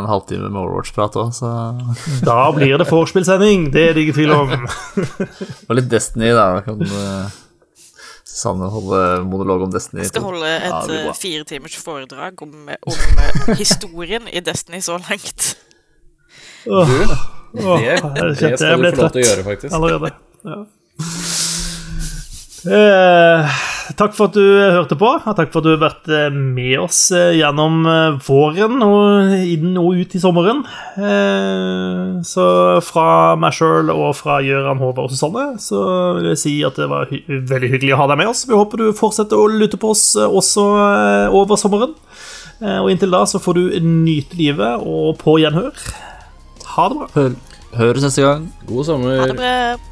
en 0.00 0.08
halvtime 0.10 0.50
med 0.50 0.60
Overwatch-prat 0.60 1.16
òg, 1.20 1.30
så 1.36 1.52
Da 2.26 2.50
blir 2.54 2.76
det 2.80 2.88
vorspiel-sending, 2.90 3.70
det 3.72 3.86
er 3.88 3.96
det 3.96 4.04
ingen 4.04 4.18
tvil 4.18 4.34
om. 4.36 4.52
Og 5.68 5.78
litt 5.78 5.88
Destiny, 5.92 6.32
da. 6.34 6.48
Da 6.58 6.64
kan 6.66 6.82
uh, 6.82 7.41
Sanne 8.32 8.68
holde 8.72 9.00
monolog 9.28 9.66
om 9.66 9.72
Destiny. 9.72 10.06
Jeg 10.06 10.12
skal 10.14 10.24
holde 10.24 10.48
et 10.48 10.72
det 10.72 10.86
blir 10.88 11.10
eh, 11.10 11.18
fire 11.20 11.44
timers 11.48 11.74
foredrag 11.84 12.40
om, 12.46 12.54
om 12.64 13.02
eh, 13.26 13.50
historien 13.60 14.28
i 14.32 14.40
Destiny 14.40 14.80
så 14.80 14.96
langt. 15.02 15.50
Du, 16.64 16.70
det, 16.72 17.98
det 18.00 18.22
jeg 18.40 18.56
skal 18.56 18.80
du 18.80 18.86
få 18.88 19.02
lov 19.02 19.10
til 19.12 19.20
å 19.20 19.26
gjøre, 19.26 19.44
faktisk. 19.50 19.74
allerede. 19.76 20.12
Ja. 20.48 20.62
Eh, 22.72 23.62
takk 23.98 24.14
for 24.16 24.30
at 24.30 24.36
du 24.36 24.42
hørte 24.42 24.96
på, 24.98 25.08
og 25.18 25.36
takk 25.36 25.50
for 25.52 25.62
at 25.62 25.66
du 25.66 25.70
har 25.72 25.80
vært 25.82 26.10
eh, 26.12 26.28
med 26.32 26.74
oss 26.82 27.00
eh, 27.14 27.34
gjennom 27.38 27.82
eh, 27.88 28.18
våren 28.26 28.82
og 28.86 29.34
inn 29.42 29.76
og 29.80 30.00
ut 30.00 30.16
i 30.16 30.22
sommeren. 30.22 30.62
Eh, 30.96 32.22
så 32.26 32.46
fra 32.84 33.34
meg 33.40 33.56
sjøl 33.56 33.92
og 33.94 34.14
fra 34.18 34.40
Gøran 34.44 34.80
Håvard 34.82 35.10
og 35.10 35.14
Susanne 35.14 35.46
så 35.62 35.82
vil 36.18 36.30
jeg 36.32 36.42
si 36.42 36.54
at 36.66 36.78
det 36.80 36.88
var 36.92 37.10
hy 37.12 37.22
veldig 37.28 37.72
hyggelig 37.74 37.96
å 37.96 38.02
ha 38.02 38.08
deg 38.12 38.22
med 38.22 38.32
oss. 38.32 38.44
Vi 38.48 38.58
håper 38.58 38.82
du 38.82 38.88
fortsetter 38.96 39.38
å 39.38 39.50
lytte 39.50 39.80
på 39.80 39.92
oss 39.94 40.08
eh, 40.16 40.26
også 40.40 40.66
eh, 40.86 41.38
over 41.42 41.60
sommeren. 41.60 41.94
Eh, 42.62 42.78
og 42.80 42.90
inntil 42.92 43.14
da 43.14 43.24
så 43.28 43.42
får 43.42 43.58
du 43.58 43.64
nyte 43.86 44.38
livet 44.38 44.82
og 44.82 45.16
på 45.22 45.38
gjenhør. 45.42 45.72
Ha 46.76 46.90
det 46.92 47.00
bra. 47.00 47.30
Høres 47.76 48.04
neste 48.04 48.24
gang. 48.24 48.52
God 48.68 48.86
sommer. 48.88 49.16
Ha 49.20 49.32
det 49.32 49.40
bra. 49.40 49.91